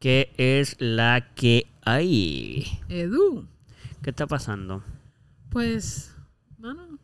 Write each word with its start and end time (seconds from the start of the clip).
¿Qué 0.00 0.32
es 0.38 0.76
la 0.80 1.32
que 1.34 1.66
hay? 1.82 2.66
Edu, 2.88 3.46
¿Qué 4.02 4.10
está 4.10 4.26
pasando? 4.26 4.82
pues, 5.50 6.16
mano, 6.58 6.98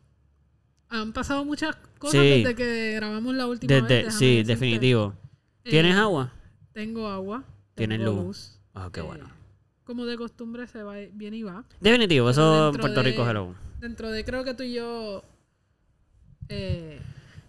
han 0.89 1.13
pasado 1.13 1.45
muchas 1.45 1.75
cosas 1.99 2.21
Sí. 2.21 2.27
desde 2.43 2.55
que 2.55 2.93
grabamos 2.95 3.35
la 3.35 3.45
última 3.47 3.71
vez. 3.81 3.87
Desde, 3.87 4.11
sí, 4.11 4.25
decirte. 4.37 4.53
definitivo. 4.53 5.13
Eh, 5.63 5.69
¿Tienes 5.69 5.95
agua? 5.95 6.33
Tengo 6.73 7.07
agua. 7.07 7.43
¿Tienes 7.75 7.99
tengo 7.99 8.23
luz? 8.23 8.57
Ah, 8.73 8.89
qué 8.91 9.01
eh, 9.01 9.03
bueno. 9.03 9.29
Como 9.83 10.05
de 10.05 10.17
costumbre 10.17 10.65
se 10.67 10.81
va, 10.83 10.95
viene 11.13 11.37
y 11.37 11.43
va. 11.43 11.63
Definitivo, 11.79 12.25
pero 12.25 12.31
eso 12.31 12.71
Puerto 12.79 13.03
de- 13.03 13.09
Rico, 13.11 13.29
hello. 13.29 13.53
Dentro 13.79 14.09
de 14.11 14.25
creo 14.25 14.43
que 14.43 14.53
tú 14.55 14.63
y 14.63 14.73
yo... 14.73 15.23
Eh, 16.49 16.99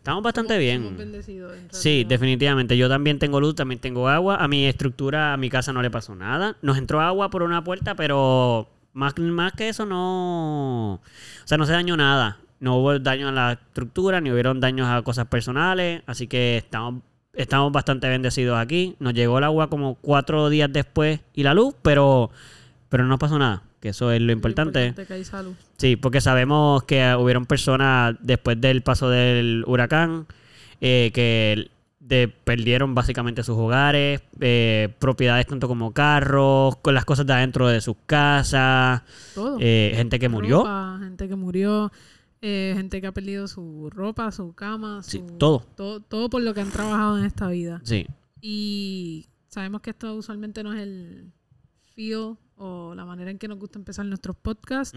Estamos 0.09 0.25
bastante 0.25 0.55
somos- 0.55 0.59
bien. 0.59 0.83
somos 0.85 0.99
bendecidos, 0.99 1.53
en 1.55 1.69
Sí, 1.71 2.05
definitivamente. 2.09 2.79
Yo 2.79 2.89
también 2.89 3.19
tengo 3.19 3.41
luz, 3.41 3.55
también 3.55 3.79
tengo 3.79 4.09
agua. 4.09 4.37
A 4.37 4.49
mi 4.49 4.65
estructura, 4.65 5.35
a 5.35 5.37
mi 5.37 5.51
casa 5.51 5.75
no 5.75 5.83
le 5.83 5.91
pasó 5.91 6.15
nada. 6.15 6.57
Nos 6.63 6.79
entró 6.79 7.03
agua 7.03 7.29
por 7.29 7.43
una 7.43 7.63
puerta, 7.63 7.95
pero 7.95 8.71
más, 8.95 9.19
más 9.19 9.53
que 9.53 9.69
eso 9.69 9.85
no... 9.85 10.95
O 10.95 11.01
sea, 11.45 11.59
no 11.59 11.67
se 11.67 11.73
dañó 11.73 11.95
nada. 11.99 12.39
No 12.59 12.77
hubo 12.77 12.99
daño 12.99 13.29
a 13.29 13.33
la 13.33 13.53
estructura, 13.53 14.23
ni 14.23 14.33
hubieron 14.33 14.61
daños 14.61 14.89
a 14.89 15.03
cosas 15.03 15.27
personales. 15.27 16.03
Así 16.07 16.27
que 16.27 16.57
estamos, 16.57 17.03
estamos 17.35 17.71
bastante 17.71 18.09
bendecidos 18.09 18.57
aquí. 18.57 18.97
Nos 19.01 19.13
llegó 19.13 19.37
el 19.37 19.45
agua 19.45 19.69
como 19.69 19.97
cuatro 19.97 20.49
días 20.49 20.73
después 20.73 21.21
y 21.35 21.43
la 21.43 21.53
luz, 21.53 21.75
pero, 21.83 22.31
pero 22.89 23.05
no 23.05 23.19
pasó 23.19 23.39
nada. 23.39 23.63
Que 23.81 23.91
eso 23.91 24.11
es 24.13 24.21
lo 24.21 24.33
importante. 24.33 24.93
que 25.07 25.15
hay 25.15 25.25
salud. 25.25 25.55
Sí, 25.77 25.97
porque 25.97 26.21
sabemos 26.21 26.83
que 26.85 27.15
hubieron 27.15 27.47
personas 27.47 28.17
después 28.21 28.61
del 28.61 28.83
paso 28.83 29.09
del 29.09 29.63
huracán 29.67 30.27
eh, 30.81 31.11
que 31.15 31.71
de- 32.01 32.29
perdieron 32.29 32.95
básicamente 32.95 33.43
sus 33.43 33.57
hogares, 33.57 34.21
eh, 34.41 34.89
propiedades 34.99 35.47
tanto 35.47 35.69
como 35.69 35.93
carros, 35.93 36.77
con 36.77 36.95
las 36.95 37.05
cosas 37.05 37.27
de 37.27 37.35
adentro 37.35 37.69
de 37.69 37.81
sus 37.81 37.97
casas, 38.07 39.03
Todo. 39.35 39.59
eh, 39.61 39.93
gente 39.95 40.19
que 40.19 40.29
murió. 40.29 40.59
Ropa, 40.59 40.99
gente 41.01 41.29
que 41.29 41.37
murió, 41.37 41.93
eh, 42.41 42.73
gente 42.77 43.01
que 43.01 43.07
ha 43.09 43.13
perdido 43.13 43.47
su 43.47 43.91
ropa, 43.91 44.31
su 44.33 44.55
cama, 44.55 45.03
Sí, 45.03 45.23
todo. 45.39 45.61
todo. 45.77 46.01
Todo 46.01 46.31
por 46.31 46.41
lo 46.43 46.55
que 46.55 46.61
han 46.63 46.71
trabajado 46.71 47.19
en 47.19 47.25
esta 47.25 47.49
vida. 47.49 47.81
Sí, 47.85 48.07
Y 48.41 49.27
sabemos 49.49 49.81
que 49.83 49.91
esto 49.91 50.15
usualmente 50.15 50.63
no 50.63 50.73
es 50.73 50.81
el 50.81 51.33
feel 51.95 52.37
o 52.59 52.95
la 52.95 53.05
manera 53.05 53.31
en 53.31 53.39
que 53.39 53.49
nos 53.49 53.59
gusta 53.59 53.79
empezar 53.79 54.05
nuestros 54.07 54.37
podcasts, 54.37 54.97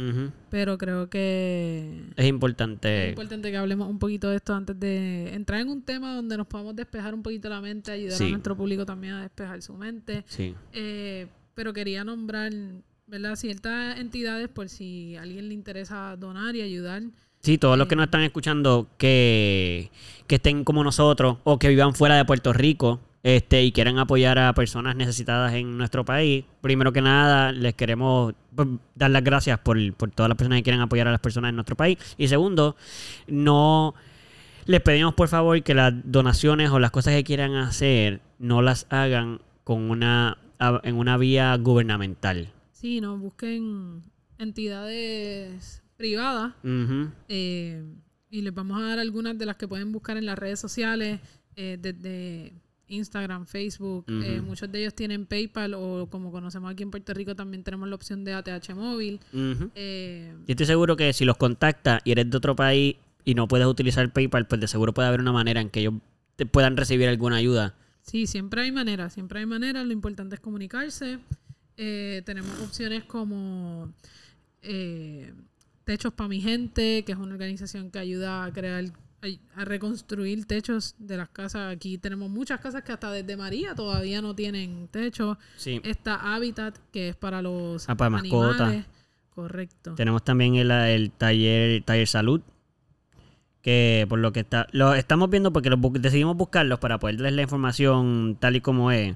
pero 0.49 0.77
creo 0.77 1.09
que 1.09 2.01
es 2.15 2.25
importante. 2.25 3.05
es 3.05 3.09
importante 3.09 3.51
que 3.51 3.57
hablemos 3.57 3.87
un 3.89 3.99
poquito 3.99 4.29
de 4.29 4.37
esto 4.37 4.53
antes 4.53 4.79
de 4.79 5.33
entrar 5.33 5.61
en 5.61 5.69
un 5.69 5.81
tema 5.83 6.15
donde 6.15 6.37
nos 6.37 6.47
podamos 6.47 6.75
despejar 6.75 7.13
un 7.13 7.23
poquito 7.23 7.49
la 7.49 7.61
mente, 7.61 7.91
ayudar 7.91 8.17
Sí. 8.17 8.25
a 8.27 8.29
nuestro 8.31 8.55
público 8.57 8.85
también 8.85 9.13
a 9.13 9.21
despejar 9.21 9.61
su 9.61 9.73
mente. 9.73 10.23
Sí, 10.27 10.53
Eh, 10.73 11.27
pero 11.53 11.73
quería 11.73 12.03
nombrar, 12.03 12.51
¿verdad? 13.07 13.35
Ciertas 13.35 13.99
entidades 13.99 14.47
por 14.49 14.69
si 14.69 15.15
a 15.17 15.21
alguien 15.23 15.47
le 15.47 15.53
interesa 15.53 16.15
donar 16.17 16.55
y 16.55 16.61
ayudar. 16.61 17.03
sí, 17.41 17.57
todos 17.57 17.77
los 17.77 17.87
que 17.87 17.95
Eh. 17.95 17.97
nos 17.97 18.05
están 18.05 18.21
escuchando 18.21 18.87
que, 18.97 19.89
que 20.27 20.35
estén 20.35 20.63
como 20.63 20.83
nosotros 20.83 21.37
o 21.43 21.57
que 21.59 21.69
vivan 21.69 21.93
fuera 21.95 22.15
de 22.15 22.23
Puerto 22.25 22.53
Rico 22.53 22.99
este, 23.23 23.63
y 23.63 23.71
quieran 23.71 23.99
apoyar 23.99 24.39
a 24.39 24.53
personas 24.53 24.95
necesitadas 24.95 25.53
en 25.53 25.77
nuestro 25.77 26.03
país, 26.05 26.45
primero 26.61 26.91
que 26.91 27.01
nada 27.01 27.51
les 27.51 27.75
queremos 27.75 28.33
pues, 28.55 28.67
dar 28.95 29.11
las 29.11 29.23
gracias 29.23 29.59
por, 29.59 29.77
por 29.93 30.11
todas 30.11 30.29
las 30.29 30.37
personas 30.37 30.59
que 30.59 30.63
quieran 30.63 30.81
apoyar 30.81 31.07
a 31.07 31.11
las 31.11 31.19
personas 31.21 31.49
en 31.49 31.55
nuestro 31.55 31.75
país. 31.75 31.97
Y 32.17 32.27
segundo, 32.27 32.75
no 33.27 33.93
les 34.65 34.81
pedimos 34.81 35.13
por 35.13 35.27
favor 35.27 35.61
que 35.63 35.73
las 35.73 35.93
donaciones 36.03 36.69
o 36.71 36.79
las 36.79 36.91
cosas 36.91 37.13
que 37.13 37.23
quieran 37.23 37.55
hacer 37.55 38.21
no 38.39 38.61
las 38.61 38.87
hagan 38.89 39.41
con 39.63 39.89
una 39.89 40.37
en 40.83 40.95
una 40.95 41.17
vía 41.17 41.55
gubernamental. 41.57 42.49
Sí, 42.71 43.01
no, 43.01 43.17
busquen 43.17 44.03
entidades 44.37 45.81
privadas 45.97 46.53
eh, 47.27 47.83
y 48.29 48.41
les 48.41 48.53
vamos 48.53 48.81
a 48.81 48.85
dar 48.85 48.99
algunas 48.99 49.37
de 49.37 49.45
las 49.45 49.55
que 49.55 49.67
pueden 49.67 49.91
buscar 49.91 50.17
en 50.17 50.25
las 50.25 50.37
redes 50.37 50.59
sociales, 50.59 51.19
eh, 51.55 51.77
desde 51.79 52.53
Instagram, 52.91 53.45
Facebook. 53.45 54.05
eh, 54.07 54.41
muchos 54.41 54.71
de 54.71 54.79
ellos 54.81 54.93
tienen 54.93 55.25
PayPal 55.25 55.73
o 55.73 56.07
como 56.09 56.31
conocemos 56.31 56.71
aquí 56.71 56.83
en 56.83 56.91
Puerto 56.91 57.13
Rico 57.13 57.35
también 57.35 57.63
tenemos 57.63 57.87
la 57.89 57.95
opción 57.95 58.23
de 58.23 58.33
ATH 58.33 58.73
móvil. 58.75 59.19
Eh, 59.75 60.33
Yo 60.47 60.51
estoy 60.51 60.65
seguro 60.65 60.95
que 60.95 61.13
si 61.13 61.25
los 61.25 61.37
contactas 61.37 62.01
y 62.03 62.11
eres 62.11 62.29
de 62.29 62.37
otro 62.37 62.55
país 62.55 62.95
y 63.23 63.35
no 63.35 63.47
puedes 63.47 63.67
utilizar 63.67 64.11
PayPal, 64.11 64.47
pues 64.47 64.59
de 64.61 64.67
seguro 64.67 64.93
puede 64.93 65.07
haber 65.07 65.21
una 65.21 65.31
manera 65.31 65.61
en 65.61 65.69
que 65.69 65.81
ellos 65.81 65.93
te 66.35 66.45
puedan 66.45 66.75
recibir 66.77 67.07
alguna 67.07 67.35
ayuda. 67.37 67.75
Sí, 68.01 68.25
siempre 68.27 68.61
hay 68.63 68.71
maneras, 68.71 69.13
siempre 69.13 69.39
hay 69.39 69.45
maneras. 69.45 69.85
Lo 69.85 69.93
importante 69.93 70.35
es 70.35 70.41
comunicarse. 70.41 71.19
Eh, 71.77 72.21
tenemos 72.25 72.59
opciones 72.61 73.03
como 73.03 73.93
eh, 74.63 75.33
Techos 75.83 76.13
para 76.13 76.27
mi 76.27 76.41
gente, 76.41 77.03
que 77.03 77.11
es 77.11 77.17
una 77.17 77.33
organización 77.33 77.89
que 77.91 77.99
ayuda 77.99 78.43
a 78.45 78.51
crear, 78.53 78.85
a, 79.55 79.65
reconstruir 79.65 80.45
techos 80.45 80.95
de 80.97 81.17
las 81.17 81.29
casas. 81.29 81.73
Aquí 81.75 81.97
tenemos 81.97 82.29
muchas 82.29 82.59
casas 82.59 82.83
que 82.83 82.91
hasta 82.91 83.11
desde 83.11 83.37
María 83.37 83.75
todavía 83.75 84.21
no 84.21 84.35
tienen 84.35 84.87
techo. 84.89 85.37
Sí. 85.57 85.79
Está 85.83 86.33
Habitat, 86.35 86.77
que 86.91 87.09
es 87.09 87.15
para 87.15 87.41
los 87.41 87.87
Ah, 87.89 87.95
para 87.95 88.09
mascotas. 88.09 88.61
animales. 88.61 88.85
Correcto. 89.35 89.95
Tenemos 89.95 90.23
también 90.23 90.55
el, 90.55 90.69
el 90.71 91.11
taller, 91.11 91.83
taller 91.83 92.07
salud. 92.07 92.41
Que 93.61 94.07
por 94.09 94.17
lo 94.19 94.31
que 94.33 94.39
está. 94.39 94.67
Lo 94.71 94.95
estamos 94.95 95.29
viendo 95.29 95.53
porque 95.53 95.69
bu- 95.69 95.99
decidimos 95.99 96.35
buscarlos 96.35 96.79
para 96.79 96.97
poder 96.97 97.17
darles 97.17 97.33
la 97.33 97.41
información 97.43 98.35
tal 98.39 98.55
y 98.55 98.61
como 98.61 98.91
es. 98.91 99.15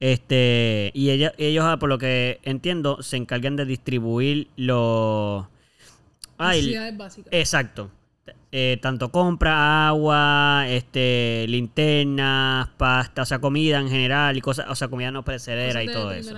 Este. 0.00 0.90
Y 0.94 1.10
ella, 1.10 1.34
ellos, 1.36 1.64
ah, 1.66 1.78
por 1.78 1.90
lo 1.90 1.98
que 1.98 2.40
entiendo, 2.44 3.02
se 3.02 3.18
encargan 3.18 3.56
de 3.56 3.66
distribuir 3.66 4.48
los. 4.56 5.44
Ah, 6.38 6.52
Necesidades 6.52 6.96
básicas. 6.96 7.32
Exacto. 7.32 7.90
Eh, 8.52 8.78
tanto 8.80 9.10
compra, 9.10 9.88
agua, 9.88 10.64
este, 10.68 11.44
linternas, 11.48 12.68
pasta, 12.76 13.22
o 13.22 13.26
sea, 13.26 13.40
comida 13.40 13.80
en 13.80 13.88
general 13.88 14.36
y 14.36 14.40
cosas, 14.40 14.66
o 14.68 14.74
sea, 14.74 14.88
comida 14.88 15.10
no 15.10 15.24
perecedera 15.24 15.82
y 15.82 15.88
todo 15.88 16.12
eso. 16.12 16.36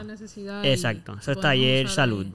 Exacto. 0.64 1.16
Eso 1.20 1.32
es 1.32 1.40
taller 1.40 1.88
salud. 1.88 2.26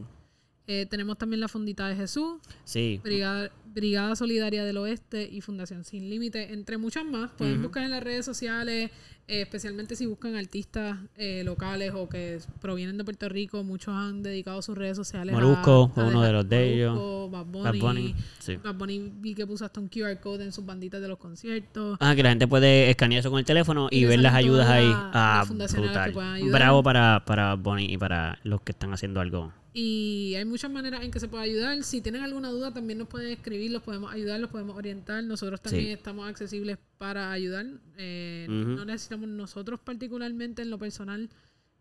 Eh, 0.67 0.85
tenemos 0.89 1.17
también 1.17 1.39
la 1.39 1.47
Fundita 1.47 1.87
de 1.87 1.95
Jesús, 1.95 2.39
Sí. 2.63 3.01
Brigada, 3.03 3.49
Brigada 3.65 4.15
Solidaria 4.15 4.63
del 4.63 4.77
Oeste 4.77 5.27
y 5.29 5.41
Fundación 5.41 5.83
Sin 5.83 6.09
Límite, 6.09 6.53
entre 6.53 6.77
muchas 6.77 7.03
más. 7.03 7.31
Pueden 7.31 7.61
buscar 7.61 7.83
en 7.83 7.91
las 7.91 8.03
redes 8.03 8.23
sociales, 8.23 8.91
eh, 9.27 9.41
especialmente 9.41 9.95
si 9.95 10.05
buscan 10.05 10.35
artistas 10.35 10.97
eh, 11.15 11.43
locales 11.43 11.93
o 11.95 12.09
que 12.09 12.39
provienen 12.61 12.97
de 12.97 13.03
Puerto 13.03 13.29
Rico. 13.29 13.63
Muchos 13.63 13.93
han 13.93 14.21
dedicado 14.23 14.61
sus 14.61 14.77
redes 14.77 14.97
sociales 14.97 15.33
Molusco 15.33 15.85
a, 15.85 15.89
fue 15.93 16.03
uno 16.05 16.21
de 16.21 16.31
los 16.33 16.47
de 16.49 16.73
ellos. 16.73 17.31
Bad 17.31 17.45
Bunny. 17.45 17.63
Bad 17.63 17.75
Bunny. 17.79 18.15
Sí. 18.39 18.57
Bad 18.57 18.75
Bunny 18.75 19.11
vi 19.19 19.33
que 19.33 19.47
puso 19.47 19.63
hasta 19.65 19.79
un 19.79 19.87
QR 19.87 20.19
code 20.19 20.43
en 20.43 20.51
sus 20.51 20.65
banditas 20.65 21.01
de 21.01 21.07
los 21.07 21.17
conciertos. 21.17 21.97
Ah, 22.01 22.13
que 22.15 22.23
la 22.23 22.29
gente 22.29 22.47
puede 22.47 22.89
escanear 22.89 23.19
eso 23.21 23.29
con 23.29 23.39
el 23.39 23.45
teléfono 23.45 23.87
y, 23.89 24.05
ver 24.05 24.19
las 24.19 24.33
ayudas 24.33 24.67
ahí. 24.67 24.87
las- 24.87 24.97
Ah, 25.13 25.41
a 25.41 25.45
brutal. 25.45 26.13
Bravo 26.51 26.83
para, 26.83 27.23
para 27.25 27.55
Bonnie 27.55 27.93
y 27.93 27.97
para 27.97 28.39
los 28.43 28.61
que 28.61 28.71
están 28.71 28.93
haciendo 28.93 29.19
algo. 29.21 29.53
Y 29.73 30.33
hay 30.35 30.43
muchas 30.43 30.69
maneras 30.69 31.01
en 31.03 31.11
que 31.11 31.19
se 31.21 31.29
puede 31.29 31.45
ayudar. 31.45 31.81
Si 31.83 32.01
tienen 32.01 32.23
alguna 32.23 32.49
duda, 32.49 32.73
también 32.73 32.99
nos 32.99 33.07
pueden 33.07 33.31
escribir, 33.31 33.71
los 33.71 33.81
podemos 33.81 34.13
ayudar, 34.13 34.39
los 34.39 34.49
podemos 34.49 34.75
orientar. 34.75 35.23
Nosotros 35.23 35.61
también 35.61 35.85
Sí. 35.85 35.91
estamos 35.93 36.27
accesibles 36.29 36.77
para 37.01 37.31
ayudar. 37.31 37.65
Eh. 37.97 38.45
No 38.47 38.85
necesitamos 38.85 39.27
nosotros 39.27 39.79
particularmente 39.83 40.61
en 40.61 40.69
lo 40.69 40.77
personal 40.77 41.29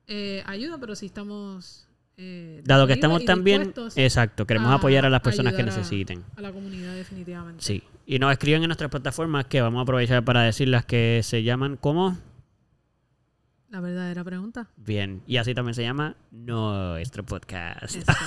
eh, 0.07 0.43
ayuda, 0.47 0.79
pero 0.79 0.97
sí 0.97 1.05
estamos... 1.05 1.87
eh, 2.17 2.63
Dado 2.65 2.87
que 2.87 2.95
estamos 2.95 3.27
también, 3.27 3.75
exacto, 3.97 4.47
queremos 4.47 4.71
a 4.71 4.77
apoyar 4.77 5.05
a 5.05 5.11
las 5.11 5.21
personas 5.21 5.53
que 5.53 5.61
a- 5.61 5.67
necesiten. 5.67 6.25
a 6.37 6.41
la 6.41 6.51
comunidad 6.53 6.95
definitivamente. 6.95 7.63
Sí. 7.63 7.83
Y 8.07 8.19
nos 8.19 8.33
escriben 8.33 8.63
en 8.63 8.69
nuestras 8.69 8.91
plataformas 8.91 9.45
que 9.45 9.61
vamos 9.61 9.81
a 9.81 9.83
aprovechar 9.83 10.25
para 10.25 10.41
decirlas 10.41 10.87
que 10.87 11.21
se 11.23 11.43
llaman 11.43 11.77
como 11.77 12.17
La 13.71 13.81
verdadera 13.81 14.25
pregunta. 14.25 14.67
bien. 14.77 15.23
Y 15.29 15.37
así 15.37 15.55
también 15.55 15.75
se 15.75 15.83
llama 15.83 16.17
nuestro 16.33 17.25
podcast. 17.25 17.95
Exacto. 17.95 18.25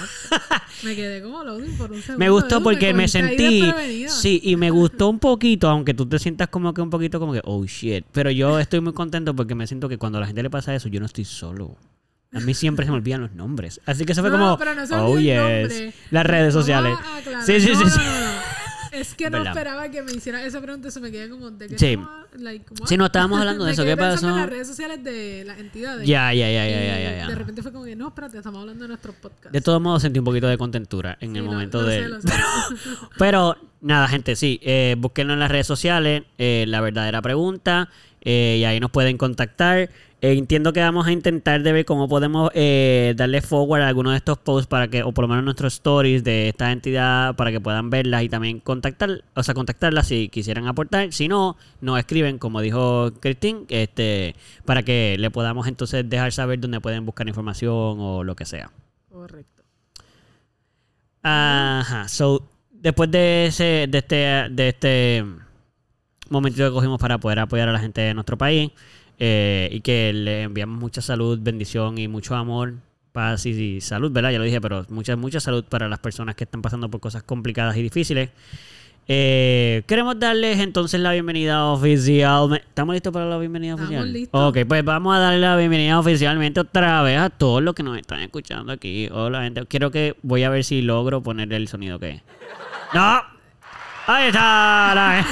me 0.83 0.95
quedé 0.95 1.21
como 1.21 1.43
loading 1.43 1.75
por 1.77 1.91
un 1.91 1.97
segundo. 2.01 2.17
Me 2.19 2.29
gustó 2.29 2.55
Edu, 2.55 2.63
porque 2.63 2.93
me 2.93 3.09
sentí. 3.09 3.61
Sí, 4.07 4.39
y 4.41 4.55
me 4.55 4.71
gustó 4.71 5.09
un 5.09 5.19
poquito, 5.19 5.69
aunque 5.69 5.93
tú 5.93 6.05
te 6.05 6.17
sientas 6.17 6.47
como 6.47 6.73
que 6.73 6.81
un 6.81 6.89
poquito 6.89 7.19
como 7.19 7.33
que, 7.33 7.41
oh 7.43 7.65
shit. 7.65 8.05
Pero 8.13 8.31
yo 8.31 8.57
estoy 8.57 8.79
muy 8.79 8.93
contento 8.93 9.35
porque 9.35 9.53
me 9.53 9.67
siento 9.67 9.89
que 9.89 9.97
cuando 9.97 10.17
a 10.17 10.21
la 10.21 10.27
gente 10.27 10.43
le 10.43 10.49
pasa 10.49 10.73
eso, 10.73 10.87
yo 10.87 11.01
no 11.01 11.05
estoy 11.07 11.25
solo. 11.25 11.75
A 12.31 12.39
mí 12.39 12.53
siempre 12.53 12.85
se 12.85 12.91
me 12.91 12.97
olvidan 12.97 13.21
los 13.21 13.33
nombres. 13.33 13.81
Así 13.85 14.05
que 14.05 14.13
eso 14.13 14.21
fue 14.21 14.31
No, 14.31 14.37
como, 14.37 14.57
pero 14.57 14.73
no 14.73 14.87
se 14.87 14.95
oh 14.95 15.19
yes. 15.19 15.93
Las 16.09 16.25
redes 16.25 16.53
Vamos 16.53 16.65
sociales. 16.65 16.97
a 16.97 17.17
aclarar. 17.17 17.43
Sí, 17.45 17.59
sí, 17.59 17.75
sí, 17.75 17.89
sí. 17.89 17.99
Es 18.93 19.15
que 19.15 19.25
no 19.29 19.39
Verdad. 19.39 19.53
esperaba 19.53 19.89
que 19.89 20.01
me 20.03 20.11
hiciera 20.13 20.43
esa 20.45 20.61
pregunta, 20.61 20.91
se 20.91 20.99
me 20.99 21.11
queda 21.11 21.29
como 21.29 21.49
de 21.51 21.67
que 21.67 21.77
Sí. 21.79 21.97
no, 21.97 22.09
like? 22.37 22.65
Sí, 22.85 22.95
no 22.97 23.05
estábamos 23.07 23.39
hablando 23.39 23.65
de 23.65 23.71
eso. 23.73 23.83
quedé 23.83 23.93
¿Qué 23.93 23.97
pasó? 23.97 24.29
en 24.29 24.35
las 24.37 24.49
redes 24.49 24.67
sociales 24.67 25.03
de 25.03 25.43
las 25.45 25.59
entidades. 25.59 26.07
Ya, 26.07 26.33
ya, 26.33 26.47
ya, 26.51 26.65
ya, 26.67 26.81
ya, 26.81 27.17
ya. 27.17 27.27
De 27.27 27.35
repente 27.35 27.61
fue 27.61 27.71
como 27.71 27.85
que 27.85 27.95
no, 27.95 28.07
espérate, 28.09 28.37
estamos 28.37 28.61
hablando 28.61 28.83
de 28.83 28.87
nuestro 28.89 29.13
podcast. 29.13 29.51
De 29.53 29.61
todos 29.61 29.81
modos 29.81 30.01
sentí 30.03 30.19
un 30.19 30.25
poquito 30.25 30.47
de 30.47 30.57
contentura 30.57 31.17
en 31.19 31.31
Sí, 31.33 31.37
el 31.39 31.45
lo- 31.45 31.51
momento 31.51 31.81
lo 31.81 31.87
de... 31.87 32.03
sé, 32.03 32.09
lo 32.09 32.21
sé. 32.21 32.29
Pero 33.17 33.57
nada, 33.81 34.07
gente, 34.07 34.35
sí, 34.35 34.59
eh, 34.63 34.95
búsquenlo 34.97 35.33
en 35.33 35.39
las 35.39 35.51
redes 35.51 35.67
sociales, 35.67 36.23
eh, 36.37 36.65
la 36.67 36.81
verdadera 36.81 37.21
pregunta, 37.21 37.89
eh, 38.21 38.57
y 38.59 38.63
ahí 38.65 38.79
nos 38.79 38.91
pueden 38.91 39.17
contactar. 39.17 39.89
Eh, 40.23 40.37
entiendo 40.37 40.71
que 40.71 40.79
vamos 40.79 41.05
a 41.05 41.11
intentar 41.11 41.63
de 41.63 41.73
ver 41.73 41.83
cómo 41.83 42.07
podemos 42.07 42.49
eh, 42.53 43.13
darle 43.17 43.41
forward 43.41 43.81
a 43.81 43.89
alguno 43.89 44.11
de 44.11 44.15
estos 44.15 44.37
posts 44.37 44.67
para 44.67 44.87
que, 44.87 45.03
o 45.03 45.11
por 45.11 45.23
lo 45.23 45.27
menos 45.27 45.43
nuestros 45.43 45.73
stories 45.73 46.23
de 46.23 46.47
esta 46.47 46.71
entidad 46.71 47.35
para 47.35 47.51
que 47.51 47.59
puedan 47.59 47.89
verlas 47.89 48.23
y 48.23 48.29
también 48.29 48.61
contactar, 48.61 49.25
o 49.35 49.43
sea, 49.43 49.53
contactarlas 49.53 50.07
si 50.07 50.29
quisieran 50.29 50.65
aportar. 50.65 51.11
Si 51.11 51.27
no, 51.27 51.57
nos 51.81 51.99
escriben, 51.99 52.37
como 52.37 52.61
dijo 52.61 53.11
Christine, 53.19 53.65
este, 53.67 54.37
para 54.63 54.83
que 54.83 55.17
le 55.19 55.29
podamos 55.29 55.67
entonces 55.67 56.09
dejar 56.09 56.31
saber 56.31 56.57
dónde 56.57 56.79
pueden 56.79 57.05
buscar 57.05 57.27
información 57.27 57.97
o 57.99 58.23
lo 58.23 58.33
que 58.37 58.45
sea. 58.45 58.71
Correcto. 59.09 59.61
Ajá. 61.21 62.07
So, 62.07 62.47
después 62.71 63.11
de 63.11 63.47
ese, 63.47 63.87
de 63.89 63.97
este, 63.97 64.15
de 64.51 64.69
este 64.69 65.25
momentito 66.29 66.65
que 66.65 66.73
cogimos 66.73 66.97
para 67.01 67.17
poder 67.17 67.39
apoyar 67.39 67.67
a 67.67 67.73
la 67.73 67.79
gente 67.79 67.99
de 67.99 68.13
nuestro 68.13 68.37
país 68.37 68.71
eh, 69.19 69.69
y 69.71 69.81
que 69.81 70.11
le 70.13 70.43
enviamos 70.43 70.79
mucha 70.79 71.01
salud, 71.01 71.39
bendición 71.41 71.97
y 71.97 72.07
mucho 72.07 72.35
amor, 72.35 72.75
paz 73.11 73.45
y, 73.45 73.81
salud, 73.81 74.11
¿verdad? 74.11 74.31
Ya 74.31 74.39
lo 74.39 74.45
dije, 74.45 74.59
pero 74.59 74.85
mucha, 74.89 75.15
mucha 75.15 75.39
salud 75.39 75.63
para 75.63 75.87
las 75.87 75.99
personas 75.99 76.35
que 76.35 76.43
están 76.43 76.61
pasando 76.61 76.89
por 76.89 76.99
cosas 76.99 77.23
complicadas 77.23 77.77
y 77.77 77.83
difíciles. 77.83 78.29
Eh, 79.07 79.83
queremos 79.85 80.17
darles 80.17 80.59
entonces 80.59 80.99
la 80.99 81.11
bienvenida 81.11 81.65
oficial. 81.65 82.53
¿Estamos 82.55 82.95
listos 82.95 83.11
para 83.11 83.25
la 83.25 83.37
bienvenida 83.37 83.73
Estamos 83.73 83.89
oficial? 83.89 84.13
listos. 84.13 84.49
Ok, 84.49 84.59
pues 84.67 84.83
vamos 84.85 85.15
a 85.15 85.19
darle 85.19 85.39
la 85.39 85.57
bienvenida 85.57 85.99
oficialmente 85.99 86.61
otra 86.61 87.01
vez 87.03 87.19
a 87.19 87.29
todos 87.29 87.61
los 87.61 87.75
que 87.75 87.83
nos 87.83 87.97
están 87.97 88.21
escuchando 88.21 88.71
aquí. 88.71 89.09
Hola, 89.11 89.43
gente. 89.43 89.65
Quiero 89.65 89.91
que 89.91 90.15
voy 90.23 90.43
a 90.43 90.49
ver 90.49 90.63
si 90.63 90.81
logro 90.81 91.21
ponerle 91.21 91.57
el 91.57 91.67
sonido 91.67 91.99
que 91.99 92.21
¡No! 92.93 93.32
Ahí 94.05 94.27
está. 94.27 94.91
La... 94.93 95.25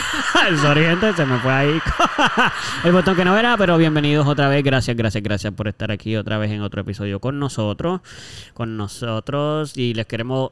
Sorry, 0.61 0.83
gente, 0.83 1.11
se 1.13 1.25
me 1.25 1.37
fue 1.39 1.51
ahí. 1.51 1.81
el 2.85 2.91
botón 2.93 3.17
que 3.17 3.25
no 3.25 3.37
era, 3.37 3.57
pero 3.57 3.77
bienvenidos 3.77 4.25
otra 4.25 4.47
vez. 4.47 4.63
Gracias, 4.63 4.95
gracias, 4.95 5.21
gracias 5.21 5.53
por 5.53 5.67
estar 5.67 5.91
aquí 5.91 6.15
otra 6.15 6.37
vez 6.37 6.51
en 6.51 6.61
otro 6.61 6.81
episodio 6.81 7.19
con 7.19 7.37
nosotros. 7.37 7.99
Con 8.53 8.77
nosotros. 8.77 9.75
Y 9.75 9.93
les 9.93 10.05
queremos 10.05 10.51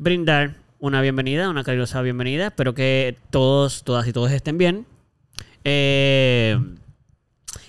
brindar 0.00 0.54
una 0.80 1.00
bienvenida, 1.00 1.48
una 1.48 1.62
calurosa 1.62 2.02
bienvenida. 2.02 2.48
Espero 2.48 2.74
que 2.74 3.16
todos, 3.30 3.84
todas 3.84 4.08
y 4.08 4.12
todos 4.12 4.32
estén 4.32 4.58
bien. 4.58 4.84
Eh, 5.62 6.58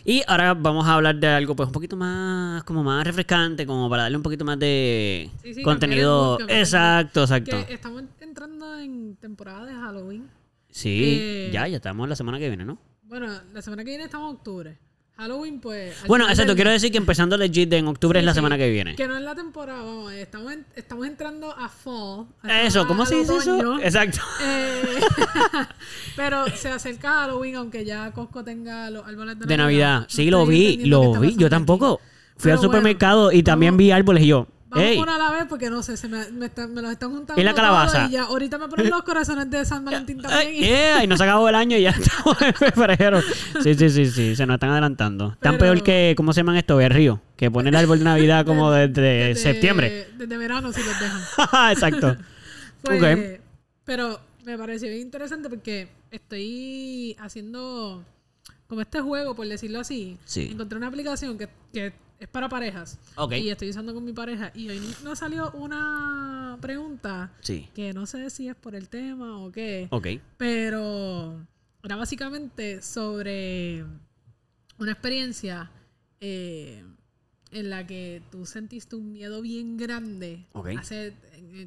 y 0.04 0.24
ahora 0.26 0.54
vamos 0.54 0.88
a 0.88 0.94
hablar 0.94 1.18
de 1.18 1.28
algo 1.28 1.56
pues 1.56 1.68
un 1.68 1.74
poquito 1.74 1.96
más, 1.96 2.64
como 2.64 2.82
más 2.82 3.06
refrescante, 3.06 3.68
como 3.68 3.90
para 3.90 4.04
darle 4.04 4.18
un 4.18 4.24
poquito 4.24 4.46
más 4.46 4.58
de 4.58 5.30
Sí, 5.44 5.54
sí, 5.54 5.62
contenido. 5.62 6.40
Exacto, 6.48 7.24
exacto. 7.24 7.66
Que 7.68 7.74
estamos 7.74 8.02
entrando 8.38 8.78
en 8.80 9.16
temporada 9.16 9.66
de 9.66 9.74
Halloween. 9.74 10.30
Sí, 10.70 11.18
Eh, 11.20 11.50
ya, 11.52 11.68
ya 11.68 11.78
estamos 11.78 12.08
la 12.08 12.16
semana 12.16 12.38
que 12.38 12.48
viene, 12.50 12.66
¿no? 12.66 12.78
Bueno, 13.04 13.28
la 13.52 13.62
semana 13.64 13.84
que 13.84 13.90
viene 13.90 14.04
estamos 14.04 14.30
en 14.30 14.36
octubre. 14.38 14.78
Halloween, 15.16 15.60
pues. 15.60 15.96
Bueno, 16.06 16.26
exacto, 16.30 16.52
del- 16.52 16.58
quiero 16.58 16.70
decir 16.70 16.92
que 16.92 17.00
empezando 17.00 17.36
legit 17.36 17.74
en 17.74 17.88
octubre 17.88 18.20
Sí, 18.20 18.22
es 18.22 18.26
la 18.28 18.34
sí, 18.34 18.36
semana 18.36 18.56
que 18.60 18.70
viene. 18.70 18.96
Que 18.96 19.08
no 19.08 19.18
es 19.18 19.24
la 19.24 19.34
temporada, 19.34 19.82
vamos, 19.82 20.14
estamos, 20.14 20.54
en- 20.54 20.68
estamos 20.76 21.08
entrando 21.08 21.52
a 21.52 21.68
fall. 21.68 22.28
Eso, 22.64 22.86
¿cómo 22.86 23.08
se 23.08 23.16
dice 23.16 23.38
eso? 23.38 23.80
Exacto. 23.80 24.20
Eh, 24.44 24.84
pero 26.16 26.46
se 26.56 26.70
acerca 26.70 27.22
Halloween, 27.22 27.56
aunque 27.56 27.84
ya 27.86 28.12
Costco 28.12 28.44
tenga 28.44 28.92
los 28.92 29.04
árboles 29.08 29.40
de, 29.40 29.48
De 29.48 29.58
Navidad. 29.58 30.06
Sí, 30.10 30.30
lo 30.30 30.46
vi, 30.46 30.86
lo 30.86 31.20
vi. 31.20 31.32
Yo 31.36 31.48
aquí. 31.48 31.50
tampoco. 31.50 31.98
Fui 32.36 32.44
Pero 32.44 32.54
al 32.54 32.58
bueno, 32.60 32.62
supermercado 32.74 33.32
y 33.32 33.42
también 33.42 33.78
vi 33.78 33.90
árboles 33.90 34.22
y 34.24 34.28
yo. 34.28 34.48
Vamos 34.70 34.86
¡Ey! 34.86 34.98
una 35.00 35.16
a 35.16 35.18
la 35.18 35.32
vez 35.32 35.46
porque 35.48 35.70
no 35.70 35.82
sé, 35.82 35.96
se 35.96 36.10
me, 36.10 36.30
me, 36.32 36.48
están- 36.48 36.74
me 36.74 36.82
los 36.82 36.92
están 36.92 37.10
juntando. 37.12 37.42
¿Y 37.42 37.46
la 37.46 37.54
calabaza? 37.54 38.08
Y 38.08 38.12
ya, 38.12 38.24
ahorita 38.24 38.58
me 38.58 38.68
ponen 38.68 38.90
los 38.90 39.02
corazones 39.04 39.50
de 39.50 39.64
San 39.64 39.86
Valentín 39.86 40.18
también. 40.22 40.48
¡Ey! 40.48 40.64
¡Eh! 40.66 41.04
Y 41.04 41.08
no 41.08 41.16
se 41.16 41.24
acabó 41.24 41.48
el 41.48 41.56
año 41.56 41.78
y 41.78 41.84
ya 41.84 41.90
estamos 41.98 42.42
en 42.42 42.54
febrero. 42.54 43.22
Sí, 43.64 43.76
sí, 43.76 43.90
sí, 43.90 44.06
sí. 44.08 44.36
Se 44.36 44.46
nos 44.46 44.56
están 44.56 44.72
adelantando. 44.72 45.38
Tan 45.40 45.54
Pero- 45.58 45.74
peor 45.74 45.84
que, 45.84 46.14
¿cómo 46.18 46.34
se 46.34 46.42
llaman 46.42 46.58
esto? 46.58 46.76
Berrío. 46.76 47.22
Que 47.38 47.50
ponen 47.50 47.74
el 47.74 47.80
árbol 47.80 48.00
de 48.00 48.06
Navidad 48.06 48.46
como 48.46 48.70
desde, 48.72 49.02
Desde- 49.02 49.36
septiembre. 49.36 50.10
Desde 50.18 50.38
verano, 50.38 50.74
si 50.74 50.82
los 50.84 51.00
dejan. 51.00 51.72
Exacto. 51.72 52.18
Pues. 52.82 53.40
Pero 53.86 54.20
me 54.46 54.58
pareció 54.58 54.90
bien 54.90 55.02
interesante 55.02 55.50
porque 55.50 55.88
estoy 56.12 57.16
haciendo 57.20 58.04
como 58.68 58.82
este 58.82 59.00
juego, 59.00 59.34
por 59.36 59.48
decirlo 59.48 59.80
así. 59.80 60.18
Sí. 60.26 60.50
Encontré 60.52 60.78
una 60.78 60.88
aplicación 60.88 61.38
que, 61.38 61.48
que 61.74 61.94
es 62.20 62.28
para 62.28 62.50
parejas. 62.50 62.98
Ok. 63.16 63.34
Y 63.34 63.50
estoy 63.50 63.70
usando 63.70 63.94
con 63.94 64.04
mi 64.04 64.14
pareja. 64.14 64.52
Y 64.56 64.70
hoy 64.70 64.82
nos 65.04 65.20
salió 65.20 65.52
una 65.52 66.58
pregunta 66.62 67.32
Sí. 67.42 67.70
que 67.76 67.94
no 67.94 68.06
sé 68.06 68.30
si 68.30 68.48
es 68.48 68.56
por 68.56 68.76
el 68.76 68.90
tema 68.90 69.38
o 69.40 69.52
qué. 69.52 69.88
Ok. 69.92 70.08
Pero 70.38 71.46
era 71.84 71.96
básicamente 71.96 72.82
sobre 72.82 73.84
una 74.80 74.92
experiencia 74.92 75.72
eh, 76.20 76.84
en 77.52 77.70
la 77.70 77.86
que 77.86 78.22
tú 78.32 78.46
sentiste 78.48 78.96
un 78.96 79.14
miedo 79.14 79.42
bien 79.42 79.78
grande 79.78 80.46
Ok. 80.54 80.70
hace- 80.80 81.14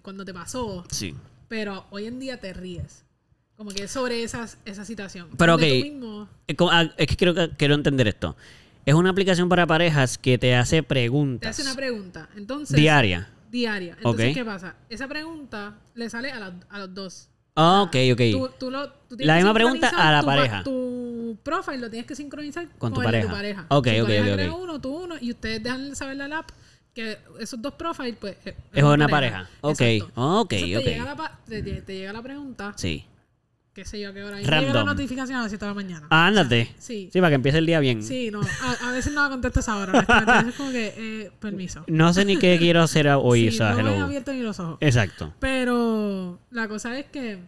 cuando 0.03 0.25
te 0.25 0.35
pasó, 0.35 0.85
Sí. 0.91 1.15
pero 1.49 1.87
hoy 1.91 2.07
en 2.07 2.19
día 2.19 2.41
te 2.41 2.53
ríes. 2.53 3.05
Como 3.57 3.71
que 3.71 3.87
sobre 3.89 4.23
esas, 4.25 4.59
esa 4.65 4.85
situación. 4.85 5.29
Pero, 5.39 5.55
ok. 5.55 5.61
mismo- 5.63 6.29
Es 6.47 6.57
ah, 6.61 6.91
es 6.97 7.07
que 7.07 7.17
quiero, 7.17 7.35
quiero 7.57 7.75
entender 7.75 8.09
esto. 8.09 8.37
Es 8.87 8.95
una 8.95 9.11
aplicación 9.11 9.49
para 9.49 9.67
parejas 9.67 10.17
que 10.19 10.39
te 10.39 10.55
hace 10.55 10.77
te 10.77 10.83
preguntas 10.83 11.51
hace 11.51 11.63
una 11.63 11.75
pregunta. 11.75 12.29
Entonces, 12.37 12.77
diarias. 12.77 13.27
diaria. 13.51 13.95
Entonces. 13.97 14.35
¿qué 14.35 14.45
pasa? 14.45 14.75
Esa 14.89 15.07
pregunta 15.09 15.75
le 15.95 16.09
sale 16.11 16.31
a, 16.33 16.39
la- 16.41 16.55
a 16.71 16.79
los 16.81 16.95
dos. 16.95 17.29
Ah, 17.57 17.83
ok, 17.83 17.97
ok. 18.13 18.21
Tú- 18.33 18.51
tú 18.59 18.71
lo- 18.71 18.89
tú 18.91 19.17
tienes 19.17 19.27
La 19.27 19.35
misma 19.37 19.53
pregunta 19.55 19.89
a 19.91 20.13
la 20.13 20.21
tu 20.21 20.27
pareja. 20.27 20.63
Tu 20.63 21.39
profile 21.43 21.79
lo 21.79 21.91
tienes 21.91 22.07
que 22.07 22.15
sincronizar 22.15 22.69
Con 22.79 22.95
tu 22.95 23.01
el 23.01 23.05
pareja. 23.05 23.27
tu 23.29 23.33
pareja. 23.35 23.67
Ok, 23.69 23.85
Tu 23.87 23.91
ok, 23.91 24.07
pareja 24.07 24.23
ok, 24.29 24.35
crea 24.35 24.53
ok. 24.55 24.63
uno, 24.63 24.81
tú 24.81 24.97
uno, 25.05 25.15
y 25.21 25.31
ustedes 25.31 25.63
dejan 25.63 25.95
saber 25.97 26.23
al 26.23 26.33
app 26.33 26.51
que 26.95 27.19
esos 27.39 27.61
dos 27.61 27.75
profiles, 27.75 28.17
pues. 28.21 28.37
Es, 28.45 28.55
Es 28.73 28.83
una 28.83 29.09
pareja. 29.09 29.49
Ok, 29.61 29.81
Exacto. 29.81 30.41
ok, 30.41 30.53
Entonces 30.53 30.77
ok. 30.79 30.85
Te 30.85 30.91
llega, 30.91 31.05
la, 31.05 31.39
te, 31.47 31.63
te- 31.63 31.83
te 31.83 31.95
llega 31.95 32.13
la 32.13 32.23
pregunta, 32.23 32.73
Sí. 32.77 33.05
Qué 33.73 33.85
sé 33.85 34.01
yo, 34.01 34.13
qué 34.13 34.23
hora. 34.23 34.41
Y 34.41 34.45
me 34.45 34.51
llega 34.51 34.61
la 34.61 34.67
Random. 34.73 34.87
notificación 34.87 35.39
a 35.39 35.43
las 35.43 35.51
7 35.51 35.65
de 35.65 35.71
la 35.71 35.75
mañana. 35.75 36.07
Ándate. 36.11 36.75
Sí. 36.79 37.09
Sí, 37.13 37.19
para 37.21 37.31
que 37.31 37.35
empiece 37.37 37.59
el 37.59 37.67
día 37.67 37.81
bien. 37.81 38.03
Sí, 38.03 38.31
no. 38.31 38.41
A, 38.41 38.89
a 38.89 38.93
veces 38.93 39.13
no 39.13 39.23
la 39.23 39.29
contestas 39.31 39.69
ahora. 39.69 39.93
honestamente. 39.93 40.31
A 40.31 40.35
veces 40.37 40.49
es 40.51 40.55
como 40.57 40.71
que, 40.73 40.95
eh, 40.97 41.31
permiso. 41.41 41.85
No 41.87 42.13
sé 42.13 42.25
ni 42.25 42.37
qué 42.37 42.59
quiero 42.59 42.83
hacer 42.83 43.09
hoy, 43.23 43.49
o 43.49 43.51
Sí, 43.53 43.59
sea, 43.59 43.71
no 43.71 43.83
me 43.83 43.91
he 43.91 43.95
hello. 43.95 44.05
abierto 44.07 44.33
ni 44.33 44.41
los 44.41 44.59
ojos. 44.61 44.79
Exacto. 44.81 45.33
Pero 45.41 46.39
la 46.51 46.69
cosa 46.69 46.99
es 46.99 47.07
que 47.07 47.39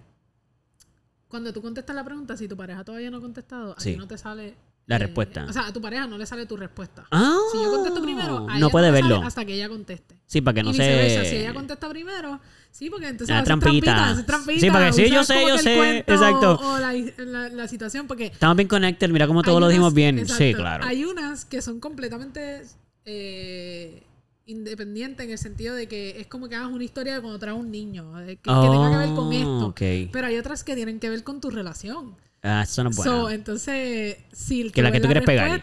cuando 1.28 1.52
tú 1.52 1.62
contestas 1.62 1.96
la 1.96 2.04
pregunta, 2.04 2.36
si 2.36 2.46
tu 2.48 2.56
pareja 2.56 2.84
todavía 2.84 3.10
no 3.10 3.18
ha 3.18 3.20
contestado, 3.20 3.75
a 3.76 3.80
Sí. 3.80 3.92
ti 3.92 3.96
no 3.96 4.06
te 4.06 4.18
sale 4.18 4.54
La 4.86 4.96
eh, 4.96 4.98
respuesta. 4.98 5.46
O 5.48 5.52
sea, 5.52 5.66
a 5.68 5.72
tu 5.72 5.80
pareja 5.80 6.06
no 6.06 6.18
le 6.18 6.26
sale 6.26 6.44
tu 6.44 6.56
respuesta. 6.56 7.06
Ah. 7.10 7.36
Si 7.52 7.58
yo 7.62 7.70
contesto 7.70 8.02
primero, 8.02 8.46
a 8.48 8.58
no 8.58 8.68
puede 8.68 8.90
le 8.90 8.98
sale 8.98 9.08
verlo. 9.08 9.26
hasta 9.26 9.44
que 9.44 9.54
ella 9.54 9.68
conteste. 9.68 10.16
Sí, 10.26 10.40
para 10.42 10.54
que 10.56 10.62
no 10.62 10.70
y 10.70 10.73
viceversa, 10.73 11.25
si 11.25 11.37
ella 11.37 11.54
contesta 11.54 11.88
primero, 11.88 12.40
sí, 12.73 12.91
porque 12.91 13.07
entonces 13.07 13.33
haces 13.37 13.45
trampita. 13.47 14.17
Sí, 14.59 14.69
para 14.71 14.87
que 14.87 14.93
sí, 14.95 15.09
yo 15.11 15.23
sé, 15.23 15.47
yo 15.47 15.57
sé, 15.59 15.99
exacto. 15.99 16.59
O 16.61 16.79
la, 16.79 16.93
la- 17.19 17.49
la 17.49 17.69
situación, 17.69 18.09
porque 18.09 18.26
Estamos 18.26 18.57
bien 18.57 18.69
connected, 18.69 19.09
mira 19.11 19.29
cómo 19.29 19.43
todo 19.43 19.57
hay 19.59 19.61
lo 19.61 19.69
dijimos 19.69 19.95
bien. 19.95 20.19
exacto, 20.19 20.43
Sí, 20.45 20.52
claro. 20.55 20.85
Hay 20.85 21.05
unas 21.05 21.45
que 21.45 21.62
son 21.62 21.79
completamente 21.79 22.62
eh, 23.05 24.02
independientes 24.47 25.25
en 25.25 25.31
el 25.33 25.38
sentido 25.38 25.75
de 25.75 25.87
que 25.87 26.21
es 26.21 26.26
como 26.26 26.49
que 26.49 26.57
hagas 26.57 26.71
una 26.71 26.83
historia 26.85 27.14
de 27.14 27.21
cuando 27.21 27.38
traes 27.38 27.57
un 27.57 27.71
niño, 27.71 28.12
que, 28.26 28.37
que 28.37 28.43
tenga 28.50 28.91
que 28.91 28.97
ver 28.97 29.14
con 29.14 29.26
Oh, 29.29 29.33
esto. 29.33 29.67
ok. 29.67 30.11
Pero 30.12 30.26
hay 30.26 30.37
otras 30.38 30.64
que 30.64 30.75
tienen 30.75 30.99
que 30.99 31.09
ver 31.11 31.23
con 31.25 31.41
tu 31.41 31.50
relación. 31.50 32.17
Ah, 32.42 32.62
eso 32.62 32.82
no 32.82 32.90
es 32.90 32.96
bueno. 32.96 33.12
So, 33.22 33.30
entonces, 33.30 34.16
si 34.32 34.70
Que 34.70 34.82
la 34.82 34.88
que 34.90 34.94
ves 34.94 35.02
tú 35.02 35.06
quieres 35.08 35.25
pegar. 35.25 35.62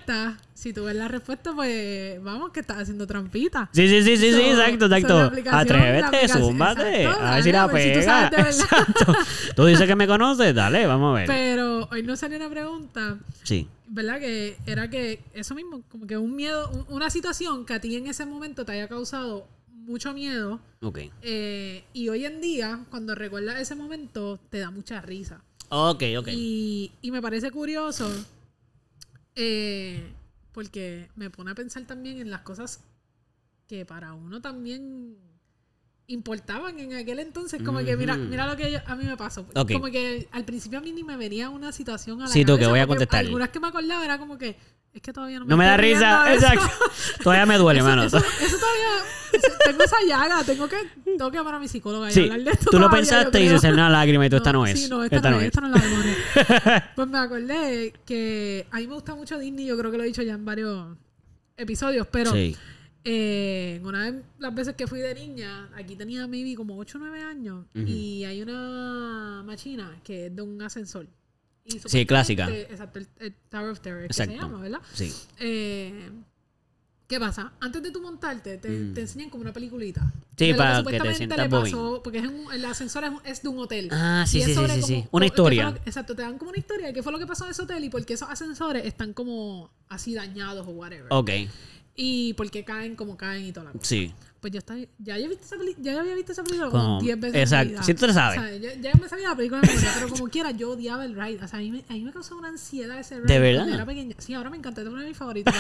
Si 0.54 0.74
tú 0.74 0.84
ves 0.86 0.96
la 0.96 1.08
respuesta, 1.08 1.54
pues 1.56 2.22
vamos, 2.22 2.52
que 2.52 2.60
estás 2.60 2.80
haciendo 2.80 3.08
trampita. 3.08 3.70
Sí, 3.72 3.88
sí, 3.88 4.04
sí, 4.04 4.18
sí, 4.18 4.32
sí, 4.34 4.42
So- 4.52 4.62
exacto, 4.62 4.90
so 4.90 4.96
exacto. 4.96 5.32
la 5.46 5.60
Atrévete, 5.60 6.22
exacto, 6.22 7.22
a 7.22 7.32
ver 7.36 7.44
si 7.44 7.52
dale, 7.52 7.54
la 7.54 7.64
si 7.64 7.94
tú 7.94 8.00
pega. 8.00 8.28
Exacto. 8.40 9.14
Tú 9.56 9.66
dices 9.66 9.88
que 9.88 9.96
me 9.96 10.06
conoces, 10.08 10.54
dale, 10.54 10.86
vamos 10.86 11.12
a 11.16 11.20
ver. 11.20 11.28
Pero 11.28 11.88
hoy 11.92 12.04
nos 12.04 12.20
salió 12.20 12.36
una 12.38 12.50
pregunta, 12.50 13.18
Sí. 13.44 13.70
¿verdad? 13.88 14.20
Que 14.20 14.58
era 14.66 14.90
que 14.90 15.22
eso 15.34 15.56
mismo, 15.56 15.82
como 15.90 16.06
que 16.08 16.18
un 16.18 16.36
miedo, 16.36 16.70
un- 16.72 16.86
una 16.94 17.10
situación 17.10 17.66
que 17.66 17.74
a 17.76 17.80
ti 17.80 17.96
en 17.96 18.08
ese 18.08 18.26
momento 18.26 18.66
te 18.66 18.74
haya 18.74 18.88
causado 18.90 19.48
mucho 19.72 20.14
miedo. 20.14 20.60
Ok. 20.82 21.00
eh, 21.22 21.84
y 21.94 22.10
hoy 22.10 22.26
en 22.26 22.42
día, 22.42 22.82
cuando 22.90 23.16
recuerdas 23.16 23.60
ese 23.62 23.76
momento, 23.76 24.40
te 24.50 24.60
da 24.60 24.72
mucha 24.72 25.00
risa. 25.02 25.42
Ok, 25.70 26.04
ok. 26.18 26.28
Y, 26.32 26.92
y 27.02 27.12
me 27.12 27.22
parece 27.22 27.52
curioso 27.52 28.10
eh, 29.36 30.12
porque 30.52 31.10
me 31.16 31.30
pone 31.30 31.52
a 31.52 31.56
pensar 31.56 31.84
también 31.86 32.18
en 32.20 32.30
las 32.32 32.42
cosas 32.42 32.82
que 33.68 33.86
para 33.86 34.14
uno 34.14 34.42
también 34.42 35.16
importaban 36.08 36.80
en 36.80 36.94
aquel 36.96 37.20
entonces. 37.20 37.62
Como 37.62 37.80
que 37.80 37.96
mira, 37.96 38.16
mira 38.18 38.48
lo 38.48 38.58
que 38.58 38.72
yo- 38.72 38.80
a 38.86 38.96
mí 38.96 39.06
me 39.06 39.16
pasó. 39.16 39.46
Como 39.74 39.92
que 39.92 40.28
al 40.32 40.44
principio 40.44 40.80
a 40.80 40.82
mí 40.82 40.92
ni 40.92 41.04
me 41.04 41.16
venía 41.18 41.50
una 41.52 41.72
situación 41.72 42.20
a 42.22 42.26
la 42.26 42.30
Sí, 42.32 42.44
tú, 42.44 42.58
que 42.58 42.66
voy 42.66 42.80
a 42.80 42.88
contestar. 42.88 43.20
Algunas 43.20 43.50
que 43.50 43.60
me 43.60 43.68
acordaba 43.68 44.04
era 44.04 44.18
como 44.18 44.38
que 44.38 44.58
es 44.94 45.02
que 45.02 45.14
todavía 45.14 45.40
no 45.40 45.46
me 45.46 45.50
No 45.50 45.58
me 45.58 45.66
da 45.66 45.78
risa, 45.78 46.34
exacto. 46.34 46.66
Todavía 47.24 47.46
me 47.46 47.58
duele, 47.58 47.82
mano. 47.84 48.04
Eso, 48.04 48.18
eso 48.18 48.58
todavía 48.58 49.52
tengo 49.66 49.84
esa 49.84 49.98
llaga, 50.08 50.44
tengo 50.44 50.68
que, 50.68 50.78
tengo 51.06 51.30
que 51.32 51.38
llamar 51.38 51.56
a 51.56 51.60
mi 51.60 51.68
psicóloga 51.68 52.10
y 52.10 52.14
Sí, 52.14 52.22
hablar 52.24 52.42
de 52.44 52.52
esto. 52.52 52.72
tú 52.72 52.80
lo 52.80 52.90
pensaste 52.90 53.42
y 53.42 53.48
creo. 53.48 53.60
salió 53.60 53.76
una 53.76 53.90
lágrima 53.90 54.26
y 54.26 54.30
tú, 54.30 54.38
esta 54.38 54.52
no 54.52 54.66
es. 54.66 54.82
Sí, 54.82 54.90
no, 54.90 55.04
esta, 55.04 55.30
no, 55.30 55.40
es, 55.40 55.46
esta 55.46 55.62
no 55.62 55.68
es 55.68 55.74
la 55.84 55.90
memoria. 55.90 56.92
pues 56.96 57.08
me 57.08 57.18
acordé 57.20 57.94
que 58.06 58.66
a 58.72 58.78
mí 58.78 58.88
me 58.88 58.94
gusta 58.96 59.14
mucho 59.16 59.38
Disney, 59.38 59.66
yo 59.68 59.78
creo 59.78 59.92
que 59.92 59.98
lo 59.98 60.04
he 60.04 60.08
dicho 60.08 60.24
ya 60.24 60.34
en 60.34 60.44
varios 60.46 60.98
episodios, 61.56 62.08
pero 62.12 62.32
Sí. 62.32 62.56
eh, 63.04 63.80
una 63.84 64.12
de 64.12 64.24
las 64.40 64.54
veces 64.56 64.76
que 64.76 64.88
fui 64.88 65.00
de 65.00 65.14
niña, 65.14 65.70
aquí 65.76 65.96
tenía 65.96 66.26
maybe 66.28 66.56
como 66.56 66.78
8 66.78 66.98
o 66.98 67.02
9 67.02 67.22
años, 67.24 67.66
y 67.76 68.24
hay 68.26 68.42
una 68.42 69.44
machina 69.46 69.96
que 70.04 70.26
es 70.28 70.36
de 70.36 70.42
un 70.42 70.62
ascensor. 70.62 71.06
Y 71.74 71.80
Sí, 71.86 72.06
clásica. 72.06 72.50
Exacto, 72.50 73.00
el, 73.00 73.08
el 73.20 73.34
Tower 73.50 73.70
of 73.70 73.80
Terror, 73.82 74.08
que 74.08 74.14
se 74.14 74.24
Exacto. 74.24 74.42
llama, 74.42 74.62
¿verdad? 74.62 74.80
Sí. 74.94 75.14
Eh, 75.40 76.10
¿Qué 77.08 77.20
pasa? 77.20 77.54
Antes 77.60 77.82
de 77.82 77.90
tú 77.90 78.02
montarte, 78.02 78.58
te, 78.60 78.70
Mm. 78.70 78.94
te 78.94 79.02
enseñan 79.02 79.30
como 79.32 79.42
una 79.42 79.52
peliculita. 79.52 80.02
Sí, 80.38 80.54
para 80.54 80.70
que 80.70 80.74
te 80.74 80.78
supuestamente 80.78 81.18
sientas 81.18 81.38
le 81.40 81.50
pasó, 81.50 82.02
Porque 82.04 82.20
es 82.20 82.28
un- 82.28 82.54
el 82.54 82.64
ascensor 82.66 83.04
es, 83.04 83.12
es 83.26 83.42
de 83.42 83.50
un 83.50 83.58
hotel. 83.60 83.90
Ah, 83.92 84.26
sí, 84.28 84.40
sí, 84.42 84.46
sí, 84.46 84.52
sí, 84.54 84.56
como- 84.56 84.88
sí. 84.88 84.94
Una 84.94 85.08
co- 85.10 85.20
¿qué 85.20 85.26
historia. 85.26 85.66
lo 85.66 85.74
que- 85.74 85.90
exacto, 85.90 86.16
te 86.16 86.22
dan 86.22 86.38
como 86.38 86.52
una 86.52 86.60
historia 86.60 86.88
de 86.88 86.94
qué 86.94 87.02
fue 87.02 87.12
lo 87.12 87.18
que 87.18 87.26
pasó 87.26 87.46
en 87.46 87.52
ese 87.52 87.64
hotel 87.64 87.84
y 87.84 87.90
por 87.90 88.06
qué 88.06 88.14
esos 88.14 88.30
ascensores 88.30 88.86
están 88.86 89.14
como 89.14 89.72
así 89.88 90.14
dañados 90.14 90.68
o 90.68 90.72
whatever. 90.72 91.08
Ok. 91.10 91.32
Y 91.96 92.34
por 92.36 92.50
qué 92.52 92.64
caen 92.64 92.96
como 92.96 93.18
caen 93.18 93.44
y 93.46 93.52
toda 93.52 93.66
la 93.66 93.72
cosa. 93.72 93.86
Sí. 93.86 94.14
Pues 94.42 94.54
yo 94.54 94.60
estaba, 94.60 94.80
ya, 95.00 95.16
había 95.16 95.28
visto 95.28 95.44
esa 95.46 95.58
peli- 95.58 95.76
ya 95.80 96.00
había 96.00 96.16
visto 96.16 96.32
esa 96.32 96.44
película 96.44 96.70
Como- 96.72 96.84
como 96.84 97.02
10 97.02 97.20
veces. 97.20 97.42
exacto. 97.42 97.84
Sí, 97.84 97.94
tú 97.94 98.08
lo 98.08 98.14
sabes. 98.14 98.40
O 98.40 98.42
sea, 98.42 98.56
yo- 98.58 98.82
ya 98.82 98.92
me 99.02 99.10
sabía 99.10 99.30
la 99.30 99.36
película 99.36 99.60
de 99.62 99.68
pero 99.96 100.10
como 100.10 100.28
quiera, 100.30 100.52
yo 100.52 100.72
odiaba 100.72 101.04
el 101.04 101.14
ride. 101.14 101.44
O 101.44 101.48
sea, 101.48 101.60
a 101.60 101.62
mí 101.62 101.72
me, 101.72 101.84
a 101.90 101.94
mí 101.94 102.02
me 102.06 102.12
causó 102.14 102.38
una 102.38 102.48
ansiedad 102.48 102.98
ese 103.00 103.20
ride. 103.20 103.34
¿De 103.34 103.40
verdad? 103.40 103.68
Era 103.70 103.86
pequeña. 103.86 104.16
Sí, 104.18 104.34
ahora 104.34 104.50
me 104.50 104.58
encanta, 104.58 104.82
es 104.82 104.88
uno 104.88 105.02
de 105.02 105.08
mis 105.08 105.18
favoritos. 105.18 105.54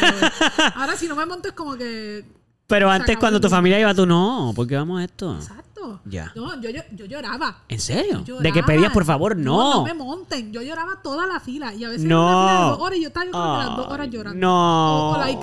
ahora 0.75 0.95
si 0.95 1.07
no 1.07 1.15
me 1.15 1.25
monto 1.25 1.49
es 1.49 1.53
como 1.53 1.75
que... 1.75 2.23
Pero 2.67 2.89
antes, 2.89 3.17
cuando 3.17 3.41
tu 3.41 3.49
familia 3.49 3.79
iba, 3.79 3.93
tú 3.95 4.05
no. 4.05 4.53
¿Por 4.55 4.67
qué 4.67 4.75
vamos 4.75 5.01
a 5.01 5.03
esto? 5.03 5.35
Exacto. 5.35 5.99
Ya. 6.05 6.31
No, 6.35 6.61
yo, 6.61 6.69
yo, 6.69 6.81
yo 6.91 7.05
lloraba. 7.05 7.63
¿En 7.67 7.79
serio? 7.79 8.23
De 8.39 8.51
que 8.53 8.61
pedías, 8.63 8.93
por 8.93 9.03
favor, 9.05 9.35
No, 9.35 9.57
no. 9.57 9.73
no 9.77 9.83
me 9.85 9.93
monten. 9.95 10.53
Yo 10.53 10.61
lloraba 10.61 11.01
toda 11.01 11.25
la 11.25 11.39
fila. 11.39 11.73
Y 11.73 11.83
a 11.83 11.89
veces 11.89 12.05
No. 12.05 12.21
era 12.21 12.37
una 12.37 12.47
fila 12.47 12.61
de 12.63 12.69
dos 12.69 12.79
horas 12.79 12.97
y 12.97 13.01
yo 13.01 13.07
estaba 13.07 13.25
yo 13.25 13.31
las 13.57 13.75
dos 13.77 13.87
horas 13.87 14.09
llorando. 14.11 14.39
No. 14.39 15.09
O, 15.09 15.15
o 15.15 15.17
like, 15.17 15.41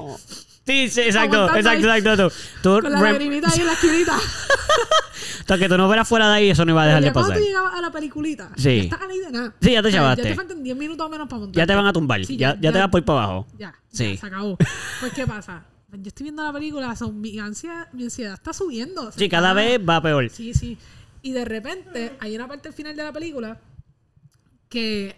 Sí, 0.67 0.89
sí, 0.91 1.01
exacto, 1.03 1.47
exacto, 1.55 1.91
ahí. 1.93 1.99
exacto. 2.01 2.33
Tú, 2.63 2.81
con 2.81 2.93
la 2.93 3.01
lagrimita 3.01 3.49
ahí 3.53 3.61
en 3.61 3.67
la 3.67 3.73
esquinita. 3.73 4.19
hasta 5.41 5.59
que 5.59 5.69
tú 5.69 5.77
no 5.77 5.87
fueras 5.87 6.09
fuera 6.09 6.29
de 6.29 6.35
ahí, 6.35 6.51
eso 6.51 6.65
no 6.65 6.73
iba 6.73 6.83
a 6.83 6.87
dejar 6.87 7.03
de 7.03 7.07
ya 7.09 7.13
cuando 7.13 7.29
pasar. 7.31 7.41
tú 7.43 7.47
llegabas 7.49 7.75
a 7.75 7.81
la 7.81 7.91
peliculita, 7.93 8.51
Sí. 8.57 8.77
ya 8.77 8.83
estás 8.83 9.01
ahí 9.09 9.19
de 9.21 9.31
nada. 9.31 9.55
Sí, 9.61 9.73
ya 9.73 9.83
te 9.83 9.89
O 9.89 9.91
sea, 9.91 10.01
chavaste. 10.01 10.23
Ya 10.25 10.29
te 10.31 10.35
faltan 10.35 10.63
10 10.65 10.77
minutos 10.77 11.09
menos 11.11 11.29
para 11.29 11.41
montar. 11.41 11.57
Ya 11.57 11.67
te 11.67 11.75
van 11.75 11.87
a 11.87 11.93
tumbar. 11.93 12.25
Sí, 12.25 12.37
ya, 12.37 12.55
ya- 12.55 12.61
ya 12.63 12.73
te 12.73 12.79
vas 12.79 12.89
por 12.89 13.01
ir 13.01 13.05
para 13.05 13.19
abajo. 13.25 13.47
Ya, 13.59 13.75
Sí. 13.93 14.15
ya, 14.15 14.21
se 14.21 14.27
acabó. 14.27 14.57
Pues, 15.01 15.13
¿qué 15.15 15.27
pasa? 15.27 15.65
Yo 15.93 16.09
estoy 16.09 16.25
viendo 16.25 16.43
la 16.43 16.53
película, 16.53 16.95
son, 16.97 17.21
mi, 17.21 17.39
ansia, 17.39 17.89
mi 17.93 18.03
ansiedad 18.05 18.35
está 18.35 18.53
subiendo. 18.53 19.13
Sí, 19.13 19.29
cada 19.29 19.53
vez 19.53 19.79
va 19.89 20.03
peor. 20.03 20.29
Sí, 20.31 20.53
sí. 20.53 20.77
Y 21.23 21.31
de 21.33 21.45
repente 21.45 22.17
hay 22.21 22.35
una 22.35 22.49
parte 22.49 22.69
al 22.69 22.75
final 22.75 22.97
de 22.97 23.05
la 23.05 23.13
película 23.13 23.61
que 24.69 25.17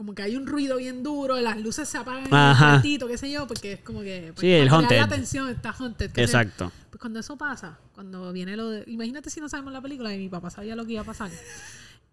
como 0.00 0.14
que 0.14 0.22
hay 0.22 0.34
un 0.34 0.46
ruido 0.46 0.78
bien 0.78 1.02
duro, 1.02 1.38
las 1.42 1.60
luces 1.60 1.86
se 1.86 1.98
apagan 1.98 2.24
Ajá. 2.32 2.64
el 2.64 2.70
cuartito, 2.70 3.06
qué 3.06 3.18
sé 3.18 3.30
yo, 3.30 3.46
porque 3.46 3.74
es 3.74 3.80
como 3.80 4.00
que... 4.00 4.32
pues, 4.34 4.40
Sí, 4.40 4.50
el 4.50 4.70
haunted. 4.70 4.96
la 4.96 5.04
atención, 5.04 5.50
está 5.50 5.72
haunted. 5.78 6.10
Exacto. 6.16 6.72
Pues 6.88 6.98
cuando 6.98 7.20
eso 7.20 7.36
pasa, 7.36 7.78
cuando 7.94 8.32
viene 8.32 8.56
lo 8.56 8.70
de... 8.70 8.84
Imagínate 8.86 9.28
si 9.28 9.40
no 9.42 9.50
sabemos 9.50 9.74
la 9.74 9.82
película 9.82 10.14
y 10.14 10.16
mi 10.16 10.30
papá 10.30 10.48
sabía 10.48 10.74
lo 10.74 10.86
que 10.86 10.92
iba 10.92 11.02
a 11.02 11.04
pasar. 11.04 11.30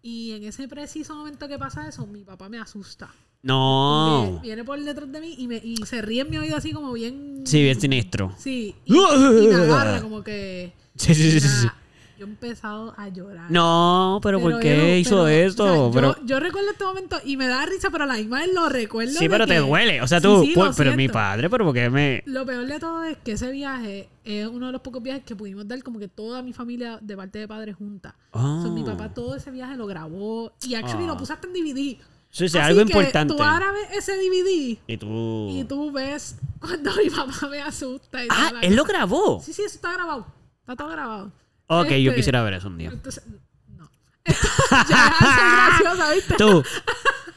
Y 0.02 0.32
en 0.32 0.44
ese 0.44 0.68
preciso 0.68 1.14
momento 1.14 1.48
que 1.48 1.58
pasa 1.58 1.88
eso, 1.88 2.06
mi 2.06 2.24
papá 2.24 2.50
me 2.50 2.58
asusta. 2.58 3.06
Porque 3.06 3.16
No. 3.44 4.40
Viene 4.42 4.64
por 4.64 4.78
detrás 4.84 5.10
de 5.10 5.20
mí 5.22 5.36
y, 5.38 5.48
me, 5.48 5.56
y 5.56 5.78
se 5.86 6.02
ríe 6.02 6.20
en 6.20 6.28
mi 6.28 6.36
oído 6.36 6.58
así 6.58 6.72
como 6.74 6.92
bien... 6.92 7.40
Sí, 7.46 7.62
bien 7.62 7.80
siniestro. 7.80 8.34
Sí. 8.36 8.74
Y, 8.84 8.94
y 8.94 9.46
me 9.48 9.54
agarra 9.54 10.02
como 10.02 10.22
que... 10.22 10.74
Sí, 10.94 11.14
sí, 11.14 11.30
sí, 11.30 11.40
sí, 11.40 11.66
Yo 12.18 12.26
he 12.26 12.28
empezado 12.28 12.94
a 12.96 13.08
llorar. 13.08 13.50
No, 13.50 14.18
pero, 14.22 14.40
¿por 14.40 14.58
qué 14.58 14.98
hizo 14.98 15.24
pero, 15.24 15.28
esto? 15.28 15.62
o 15.64 15.66
sea, 15.66 15.76
yo- 15.76 15.90
pero, 15.92 16.26
yo, 16.26 16.40
recuerdo 16.40 16.70
este 16.70 16.84
momento 16.84 17.16
y 17.24 17.36
me 17.36 17.46
da 17.46 17.64
risa, 17.64 17.90
pero 17.90 18.04
a 18.04 18.06
la 18.08 18.14
misma 18.14 18.40
vez 18.40 18.52
lo 18.52 18.68
recuerdo. 18.68 19.12
sí, 19.12 19.28
pero 19.28 19.46
te 19.46 19.56
duele. 19.58 20.02
O 20.02 20.06
sea, 20.08 20.20
tú, 20.20 20.42
sí, 20.44 20.52
pues, 20.54 20.76
pero 20.76 20.94
mi 20.96 21.08
padre, 21.08 21.48
pero 21.48 21.64
¿por 21.64 21.74
qué 21.74 21.88
me...? 21.90 22.22
Lo 22.26 22.44
peor 22.44 22.66
de 22.66 22.78
todo 22.80 23.04
es 23.04 23.16
que 23.18 23.32
ese 23.32 23.50
viaje 23.52 24.08
es 24.24 24.46
uno 24.48 24.66
de 24.66 24.72
los 24.72 24.80
pocos 24.80 25.02
viajes 25.02 25.22
que 25.24 25.36
pudimos 25.36 25.66
dar 25.68 25.80
como 25.82 25.98
que 26.00 26.08
toda 26.08 26.42
mi 26.42 26.52
familia 26.52 26.98
de 27.00 27.16
parte 27.16 27.38
de 27.38 27.46
padres 27.48 27.76
junta. 27.76 28.16
Ah. 28.32 28.66
mi 28.70 28.82
papá 28.82 29.14
todo 29.14 29.36
ese 29.36 29.50
viaje 29.50 29.76
lo 29.76 29.86
grabó 29.86 30.52
y 30.66 30.74
actually 30.74 31.04
Ah. 31.04 31.08
lo 31.08 31.16
pusaste 31.16 31.46
en 31.46 31.52
DVD. 31.54 31.98
Sí, 32.30 32.46
sí, 32.48 32.58
Así 32.58 32.58
algo 32.58 32.84
que 32.84 32.92
importante. 32.92 33.34
Tú 33.34 33.42
ahora 33.42 33.72
ves 33.72 33.88
ese 33.96 34.12
DVD 34.18 34.78
Y 34.86 34.96
tú... 34.98 35.48
y 35.50 35.64
tú 35.64 35.90
ves 35.92 36.36
cuando 36.60 36.90
mi 37.02 37.08
papá 37.08 37.46
me 37.48 37.60
asusta. 37.62 38.22
Y 38.24 38.28
Ah, 38.30 38.52
él 38.60 38.76
lo 38.76 38.84
grabó. 38.84 39.40
Sí, 39.40 39.52
sí, 39.54 39.62
eso 39.62 39.76
está 39.76 39.92
grabado. 39.94 40.26
Está 40.60 40.76
todo 40.76 40.88
grabado. 40.90 41.32
Ok, 41.68 41.88
yo 41.90 42.10
Este, 42.10 42.14
quisiera 42.16 42.42
ver 42.42 42.54
eso 42.54 42.68
un 42.68 42.78
día. 42.78 42.90
Entonces, 42.90 43.22
no. 43.68 43.88
ya 44.26 45.14
es 45.20 45.80
graciosa, 45.80 46.12
¿viste? 46.14 46.34
Tú, 46.36 46.62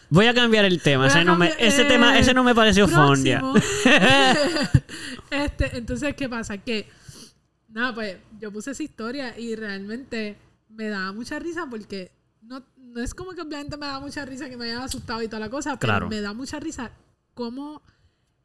voy 0.10 0.26
a 0.28 0.34
cambiar 0.34 0.66
el 0.66 0.82
tema. 0.82 1.08
Ese 1.08 1.24
no, 1.24 1.38
me, 1.38 1.54
ese 1.60 1.84
eh, 1.84 1.86
tema, 1.86 2.18
ese 2.18 2.34
no 2.34 2.44
me 2.44 2.56
pareció 2.56 2.88
fondia. 2.88 3.42
este, 5.32 5.78
entonces, 5.78 6.16
¿qué 6.16 6.30
pasa? 6.30 6.58
Que, 6.58 6.88
nada, 7.70 7.94
pues 7.94 8.18
yo 8.40 8.52
puse 8.52 8.72
esa 8.72 8.84
historia 8.84 9.38
y 9.38 9.56
realmente 9.56 10.38
me 10.70 10.88
daba 10.88 11.12
mucha 11.12 11.38
risa 11.40 11.68
porque 11.70 12.12
no, 12.42 12.64
no 12.78 13.02
es 13.02 13.14
como 13.14 13.32
que 13.32 13.42
obviamente 13.42 13.78
me 13.78 13.86
da 13.86 14.00
mucha 14.00 14.26
risa 14.26 14.50
que 14.50 14.58
me 14.58 14.66
hayan 14.66 14.82
asustado 14.82 15.22
y 15.22 15.28
toda 15.28 15.40
la 15.42 15.50
cosa, 15.50 15.78
pero 15.78 15.92
Claro. 15.92 16.10
me 16.10 16.22
da 16.22 16.34
mucha 16.34 16.60
risa 16.60 16.92
como 17.34 17.82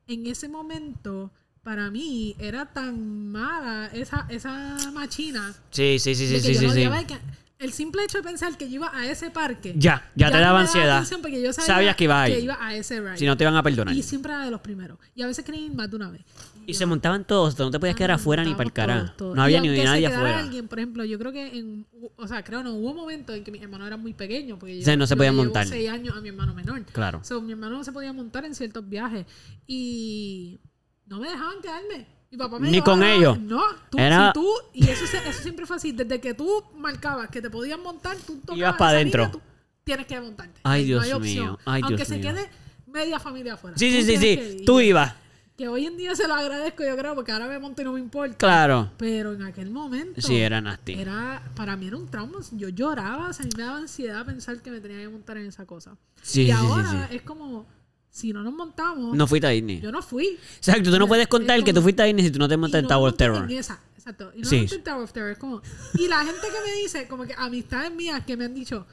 en 0.07 0.27
ese 0.27 0.49
momento 0.49 1.31
para 1.67 1.91
mí 1.91 2.37
era 2.39 2.65
tan 2.67 3.27
mala 3.29 3.91
esa, 3.93 4.25
esa 4.29 4.79
machina 4.93 5.53
Sí, 5.71 5.99
sí, 5.99 6.15
sí, 6.15 6.29
sí, 6.29 6.39
sí, 6.39 6.55
yo 6.55 6.71
sí, 6.71 6.85
sí. 6.85 7.07
que- 7.09 7.19
el 7.59 7.73
simple 7.73 8.05
hecho 8.05 8.19
de 8.19 8.23
pensar 8.23 8.57
que 8.57 8.69
yo 8.69 8.77
iba 8.77 8.91
a 8.97 9.05
ese 9.11 9.31
parque 9.31 9.75
Ya, 9.77 10.09
ya 10.15 10.29
te 10.31 10.35
no 10.37 10.41
daba 10.43 10.61
ansiedad. 10.61 11.05
porque 11.23 11.43
yo 11.43 11.53
sabía 11.53 11.67
Sabías 11.67 11.97
que 11.97 12.05
iba 12.05 12.23
ahí. 12.23 12.35
que 12.35 12.41
iba 12.41 12.57
a 12.61 12.75
ese 12.77 13.01
ride. 13.01 13.17
Si 13.17 13.25
no 13.27 13.37
te 13.37 13.43
iban 13.45 13.57
a 13.57 13.63
perdonar. 13.65 13.95
Y 13.97 14.03
siempre 14.03 14.33
era 14.33 14.45
de 14.45 14.51
los 14.53 14.61
primeros. 14.61 14.99
Y 15.17 15.23
a 15.23 15.27
veces 15.27 15.43
ir 15.65 15.75
más 15.75 15.91
de 15.91 15.97
una 15.97 16.11
vez. 16.11 16.21
Y 16.67 16.75
se 16.75 16.85
montaban 16.87 17.25
todos, 17.25 17.59
no 17.59 17.71
te 17.71 17.81
podías 17.81 17.97
quedar 17.97 18.11
Ah, 18.13 18.15
afuera 18.17 18.45
ni 18.45 18.55
para 18.55 18.65
el 18.69 18.73
todos. 19.17 19.35
No 19.35 19.43
había 19.43 19.61
ni 19.61 19.69
nadie 19.83 20.07
afuera. 20.07 20.39
alguien, 20.39 20.69
por 20.69 20.79
ejemplo, 20.79 21.05
yo 21.05 21.19
creo 21.19 21.33
que 21.33 21.59
en, 21.59 21.87
o 22.17 22.29
sea, 22.29 22.45
creo 22.45 22.63
no, 22.63 22.75
hubo 22.75 22.93
momentos 22.95 23.35
en 23.35 23.43
que 23.43 23.51
mis 23.51 23.63
hermanos 23.63 23.87
eran 23.89 24.01
muy 24.03 24.13
pequeños, 24.13 24.59
porque 24.61 24.79
O 24.79 24.83
sea, 24.85 24.95
yo, 24.95 24.99
no 24.99 25.07
se 25.09 25.17
yo 25.17 25.23
llevo 25.23 25.37
montar. 25.37 25.67
seis 25.67 25.89
años 25.91 26.15
a 26.17 26.21
mi 26.21 26.29
hermano 26.29 26.53
menor. 26.55 26.85
Claro. 26.93 27.21
So, 27.25 27.41
mi 27.41 27.53
hermano 27.53 27.79
no 27.79 27.85
se 27.85 27.91
podía 27.93 28.13
montar 28.13 28.45
en 28.45 28.55
ciertos 28.55 28.87
viajes 28.89 29.25
y 29.67 30.59
no 31.07 31.19
me 31.21 31.29
dejaban 31.29 31.61
quedarme. 31.63 32.07
Mi 32.31 32.39
papá 32.39 32.59
me 32.59 32.71
Ni 32.71 32.81
con 32.83 32.99
llevaba- 33.01 33.15
ellos. 33.15 33.39
No, 33.41 33.63
tú, 33.91 33.99
Era- 33.99 34.29
si 34.29 34.33
tú, 34.35 34.49
y 34.75 34.89
eso, 34.89 35.07
se- 35.07 35.29
eso 35.29 35.43
siempre 35.43 35.65
fue 35.67 35.77
así, 35.77 35.93
desde 35.93 36.21
que 36.21 36.35
tú 36.35 36.65
marcabas 36.77 37.29
que 37.31 37.41
te 37.41 37.49
podían 37.51 37.81
montar, 37.83 38.17
tú 38.17 38.37
tocabas 38.41 38.59
Ibas 38.59 38.77
pa' 38.77 38.87
esa 38.89 38.97
adentro. 38.97 39.23
línea, 39.25 39.33
tú 39.33 39.41
tienes 39.85 40.07
que 40.07 40.21
montarte. 40.21 40.61
Ay, 40.65 40.83
No 40.83 40.87
Dios 40.87 41.05
hay 41.05 41.13
opción. 41.13 41.45
mío. 41.47 41.59
Ay, 41.65 41.83
Aunque 41.83 41.97
Dios 41.97 42.09
se 42.09 42.19
mío. 42.19 42.31
quede 42.33 42.51
media 42.87 43.19
familia 43.21 43.55
afuera. 43.55 43.77
Sí, 43.79 43.91
sí, 43.91 44.03
sí, 44.05 44.17
sí. 44.19 44.63
Tú 44.67 44.81
ibas. 44.81 45.15
Que 45.57 45.69
hoy 45.69 45.87
en 45.87 45.97
día 45.97 46.15
se 46.15 46.29
lo 46.29 46.35
agradezco, 46.35 46.85
yo 46.85 46.95
creo, 46.99 47.15
porque 47.15 47.33
ahora 47.33 47.47
me 47.47 47.59
monto 47.59 47.81
y 47.81 47.85
no 47.87 47.93
me 47.95 48.01
importa. 48.01 48.37
Claro. 48.37 48.91
Pero 48.99 49.33
en 49.33 49.43
aquel 49.43 49.71
momento. 49.71 50.21
Sí, 50.21 50.37
era 50.37 50.61
nasty. 50.61 50.93
Era, 50.95 51.43
para 51.55 51.77
mí 51.77 51.87
era 51.87 51.97
un 51.97 52.09
trauma. 52.11 52.41
Yo 52.53 52.69
lloraba, 52.69 53.31
o 53.31 53.33
sea, 53.33 53.45
a 53.45 53.47
mí 53.47 53.53
me 53.57 53.63
daba 53.63 53.79
ansiedad 53.79 54.27
pensar 54.27 54.61
que 54.61 54.71
me 54.71 54.81
tenía 54.81 54.99
que 54.99 55.09
montar 55.09 55.39
en 55.39 55.47
esa 55.47 55.65
cosa. 55.65 55.97
Sí, 56.21 56.43
y 56.43 56.47
sí, 56.47 56.51
sí, 56.53 56.59
ahora 56.59 57.09
sí. 57.09 57.17
es 57.17 57.23
como, 57.23 57.67
si 58.17 58.33
no 58.33 58.43
nos 58.43 58.55
montamos, 58.55 59.15
No 59.15 59.27
fuiste 59.27 59.47
a 59.47 59.51
Disney. 59.51 59.79
yo 59.81 59.93
no 59.93 60.01
fui. 60.03 60.39
Exacto, 60.57 60.91
tú 60.91 60.99
no 60.99 61.07
puedes 61.07 61.25
Es 61.25 61.29
contar 61.29 61.59
que 61.63 61.73
tú 61.73 61.77
como- 61.77 61.83
fuiste 61.85 62.03
a 62.03 62.07
Disney 62.07 62.25
si 62.25 62.31
tú 62.31 62.39
no 62.39 62.49
te 62.49 62.57
montas 62.57 62.81
en 62.83 62.89
Tower 62.89 63.13
of 63.13 63.17
Terror. 63.19 63.53
Esa, 63.53 63.79
exacto. 63.95 64.33
Y 64.35 64.41
no 64.41 64.49
Sí. 64.49 64.67
en 64.73 64.83
Tower 64.83 65.03
of 65.03 65.13
Terror. 65.13 65.31
Es 65.33 65.39
como, 65.39 65.61
y 65.95 66.09
la 66.09 66.25
gente 66.25 66.41
que 66.41 66.71
me 66.71 66.77
dice, 66.83 67.07
como 67.09 67.25
que 67.27 67.35
amistades 67.37 67.93
mías 67.95 68.25
que 68.25 68.37
me 68.39 68.47
han 68.47 68.55
dicho, 68.55 68.87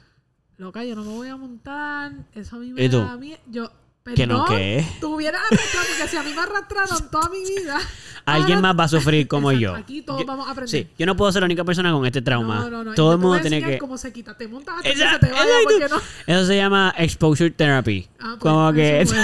loca, 0.58 0.84
yo 0.84 0.94
no 0.94 1.02
me 1.04 1.12
voy 1.12 1.28
a 1.28 1.36
montar, 1.36 2.12
eso 2.34 2.56
a 2.56 2.58
mí 2.58 2.72
me 2.72 2.86
da 2.88 3.16
miedo. 3.16 3.38
Yo, 3.50 3.72
¿Que 4.14 4.26
no 4.26 4.44
perdón, 4.44 4.58
qué? 4.58 4.86
Tú 5.00 5.14
hubieras 5.14 5.40
arrastrado, 5.50 5.86
porque 5.88 6.08
si 6.10 6.16
a 6.18 6.22
mí 6.22 6.34
me 6.34 6.40
arrastraron 6.42 7.08
toda 7.10 7.30
mi 7.30 7.42
vida. 7.42 7.80
Alguien 8.26 8.58
ahora- 8.58 8.74
más 8.74 8.80
va 8.80 8.84
a 8.84 8.88
sufrir 8.88 9.26
como 9.28 9.50
Exacto, 9.50 9.74
yo. 9.78 9.82
Aquí 9.82 10.02
todos 10.02 10.20
Yo- 10.20 10.26
vamos 10.26 10.46
a 10.46 10.50
aprender. 10.50 10.68
Sí, 10.68 10.90
yo 10.98 11.06
no 11.06 11.16
puedo 11.16 11.32
ser 11.32 11.40
la 11.40 11.46
única 11.46 11.64
persona 11.64 11.90
con 11.90 12.04
este 12.04 12.20
trauma. 12.20 12.60
No, 12.60 12.68
no, 12.70 12.84
no. 12.84 12.94
Todo 12.94 13.12
el 13.14 13.18
mundo 13.18 13.40
tiene 13.40 13.62
que. 13.64 13.78
cómo 13.78 13.96
se 13.96 14.12
quita. 14.12 14.36
Te 14.36 14.46
montas 14.46 14.74
hasta 14.76 14.82
que 14.82 14.92
Exacto, 14.92 15.26
se 15.26 15.32
te 15.32 15.38
vaya 15.38 15.52
porque 15.64 15.88
no. 15.88 16.00
Eso 16.26 16.46
se 16.46 16.56
llama 16.56 16.94
exposure 16.98 17.50
therapy. 17.50 18.06
Ah, 18.20 18.36
pues, 18.38 18.38
como 18.40 18.72
que. 18.74 19.00
Eso 19.00 19.14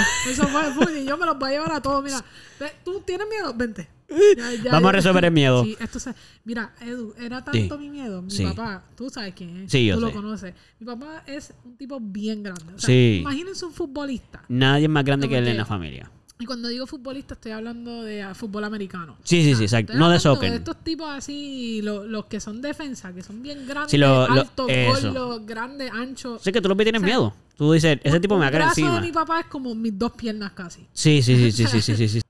fue, 0.47 0.61
eso 0.67 0.73
fue, 0.73 0.99
y 0.99 1.05
yo 1.05 1.15
me 1.15 1.27
los 1.27 1.37
voy 1.37 1.49
a 1.49 1.53
llevar 1.53 1.73
a 1.73 1.81
todos. 1.83 2.03
Mira, 2.03 2.23
¿tú 2.83 3.01
tienes 3.05 3.27
miedo? 3.27 3.53
Vente. 3.53 3.87
Ya, 4.37 4.53
ya, 4.63 4.71
Vamos 4.71 4.89
a 4.89 4.91
resolver 4.93 5.25
el 5.25 5.31
miedo. 5.31 5.63
Sí, 5.63 5.77
esto 5.79 5.99
se, 5.99 6.13
mira, 6.43 6.73
Edu, 6.81 7.13
era 7.19 7.43
tanto 7.43 7.75
Sí. 7.77 7.81
mi 7.81 7.89
miedo. 7.89 8.21
Mi 8.21 8.31
Sí. 8.31 8.43
papá, 8.43 8.83
tú 8.95 9.09
sabes 9.09 9.33
quién 9.35 9.63
es. 9.63 9.71
Sí, 9.71 9.85
yo 9.85 9.95
Tú 9.95 10.01
sé. 10.01 10.07
lo 10.07 10.13
conoces. 10.13 10.53
Mi 10.79 10.85
papá 10.85 11.23
es 11.27 11.53
un 11.63 11.75
tipo 11.77 11.99
bien 12.01 12.43
grande. 12.43 12.73
O 12.75 12.79
sea, 12.79 12.87
Sí. 12.87 13.19
Imagínense 13.21 13.65
un 13.65 13.73
futbolista. 13.73 14.43
Nadie 14.49 14.83
es 14.85 14.89
más 14.89 15.05
grande 15.05 15.27
que 15.29 15.37
él 15.37 15.47
en 15.47 15.57
la 15.57 15.65
familia. 15.65 16.09
Y 16.39 16.45
cuando 16.45 16.69
digo 16.69 16.87
futbolista, 16.87 17.35
estoy 17.35 17.51
hablando 17.51 18.01
de 18.01 18.23
ah, 18.23 18.33
fútbol 18.33 18.63
americano. 18.63 19.15
Sí, 19.23 19.43
sí, 19.43 19.53
sí, 19.53 19.63
exacto. 19.65 19.91
Estoy 19.93 19.99
No 19.99 20.09
de 20.09 20.15
hablando 20.15 20.35
soccer. 20.35 20.49
De 20.49 20.57
estos 20.57 20.83
tipos 20.83 21.07
así, 21.07 21.81
lo- 21.83 22.03
los 22.03 22.25
que 22.25 22.39
son 22.39 22.63
defensa, 22.63 23.13
que 23.13 23.21
son 23.21 23.43
bien 23.43 23.67
grandes, 23.67 23.91
Sí, 23.91 23.97
lo- 23.99 24.27
lo- 24.27 24.41
altos, 24.41 24.65
eso. 24.67 25.13
gordos, 25.13 25.45
grandes, 25.45 25.91
anchos. 25.91 26.41
Sé 26.41 26.51
que 26.51 26.59
tú 26.59 26.67
lo 26.67 26.75
que 26.75 26.83
tienes 26.83 27.01
miedo. 27.03 27.31
Tú 27.57 27.71
dices, 27.73 27.99
ese 28.03 28.19
tipo 28.19 28.33
me 28.35 28.41
va 28.41 28.47
a 28.47 28.49
caer 28.51 28.63
brazo 28.63 28.81
encima. 28.81 28.99
de 28.99 29.05
mi 29.05 29.11
papá 29.13 29.41
es 29.41 29.45
como 29.45 29.75
mis 29.75 29.95
dos 29.99 30.13
piernas 30.13 30.51
casi. 30.53 30.87
Sí, 30.93 31.21
sí, 31.21 31.35
sí, 31.35 31.51
sí, 31.51 31.67
sí, 31.67 31.79
sí, 31.79 31.95
sí, 31.95 32.09
sí. 32.09 32.21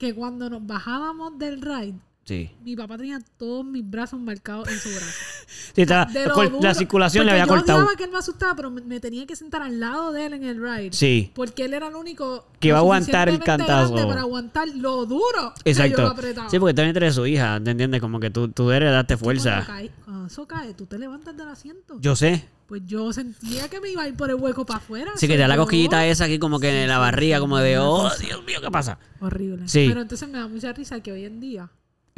Que 0.00 0.14
cuando 0.14 0.48
nos 0.48 0.66
bajábamos 0.66 1.38
del 1.38 1.60
ride, 1.60 2.00
Sí. 2.24 2.50
Mi 2.64 2.76
papá 2.76 2.96
tenía 2.96 3.18
todos 3.38 3.64
mis 3.64 3.88
brazos 3.88 4.20
marcados 4.20 4.68
en 4.68 4.78
su 4.78 4.88
brazo. 4.90 5.06
Sí, 5.74 5.84
lo 5.84 6.60
la 6.60 6.74
circulación 6.74 7.26
le 7.26 7.32
había 7.32 7.44
yo 7.44 7.48
cortado. 7.48 7.78
odiaba 7.80 7.96
que 7.96 8.04
él 8.04 8.10
me 8.10 8.18
asustaba, 8.18 8.54
pero 8.56 8.70
me, 8.70 8.80
me 8.82 8.98
tenía 8.98 9.26
que 9.26 9.36
sentar 9.36 9.62
al 9.62 9.78
lado 9.78 10.12
de 10.12 10.26
él 10.26 10.32
en 10.34 10.44
el 10.44 10.60
ride. 10.60 10.92
Sí. 10.92 11.30
Porque 11.34 11.64
él 11.64 11.74
era 11.74 11.88
el 11.88 11.94
único 11.94 12.46
Que 12.60 12.68
iba 12.68 12.78
a 12.78 12.80
aguantar 12.80 13.28
el 13.28 13.38
cantazo. 13.40 13.94
para 14.08 14.20
aguantar 14.22 14.68
lo 14.68 15.06
duro 15.06 15.52
que 15.64 15.72
yo 15.72 15.78
lo 15.80 15.84
Exacto. 15.86 16.06
apretaba. 16.08 16.50
Sí, 16.50 16.58
porque 16.58 16.74
también 16.74 16.96
eres 16.96 17.14
su 17.14 17.26
hija, 17.26 17.60
¿te 17.62 17.70
entiendes? 17.70 18.00
Como 18.00 18.18
que 18.20 18.30
tú, 18.30 18.48
tú 18.48 18.70
eres 18.72 18.90
darte 18.90 19.16
Cuando, 19.16 19.42
fuerza. 19.42 19.64
cae- 19.66 19.90
cuando 20.04 20.26
eso 20.26 20.46
cae, 20.46 20.74
tú 20.74 20.86
te 20.86 20.98
levantas 20.98 21.36
del 21.36 21.48
asiento. 21.48 21.98
Yo 22.00 22.16
sé. 22.16 22.44
Pues 22.66 22.82
yo 22.86 23.12
sentía 23.12 23.68
que 23.68 23.80
me 23.80 23.90
iba 23.90 24.02
a 24.02 24.08
ir 24.08 24.14
por 24.16 24.30
el 24.30 24.36
hueco 24.36 24.64
para 24.66 24.78
afuera. 24.78 25.12
Sí, 25.16 25.26
que 25.28 25.34
te 25.34 25.40
da 25.40 25.48
la 25.48 25.56
Yo- 25.56 25.62
cosquillita 25.62 26.06
esa 26.06 26.24
aquí 26.24 26.38
como 26.38 26.58
que 26.60 26.82
en 26.84 26.88
la 26.88 26.98
barriga, 26.98 27.38
como 27.40 27.58
de, 27.58 27.78
oh. 27.78 28.08
Dios 28.20 28.44
mío, 28.44 28.60
¿qué 28.60 28.70
pasa? 28.70 28.98
Horrible. 29.20 29.68
Sí. 29.68 29.86
Pero 29.88 30.00
entonces 30.00 30.28
me 30.28 30.38
da 30.38 30.46
mucha 30.48 30.72
risa 30.72 31.00
que 31.00 31.12
hoy 31.12 31.24
en 31.24 31.40
día 31.40 31.68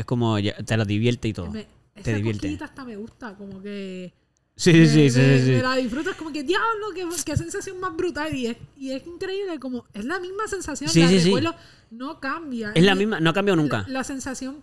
Es 0.03 0.07
como, 0.07 0.39
ya- 0.39 0.57
te 0.57 0.77
la 0.77 0.85
divierte 0.85 1.29
y 1.29 1.33
todo. 1.33 1.51
me, 1.51 1.65
Te 1.95 2.01
esa 2.01 2.11
divierte. 2.17 2.39
cosquillita 2.41 2.65
hasta 2.67 2.85
me 2.85 2.97
gusta, 2.97 3.35
como 3.37 3.63
que 3.63 4.13
Sí, 4.57 4.73
me, 4.73 4.87
sí, 4.87 5.11
sí, 5.11 5.19
me- 5.21 5.39
sí, 5.39 5.45
sí. 5.47 5.51
me 5.53 5.63
la 5.63 5.77
disfrutas 5.77 6.15
como 6.17 6.31
que 6.33 6.43
diablo, 6.43 6.87
qué, 6.95 7.07
qué 7.25 7.37
sensación 7.37 7.81
más 7.81 7.97
brutal 7.97 8.35
y 8.35 8.47
es, 8.49 8.57
y 8.77 8.91
es 8.91 9.07
increíble 9.07 9.59
como 9.59 9.85
es 9.95 10.05
la 10.05 10.19
misma 10.21 10.47
sensación, 10.49 10.91
Sí, 10.91 11.01
la 11.01 11.09
sí, 11.09 11.19
recuerdo, 11.21 11.55
no 11.91 12.21
cambia. 12.21 12.73
Es 12.75 12.85
la 12.85 12.95
misma, 12.95 13.21
no 13.21 13.31
ha 13.31 13.33
cambiado 13.33 13.57
nunca. 13.61 13.83
La, 13.87 13.89
la 14.01 14.05
sensación 14.05 14.63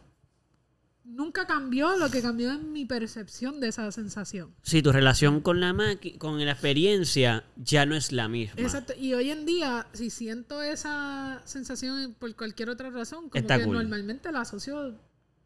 nunca 1.03 1.47
cambió, 1.47 1.97
lo 1.97 2.09
que 2.11 2.21
cambió 2.21 2.51
es 2.51 2.59
mi 2.61 2.85
percepción 2.85 3.59
de 3.59 3.69
esa 3.69 3.91
sensación. 3.91 4.53
Sí, 4.61 4.81
tu 4.83 4.91
relación 4.91 5.41
con 5.41 5.59
la 5.59 5.73
máquina, 5.73 6.19
con 6.19 6.43
la 6.45 6.51
experiencia, 6.51 7.43
ya 7.57 7.85
no 7.85 7.95
es 7.95 8.11
la 8.11 8.27
misma. 8.27 8.61
Exacto. 8.61 8.93
Y 8.99 9.13
hoy 9.15 9.31
en 9.31 9.45
día, 9.45 9.87
si 9.93 10.09
siento 10.11 10.61
esa 10.61 11.41
sensación 11.45 12.15
por 12.19 12.35
cualquier 12.35 12.69
otra 12.69 12.89
razón, 12.91 13.29
como 13.29 13.41
Está 13.41 13.57
que 13.57 13.63
cool. 13.65 13.73
normalmente 13.73 14.31
la 14.31 14.41
asocio 14.41 14.95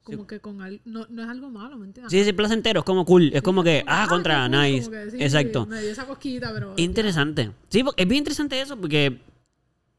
como 0.03 0.27
que 0.27 0.39
con 0.39 0.61
al- 0.61 0.81
no, 0.85 1.07
no 1.09 1.23
es 1.23 1.29
algo 1.29 1.49
malo, 1.49 1.77
¿me 1.77 1.85
entiendes? 1.87 2.11
Sí, 2.11 2.23
sí, 2.23 2.33
placentero, 2.33 2.81
es 2.81 2.85
como 2.85 3.05
cool. 3.05 3.31
Es 3.33 3.41
como 3.41 3.63
que, 3.63 3.83
ah, 3.87 4.03
qué 4.03 4.09
contra, 4.09 4.47
cool, 4.49 4.51
nice. 4.61 4.89
que 4.91 5.11
sí, 5.11 5.17
Exacto. 5.21 5.65
Me 5.65 5.81
dio 5.81 5.91
esa 5.91 6.05
cosquillita, 6.05 6.51
pero. 6.53 6.73
Interesante. 6.77 7.51
Sí, 7.69 7.83
porque 7.83 8.03
es 8.03 8.07
bien 8.09 8.19
interesante 8.19 8.59
eso, 8.59 8.77
porque 8.77 9.19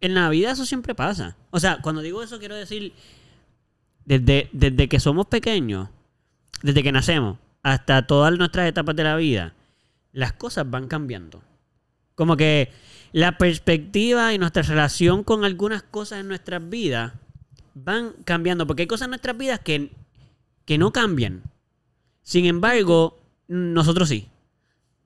en 0.00 0.14
la 0.14 0.28
vida 0.28 0.50
eso 0.50 0.66
siempre 0.66 0.94
pasa. 0.94 1.37
O 1.50 1.58
sea, 1.58 1.78
cuando 1.80 2.02
digo 2.02 2.23
eso, 2.23 2.38
quiero 2.38 2.54
decir, 2.54 2.92
desde, 4.04 4.49
desde 4.52 4.88
que 4.88 5.00
somos 5.00 5.26
pequeños, 5.26 5.88
desde 6.62 6.82
que 6.82 6.92
nacemos, 6.92 7.38
hasta 7.62 8.06
todas 8.06 8.37
nuestras 8.37 8.68
etapas 8.68 8.94
de 8.96 9.04
la 9.04 9.16
vida, 9.16 9.54
las 10.12 10.34
cosas 10.34 10.68
van 10.70 10.87
cambiando. 10.87 11.42
Como 12.14 12.37
que 12.37 12.70
la 13.12 13.38
perspectiva 13.38 14.32
y 14.34 14.38
nuestra 14.38 14.62
relación 14.62 15.25
con 15.25 15.44
algunas 15.44 15.82
cosas 15.82 16.20
en 16.20 16.28
nuestras 16.28 16.68
vidas 16.68 17.12
van 17.75 18.12
cambiando, 18.25 18.66
porque 18.66 18.83
hay 18.83 18.87
cosas 18.87 19.07
en 19.07 19.11
nuestras 19.11 19.37
vidas 19.37 19.61
que, 19.61 19.90
que 20.64 20.78
no 20.78 20.93
cambian. 20.93 21.43
Sin 22.23 22.47
embargo, 22.47 23.19
nosotros 23.49 24.09
sí. 24.09 24.28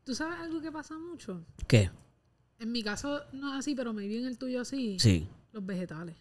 ¿Tú 0.04 0.14
sabes 0.14 0.38
algo 0.40 0.60
que 0.60 0.72
pasa 0.72 0.96
mucho? 0.98 1.42
¿Qué? 1.66 1.90
En 2.58 2.72
mi 2.72 2.82
caso 2.82 3.20
no 3.32 3.52
es 3.52 3.60
así, 3.60 3.74
pero 3.74 3.92
me 3.92 4.06
vi 4.06 4.18
en 4.18 4.26
el 4.26 4.38
tuyo 4.38 4.62
así. 4.62 4.96
Sí. 4.98 5.26
Los 5.52 5.64
vegetales. 5.64 6.16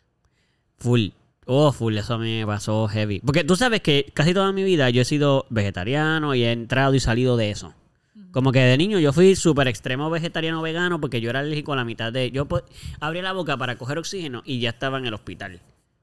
Full. 0.77 1.09
Oh, 1.45 1.71
full, 1.71 1.95
eso 1.95 2.15
a 2.15 2.17
mí 2.17 2.39
me 2.39 2.45
pasó 2.45 2.87
heavy. 2.87 3.21
Porque 3.21 3.43
tú 3.43 3.55
sabes 3.55 3.81
que 3.81 4.11
casi 4.13 4.33
toda 4.33 4.51
mi 4.51 4.63
vida 4.63 4.89
yo 4.89 5.01
he 5.01 5.05
sido 5.05 5.45
vegetariano 5.49 6.35
y 6.35 6.43
he 6.43 6.51
entrado 6.51 6.93
y 6.93 6.99
salido 6.99 7.37
de 7.37 7.51
eso. 7.51 7.73
Como 8.31 8.51
que 8.51 8.59
de 8.59 8.77
niño 8.77 8.99
yo 8.99 9.13
fui 9.13 9.35
súper 9.35 9.67
extremo 9.67 10.09
vegetariano 10.09 10.61
vegano 10.61 10.99
porque 10.99 11.21
yo 11.21 11.29
era 11.29 11.39
alérgico 11.39 11.73
a 11.73 11.77
la 11.77 11.85
mitad 11.85 12.11
de... 12.11 12.29
Yo 12.31 12.47
abría 12.99 13.21
la 13.21 13.31
boca 13.31 13.55
para 13.57 13.77
coger 13.77 13.97
oxígeno 13.97 14.43
y 14.45 14.59
ya 14.59 14.71
estaba 14.71 14.97
en 14.97 15.05
el 15.05 15.13
hospital. 15.13 15.61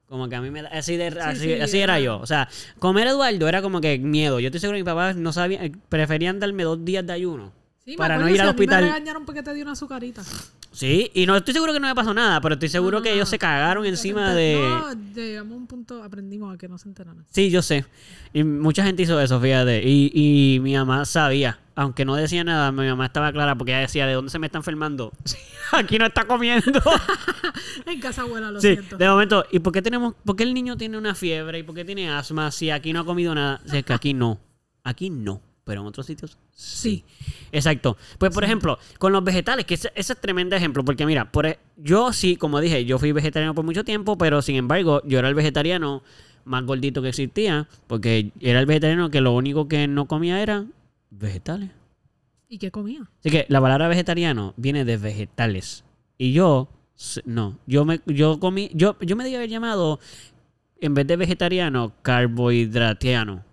Como 0.08 0.28
que 0.28 0.36
a 0.36 0.40
mí 0.40 0.50
me 0.50 0.62
da... 0.62 0.68
Así, 0.68 0.96
de, 0.96 1.06
así, 1.06 1.40
sí, 1.40 1.52
así 1.54 1.80
era 1.80 1.98
yo. 1.98 2.18
O 2.18 2.26
sea, 2.26 2.48
comer 2.78 3.06
Eduardo 3.06 3.48
era 3.48 3.62
como 3.62 3.80
que 3.80 3.98
miedo. 3.98 4.38
Yo 4.38 4.48
estoy 4.48 4.60
seguro 4.60 4.76
que 4.76 4.82
mis 4.82 4.90
papás 4.90 5.16
no 5.16 5.32
sabían... 5.32 5.80
Preferían 5.88 6.40
darme 6.40 6.62
dos 6.62 6.84
días 6.84 7.06
de 7.06 7.12
ayuno. 7.12 7.52
Sí, 7.84 7.96
para 7.96 8.16
no 8.16 8.28
ir 8.28 8.40
al 8.40 8.48
hospital. 8.48 8.82
Me 8.82 8.88
regañaron 8.88 9.26
porque 9.26 9.42
te 9.42 9.52
di 9.52 9.60
una 9.60 9.72
azucarita. 9.72 10.22
Sí, 10.72 11.10
y 11.12 11.26
no 11.26 11.36
estoy 11.36 11.52
seguro 11.52 11.72
que 11.72 11.80
no 11.80 11.86
me 11.86 11.94
pasó 11.94 12.14
nada, 12.14 12.40
pero 12.40 12.54
estoy 12.54 12.68
seguro 12.68 12.98
No, 12.98 13.02
que 13.02 13.12
ellos 13.12 13.28
se 13.28 13.38
cagaron 13.38 13.84
encima 13.84 14.34
de... 14.34 14.56
No, 14.58 14.92
llegamos 15.14 15.52
a 15.52 15.56
un 15.56 15.66
punto, 15.66 16.02
aprendimos 16.02 16.54
a 16.54 16.58
que 16.58 16.66
no 16.66 16.78
se 16.78 16.88
enteraran. 16.88 17.24
Sí, 17.30 17.50
yo 17.50 17.60
sé. 17.62 17.84
Y 18.32 18.42
mucha 18.42 18.82
gente 18.84 19.02
hizo 19.02 19.20
eso, 19.20 19.38
fíjate. 19.40 19.82
Y, 19.86 20.10
y 20.14 20.60
mi 20.60 20.74
mamá 20.74 21.04
sabía. 21.04 21.60
Aunque 21.76 22.04
no 22.04 22.14
decía 22.16 22.42
nada, 22.42 22.72
mi 22.72 22.86
mamá 22.86 23.06
estaba 23.06 23.32
clara 23.32 23.54
porque 23.54 23.72
ella 23.72 23.80
decía, 23.80 24.06
¿de 24.06 24.14
dónde 24.14 24.30
se 24.30 24.38
me 24.38 24.46
está 24.46 24.58
enfermando? 24.58 25.12
Aquí 25.72 25.98
no 25.98 26.06
está 26.06 26.24
comiendo. 26.24 26.80
En 27.86 28.00
casa 28.00 28.22
abuela, 28.22 28.50
lo 28.50 28.60
sí, 28.60 28.72
siento. 28.74 28.96
de 28.96 29.08
momento. 29.08 29.44
¿Y 29.50 29.58
por 29.58 29.72
qué 29.72 29.82
tenemos, 29.82 30.14
por 30.24 30.36
qué 30.36 30.44
el 30.44 30.54
niño 30.54 30.76
tiene 30.76 30.96
una 30.96 31.14
fiebre? 31.14 31.58
¿Y 31.58 31.62
por 31.64 31.74
qué 31.74 31.84
tiene 31.84 32.08
asma 32.10 32.50
si 32.50 32.70
aquí 32.70 32.92
no 32.92 33.00
ha 33.00 33.04
comido 33.04 33.34
nada? 33.34 33.60
Sea, 33.66 33.80
es 33.80 33.84
que 33.84 33.92
aquí 33.92 34.14
no. 34.14 34.38
Aquí 34.84 35.10
no. 35.10 35.40
Pero 35.64 35.80
en 35.80 35.86
otros 35.86 36.06
sitios 36.06 36.36
Sí. 36.52 37.04
Exacto. 37.52 37.96
Pues, 38.18 38.32
por 38.32 38.44
ejemplo, 38.44 38.78
con 38.98 39.12
los 39.12 39.24
vegetales, 39.24 39.64
que 39.64 39.74
ese, 39.74 39.90
ese 39.94 40.12
es 40.12 40.20
tremendo 40.20 40.54
ejemplo, 40.56 40.84
porque 40.84 41.06
mira, 41.06 41.30
por, 41.32 41.46
e- 41.46 41.58
yo 41.76 42.12
sí, 42.12 42.36
como 42.36 42.60
dije, 42.60 42.84
yo 42.84 42.98
fui 42.98 43.12
vegetariano 43.12 43.54
por 43.54 43.64
mucho 43.64 43.84
tiempo, 43.84 44.18
pero 44.18 44.42
sin 44.42 44.56
embargo, 44.56 45.02
yo 45.06 45.18
era 45.18 45.28
el 45.28 45.34
vegetariano 45.34 46.02
más 46.44 46.64
gordito 46.64 47.00
que 47.00 47.08
existía, 47.08 47.66
porque 47.86 48.30
era 48.40 48.60
el 48.60 48.66
vegetariano 48.66 49.10
que 49.10 49.20
lo 49.22 49.32
único 49.32 49.66
que 49.66 49.88
no 49.88 50.06
comía 50.06 50.42
era 50.42 50.66
vegetales. 51.10 51.70
¿Y 52.48 52.58
qué 52.58 52.70
comía? 52.70 53.08
Así 53.20 53.30
que 53.30 53.46
la 53.48 53.60
palabra 53.60 53.88
vegetariano 53.88 54.52
viene 54.56 54.84
de 54.84 54.98
vegetales. 54.98 55.84
Y 56.18 56.32
yo, 56.32 56.68
no, 57.24 57.58
yo 57.66 57.84
me, 57.84 58.00
yo 58.06 58.38
comí, 58.38 58.70
yo, 58.74 58.96
yo 59.00 59.16
me 59.16 59.24
debía 59.24 59.38
haber 59.38 59.50
llamado, 59.50 59.98
en 60.80 60.92
vez 60.94 61.06
de 61.06 61.16
vegetariano, 61.16 61.94
carbohidratiano. 62.02 63.44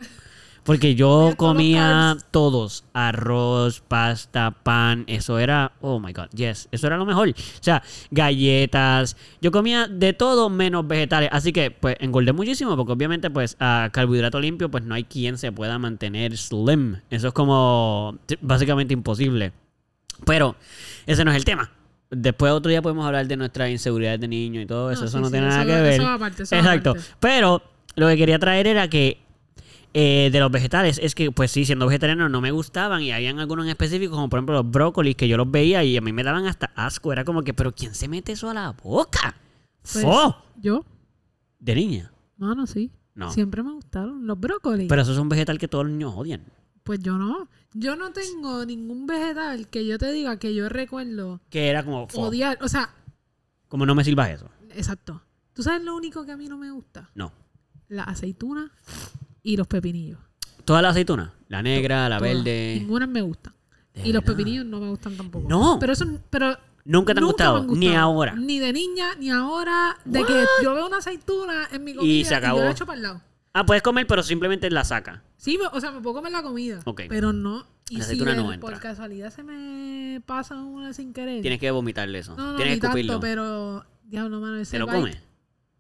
Porque 0.64 0.94
yo 0.94 1.34
Comía 1.38 2.18
todos 2.30 2.84
arroz, 2.94 3.82
pasta, 3.82 4.52
pan, 4.52 5.06
eso 5.08 5.40
era, 5.40 5.72
oh 5.82 6.00
my 6.00 6.14
god, 6.14 6.28
yes, 6.36 6.68
eso 6.72 6.86
era 6.88 6.98
lo 6.98 7.06
mejor. 7.06 7.30
O 7.30 7.34
sea, 7.62 7.82
galletas, 8.12 9.18
yo 9.42 9.52
comía 9.52 9.88
de 9.88 10.14
todo 10.14 10.50
menos 10.50 10.88
vegetales, 10.88 11.30
así 11.32 11.52
que 11.52 11.72
pues 11.72 11.96
engordé 12.00 12.32
muchísimo 12.34 12.78
porque 12.78 12.94
obviamente 12.94 13.32
pues 13.32 13.58
a 13.60 13.90
carbohidrato 13.92 14.40
limpio 14.40 14.70
pues 14.70 14.84
no 14.84 14.94
hay 14.94 15.04
quien 15.04 15.40
se 15.40 15.52
pueda 15.52 15.80
mantener 15.80 16.38
slim. 16.38 16.98
Eso 17.10 17.30
es 17.30 17.34
como 17.34 18.20
básicamente 18.42 18.94
imposible. 18.94 19.54
Pero 20.26 20.56
ese 21.08 21.26
no 21.26 21.32
es 21.32 21.38
el 21.38 21.46
tema. 21.46 21.72
Después 22.12 22.52
otro 22.52 22.70
día 22.70 22.82
podemos 22.82 23.06
hablar 23.06 23.26
de 23.26 23.38
nuestra 23.38 23.70
inseguridad 23.70 24.20
de 24.20 24.28
niño 24.28 24.62
y 24.62 24.66
todo 24.66 24.92
eso. 24.92 25.02
No, 25.02 25.08
eso 25.08 25.18
sí, 25.18 25.22
no 25.22 25.28
sí, 25.28 25.32
tiene 25.32 25.48
nada 25.48 25.66
que 25.66 25.72
ver. 25.72 25.94
eso 25.94 26.08
aparte, 26.08 26.44
eso 26.44 26.56
Exacto. 26.56 26.92
aparte. 26.92 27.10
Pero 27.20 27.64
lo 27.96 28.08
que 28.08 28.18
quería 28.18 28.38
traer 28.38 28.68
era 28.68 28.88
que 28.90 29.21
eh, 29.94 30.30
de 30.32 30.40
los 30.40 30.52
vegetales 30.52 31.00
es 31.04 31.16
que, 31.16 31.32
pues 31.32 31.52
sí, 31.52 31.66
siendo 31.66 31.86
vegetariano 31.88 32.30
no 32.30 32.42
me 32.42 32.52
gustaban 32.52 33.02
y 33.02 33.12
habían 33.12 33.40
algunos 33.40 33.66
en 33.66 33.72
específico, 33.72 34.14
como 34.16 34.30
por 34.30 34.40
ejemplo 34.40 34.56
los 34.56 34.70
brócolis, 34.72 35.16
que 35.16 35.28
yo 35.28 35.38
los 35.38 35.50
veía 35.52 35.84
y 35.84 35.98
a 35.98 36.02
mí 36.02 36.14
me 36.14 36.24
daban 36.24 36.46
hasta 36.48 36.72
asco. 36.76 37.12
Era 37.12 37.26
como 37.26 37.44
que, 37.44 37.54
¿pero 37.54 37.74
quién 37.74 37.94
se 37.96 38.08
mete 38.08 38.32
eso 38.34 38.50
a 38.50 38.54
la 38.54 38.72
boca? 38.72 39.36
Pues, 39.82 40.04
¡Fo! 40.06 40.36
Yo, 40.62 40.86
De 41.60 41.76
niña. 41.76 42.12
mano, 42.38 42.66
sí. 42.68 42.92
No. 43.14 43.32
Siempre 43.32 43.62
me 43.62 43.72
gustaron 43.74 44.26
los 44.26 44.40
brócolis. 44.40 44.88
Pero 44.88 45.02
eso 45.02 45.12
es 45.12 45.18
un 45.18 45.28
vegetal 45.28 45.58
que 45.58 45.68
todos 45.68 45.84
los 45.86 45.92
niños 45.92 46.14
odian. 46.16 46.46
Pues 46.84 47.00
yo 47.02 47.18
no. 47.18 47.50
Yo 47.74 47.96
no 47.98 48.12
tengo 48.14 48.66
ningún 48.66 49.06
vegetal 49.06 49.68
que 49.68 49.86
yo 49.86 49.98
te 49.98 50.12
diga 50.12 50.38
que 50.38 50.56
yo 50.56 50.70
recuerdo 50.70 51.40
Que 51.50 51.68
era 51.70 51.84
como, 51.84 52.08
"Fo, 52.08 52.22
odiar. 52.22 52.58
O 52.62 52.68
sea, 52.70 52.94
como 53.68 53.86
no 53.86 53.96
me 53.96 54.04
sirvas 54.06 54.30
eso. 54.32 54.50
exacto. 54.72 55.22
¿Tú 55.54 55.62
sabes 55.64 55.84
lo 55.84 55.96
único 55.96 56.26
que 56.26 56.32
a 56.32 56.38
mí 56.38 56.48
no 56.48 56.58
me 56.58 56.72
gusta? 56.72 57.10
No. 57.14 57.34
La 57.90 58.04
aceituna 58.04 58.72
y 59.44 59.58
los 59.58 59.68
pepinillos. 59.68 60.20
Todas 60.66 60.82
las 60.84 60.92
aceitunas. 60.92 61.32
La 61.48 61.62
negra, 61.64 62.08
la 62.10 62.18
Todas. 62.20 62.34
verde. 62.34 62.76
Ninguna 62.80 63.08
me 63.08 63.22
gusta. 63.22 63.54
De 63.94 64.02
Y 64.08 64.14
los 64.14 64.22
verdad. 64.24 64.38
pepinillos 64.38 64.66
no 64.66 64.80
me 64.80 64.90
gustan 64.90 65.18
tampoco. 65.18 65.50
No. 65.50 65.78
Pero 65.80 65.94
eso, 65.94 66.06
pero 66.30 66.58
Nunca 66.86 67.14
te 67.14 67.20
han 67.20 67.26
nunca 67.26 67.50
gustado. 67.60 67.76
Ni 67.76 67.94
ahora. 67.96 68.34
Ni 68.36 68.60
de 68.60 68.72
niña, 68.74 69.16
ni 69.20 69.30
ahora. 69.30 69.98
De 70.06 70.24
que 70.24 70.46
yo 70.64 70.74
veo 70.74 70.88
una 70.88 70.98
aceituna 70.98 71.68
en 71.72 71.84
mi 71.84 71.94
comida 71.94 72.12
Y 72.14 72.20
y, 72.22 72.26
se 72.26 72.36
acabó. 72.36 72.60
yo 72.60 72.66
la 72.66 72.72
echo 72.72 72.86
para 72.86 72.96
el 72.98 73.04
lado. 73.04 73.22
Ah, 73.54 73.66
puedes 73.66 73.84
comer, 73.84 74.08
pero 74.08 74.24
simplemente 74.24 74.70
la 74.72 74.84
saca. 74.86 75.24
Sí, 75.38 75.60
o 75.74 75.80
sea, 75.82 75.92
me 75.92 76.00
puedo 76.02 76.16
comer 76.16 76.32
la 76.32 76.42
comida. 76.42 76.80
Ok. 76.86 77.02
Pero 77.10 77.34
no. 77.34 77.66
Y 77.90 77.98
La 77.98 78.06
si 78.06 78.12
aceituna 78.14 78.36
no 78.36 78.54
entra. 78.54 78.70
por 78.70 78.80
casualidad 78.80 79.30
se 79.32 79.44
me 79.44 80.22
pasa 80.26 80.56
una 80.64 80.94
sin 80.94 81.12
querer. 81.12 81.42
Tienes 81.42 81.60
que 81.60 81.70
vomitarle 81.72 82.20
eso. 82.20 82.36
no, 82.38 82.52
no, 82.54 82.56
Tienes 82.56 82.80
que 82.80 82.86
escupirlo. 82.88 83.14
tanto, 83.14 83.22
pero. 83.22 83.86
Diablo, 84.06 84.40
mano, 84.40 84.56
ese 84.58 84.72
¿Te 84.72 84.80
lo 84.80 84.88
bite- 84.88 84.96
come? 84.96 85.22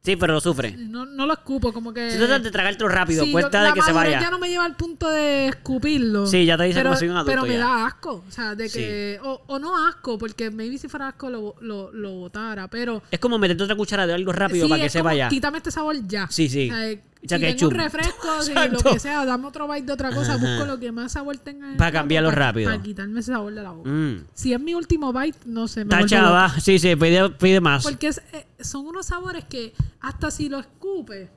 Sí, 0.03 0.15
pero 0.15 0.33
lo 0.33 0.41
sufre. 0.41 0.71
No, 0.77 1.05
no 1.05 1.27
lo 1.27 1.33
escupo, 1.33 1.71
como 1.71 1.93
que. 1.93 2.09
Si 2.09 2.17
tú 2.17 2.25
tratas 2.25 2.41
de 2.43 2.49
tragártelo 2.49 2.89
rápido, 2.89 3.23
Sí, 3.23 3.31
cuesta 3.31 3.61
yo- 3.61 3.67
de 3.67 3.73
que 3.73 3.81
se 3.83 3.91
vaya. 3.91 4.19
ya 4.19 4.31
no 4.31 4.39
me 4.39 4.49
lleva 4.49 4.65
al 4.65 4.75
punto 4.75 5.07
de 5.07 5.49
escupirlo. 5.49 6.25
Sí, 6.25 6.43
ya 6.43 6.57
te 6.57 6.63
dice 6.63 6.79
pero, 6.79 6.89
como 6.89 6.99
soy 6.99 7.09
un 7.09 7.17
adulto 7.17 7.31
Pero 7.31 7.43
me 7.43 7.53
ya. 7.53 7.59
da 7.59 7.85
asco. 7.85 8.23
O 8.27 8.31
sea, 8.31 8.55
de 8.55 8.67
Sí. 8.67 8.79
que. 8.79 9.19
O, 9.21 9.43
o 9.45 9.59
no 9.59 9.87
asco, 9.87 10.17
porque 10.17 10.49
maybe 10.49 10.79
si 10.79 10.87
fuera 10.87 11.09
asco 11.09 11.29
lo, 11.29 11.53
lo, 11.61 11.91
lo 11.93 12.11
botara. 12.13 12.67
Pero. 12.67 13.03
Es 13.11 13.19
como 13.19 13.37
meterte 13.37 13.63
otra 13.63 13.75
cuchara 13.75 14.07
de 14.07 14.13
algo 14.15 14.31
rápido 14.31 14.65
sí, 14.65 14.69
para 14.71 14.79
que 14.81 14.87
es 14.87 14.91
se 14.91 14.99
como, 14.99 15.09
vaya. 15.09 15.29
Quítame 15.29 15.57
este 15.59 15.69
sabor 15.69 15.95
ya. 16.07 16.27
Sí, 16.31 16.49
sí. 16.49 16.71
O 16.71 16.73
sea, 16.73 16.99
Echa 17.23 17.37
si 17.37 17.43
tengo 17.55 17.67
un 17.67 17.75
refresco, 17.75 18.41
si 18.41 18.53
lo 18.53 18.79
que 18.79 18.99
sea, 18.99 19.25
dame 19.25 19.47
otro 19.47 19.67
bite 19.67 19.85
de 19.85 19.93
otra 19.93 20.09
cosa, 20.11 20.33
Ajá. 20.35 20.45
busco 20.45 20.65
lo 20.65 20.79
que 20.79 20.91
más 20.91 21.11
sabor 21.11 21.37
tenga. 21.37 21.77
Para 21.77 21.91
cambiarlo 21.91 22.29
para- 22.29 22.47
rápido. 22.47 22.71
Para 22.71 22.81
quitarme 22.81 23.19
ese 23.19 23.31
sabor 23.31 23.53
de 23.53 23.61
la 23.61 23.71
boca. 23.71 23.89
Mm. 23.89 24.25
Si 24.33 24.53
es 24.53 24.59
mi 24.59 24.73
último 24.73 25.13
bite, 25.13 25.37
no 25.45 25.67
sé. 25.67 25.85
Me 25.85 25.89
vuelvo 25.95 26.03
Tacha, 26.05 26.21
loca. 26.21 26.31
va. 26.31 26.59
Sí, 26.59 26.79
sí, 26.79 26.95
pide, 26.95 27.29
pide 27.31 27.61
más. 27.61 27.83
Porque 27.83 28.07
es- 28.07 28.21
eh, 28.33 28.47
son 28.59 28.87
unos 28.87 29.05
sabores 29.05 29.45
que 29.45 29.73
hasta 29.99 30.31
si 30.31 30.49
lo 30.49 30.59
escupe, 30.59 31.29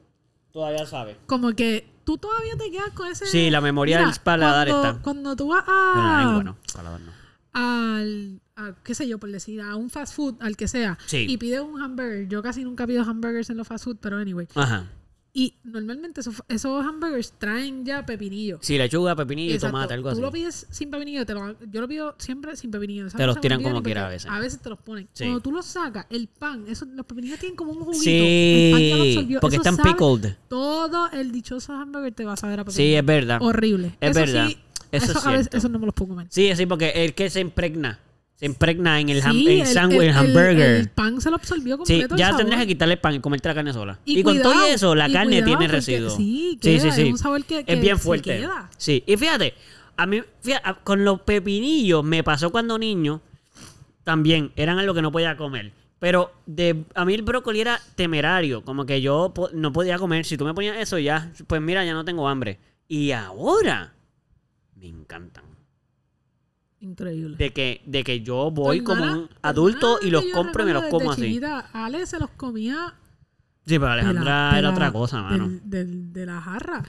Todavía 0.53 0.87
sabe. 0.87 1.17
Como 1.27 1.53
que 1.55 1.85
tú 2.05 2.17
todavía 2.17 2.57
te 2.57 2.71
quedas 2.71 2.91
con 2.95 3.09
ese. 3.11 3.27
Sí, 3.27 3.51
la 3.51 3.61
memoria 3.61 3.99
del 3.99 4.15
paladar 4.23 4.69
cuando, 4.69 4.89
está. 4.89 5.03
Cuando 5.03 5.35
tú 5.37 5.49
vas 5.49 5.65
no, 5.67 5.73
a. 5.73 6.21
ay, 6.29 6.35
bueno, 6.35 6.57
paladar 6.73 7.01
no. 7.01 7.13
al, 7.53 8.41
a, 8.57 8.73
qué 8.85 8.95
sé 8.95 9.09
yo, 9.09 9.19
por 9.19 9.31
decir, 9.33 9.61
a 9.61 9.75
un 9.77 9.91
fast 9.91 10.15
food, 10.15 10.37
al 10.41 10.57
que 10.57 10.69
sea, 10.69 10.97
Sí. 11.07 11.27
y 11.29 11.37
pides 11.39 11.61
un 11.61 11.83
hamburger. 11.83 12.29
Yo 12.29 12.41
casi 12.43 12.63
nunca 12.65 12.87
pido 12.87 13.03
hamburgers 13.03 13.51
en 13.51 13.57
los 13.57 13.67
fast 13.67 13.85
food, 13.85 13.97
pero 14.01 14.17
anyway. 14.19 14.47
Ajá. 14.55 14.87
Y 15.37 15.55
normalmente 15.65 16.21
esos, 16.21 16.37
esos 16.49 16.87
hamburgers 16.87 17.33
traen 17.37 17.85
ya 17.85 18.07
pepinillo. 18.07 18.59
Sí, 18.63 18.79
lechuga, 18.79 19.17
pepinillo 19.17 19.57
y 19.57 19.59
tomate, 19.59 19.93
algo 19.93 20.11
Tú 20.11 20.13
así. 20.13 20.21
lo 20.23 20.31
pides 20.31 20.69
sin 20.71 20.93
pepinillo, 20.93 21.27
te 21.27 21.35
lo- 21.35 21.57
yo 21.73 21.81
lo 21.81 21.89
pido 21.89 22.15
siempre 22.19 22.57
sin 22.57 22.71
pepinillo. 22.71 23.09
Te 23.09 23.27
los 23.27 23.41
tiran 23.41 23.61
como 23.61 23.83
quiera 23.83 24.07
a 24.07 24.11
veces. 24.11 24.31
A 24.31 24.39
veces 24.39 24.61
te 24.61 24.71
los 24.71 24.79
ponen. 24.79 25.09
Sí. 25.13 25.25
Cuando 25.25 25.41
tú 25.41 25.51
los 25.51 25.67
sacas, 25.67 26.07
el 26.11 26.29
pan, 26.29 26.67
eso, 26.69 26.85
los 26.87 27.05
pepinillos 27.05 27.41
tienen 27.41 27.57
como 27.57 27.73
un 27.73 27.81
juguito. 27.81 28.05
Sí, 28.05 28.71
el 28.71 28.73
pan 28.73 28.81
ya 28.81 28.97
lo 28.97 29.03
absorbió. 29.03 29.41
porque 29.41 29.57
Eso 29.57 29.63
están 29.63 29.77
sabe- 29.77 29.91
pickled. 29.91 30.37
Todo 30.49 31.11
el 31.11 31.33
dichoso 31.33 31.73
hamburger 31.73 32.15
te 32.15 32.25
va 32.25 32.35
a 32.35 32.37
saber 32.37 32.61
a 32.61 32.65
pepinillo. 32.65 32.91
Sí, 32.91 32.95
es 32.95 33.05
verdad. 33.05 33.39
Horrible. 33.43 33.97
Es 34.01 34.11
Eso 34.17 34.21
verdad. 34.21 34.47
Sí, 34.47 34.59
Eso 34.93 35.11
eso, 35.11 35.19
es 35.19 35.27
a 35.27 35.33
veces, 35.33 35.49
eso 35.53 35.69
no 35.69 35.81
me 35.81 35.87
los 35.87 35.95
puedo 35.97 36.11
comer. 36.11 36.29
Sí, 36.31 36.55
sí, 36.55 36.67
porque 36.67 36.91
el 36.91 37.15
que 37.15 37.29
se 37.29 37.41
impregna. 37.41 37.99
Se 38.45 38.51
impregna 38.51 39.01
en 39.01 39.09
el, 39.09 39.23
ham- 39.23 39.33
Sí, 39.33 39.49
en 39.49 39.61
el 39.61 39.67
sándwich, 39.67 40.03
el, 40.03 40.11
hamburger. 40.11 40.61
El, 40.77 40.89
pan 40.91 41.19
se 41.21 41.31
lo 41.31 41.37
absorbió 41.37 41.77
sí, 41.77 41.79
completo. 42.03 42.15
el 42.15 42.19
ya 42.19 42.37
tendrías 42.37 42.61
que 42.61 42.67
quitarle 42.67 42.95
el 42.95 43.01
pan 43.01 43.15
y 43.15 43.21
comerte 43.21 43.49
la 43.49 43.55
carne 43.55 43.73
sola. 43.73 43.99
Y 44.05 44.19
Y, 44.19 44.23
con 44.23 44.37
todo 44.43 44.53
cuidado, 44.53 44.67
eso, 44.75 44.95
la 44.95 45.11
carne 45.11 45.41
cuidado, 45.41 45.45
tiene 45.47 45.57
porque 45.57 45.69
residuo. 45.69 46.11
sí, 46.11 46.59
queda, 46.61 46.89
es 46.89 46.99
un 46.99 47.17
sabor 47.19 47.43
que- 47.45 47.65
que 47.65 47.73
es 47.73 47.81
bien 47.81 47.99
fuerte. 47.99 48.37
queda. 48.41 48.69
Sí, 48.77 49.03
y 49.07 49.17
fíjate, 49.17 49.55
a 49.97 50.07
mí, 50.07 50.21
fíjate, 50.43 50.69
con 50.85 51.05
los 51.07 51.21
pepinillos 51.23 52.05
me 52.05 52.23
pasó 52.23 52.51
cuando 52.51 52.77
niño, 52.79 53.23
también 54.03 54.53
eran 54.57 54.79
algo 54.79 54.93
que 54.93 55.01
no 55.03 55.11
podía 55.11 55.37
comer. 55.39 55.73
Pero 55.99 56.31
de, 56.45 56.85
a 56.95 57.07
mí 57.07 57.15
el 57.15 57.23
brócoli 57.23 57.63
era 57.63 57.81
temerario, 57.95 58.63
como 58.63 58.85
que 58.85 59.01
yo 59.01 59.33
po- 59.35 59.49
no 59.55 59.73
podía 59.73 59.97
comer. 59.99 60.27
Si 60.27 60.37
tú 60.37 60.45
me 60.45 60.53
ponías 60.53 60.77
eso 60.77 60.99
ya, 60.99 61.33
pues 61.47 61.63
mira, 61.63 61.83
ya 61.85 61.95
no 61.95 62.05
tengo 62.05 62.29
hambre. 62.29 62.59
Y 62.89 63.13
ahora 63.13 63.95
me 64.77 64.87
encantan. 64.89 65.45
Increíble. 66.85 67.37
De 67.37 67.53
que, 67.53 67.81
de 67.87 68.05
que 68.05 68.21
yo 68.21 68.51
voy 68.51 68.83
como 68.83 69.03
un 69.05 69.29
adulto 69.43 69.99
y 70.03 70.11
los 70.11 70.25
compro 70.33 70.63
y 70.63 70.67
me 70.67 70.73
los 70.75 70.85
como 70.87 71.13
así. 71.13 71.23
chiquita, 71.23 71.71
Ale 71.73 72.07
se 72.07 72.19
los 72.19 72.31
comía 72.31 72.95
Sí, 73.67 73.79
pero 73.79 73.81
de 73.81 73.89
la- 73.89 73.93
Alejandra 73.95 74.51
de 74.53 74.59
era 74.59 74.69
la- 74.69 74.75
otra 74.75 74.93
cosa, 74.93 75.23
mano. 75.23 75.51
del- 75.65 76.13
de 76.13 76.27
la 76.27 76.41
jarra. 76.43 76.83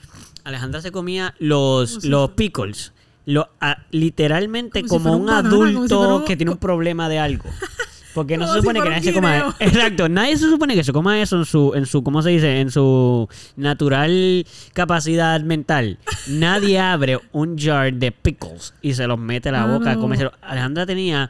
Alejandra 0.44 0.82
se 0.82 0.92
comía 0.92 1.34
los, 1.40 2.02
si 2.02 2.10
los 2.10 2.24
fuera- 2.26 2.36
pickles. 2.36 2.92
Lo, 3.26 3.50
a- 3.62 3.78
literalmente 3.92 4.82
Como 4.82 4.88
si 4.88 4.90
como, 4.90 5.04
fuera 5.04 5.16
un 5.16 5.22
un 5.22 5.26
banana, 5.28 5.50
si 5.50 5.56
adulto 5.76 5.98
fuera 5.98 6.16
un- 6.16 6.26
que 6.26 6.36
tiene 6.38 6.52
un 6.52 6.58
problema 6.58 7.08
de 7.10 7.20
algo. 7.20 7.46
Porque 8.16 8.38
no 8.38 8.48
se 8.48 8.60
supone 8.60 8.82
que 8.82 8.90
nadie 8.90 9.04
se 9.04 9.14
coma. 9.14 9.34
guineo. 9.34 9.56
Exacto, 9.60 10.08
nadie 10.08 10.38
se 10.38 10.50
supone 10.50 10.74
que 10.74 10.86
se 10.86 10.94
coma 10.94 11.22
eso 11.22 11.36
en 11.38 11.44
su, 11.44 11.74
en 11.76 11.86
su, 11.86 12.02
¿cómo 12.02 12.22
se 12.22 12.30
dice? 12.30 12.62
En 12.62 12.72
su 12.72 13.28
natural 13.58 14.48
capacidad 14.72 15.42
mental. 15.42 16.00
Nadie 16.30 16.80
abre 16.80 17.20
un 17.34 17.58
jar 17.58 17.94
de 17.94 18.14
pickles 18.14 18.74
y 18.82 18.94
se 18.94 19.06
los 19.06 19.20
mete 19.20 19.50
a 19.50 19.52
la 19.52 19.66
boca 19.66 19.92
a. 19.92 20.50
Alejandra 20.50 20.86
tenía 20.86 21.30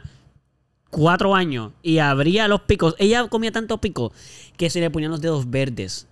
cuatro 0.88 1.34
años 1.34 1.72
y 1.82 1.98
abría 1.98 2.46
los 2.46 2.60
picos. 2.60 2.94
Ella 3.00 3.26
comía 3.26 3.50
tanto 3.50 3.78
pico 3.78 4.12
que 4.56 4.70
se 4.70 4.78
le 4.78 4.88
ponían 4.88 5.10
los 5.10 5.20
dedos 5.20 5.50
verdes. 5.50 6.06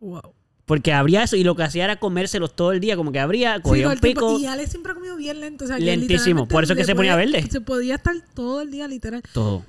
Wow. 0.00 0.34
Porque 0.64 0.92
abría 0.92 1.22
eso 1.22 1.36
y 1.36 1.44
lo 1.44 1.54
que 1.54 1.62
hacía 1.62 1.84
era 1.84 2.00
comérselos 2.00 2.56
todo 2.56 2.72
el 2.72 2.80
día. 2.80 2.96
Como 2.96 3.12
que 3.12 3.20
abría, 3.20 3.58
Sí, 3.58 3.62
cogía 3.62 3.84
todo 3.84 3.92
un 3.94 4.00
tiempo. 4.00 4.38
Y 4.40 4.46
Ale 4.46 4.66
siempre 4.66 4.90
ha 4.90 4.94
comido 4.96 5.14
bien 5.14 5.38
lento. 5.38 5.66
O 5.66 5.68
sea, 5.68 5.78
Lentísimo, 5.78 6.48
por 6.48 6.64
eso 6.64 6.74
que 6.74 6.84
se 6.84 6.96
ponía 6.96 7.14
verde. 7.14 7.46
Se 7.48 7.60
podía 7.60 7.94
estar 7.94 8.16
todo 8.34 8.60
el 8.62 8.72
día, 8.72 8.88
literal. 8.88 9.22
Todo. 9.32 9.62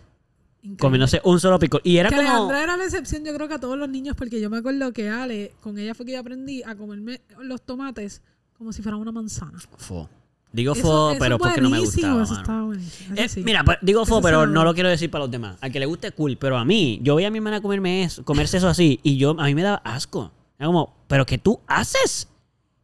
Increíble. 0.68 0.82
Comiéndose 0.82 1.22
un 1.24 1.40
solo 1.40 1.58
pico. 1.60 1.80
Y 1.84 1.98
era 1.98 2.10
que 2.10 2.16
como. 2.16 2.28
Alejandra 2.30 2.64
era 2.64 2.78
la 2.78 2.84
excepción, 2.84 3.24
yo 3.24 3.34
creo 3.34 3.48
que 3.48 3.54
a 3.54 3.60
todos 3.60 3.78
los 3.78 3.88
niños, 3.90 4.16
porque 4.18 4.42
yo 4.42 4.50
me 4.50 4.58
acuerdo 4.58 4.92
que 4.92 5.10
Ale, 5.10 5.54
con 5.62 5.78
ella 5.78 5.94
fue 5.94 6.06
que 6.06 6.12
yo 6.14 6.20
aprendí 6.20 6.62
a 6.64 6.76
comerme 6.76 7.22
los 7.42 7.62
tomates 7.62 8.22
como 8.58 8.74
si 8.74 8.82
fuera 8.82 8.98
una 8.98 9.12
manzana. 9.12 9.60
Fo. 9.78 10.10
Digo 10.52 10.74
Eso- 10.74 10.82
fo, 10.82 11.12
eso 11.12 11.20
pero 11.20 11.38
porque 11.38 11.62
no 11.62 11.70
me 11.70 11.80
gustaba. 11.80 12.24
Eso 12.24 12.34
mano. 12.34 12.74
Eh, 13.16 13.30
sí. 13.30 13.44
Mira, 13.44 13.64
digo 13.82 14.06
fo, 14.06 14.16
Eso 14.16 14.22
pero 14.24 14.48
no 14.48 14.64
lo 14.64 14.74
quiero 14.74 14.90
decir 14.90 15.12
para 15.12 15.24
los 15.26 15.32
demás. 15.32 15.58
Al 15.62 15.72
que 15.72 15.80
le 15.80 15.86
guste, 15.86 16.12
cool. 16.12 16.38
Pero 16.38 16.58
a 16.58 16.66
mí, 16.66 17.00
yo 17.04 17.16
veía 17.16 17.28
a 17.28 17.32
mi 17.32 17.38
hermana 17.38 17.62
comerme 17.62 18.04
eso, 18.04 18.24
comerse 18.26 18.58
eso 18.58 18.68
así. 18.68 19.00
Y 19.04 19.18
yo, 19.18 19.36
a 19.40 19.46
mí 19.46 19.56
me 19.56 19.62
daba 19.64 19.78
asco. 19.84 20.32
Era 20.58 20.68
como, 20.68 20.96
¿pero 21.08 21.26
qué 21.26 21.38
tú 21.38 21.60
haces? 21.68 22.28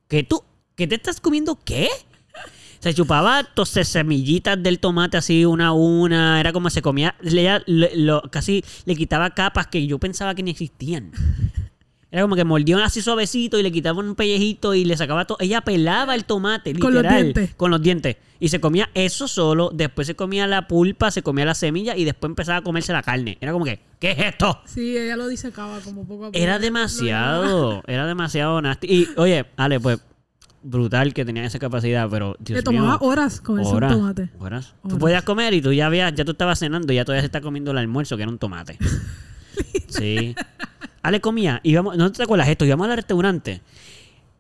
¿Qué 0.08 0.24
tú? 0.24 0.44
¿Qué 0.76 0.88
te 0.88 0.96
estás 0.96 1.20
comiendo 1.20 1.58
qué? 1.64 1.90
Se 2.84 2.94
chupaba 2.94 3.40
entonces 3.40 3.88
semillitas 3.88 4.62
del 4.62 4.78
tomate 4.80 5.16
así 5.16 5.46
una 5.46 5.68
a 5.68 5.72
una. 5.72 6.40
Era 6.42 6.52
como 6.52 6.70
se 6.70 6.82
comía. 6.82 7.16
Le, 7.22 7.62
le- 7.66 7.96
lo- 7.96 8.22
casi 8.30 8.62
le 8.84 8.96
quitaba 8.96 9.30
capas 9.30 9.68
que 9.68 9.88
yo 9.88 10.00
pensaba 10.00 10.36
que 10.36 10.44
ni 10.44 10.52
existían. 10.52 11.12
Era 12.12 12.24
como 12.24 12.36
que 12.36 12.44
mordía 12.44 12.84
así 12.84 13.02
suavecito 13.02 13.58
y 13.58 13.64
le 13.64 13.72
quitaba 13.72 14.00
un 14.02 14.16
pellejito 14.16 14.76
y 14.76 14.84
le 14.84 14.98
sacaba 14.98 15.26
todo. 15.26 15.38
Ella 15.40 15.62
pelaba 15.62 16.14
el 16.14 16.26
tomate, 16.26 16.74
Con 16.78 16.94
los 16.94 17.02
literal. 17.04 17.24
dientes. 17.24 17.56
Con 17.56 17.72
los 17.72 17.82
dientes. 17.82 18.18
Y 18.42 18.50
se 18.50 18.60
comía 18.60 18.90
eso 18.94 19.28
solo. 19.30 19.72
Después 19.74 20.06
se 20.06 20.16
comía 20.16 20.46
la 20.46 20.68
pulpa, 20.68 21.10
se 21.10 21.24
comía 21.24 21.46
la 21.46 21.56
semilla 21.56 21.96
y 21.96 22.04
después 22.04 22.30
empezaba 22.30 22.58
a 22.58 22.62
comerse 22.64 22.92
la 22.92 23.02
carne. 23.02 23.38
Era 23.40 23.54
como 23.54 23.64
que, 23.64 23.80
¿qué 24.00 24.12
es 24.12 24.20
esto? 24.20 24.60
Sí, 24.66 24.98
ella 24.98 25.16
lo 25.16 25.28
disecaba 25.30 25.80
como 25.80 26.02
poco 26.06 26.26
a 26.26 26.28
poco. 26.28 26.38
Era 26.38 26.60
demasiado. 26.60 27.82
Era 27.88 28.06
demasiado 28.06 28.62
nasty. 28.62 28.88
Y 28.94 29.08
oye, 29.16 29.46
Ale, 29.56 29.80
pues, 29.80 30.00
brutal 30.64 31.14
que 31.14 31.26
tenía 31.26 31.44
esa 31.46 31.60
capacidad, 31.60 32.10
pero 32.10 32.36
Dios 32.40 32.58
Le 32.58 32.64
tomaba 32.64 32.98
mío. 32.98 32.98
horas 33.02 33.42
comerse 33.42 33.70
un 33.72 33.78
Horas, 33.78 33.92
tomate. 33.94 34.30
horas. 34.40 34.74
Tú 34.82 34.88
Horas. 34.88 35.00
podías 35.00 35.24
comer 35.24 35.54
y 35.54 35.62
tú 35.62 35.74
ya 35.74 35.86
habías, 35.88 36.14
ya 36.16 36.24
tú 36.26 36.32
estabas 36.32 36.60
cenando 36.60 36.92
y 36.94 36.96
ya 36.96 37.06
todavía 37.06 37.22
se 37.22 37.26
está 37.28 37.42
comiendo 37.42 37.72
el 37.72 37.78
almuerzo, 37.78 38.16
que 38.18 38.24
era 38.24 38.32
un 38.32 38.38
tomate. 38.40 38.78
sí. 39.88 40.36
Ale 41.02 41.20
comía, 41.22 41.60
íbamos, 41.64 41.98
no 41.98 42.12
te 42.12 42.24
acuerdas 42.24 42.48
esto, 42.48 42.66
íbamos 42.66 42.88
al 42.88 42.96
restaurante 42.96 43.62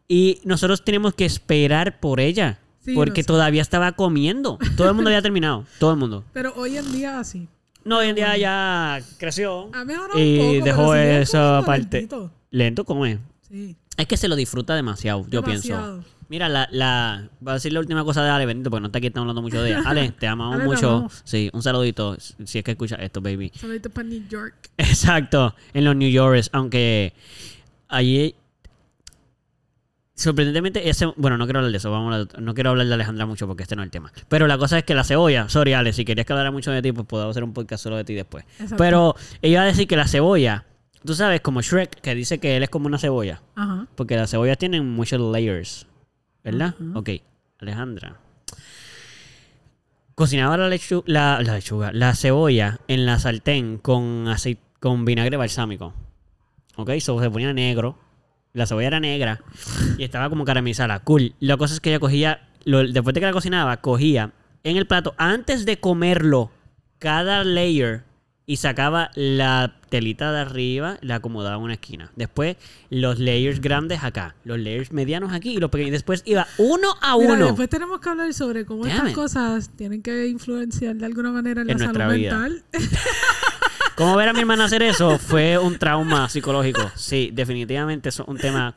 y 0.08 0.40
nosotros 0.46 0.84
teníamos 0.84 1.14
que 1.14 1.26
esperar 1.26 2.00
por 2.00 2.20
ella. 2.20 2.60
Sí, 2.80 2.94
porque 2.96 3.22
sé. 3.24 3.28
todavía 3.28 3.62
estaba 3.62 3.94
comiendo. 3.94 4.60
Todo 4.76 4.90
el 4.90 4.94
mundo 4.94 5.10
había 5.10 5.22
terminado. 5.22 5.66
Todo 5.80 5.92
el 5.92 5.98
mundo. 5.98 6.26
Pero 6.34 6.54
hoy 6.58 6.78
en 6.78 6.92
día 6.92 7.18
así. 7.20 7.48
No, 7.86 8.00
hoy 8.00 8.08
en 8.10 8.16
día 8.16 8.36
ya 8.38 9.00
creció. 9.18 9.70
Ha 9.74 9.86
mejorado 9.86 10.20
Y 10.20 10.38
un 10.40 10.46
poco, 10.56 10.66
dejó 10.66 10.92
pero 10.92 11.04
sigue 11.04 11.22
esa 11.22 11.40
comiendo 11.40 11.66
parte. 11.66 11.98
lentito. 12.00 12.32
Lento 12.52 12.84
come. 12.86 13.20
Sí. 13.50 13.76
Es 13.96 14.06
que 14.08 14.18
se 14.18 14.28
lo 14.28 14.36
disfruta 14.36 14.76
demasiado, 14.76 15.26
yo 15.30 15.42
Demasiado. 15.42 15.94
pienso. 16.02 16.10
Mira, 16.30 16.50
la, 16.50 16.68
la, 16.72 17.30
voy 17.40 17.52
a 17.52 17.54
decir 17.56 17.74
la 17.74 17.80
última 17.80 18.04
cosa 18.04 18.24
de 18.24 18.30
Ale 18.30 18.46
Benito, 18.46 18.70
porque 18.70 18.82
no 18.82 18.88
está 18.88 18.98
aquí, 18.98 19.08
estamos 19.08 19.24
hablando 19.26 19.42
mucho 19.42 19.62
de 19.62 19.70
ella. 19.70 19.84
Ale, 19.86 20.12
te 20.12 20.28
amamos 20.28 20.56
Ale, 20.56 20.66
mucho. 20.66 20.90
amamos. 20.90 21.22
Sí, 21.26 21.50
un 21.54 21.62
saludito, 21.62 22.18
si 22.20 22.58
es 22.60 22.64
que 22.64 22.72
escuchas 22.72 23.00
esto, 23.02 23.22
baby. 23.22 23.52
Saluditos 23.56 23.92
para 23.92 24.08
New 24.08 24.28
York. 24.28 24.70
Exacto, 24.78 25.56
en 25.74 25.86
los 25.86 25.96
New 25.96 26.10
Yorkers, 26.10 26.50
aunque 26.54 27.14
allí 27.88 28.36
sorprendentemente 30.16 30.90
ese, 30.90 31.08
bueno, 31.18 31.38
no 31.38 31.46
quiero 31.46 31.60
hablar 31.60 31.72
de 31.72 31.78
eso, 31.78 31.92
vamos 31.92 32.28
a 32.36 32.40
no 32.42 32.54
quiero 32.54 32.70
hablar 32.70 32.88
de 32.88 32.94
Alejandra 32.94 33.26
mucho 33.26 33.48
porque 33.48 33.64
este 33.64 33.76
no 33.76 33.82
es 33.82 33.88
el 33.88 33.92
tema. 33.92 34.12
Pero 34.30 34.48
la 34.48 34.58
cosa 34.58 34.78
es 34.78 34.84
que 34.84 34.96
la 34.96 35.04
cebolla, 35.04 35.50
sorry 35.50 35.74
Ale, 35.74 35.94
si 35.94 36.06
querías 36.06 36.26
que 36.26 36.34
hablara 36.34 36.52
mucho 36.52 36.72
de 36.72 36.82
ti, 36.82 36.92
pues 36.92 37.08
podemos 37.08 37.32
hacer 37.32 37.44
un 37.44 37.54
podcast 37.54 37.84
solo 37.84 37.98
de 37.98 38.04
ti 38.04 38.14
después. 38.14 38.46
Exacto. 38.54 38.76
Pero 38.78 39.16
ella 39.42 39.54
iba 39.54 39.62
a 39.64 39.66
decir 39.66 39.88
que 39.88 39.98
la 39.98 40.08
cebolla, 40.08 40.66
tú 41.04 41.14
sabes, 41.16 41.42
como 41.42 41.62
Shrek, 41.62 42.00
que 42.02 42.16
dice 42.16 42.40
que 42.40 42.58
él 42.58 42.64
es 42.64 42.70
como 42.70 42.88
una 42.88 43.00
cebolla. 43.00 43.42
Ajá. 43.56 43.88
Porque 43.96 44.16
las 44.16 44.32
cebollas 44.32 44.58
tienen 44.58 44.88
muchos 44.88 45.20
layers. 45.20 45.88
¿Verdad? 46.44 46.76
Ajá. 46.80 47.00
Ok. 47.00 47.10
Alejandra. 47.60 48.20
Cocinaba 50.16 50.58
la, 50.58 50.70
lechu- 50.70 51.04
la, 51.08 51.42
la 51.42 51.56
lechuga, 51.56 51.92
la 51.92 52.14
cebolla 52.16 52.80
en 52.88 53.06
la 53.06 53.18
sartén 53.20 53.78
con 53.80 54.28
aceite, 54.28 54.62
con 54.80 55.06
vinagre 55.06 55.38
balsámico. 55.38 55.94
Ok, 56.76 56.92
so 57.00 57.20
se 57.20 57.30
ponía 57.32 57.52
negro. 57.54 57.98
La 58.54 58.68
cebolla 58.68 58.88
era 58.88 59.00
negra 59.00 59.42
y 59.98 60.04
estaba 60.04 60.30
como 60.30 60.46
caramelizada. 60.46 61.00
Cool. 61.00 61.34
La 61.40 61.58
cosa 61.58 61.74
es 61.74 61.80
que 61.80 61.90
ella 61.90 62.00
cogía, 62.00 62.48
lo- 62.66 62.86
después 62.88 63.14
de 63.16 63.22
que 63.22 63.26
la 63.26 63.32
cocinaba, 63.32 63.78
cogía 63.78 64.32
en 64.64 64.78
el 64.78 64.86
plato, 64.86 65.16
antes 65.18 65.66
de 65.66 65.80
comerlo, 65.80 66.52
cada 67.00 67.44
layer 67.44 68.04
y 68.46 68.58
sacaba 68.58 69.10
la 69.16 69.76
telita 69.90 70.34
de 70.34 70.42
arriba, 70.42 70.98
la 71.02 71.16
acomodaba 71.16 71.56
en 71.56 71.62
una 71.62 71.74
esquina. 71.76 72.12
Después 72.18 72.58
los 72.90 73.18
layers 73.20 73.62
grandes 73.62 74.04
acá, 74.04 74.36
los 74.44 74.60
layers 74.60 74.92
medianos 74.92 75.32
aquí 75.32 75.52
y 75.52 75.58
los 75.60 75.70
pequeños. 75.70 75.94
Después 75.94 76.24
iba 76.26 76.46
uno 76.58 76.90
a 77.02 77.18
Mira, 77.18 77.34
uno. 77.36 77.46
después 77.46 77.70
tenemos 77.70 78.02
que 78.02 78.10
hablar 78.10 78.34
sobre 78.34 78.66
cómo 78.66 78.84
Damn 78.84 78.96
estas 78.96 79.10
it. 79.12 79.16
cosas 79.16 79.70
tienen 79.78 80.02
que 80.02 80.28
influenciar 80.28 80.96
de 80.96 81.06
alguna 81.06 81.32
manera 81.32 81.62
en, 81.62 81.70
En 81.70 81.78
la 81.78 81.86
nuestra 81.86 82.06
salud 82.06 82.18
vida. 82.20 82.38
mental. 82.38 82.64
Cómo 83.96 84.16
ver 84.16 84.28
a 84.30 84.34
mi 84.34 84.40
hermana 84.40 84.66
hacer 84.66 84.82
eso 84.84 85.18
fue 85.20 85.58
un 85.58 85.78
trauma 85.78 86.28
psicológico. 86.28 86.92
Sí, 86.96 87.30
definitivamente 87.32 88.10
eso 88.10 88.24
es 88.24 88.30
un 88.30 88.38
tema. 88.38 88.76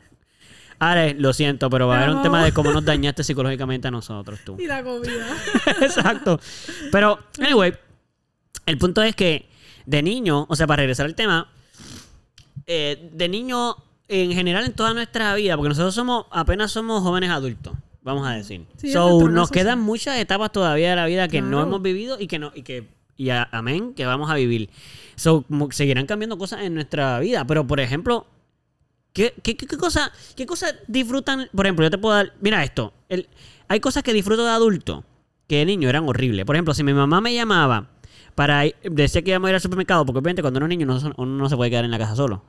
Ahora, 0.78 1.10
lo 1.14 1.32
siento, 1.32 1.70
pero 1.70 1.88
va 1.88 1.94
a 1.98 2.02
haber 2.04 2.14
un 2.16 2.22
tema 2.22 2.44
de 2.44 2.52
cómo 2.52 2.70
nos 2.70 2.84
dañaste 2.84 3.24
psicológicamente 3.24 3.88
a 3.88 3.90
nosotros, 3.90 4.40
tú. 4.44 4.56
y 4.60 4.66
la 4.66 4.84
comida. 4.84 5.26
Exacto. 5.80 6.38
Pero, 6.92 7.18
anyway, 7.40 7.72
el 8.66 8.76
punto 8.76 9.02
es 9.02 9.16
que 9.16 9.48
de 9.86 10.02
niño, 10.02 10.46
o 10.48 10.56
sea, 10.56 10.66
para 10.66 10.80
regresar 10.82 11.06
al 11.06 11.14
tema, 11.14 11.48
eh, 12.66 13.10
de 13.12 13.28
niño, 13.28 13.76
en 14.08 14.32
general, 14.32 14.64
en 14.64 14.72
toda 14.72 14.92
nuestra 14.94 15.34
vida, 15.34 15.56
porque 15.56 15.68
nosotros 15.70 15.94
somos, 15.94 16.26
apenas 16.30 16.72
somos 16.72 17.02
jóvenes 17.02 17.30
adultos, 17.30 17.74
vamos 18.02 18.26
a 18.26 18.32
decir. 18.32 18.64
Sí, 18.76 18.92
so, 18.92 19.28
nos 19.28 19.50
quedan 19.50 19.80
muchas 19.80 20.18
etapas 20.18 20.52
todavía 20.52 20.90
de 20.90 20.96
la 20.96 21.06
vida 21.06 21.28
que 21.28 21.40
no 21.42 21.62
hemos 21.62 21.82
vivido 21.82 22.18
y 22.20 22.26
que 22.26 22.38
no, 22.38 22.52
y 22.54 22.62
que, 22.62 22.88
y 23.16 23.30
a- 23.30 23.48
amén, 23.52 23.94
que 23.94 24.04
vamos 24.06 24.30
a 24.30 24.34
vivir. 24.34 24.68
So, 25.16 25.44
seguirán 25.70 26.06
cambiando 26.06 26.36
cosas 26.38 26.62
en 26.62 26.74
nuestra 26.74 27.18
vida, 27.20 27.44
pero 27.46 27.66
por 27.66 27.80
ejemplo, 27.80 28.26
¿Qué, 29.12 29.32
qué, 29.42 29.56
qué, 29.56 29.66
qué 29.66 29.78
cosa, 29.78 30.12
¿Qué 30.36 30.44
cosa 30.44 30.66
disfrutan? 30.88 31.48
Por 31.56 31.64
ejemplo, 31.64 31.86
yo 31.86 31.90
te 31.90 31.96
puedo 31.96 32.14
dar. 32.14 32.34
Mira 32.42 32.62
esto. 32.62 32.92
el- 33.08 33.26
hay 33.66 33.80
cosas 33.80 34.02
que 34.02 34.12
disfruto 34.12 34.44
de 34.44 34.50
adulto 34.50 35.04
que 35.48 35.56
de 35.56 35.64
niño 35.64 35.88
eran 35.88 36.06
horribles. 36.06 36.44
Por 36.44 36.54
ejemplo, 36.54 36.74
si 36.74 36.84
mi 36.84 36.92
mamá 36.92 37.22
me 37.22 37.32
llamaba 37.32 37.88
para 38.36 38.62
decía 38.84 39.22
que 39.22 39.30
íbamos 39.30 39.48
a 39.48 39.50
ir 39.50 39.54
al 39.56 39.60
supermercado, 39.60 40.06
porque 40.06 40.18
obviamente 40.20 40.42
cuando 40.42 40.58
uno 40.58 40.66
es 40.66 40.78
niño 40.78 40.86
uno 41.16 41.26
no 41.26 41.48
se 41.48 41.56
puede 41.56 41.70
quedar 41.70 41.84
en 41.84 41.90
la 41.90 41.98
casa 41.98 42.14
solo. 42.14 42.44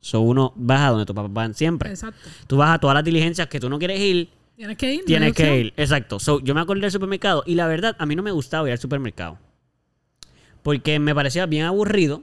So 0.00 0.20
uno 0.20 0.52
vas 0.56 0.80
a 0.80 0.88
donde 0.90 1.06
tus 1.06 1.14
papás 1.14 1.32
van 1.32 1.54
siempre. 1.54 1.90
Exacto. 1.90 2.28
Tú 2.48 2.56
vas 2.56 2.74
a 2.74 2.78
todas 2.78 2.94
las 2.94 3.04
diligencias 3.04 3.46
que 3.46 3.60
tú 3.60 3.68
no 3.68 3.78
quieres 3.78 4.00
ir, 4.00 4.30
Tienes 4.56 4.76
que 4.76 4.94
ir. 4.94 5.04
tienes 5.04 5.30
opción. 5.30 5.48
que 5.48 5.58
ir. 5.60 5.74
Exacto. 5.76 6.18
So, 6.18 6.40
yo 6.40 6.54
me 6.54 6.60
acordé 6.60 6.80
del 6.80 6.90
supermercado 6.90 7.44
y 7.46 7.54
la 7.54 7.66
verdad, 7.68 7.94
a 7.98 8.06
mí 8.06 8.16
no 8.16 8.22
me 8.24 8.32
gustaba 8.32 8.66
ir 8.66 8.72
al 8.72 8.78
supermercado. 8.78 9.38
Porque 10.62 10.98
me 10.98 11.14
parecía 11.14 11.46
bien 11.46 11.64
aburrido. 11.66 12.22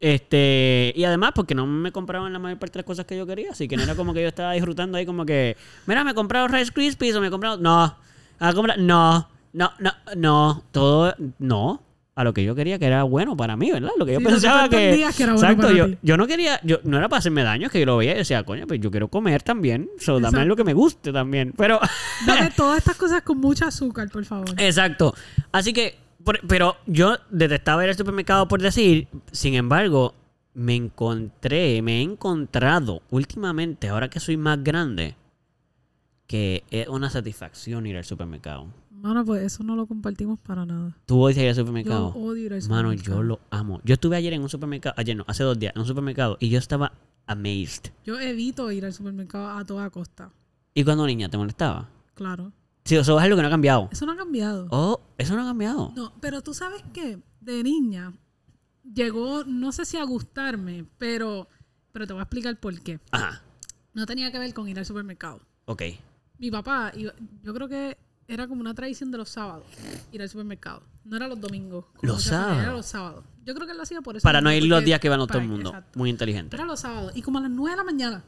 Este, 0.00 0.92
y 0.96 1.04
además 1.04 1.32
porque 1.34 1.54
no 1.54 1.64
me 1.66 1.92
compraban 1.92 2.32
la 2.32 2.38
mayor 2.40 2.58
parte 2.58 2.74
de 2.74 2.78
las 2.80 2.86
cosas 2.86 3.04
que 3.06 3.16
yo 3.16 3.24
quería, 3.24 3.50
así 3.52 3.68
que 3.68 3.76
no 3.76 3.84
era 3.84 3.94
como 3.94 4.12
que 4.12 4.20
yo 4.22 4.26
estaba 4.28 4.52
disfrutando 4.52 4.98
ahí 4.98 5.06
como 5.06 5.24
que, 5.24 5.56
mira, 5.86 6.02
me 6.02 6.10
he 6.10 6.14
comprado 6.14 6.48
Rice 6.48 6.72
Krispies 6.72 7.14
o 7.14 7.20
me 7.20 7.28
he 7.28 7.30
comprado, 7.30 7.58
no, 7.58 7.96
a 8.40 8.52
comprar, 8.52 8.80
no, 8.80 9.28
no, 9.52 9.70
no, 9.78 9.92
no, 10.16 10.64
todo, 10.72 11.14
no, 11.38 11.82
a 12.14 12.24
lo 12.24 12.34
que 12.34 12.44
yo 12.44 12.54
quería 12.54 12.78
que 12.78 12.86
era 12.86 13.04
bueno 13.04 13.36
para 13.36 13.56
mí, 13.56 13.70
¿verdad? 13.70 13.90
Lo 13.96 14.04
que 14.04 14.12
yo 14.12 14.18
Sí, 14.18 14.24
lo 14.24 14.28
que 14.30 14.34
pensaba 14.34 14.68
que, 14.68 14.76
que 15.16 15.22
era 15.22 15.32
bueno 15.32 15.34
exacto, 15.34 15.62
para 15.62 15.74
yo, 15.74 15.88
ti. 15.88 15.98
yo 16.02 16.16
no 16.16 16.26
quería, 16.26 16.60
yo 16.62 16.78
no 16.84 16.98
era 16.98 17.08
para 17.08 17.18
hacerme 17.18 17.42
daño, 17.42 17.66
es 17.66 17.72
que 17.72 17.80
yo 17.80 17.86
lo 17.86 17.96
veía 17.96 18.12
y 18.12 18.18
decía, 18.18 18.44
coño, 18.44 18.66
pues 18.66 18.80
yo 18.80 18.90
quiero 18.90 19.08
comer 19.08 19.42
también, 19.42 19.88
so, 19.98 20.20
dame 20.20 20.44
lo 20.44 20.54
que 20.56 20.64
me 20.64 20.74
guste 20.74 21.12
también, 21.12 21.54
pero 21.56 21.80
Dame 22.26 22.50
todas 22.50 22.78
estas 22.78 22.96
cosas 22.96 23.22
con 23.22 23.38
mucha 23.38 23.68
azúcar, 23.68 24.10
por 24.10 24.24
favor. 24.24 24.50
Exacto. 24.58 25.14
Así 25.52 25.72
que, 25.72 25.96
pero 26.46 26.76
yo 26.86 27.16
detestaba 27.30 27.82
ir 27.84 27.90
al 27.90 27.96
supermercado 27.96 28.46
por 28.46 28.60
decir, 28.60 29.08
sin 29.30 29.54
embargo, 29.54 30.14
me 30.54 30.74
encontré, 30.76 31.80
me 31.80 31.98
he 31.98 32.02
encontrado 32.02 33.02
últimamente, 33.10 33.88
ahora 33.88 34.10
que 34.10 34.20
soy 34.20 34.36
más 34.36 34.62
grande, 34.62 35.16
que 36.26 36.64
es 36.70 36.88
una 36.88 37.08
satisfacción 37.10 37.86
ir 37.86 37.96
al 37.96 38.04
supermercado. 38.04 38.66
Mano, 39.02 39.24
pues 39.24 39.42
eso 39.42 39.64
no 39.64 39.74
lo 39.74 39.86
compartimos 39.86 40.38
para 40.38 40.64
nada. 40.64 40.96
¿Tú 41.06 41.20
odias 41.20 41.38
ir 41.38 41.48
al 41.48 41.54
Yo 41.56 41.60
supermercado? 41.62 42.06
odio 42.14 42.44
ir 42.46 42.52
al 42.54 42.60
Mano, 42.68 42.90
supermercado. 42.90 43.16
yo 43.16 43.22
lo 43.24 43.40
amo. 43.50 43.80
Yo 43.84 43.94
estuve 43.94 44.16
ayer 44.16 44.32
en 44.32 44.42
un 44.42 44.48
supermercado, 44.48 44.94
ayer 44.96 45.16
no, 45.16 45.24
hace 45.26 45.42
dos 45.42 45.58
días, 45.58 45.72
en 45.74 45.80
un 45.82 45.88
supermercado, 45.88 46.36
y 46.38 46.48
yo 46.50 46.58
estaba 46.58 46.92
amazed. 47.26 47.90
Yo 48.04 48.20
evito 48.20 48.70
ir 48.70 48.84
al 48.84 48.92
supermercado 48.92 49.50
a 49.58 49.64
toda 49.64 49.90
costa. 49.90 50.30
¿Y 50.72 50.84
cuando 50.84 51.04
niña 51.06 51.28
te 51.28 51.36
molestaba? 51.36 51.88
Claro. 52.14 52.52
Sí, 52.84 52.94
eso 52.96 53.16
es 53.18 53.24
algo 53.24 53.34
que 53.36 53.42
no 53.42 53.48
ha 53.48 53.50
cambiado. 53.50 53.88
Eso 53.90 54.06
no 54.06 54.12
ha 54.12 54.16
cambiado. 54.16 54.68
Oh, 54.70 55.00
eso 55.18 55.34
no 55.34 55.42
ha 55.42 55.46
cambiado. 55.46 55.92
No, 55.96 56.12
pero 56.20 56.40
tú 56.42 56.54
sabes 56.54 56.82
que 56.92 57.18
de 57.40 57.62
niña 57.64 58.12
llegó, 58.94 59.42
no 59.44 59.72
sé 59.72 59.84
si 59.84 59.96
a 59.96 60.04
gustarme, 60.04 60.84
pero, 60.98 61.48
pero 61.92 62.06
te 62.06 62.12
voy 62.12 62.20
a 62.20 62.22
explicar 62.24 62.58
por 62.60 62.78
qué. 62.80 63.00
Ajá, 63.10 63.42
No 63.94 64.06
tenía 64.06 64.30
que 64.32 64.38
ver 64.38 64.54
con 64.54 64.68
ir 64.68 64.78
al 64.78 64.86
supermercado. 64.86 65.40
ok. 65.64 65.82
Mi 66.38 66.50
papá, 66.50 66.92
yo 66.96 67.54
creo 67.54 67.68
que 67.68 67.96
era 68.28 68.46
como 68.48 68.60
una 68.60 68.74
tradición 68.74 69.10
de 69.10 69.18
los 69.18 69.28
sábados, 69.28 69.64
ir 70.12 70.22
al 70.22 70.28
supermercado. 70.28 70.82
No 71.04 71.16
era 71.16 71.28
los 71.28 71.40
domingos. 71.40 71.84
Los 72.02 72.24
familias, 72.24 72.28
Era 72.28 72.54
sábados. 72.62 72.76
los 72.76 72.86
sábados. 72.86 73.24
Yo 73.44 73.54
creo 73.54 73.66
que 73.66 73.72
él 73.72 73.76
lo 73.76 73.82
hacía 73.82 74.00
por 74.02 74.16
eso. 74.16 74.22
Para 74.22 74.40
no 74.40 74.52
ir 74.52 74.64
los 74.64 74.84
días 74.84 75.00
que 75.00 75.08
van 75.08 75.18
todo 75.18 75.26
para- 75.28 75.42
el 75.42 75.48
mundo. 75.48 75.70
exacto. 75.70 75.98
Muy 75.98 76.10
inteligente. 76.10 76.54
Era 76.56 76.64
los 76.64 76.80
sábados. 76.80 77.12
Y 77.16 77.22
como 77.22 77.38
a 77.38 77.42
las 77.42 77.50
9 77.50 77.70
de 77.72 77.76
la 77.76 77.84
mañana. 77.84 78.24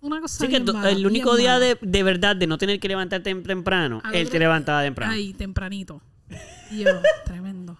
Una 0.00 0.20
cosa 0.20 0.44
Sí, 0.46 0.48
que 0.52 0.60
mala, 0.60 0.90
el 0.90 1.04
único 1.06 1.34
día 1.36 1.58
de, 1.58 1.76
de 1.80 2.02
verdad 2.04 2.36
de 2.36 2.46
no 2.46 2.56
tener 2.56 2.78
que 2.78 2.86
levantarte 2.86 3.30
tem- 3.34 3.44
temprano, 3.44 4.00
él 4.12 4.28
te 4.30 4.38
levantaba 4.38 4.82
temprano. 4.82 5.12
Ahí, 5.12 5.32
tempranito. 5.32 6.00
Y 6.70 6.84
yo, 6.84 6.90
tremendo. 7.24 7.76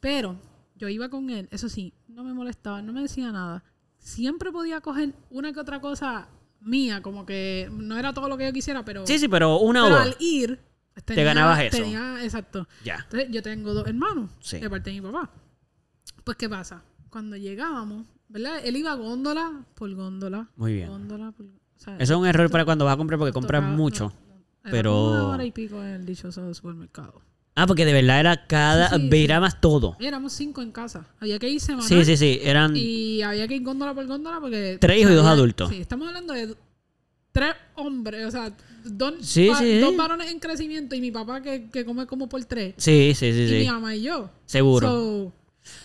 Pero 0.00 0.36
yo 0.76 0.88
iba 0.88 1.08
con 1.08 1.30
él, 1.30 1.48
eso 1.50 1.68
sí, 1.68 1.94
no 2.08 2.22
me 2.24 2.34
molestaba, 2.34 2.82
no 2.82 2.92
me 2.92 3.00
decía 3.02 3.32
nada. 3.32 3.62
Siempre 3.98 4.50
podía 4.52 4.80
coger 4.80 5.14
una 5.30 5.52
que 5.52 5.60
otra 5.60 5.80
cosa 5.80 6.28
mía, 6.60 7.00
como 7.02 7.24
que 7.24 7.68
no 7.72 7.96
era 7.96 8.12
todo 8.12 8.28
lo 8.28 8.36
que 8.36 8.44
yo 8.46 8.52
quisiera, 8.52 8.84
pero, 8.84 9.06
Sí, 9.06 9.18
sí, 9.18 9.28
pero 9.28 9.58
una 9.58 9.84
o 9.84 9.88
pero 9.88 9.96
dos. 9.98 10.06
al 10.06 10.16
ir, 10.20 10.60
Te 11.04 11.22
ganabas 11.24 11.60
eso. 11.60 11.78
Tenía, 11.78 12.22
exacto. 12.24 12.66
Ya. 12.84 12.96
Entonces, 13.04 13.28
yo 13.30 13.42
tengo 13.42 13.74
dos 13.74 13.86
hermanos 13.86 14.30
Sí. 14.40 14.58
de 14.58 14.68
parte 14.70 14.90
de 14.90 15.00
mi 15.00 15.10
papá. 15.10 15.30
Pues, 16.24 16.36
¿qué 16.36 16.48
pasa? 16.48 16.82
Cuando 17.10 17.36
llegábamos, 17.36 18.06
¿verdad? 18.28 18.60
Él 18.64 18.76
iba 18.76 18.94
góndola 18.94 19.64
por 19.74 19.92
góndola. 19.94 20.48
Muy 20.56 20.74
bien. 20.74 20.88
Góndola 20.88 21.32
por... 21.32 21.46
o 21.46 21.50
sea, 21.76 21.94
Eso 21.98 22.14
es 22.14 22.18
un 22.20 22.26
error 22.26 22.50
para 22.50 22.64
cuando 22.64 22.84
vas 22.84 22.94
a 22.94 22.96
comprar 22.96 23.18
porque 23.18 23.32
compras 23.32 23.62
mucho. 23.62 24.12
no, 24.64 24.70
pero- 24.70 25.10
Una 25.12 25.26
hora 25.28 25.44
y 25.44 25.52
pico 25.52 25.82
en 25.82 25.90
el 25.90 26.06
dichoso 26.06 26.52
supermercado. 26.54 27.22
Ah, 27.54 27.66
porque 27.66 27.84
de 27.84 27.92
verdad 27.92 28.20
era 28.20 28.46
cada. 28.46 28.88
Sí, 28.90 28.96
sí, 29.00 29.08
Mirabas 29.10 29.60
todo. 29.60 29.96
Éramos 29.98 30.32
cinco 30.32 30.62
en 30.62 30.70
casa. 30.70 31.06
Había 31.18 31.40
que 31.40 31.48
ir 31.48 31.60
semanal. 31.60 31.88
Sí, 31.88 32.04
sí, 32.04 32.16
sí. 32.16 32.38
Eran. 32.42 32.72
Y 32.76 33.20
había 33.22 33.48
que 33.48 33.56
ir 33.56 33.64
góndola 33.64 33.94
por 33.94 34.06
góndola 34.06 34.38
porque... 34.38 34.78
Tres 34.80 34.98
hijos 35.00 35.10
y 35.10 35.14
dos 35.16 35.26
adultos. 35.26 35.68
Sí, 35.70 35.80
estamos 35.80 36.06
hablando 36.06 36.34
de 36.34 36.54
tres 37.38 37.54
hombres. 37.74 38.26
O 38.26 38.30
sea, 38.30 38.52
dos, 38.84 39.14
Sí, 39.20 39.48
va- 39.48 39.58
sí, 39.58 39.78
dos 39.78 39.90
sí. 39.90 39.96
varones 39.96 40.30
en 40.30 40.38
crecimiento 40.40 40.94
y 40.94 41.00
mi 41.00 41.10
papá 41.10 41.40
que, 41.42 41.68
que 41.70 41.84
come 41.84 42.06
como 42.06 42.28
por 42.28 42.44
tres. 42.44 42.74
Sí, 42.76 43.12
sí, 43.14 43.32
sí, 43.32 43.54
Y 43.54 43.58
mi 43.60 43.70
mamá 43.70 43.94
y 43.94 44.02
yo. 44.02 44.30
Seguro. 44.46 44.88
So, 44.88 45.32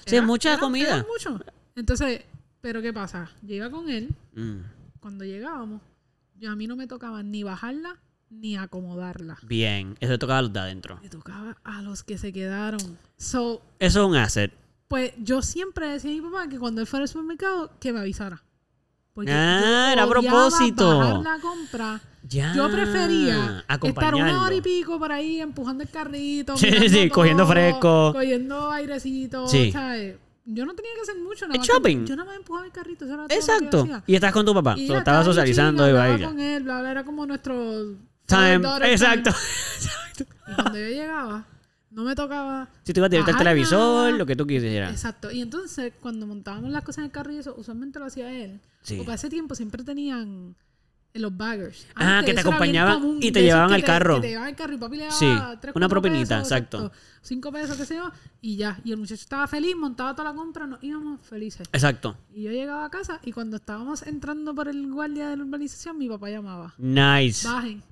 Sí, 0.06 0.22
mucha 0.22 0.58
comida. 0.60 0.96
era 0.96 1.06
mucho. 1.12 1.39
Entonces, 1.76 2.22
¿pero 2.62 2.82
qué 2.82 2.94
pasa? 2.94 3.30
Yo 3.42 3.56
iba 3.56 3.70
con 3.70 3.89
él. 3.89 4.10
Mm, 4.34 4.60
Cuando 5.00 5.26
llegábamos, 5.26 5.82
yo 6.39 6.52
a 6.52 6.56
mí 6.56 6.68
no 6.68 6.76
me 6.76 6.88
tocaba 6.88 7.22
ni 7.24 7.44
bajarla 7.44 8.00
ni 8.30 8.56
acomodarla. 8.58 9.38
Bien. 9.44 9.96
Eso 10.00 10.18
tocaba 10.18 10.39
a 10.39 10.42
los 10.44 10.54
de 10.54 10.60
adentro. 10.60 11.00
Me 11.04 11.10
tocaba 11.10 11.58
a 11.63 11.82
los 11.82 12.04
que 12.04 12.18
se 12.18 12.32
quedaron. 12.34 12.98
So, 13.18 13.62
Eso 13.80 14.02
es 14.02 14.08
un 14.08 14.16
asset. 14.16 14.52
Pues 14.88 15.12
yo 15.18 15.42
siempre 15.42 15.88
decía 15.89 16.12
a 16.12 16.13
mi 16.13 16.22
papá 16.22 16.48
que 16.48 16.58
cuando 16.58 16.82
él 16.82 16.88
fuera 16.88 17.04
al 17.04 17.10
supermercado, 17.10 17.72
que 17.80 17.92
me 17.94 18.00
avisara. 18.00 18.42
Porque 19.13 19.32
Ah, 19.32 19.86
yo 19.88 19.93
era 19.93 20.04
a 20.04 20.08
propósito. 20.10 20.97
bajar 20.99 21.19
la 21.21 21.39
compra. 21.39 22.02
Ya. 22.28 22.54
Yo 22.56 22.69
prefería 22.71 23.63
estar 23.84 24.15
una 24.15 24.43
hora 24.43 24.56
y 24.56 24.62
pico 24.62 24.97
por 24.97 25.12
ahí 25.12 25.39
empujando 25.41 25.84
el 25.84 25.89
carrito. 25.89 26.56
Sí, 26.58 26.89
sí, 26.89 27.10
cogiendo 27.10 27.43
todo, 27.43 27.52
fresco. 27.54 28.13
Cogiendo 28.13 28.71
airecito. 28.71 29.47
Sí. 29.47 29.71
¿sabes? 29.71 30.15
Yo 30.45 30.65
no 30.65 30.73
tenía 30.73 30.91
que 30.95 31.02
hacer 31.02 31.15
mucho. 31.21 31.47
Nada 31.47 31.60
¿El 31.62 31.65
shopping? 31.65 32.06
Yo 32.06 32.15
nada 32.15 32.28
más 32.30 32.38
empujaba 32.38 32.65
el 32.65 32.71
carrito. 32.71 33.06
Eso 33.06 33.13
era 33.13 33.28
todo 33.28 33.38
Exacto. 33.38 33.82
hacía. 33.84 34.04
Y 34.08 34.15
estás 34.15 34.32
con 34.34 34.45
tu 34.45 34.54
papá. 34.54 34.76
Y 34.78 34.88
So, 34.88 34.97
estaba 34.97 35.23
socializando 35.23 35.88
y 35.88 35.91
ella. 35.91 36.28
con 36.28 36.39
él, 36.39 36.63
bla, 36.63 36.80
bla, 36.80 36.91
era 36.91 37.04
como 37.06 37.26
nuestro... 37.26 37.54
Time. 38.26 38.62
Exacto. 38.86 39.32
time. 39.32 40.28
Y 40.45 40.54
cuando 40.56 40.78
yo 40.80 40.88
llegaba, 40.88 41.45
no 41.94 42.04
me 42.04 42.16
tocaba... 42.16 42.68
Si 42.84 42.94
tú 42.94 43.00
ibas 43.00 43.12
directo 43.12 43.32
al 43.32 43.38
televisor, 43.38 44.06
nada. 44.08 44.18
lo 44.18 44.26
que 44.26 44.36
tú 44.36 44.48
quisieras. 44.48 44.92
Exacto. 44.92 45.32
Y 45.32 45.42
entonces, 45.42 45.94
cuando 46.02 46.26
montábamos 46.26 46.72
las 46.72 46.84
cosas 46.84 47.00
en 47.00 47.06
el 47.06 47.12
carro 47.12 47.32
y 47.32 47.38
eso, 47.38 47.54
usualmente 47.58 48.00
lo 48.00 48.06
hacía 48.06 48.32
él. 48.32 48.60
Sí. 48.82 48.98
Porque 48.98 49.12
hace 49.12 49.30
tiempo 49.30 49.56
siempre 49.56 49.84
tenían 49.84 50.56
eh, 51.14 51.20
los 51.20 51.36
baggers. 51.36 51.86
Ah, 51.96 52.24
que 52.26 52.34
te 52.34 52.40
acompañaban 52.40 53.20
y 53.22 53.32
te 53.32 53.44
llevaban 53.44 53.72
al 53.72 53.84
carro. 53.84 54.20
Te 54.20 54.30
llevaban 54.30 54.50
al 54.50 54.56
carro 54.56 54.74
y 54.74 54.78
papi 54.78 54.98
le 54.98 55.04
daba 55.04 55.16
Sí, 55.16 55.32
tres, 55.62 55.76
una 55.76 55.88
propinita, 55.88 56.40
pesos, 56.40 56.52
exacto. 56.52 56.92
Cinco 57.22 57.52
pesos, 57.52 57.78
qué 57.78 57.86
sé 57.86 57.96
yo, 57.96 58.12
y 58.42 58.58
ya. 58.58 58.80
Y 58.84 58.92
el 58.92 58.98
muchacho 58.98 59.22
estaba 59.22 59.48
feliz, 59.48 59.76
montaba 59.76 60.16
toda 60.16 60.32
la 60.32 60.36
compra, 60.36 60.66
nos 60.66 60.84
íbamos 60.84 61.22
felices. 61.22 61.68
Exacto. 61.72 62.18
Y 62.34 62.44
yo 62.44 62.52
llegaba 62.52 62.86
a 62.86 62.90
casa 62.90 63.20
y 63.24 63.32
cuando 63.32 63.58
estábamos 63.58 64.02
entrando 64.08 64.56
por 64.56 64.68
el 64.68 64.92
guardia 64.92 65.30
de 65.30 65.38
la 65.38 65.44
urbanización, 65.44 65.98
mi 65.98 66.10
papá 66.10 66.30
llamaba. 66.30 66.74
Nice. 66.78 67.48
Bajen. 67.48 67.84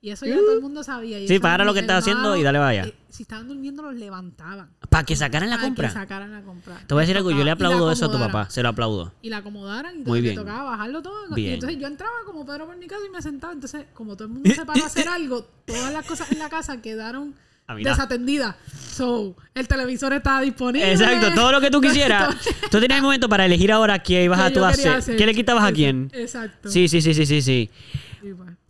Y 0.00 0.10
eso 0.10 0.26
ya 0.26 0.36
todo 0.36 0.52
el 0.52 0.60
mundo 0.60 0.84
sabía. 0.84 1.18
Y 1.18 1.26
Sí, 1.26 1.40
para 1.40 1.64
lo 1.64 1.74
que 1.74 1.80
estás 1.80 1.98
haciendo 2.04 2.36
y 2.36 2.42
dale 2.44 2.58
vaya. 2.60 2.84
eh, 2.84 2.94
si 3.08 3.24
estaban 3.24 3.48
durmiendo, 3.48 3.82
los 3.82 3.94
levantaban. 3.96 4.70
Para 4.88 5.02
que 5.04 5.16
sacaran 5.16 5.50
la 5.50 5.56
Para 5.56 5.66
compra. 5.66 5.88
Que 5.88 5.94
sacaran 5.94 6.30
la 6.32 6.42
compra. 6.42 6.78
Te 6.86 6.94
voy 6.94 7.00
a 7.00 7.02
decir 7.02 7.16
algo, 7.16 7.32
yo 7.32 7.42
le 7.42 7.50
aplaudo 7.50 7.90
eso 7.90 8.04
a 8.06 8.10
tu 8.12 8.18
papá, 8.18 8.48
se 8.48 8.62
lo 8.62 8.68
aplaudo. 8.68 9.12
Y 9.22 9.28
la 9.30 9.38
acomodaran 9.38 9.94
y 9.94 10.04
Muy 10.04 10.18
entonces 10.18 10.22
bien. 10.22 10.34
me 10.36 10.40
tocaba 10.42 10.70
bajarlo 10.70 11.02
todo. 11.02 11.34
Bien. 11.34 11.50
Y 11.50 11.54
entonces 11.54 11.78
yo 11.80 11.86
entraba 11.88 12.12
como 12.26 12.46
Pedro 12.46 12.66
por 12.66 12.76
mi 12.76 12.86
casa 12.86 13.02
y 13.08 13.10
me 13.10 13.20
sentaba. 13.20 13.52
Entonces, 13.52 13.86
como 13.92 14.14
todo 14.14 14.28
el 14.28 14.34
mundo 14.34 14.48
se 14.54 14.64
para 14.64 14.82
a 14.82 14.86
hacer 14.86 15.08
algo, 15.08 15.42
todas 15.66 15.92
las 15.92 16.06
cosas 16.06 16.30
en 16.30 16.38
la 16.38 16.48
casa 16.48 16.80
quedaron 16.80 17.34
Ah, 17.66 17.74
mira. 17.74 17.90
desatendidas. 17.90 18.54
So, 18.92 19.34
el 19.54 19.66
televisor 19.66 20.12
estaba 20.12 20.40
disponible. 20.42 20.92
Exacto, 20.92 21.34
todo 21.34 21.50
lo 21.50 21.60
que 21.60 21.70
tú 21.72 21.80
quisieras. 21.82 22.36
Tú 22.70 22.78
tenías 22.80 22.98
el 22.98 23.02
momento 23.02 23.28
para 23.28 23.46
elegir 23.46 23.72
ahora 23.72 23.98
qué 23.98 24.22
ibas 24.24 24.38
a 24.38 24.52
tú 24.52 24.64
hacer. 24.64 25.02
¿Qué 25.16 25.26
le 25.26 25.34
quitabas 25.34 25.64
a 25.64 25.72
quién? 25.72 26.08
Exacto. 26.14 26.70
Sí, 26.70 26.86
sí, 26.86 27.02
sí, 27.02 27.14
sí, 27.14 27.26
sí, 27.26 27.42
sí. 27.42 27.70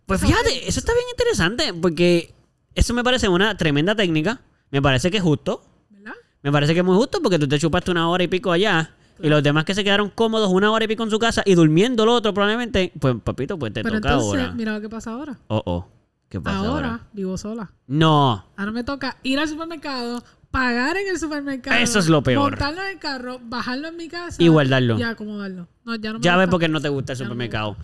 Pues, 0.09 0.21
fíjate, 0.21 0.67
eso 0.67 0.79
está 0.79 0.91
bien 0.93 1.05
interesante 1.11 1.73
porque 1.73 2.33
eso 2.75 2.93
me 2.93 3.03
parece 3.03 3.29
una 3.29 3.55
tremenda 3.55 3.95
técnica. 3.95 4.41
Me 4.71 4.81
parece 4.81 5.09
que 5.11 5.17
es 5.17 5.23
justo. 5.23 5.63
¿Verdad? 5.89 6.13
Me 6.41 6.51
parece 6.51 6.73
que 6.73 6.79
es 6.79 6.85
muy 6.85 6.95
justo 6.97 7.21
porque 7.21 7.37
tú 7.39 7.47
te 7.47 7.59
chupaste 7.59 7.91
una 7.91 8.09
hora 8.09 8.23
y 8.23 8.27
pico 8.27 8.51
allá. 8.51 8.91
Y 9.21 9.29
los 9.29 9.43
demás 9.43 9.65
que 9.65 9.75
se 9.75 9.83
quedaron 9.83 10.09
cómodos 10.09 10.49
una 10.51 10.71
hora 10.71 10.85
y 10.85 10.87
pico 10.87 11.03
en 11.03 11.11
su 11.11 11.19
casa 11.19 11.43
y 11.45 11.53
durmiendo 11.55 12.05
lo 12.05 12.13
otro 12.13 12.33
probablemente, 12.33 12.91
pues 12.99 13.15
papito, 13.23 13.59
pues 13.59 13.71
te 13.73 13.83
Pero 13.83 13.97
toca 14.01 14.13
entonces, 14.13 14.41
ahora. 14.41 14.53
mira 14.55 14.73
lo 14.73 14.81
que 14.81 14.89
pasa 14.89 15.11
ahora. 15.11 15.37
Oh, 15.47 15.61
oh. 15.65 15.87
¿Qué 16.29 16.39
pasa 16.41 16.57
ahora? 16.57 16.71
Ahora 16.91 17.07
vivo 17.13 17.37
sola. 17.37 17.71
No. 17.87 18.45
Ahora 18.55 18.71
me 18.71 18.83
toca 18.83 19.17
ir 19.23 19.37
al 19.39 19.47
supermercado, 19.49 20.23
pagar 20.51 20.95
en 20.97 21.07
el 21.09 21.19
supermercado. 21.19 21.77
Eso 21.79 21.99
es 21.99 22.07
lo 22.07 22.23
peor. 22.23 22.51
Montarlo 22.51 22.81
en 22.81 22.89
el 22.91 22.99
carro, 22.99 23.39
bajarlo 23.43 23.89
en 23.89 23.97
mi 23.97 24.07
casa. 24.07 24.41
Y 24.41 24.47
guardarlo. 24.47 24.97
Y 24.97 25.03
acomodarlo. 25.03 25.67
No, 25.83 25.95
ya 25.95 26.13
no 26.13 26.19
me 26.19 26.23
Ya 26.23 26.35
ves 26.37 26.45
gusta. 26.47 26.51
por 26.51 26.59
qué 26.61 26.67
no 26.69 26.79
te 26.81 26.89
gusta 26.89 27.13
el 27.13 27.19
Ya 27.19 27.25
no 27.25 27.35
me 27.35 27.45
supermercado. 27.47 27.77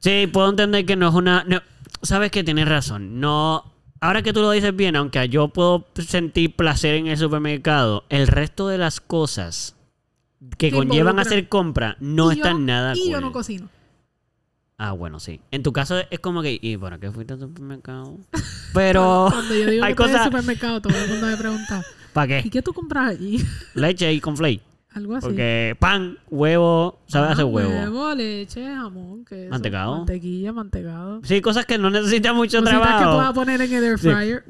Sí, 0.00 0.28
puedo 0.32 0.48
entender 0.50 0.86
que 0.86 0.96
no 0.96 1.08
es 1.08 1.14
una... 1.14 1.44
no, 1.44 1.60
Sabes 2.02 2.30
que 2.30 2.44
tienes 2.44 2.68
razón. 2.68 3.20
No... 3.20 3.64
Ahora 4.00 4.22
que 4.22 4.32
tú 4.32 4.40
lo 4.42 4.52
dices 4.52 4.74
bien, 4.76 4.94
aunque 4.94 5.28
yo 5.28 5.48
puedo 5.48 5.88
sentir 5.96 6.54
placer 6.54 6.94
en 6.94 7.08
el 7.08 7.16
supermercado, 7.18 8.04
el 8.10 8.28
resto 8.28 8.68
de 8.68 8.78
las 8.78 9.00
cosas 9.00 9.74
que 10.56 10.70
Que 10.70 10.76
conllevan 10.76 10.92
a 10.92 10.98
involucran. 10.98 11.18
hacer 11.26 11.48
compra 11.48 11.96
no 11.98 12.30
Y 12.30 12.36
yo- 12.36 12.44
están 12.44 12.64
nada 12.64 12.94
Y 12.94 13.00
cool. 13.00 13.10
yo 13.10 13.20
no 13.20 13.32
cocino. 13.32 13.68
Ah, 14.80 14.92
bueno, 14.92 15.18
sí. 15.18 15.40
En 15.50 15.64
tu 15.64 15.72
caso 15.72 15.96
es 16.08 16.20
como 16.20 16.42
que, 16.42 16.56
¿y 16.62 16.76
para 16.76 16.98
qué 17.00 17.10
fuiste 17.10 17.32
al 17.32 17.40
supermercado? 17.40 18.16
Pero 18.72 19.26
Cuando 19.32 19.52
yo 19.56 19.68
digo 19.68 19.84
hay 19.84 19.94
que 19.94 19.96
cosas... 19.96 20.22
supermercado, 20.24 20.80
todo 20.80 20.96
el 20.96 21.08
mundo 21.08 21.26
me 21.26 21.36
pregunta, 21.36 21.82
¿Para 22.12 22.38
¿y 22.38 22.42
qué? 22.44 22.50
qué 22.50 22.62
tú 22.62 22.72
compras 22.72 23.08
allí? 23.10 23.44
Leche 23.74 24.12
y 24.12 24.20
conflate. 24.20 24.60
Algo 24.94 25.16
así. 25.16 25.26
Porque 25.26 25.76
pan, 25.78 26.18
huevo, 26.30 26.98
¿sabes 27.06 27.28
Ah, 27.28 27.32
hacer 27.34 27.44
huevo? 27.44 27.70
Huevo, 27.70 28.14
leche, 28.14 28.64
jamón, 28.74 29.24
queso. 29.26 29.50
Mantecado. 29.50 29.96
Mantequilla, 29.98 30.52
mantecado. 30.52 31.20
Sí, 31.24 31.40
cosas 31.42 31.66
que 31.66 31.76
no 31.78 31.90
necesitan 31.90 32.34
mucho 32.34 32.58
Cositas 32.60 32.80
que 32.80 32.86
trabajo. 32.86 33.16
pueda 33.18 33.32
poner 33.34 33.60
en 33.60 33.72
el 33.74 33.84
air 33.84 33.98
Sí. 33.98 34.08
fryer. 34.10 34.44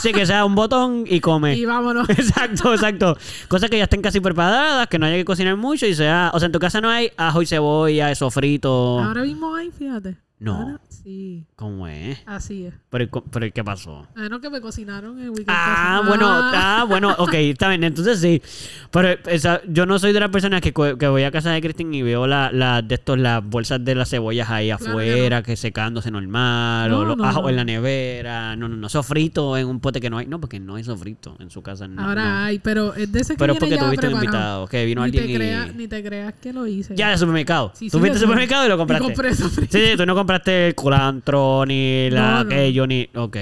sí, 0.00 0.12
que 0.12 0.24
sea 0.24 0.44
un 0.44 0.54
botón 0.54 1.04
y 1.08 1.20
come. 1.20 1.56
y 1.56 1.64
vámonos. 1.64 2.08
Exacto, 2.10 2.72
exacto. 2.74 3.18
Cosas 3.48 3.68
que 3.68 3.78
ya 3.78 3.84
estén 3.84 4.02
casi 4.02 4.20
preparadas, 4.20 4.86
que 4.86 4.98
no 4.98 5.06
haya 5.06 5.16
que 5.16 5.24
cocinar 5.24 5.56
mucho 5.56 5.84
y 5.86 5.94
sea... 5.94 6.30
O 6.32 6.38
sea, 6.38 6.46
en 6.46 6.52
tu 6.52 6.58
casa 6.60 6.80
no 6.80 6.88
hay 6.88 7.10
ajo 7.16 7.42
y 7.42 7.46
cebolla, 7.46 8.14
sofrito. 8.14 9.00
Ahora 9.00 9.22
mismo 9.22 9.54
hay, 9.54 9.70
fíjate. 9.72 10.16
No. 10.38 10.52
Ahora, 10.54 10.80
sí, 10.90 11.46
¿Cómo 11.56 11.88
es? 11.88 12.18
así 12.26 12.66
es. 12.66 12.74
Pero, 12.90 13.04
¿y 13.04 13.08
pero 13.30 13.46
¿y 13.46 13.52
¿qué 13.52 13.64
pasó? 13.64 14.06
A 14.14 14.20
menos 14.20 14.40
que 14.40 14.50
me 14.50 14.60
cocinaron 14.60 15.18
el 15.18 15.30
weekend 15.30 15.48
Ah, 15.48 16.00
pasado. 16.02 16.08
bueno, 16.08 16.26
ah, 16.30 16.84
bueno, 16.88 17.14
ok, 17.16 17.32
está 17.34 17.68
bien, 17.70 17.84
entonces 17.84 18.20
sí. 18.20 18.42
Pero 18.90 19.08
esa- 19.30 19.62
yo 19.66 19.86
no 19.86 19.98
soy 19.98 20.12
de 20.12 20.20
las 20.20 20.28
personas 20.28 20.60
que, 20.60 20.74
que 20.74 21.08
voy 21.08 21.22
a 21.22 21.30
casa 21.30 21.52
de 21.52 21.62
Cristín 21.62 21.94
y 21.94 22.02
veo 22.02 22.26
la, 22.26 22.52
la- 22.52 22.82
de 22.82 22.96
estos, 22.96 23.18
las 23.18 23.42
bolsas 23.42 23.82
de 23.82 23.94
las 23.94 24.10
cebollas 24.10 24.50
ahí 24.50 24.66
Claro 24.66 24.84
que 24.84 24.90
afuera, 24.90 25.42
que, 25.42 25.56
secándose 25.56 26.10
normal, 26.10 26.92
o 26.92 26.98
No, 26.98 27.04
los 27.06 27.16
no, 27.16 27.24
ajos 27.24 27.44
no. 27.44 27.48
en 27.48 27.56
la 27.56 27.64
nevera. 27.64 28.56
No, 28.56 28.68
no, 28.68 28.76
no, 28.76 28.88
sofrito 28.90 29.56
en 29.56 29.66
un 29.68 29.80
pote 29.80 30.02
que 30.02 30.10
no 30.10 30.18
hay. 30.18 30.26
No, 30.26 30.38
porque 30.38 30.60
no 30.60 30.74
hay 30.74 30.84
sofrito 30.84 31.34
en 31.40 31.48
su 31.48 31.62
casa. 31.62 31.88
No, 31.88 32.02
Ahora 32.06 32.24
no. 32.24 32.36
hay, 32.44 32.58
pero 32.58 32.94
es 32.94 33.10
de 33.10 33.20
ese 33.20 33.32
que 33.34 33.38
Pero 33.38 33.54
es 33.54 33.58
porque 33.58 33.78
tuviste 33.78 34.06
un 34.08 34.12
invitado, 34.12 34.66
que 34.68 34.84
vino 34.84 35.00
ni 35.00 35.04
alguien 35.06 35.24
te 35.24 35.30
y... 35.30 35.34
creas, 35.34 35.74
Ni 35.74 35.88
te 35.88 36.04
creas 36.04 36.34
que 36.34 36.52
lo 36.52 36.66
hice. 36.66 36.94
Ya 36.94 37.08
de 37.08 37.16
supermercado. 37.16 37.72
Sí, 37.74 37.88
sí, 37.88 38.18
supermercado 38.18 38.66
y 38.66 38.68
lo 38.68 38.76
compraste. 38.76 39.02
Y 39.02 39.06
compré 39.06 39.34
sofrito. 39.34 39.72
Sí, 39.72 39.82
sí, 39.92 39.96
tú 39.96 40.04
no 40.04 40.14
compraste 40.14 40.25
el 40.46 40.74
culantro, 40.74 41.64
ni 41.66 42.10
la 42.10 42.20
No, 42.20 42.44
no. 42.44 42.50
aquello, 42.50 42.86
ni... 42.86 43.08
Ok. 43.14 43.36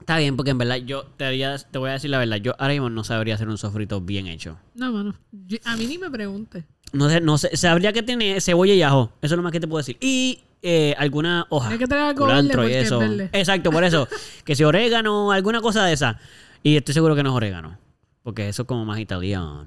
Está 0.00 0.18
bien, 0.18 0.36
porque 0.36 0.50
en 0.50 0.58
verdad 0.58 0.76
yo 0.76 1.04
te, 1.16 1.24
haría- 1.24 1.56
te 1.58 1.78
voy 1.78 1.90
a 1.90 1.94
decir 1.94 2.10
la 2.10 2.18
verdad. 2.18 2.36
Yo 2.36 2.54
ahora 2.58 2.72
mismo 2.74 2.90
no 2.90 3.04
sabría 3.04 3.34
hacer 3.36 3.48
un 3.48 3.56
sofrito 3.56 4.00
bien 4.02 4.26
hecho. 4.26 4.58
No, 4.74 4.92
mano. 4.92 5.14
Yo- 5.32 5.58
a 5.64 5.76
mí 5.76 5.86
ni 5.86 5.96
me 5.96 6.10
pregunte. 6.10 6.64
No 6.92 7.08
sé, 7.08 7.20
no 7.20 7.38
sé. 7.38 7.56
Sabría 7.56 7.92
que 7.92 8.02
tiene 8.02 8.40
cebolla 8.40 8.74
y 8.74 8.82
ajo. 8.82 9.12
Eso 9.22 9.34
es 9.34 9.36
lo 9.36 9.42
más 9.42 9.50
que 9.52 9.60
te 9.60 9.66
puedo 9.66 9.78
decir. 9.78 9.96
Y 10.00 10.40
eh, 10.62 10.94
alguna 10.98 11.46
hoja. 11.48 11.70
Hay 11.70 11.78
que 11.78 11.86
traer 11.86 12.04
algo 12.10 12.20
culantro 12.26 12.60
verde 12.62 12.74
y 12.74 12.76
es 12.76 12.86
eso. 12.86 12.98
verde. 12.98 13.30
Exacto, 13.32 13.70
por 13.70 13.82
eso. 13.82 14.06
que 14.44 14.54
si 14.54 14.62
orégano, 14.62 15.32
alguna 15.32 15.60
cosa 15.62 15.84
de 15.86 15.94
esa. 15.94 16.18
Y 16.62 16.76
estoy 16.76 16.92
seguro 16.94 17.16
que 17.16 17.22
no 17.22 17.30
es 17.30 17.36
orégano. 17.36 17.78
Porque 18.22 18.48
eso 18.48 18.62
es 18.62 18.68
como 18.68 18.84
más 18.84 18.98
italiano. 18.98 19.66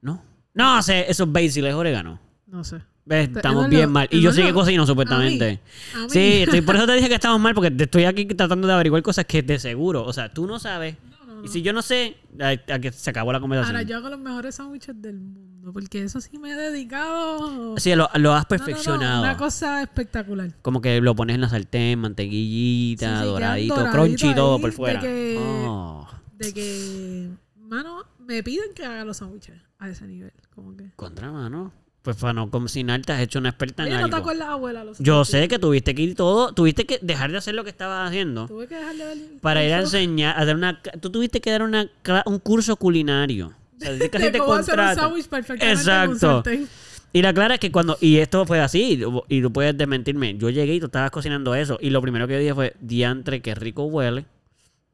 ¿No? 0.00 0.22
No 0.54 0.80
sé, 0.82 1.06
eso 1.10 1.24
es 1.24 1.32
basil, 1.32 1.66
es 1.66 1.74
orégano. 1.74 2.20
No 2.46 2.62
sé. 2.62 2.78
Estamos 3.08 3.68
bien 3.68 3.90
mal. 3.90 4.08
Y 4.10 4.20
yo 4.20 4.32
sí 4.32 4.42
que 4.42 4.52
cocino, 4.52 4.84
a 4.84 4.86
supuestamente. 4.86 5.52
mí, 5.52 5.60
a 6.00 6.02
mí. 6.04 6.10
Sí, 6.10 6.42
estoy, 6.42 6.60
por 6.60 6.76
eso 6.76 6.86
te 6.86 6.92
dije 6.94 7.08
que 7.08 7.14
estamos 7.14 7.40
mal, 7.40 7.54
porque 7.54 7.70
te 7.70 7.84
estoy 7.84 8.04
aquí 8.04 8.24
tratando 8.26 8.66
de 8.68 8.74
averiguar 8.74 9.02
cosas 9.02 9.24
que 9.26 9.42
de 9.42 9.58
seguro. 9.58 10.04
O 10.04 10.12
sea, 10.12 10.32
tú 10.32 10.46
no 10.46 10.58
sabes. 10.58 10.96
No, 11.26 11.34
no, 11.34 11.44
Y 11.44 11.48
si 11.48 11.62
yo 11.62 11.72
no 11.72 11.82
sé, 11.82 12.16
a, 12.40 12.78
que 12.78 12.92
se 12.92 13.10
acabó 13.10 13.32
la 13.32 13.40
conversación. 13.40 13.74
Ahora 13.76 13.86
yo 13.88 13.96
hago 13.96 14.08
los 14.08 14.20
mejores 14.20 14.54
sándwiches 14.54 15.00
del 15.02 15.18
mundo. 15.18 15.72
Porque 15.72 16.02
eso 16.02 16.20
sí 16.20 16.38
me 16.38 16.50
he 16.50 16.56
dedicado. 16.56 17.76
Sí, 17.78 17.94
lo, 17.94 18.08
lo 18.14 18.32
has 18.34 18.42
no, 18.44 18.48
perfeccionado. 18.48 19.20
una 19.22 19.36
cosa 19.36 19.80
espectacular. 19.82 20.52
Como 20.60 20.80
que 20.80 21.00
lo 21.00 21.14
pones 21.14 21.34
en 21.34 21.40
la 21.40 21.48
sartén, 21.48 22.00
mantequillita, 22.00 23.06
Sí, 23.06 23.12
sí, 23.12 23.20
quedan 23.20 23.24
doradito, 23.26 23.74
doraditos 23.76 23.94
crunchy 23.94 24.34
todo 24.34 24.60
por 24.60 24.70
de 24.70 24.76
fuera. 24.76 25.00
que- 25.00 25.36
Oh, 25.40 26.08
De 26.38 26.52
que, 26.52 27.28
mano, 27.58 28.04
me 28.18 28.42
piden 28.42 28.74
que 28.74 28.84
haga 28.84 29.04
los 29.04 29.18
sándwiches 29.18 29.54
a 29.78 29.88
ese 29.88 30.06
nivel. 30.08 30.32
Como 30.54 30.76
que. 30.76 30.90
contra 30.96 31.30
mano. 31.30 31.72
Pues 32.02 32.16
para 32.16 32.32
no 32.32 32.50
cocinar 32.50 33.00
te 33.02 33.12
has 33.12 33.20
hecho 33.20 33.38
una 33.38 33.50
experta 33.50 33.84
en 33.84 33.92
Oye, 33.92 34.00
¿no 34.00 34.08
te 34.08 34.14
algo. 34.16 34.24
acuerdas, 34.30 34.48
abuela? 34.48 34.82
Los 34.84 34.98
Yo 34.98 35.24
sé 35.24 35.46
que 35.46 35.60
tuviste 35.60 35.94
que 35.94 36.02
ir 36.02 36.16
todo, 36.16 36.52
tuviste 36.52 36.84
que 36.84 36.98
dejar 37.00 37.30
de 37.30 37.38
hacer 37.38 37.54
lo 37.54 37.62
que 37.62 37.70
estabas 37.70 38.08
haciendo 38.08 38.48
Tuve 38.48 38.66
que 38.66 38.74
dejar 38.74 38.96
de 38.96 39.04
ver. 39.04 39.18
para 39.40 39.64
ir 39.64 39.72
a 39.72 39.80
enseñar, 39.80 40.36
a 40.36 40.44
dar 40.44 40.56
una, 40.56 40.80
tú 41.00 41.10
tuviste 41.10 41.40
que 41.40 41.50
dar 41.52 41.62
una, 41.62 41.88
cla- 42.02 42.24
un 42.26 42.40
curso 42.40 42.74
culinario. 42.76 43.52
O 43.76 43.80
sea, 43.80 43.92
de 43.92 44.10
casi 44.10 44.24
De 44.24 44.30
te 44.32 44.38
cómo 44.38 44.54
hacer 44.54 44.80
un 44.80 44.94
sándwich 44.94 45.28
perfectamente 45.28 45.64
en 45.64 45.70
un 45.70 45.78
Exacto. 46.16 46.18
sartén. 46.42 46.68
Y 47.14 47.22
la 47.22 47.32
clara 47.34 47.54
es 47.54 47.60
que 47.60 47.70
cuando, 47.70 47.96
y 48.00 48.16
esto 48.16 48.46
fue 48.46 48.58
así, 48.58 49.00
y 49.28 49.42
tú 49.42 49.52
puedes 49.52 49.76
desmentirme, 49.78 50.36
yo 50.38 50.48
llegué 50.50 50.74
y 50.76 50.80
tú 50.80 50.86
estabas 50.86 51.10
cocinando 51.10 51.54
eso, 51.54 51.78
y 51.80 51.90
lo 51.90 52.00
primero 52.02 52.26
que 52.26 52.32
yo 52.32 52.38
dije 52.40 52.54
fue, 52.54 52.74
diantre, 52.80 53.42
qué 53.42 53.54
rico 53.54 53.84
huele, 53.84 54.24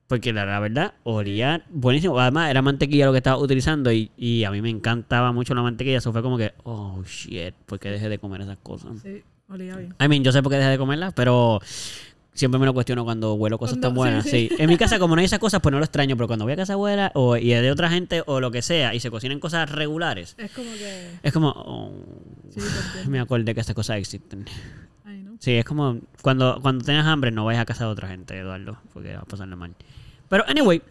porque 0.08 0.32
la, 0.32 0.44
la 0.46 0.58
verdad, 0.58 0.94
olía 1.04 1.62
buenísimo, 1.70 2.18
además 2.18 2.50
era 2.50 2.60
mantequilla 2.62 3.06
lo 3.06 3.12
que 3.12 3.18
estaba 3.18 3.38
utilizando, 3.38 3.92
y, 3.92 4.10
y 4.16 4.42
a 4.44 4.50
mí 4.50 4.60
me 4.62 4.70
encantaba 4.70 5.32
mucho 5.32 5.54
la 5.54 5.62
mantequilla, 5.62 5.98
eso 5.98 6.12
fue 6.12 6.22
como 6.22 6.36
que, 6.38 6.52
oh, 6.64 7.02
shit, 7.06 7.54
¿por 7.66 7.78
qué 7.78 7.90
dejé 7.90 8.08
de 8.08 8.18
comer 8.18 8.40
esas 8.40 8.58
cosas? 8.58 9.00
Sí, 9.02 9.22
olía 9.48 9.76
bien. 9.76 9.94
I 10.00 10.08
mean, 10.08 10.24
yo 10.24 10.32
sé 10.32 10.42
por 10.42 10.50
qué 10.50 10.58
dejé 10.58 10.70
de 10.70 10.78
comerlas, 10.78 11.12
pero 11.14 11.60
siempre 12.32 12.58
me 12.60 12.66
lo 12.66 12.72
cuestiono 12.72 13.04
cuando 13.04 13.34
huelo 13.34 13.58
cosas 13.58 13.74
Cuando- 13.74 13.88
tan 13.88 13.94
buenas. 13.96 14.24
sí, 14.24 14.30
Sí, 14.30 14.48
sí. 14.56 14.62
En 14.62 14.68
mi 14.70 14.76
casa, 14.78 14.98
como 15.00 15.14
no 15.14 15.18
hay 15.20 15.24
esas 15.26 15.40
cosas, 15.40 15.60
pues 15.60 15.72
no 15.72 15.78
lo 15.78 15.84
extraño. 15.84 16.16
Pero 16.16 16.26
cuando 16.28 16.44
voy 16.44 16.52
a 16.52 16.56
casa 16.56 16.72
abuela 16.74 17.10
o, 17.14 17.36
y 17.36 17.52
es 17.52 17.60
de 17.62 17.70
otra 17.72 17.90
gente 17.90 18.22
o 18.26 18.40
lo 18.40 18.50
que 18.50 18.62
sea 18.62 18.94
y 18.94 19.00
se 19.00 19.10
cocinan 19.10 19.40
cosas 19.40 19.68
regulares, 19.70 20.36
Es 20.38 20.52
como 20.52 20.70
que. 20.72 21.10
es 21.22 21.32
como, 21.32 21.48
oh, 21.54 21.92
Sí, 22.50 22.60
me 23.10 23.18
acordé 23.20 23.54
que 23.54 23.60
estas 23.60 23.74
cosas 23.74 23.98
existen. 23.98 24.44
Ay, 25.04 25.22
¿no? 25.22 25.32
Sí, 25.40 25.52
es 25.54 25.64
como 25.64 25.98
cuando, 26.22 26.60
cuando 26.62 26.84
tengas 26.84 27.06
hambre 27.06 27.30
no 27.32 27.44
vayas 27.44 27.62
a 27.62 27.66
casa 27.66 27.84
de 27.86 27.90
otra 27.90 28.06
gente, 28.08 28.38
Eduardo, 28.38 28.78
porque 28.94 29.14
va 29.14 29.20
a 29.22 29.24
pasarle 29.24 29.56
mal. 29.56 29.74
Pero, 30.28 30.44
anyway, 30.48 30.82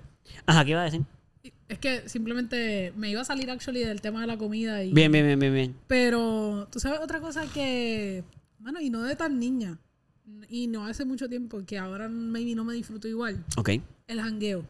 ajá, 0.46 0.66
¿qué 0.66 0.72
iba 0.72 0.82
a 0.82 0.86
decir? 0.86 1.02
Es 1.70 1.80
que 1.80 2.08
simplemente 2.08 2.94
me 2.96 3.10
iba 3.10 3.22
a 3.22 3.26
salir 3.26 3.52
actually 3.52 3.84
del 3.84 4.00
tema 4.02 4.22
de 4.22 4.28
la 4.28 4.38
comida 4.38 4.84
y. 4.84 4.94
Bien, 4.94 5.12
bien, 5.12 5.26
bien, 5.26 5.40
bien, 5.40 5.54
bien. 5.54 5.76
Pero, 5.88 6.68
tú 6.72 6.80
sabes 6.80 7.00
otra 7.00 7.20
cosa 7.20 7.46
que. 7.52 8.24
Mano, 8.60 8.80
y 8.82 8.90
no 8.90 9.04
de 9.04 9.16
tan 9.16 9.40
niña. 9.40 9.78
Y 10.50 10.68
no 10.68 10.86
hace 10.86 11.06
mucho 11.06 11.28
tiempo, 11.30 11.64
que 11.66 11.78
ahora 11.78 12.08
maybe 12.10 12.56
no 12.56 12.64
me 12.64 12.74
disfruto 12.74 13.08
igual. 13.08 13.44
Ok, 13.58 13.70
El 14.08 14.22
jangueo. 14.22 14.66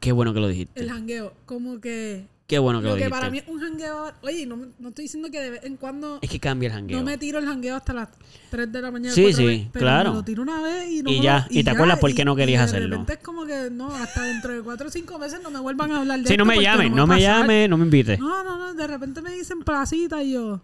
qué 0.00 0.12
bueno 0.12 0.32
que 0.32 0.40
lo 0.40 0.48
dijiste. 0.48 0.80
El 0.80 0.88
jangueo. 0.90 1.32
Como 1.46 1.80
que. 1.80 2.26
Qué 2.46 2.60
bueno 2.60 2.80
que 2.80 2.84
lo, 2.86 2.94
Lo 2.96 3.02
que 3.02 3.10
para 3.10 3.28
mí 3.28 3.38
es 3.38 3.44
un 3.48 3.58
jangueo. 3.60 4.12
Oye, 4.22 4.46
no, 4.46 4.56
no 4.78 4.88
estoy 4.90 5.02
diciendo 5.06 5.28
que 5.32 5.40
de 5.40 5.50
vez 5.50 5.64
en 5.64 5.76
cuando. 5.76 6.20
Es 6.22 6.30
que 6.30 6.38
cambia 6.38 6.68
el 6.68 6.72
jangueo. 6.74 6.98
No 7.00 7.04
me 7.04 7.18
tiro 7.18 7.40
el 7.40 7.44
jangueo 7.44 7.74
hasta 7.74 7.92
las 7.92 8.08
3 8.50 8.70
de 8.70 8.82
la 8.82 8.90
mañana. 8.92 9.12
Sí, 9.12 9.22
4 9.22 9.36
sí, 9.38 9.46
de- 9.46 9.68
pero 9.72 9.82
claro. 9.84 10.10
me 10.10 10.16
lo 10.18 10.22
tiro 10.24 10.42
una 10.42 10.62
vez 10.62 10.88
y 10.90 11.02
no 11.02 11.10
Y 11.10 11.20
ya, 11.20 11.46
lo- 11.50 11.58
y 11.58 11.64
te 11.64 11.70
acuerdas 11.70 11.98
por 11.98 12.14
qué 12.14 12.24
no 12.24 12.34
y- 12.34 12.36
querías 12.36 12.60
y 12.60 12.64
hacerlo. 12.64 12.86
De 12.88 12.90
repente 13.02 13.12
es 13.14 13.18
como 13.18 13.46
que 13.46 13.68
no, 13.72 13.92
hasta 13.92 14.22
dentro 14.22 14.52
de 14.54 14.62
4 14.62 14.86
o 14.86 14.90
5 14.90 15.18
meses 15.18 15.40
no 15.42 15.50
me 15.50 15.58
vuelvan 15.58 15.90
a 15.90 15.98
hablar 16.00 16.20
de 16.20 16.26
Si 16.28 16.34
esto 16.34 16.44
no 16.44 16.48
me 16.48 16.62
llamen, 16.62 16.94
no 16.94 17.06
me 17.08 17.20
llamen, 17.20 17.68
no 17.68 17.78
me 17.78 17.84
invites. 17.84 18.20
No, 18.20 18.44
no, 18.44 18.56
no. 18.58 18.74
De 18.74 18.86
repente 18.86 19.20
me 19.22 19.32
dicen 19.32 19.62
placita 19.64 20.22
y 20.22 20.34
yo. 20.34 20.60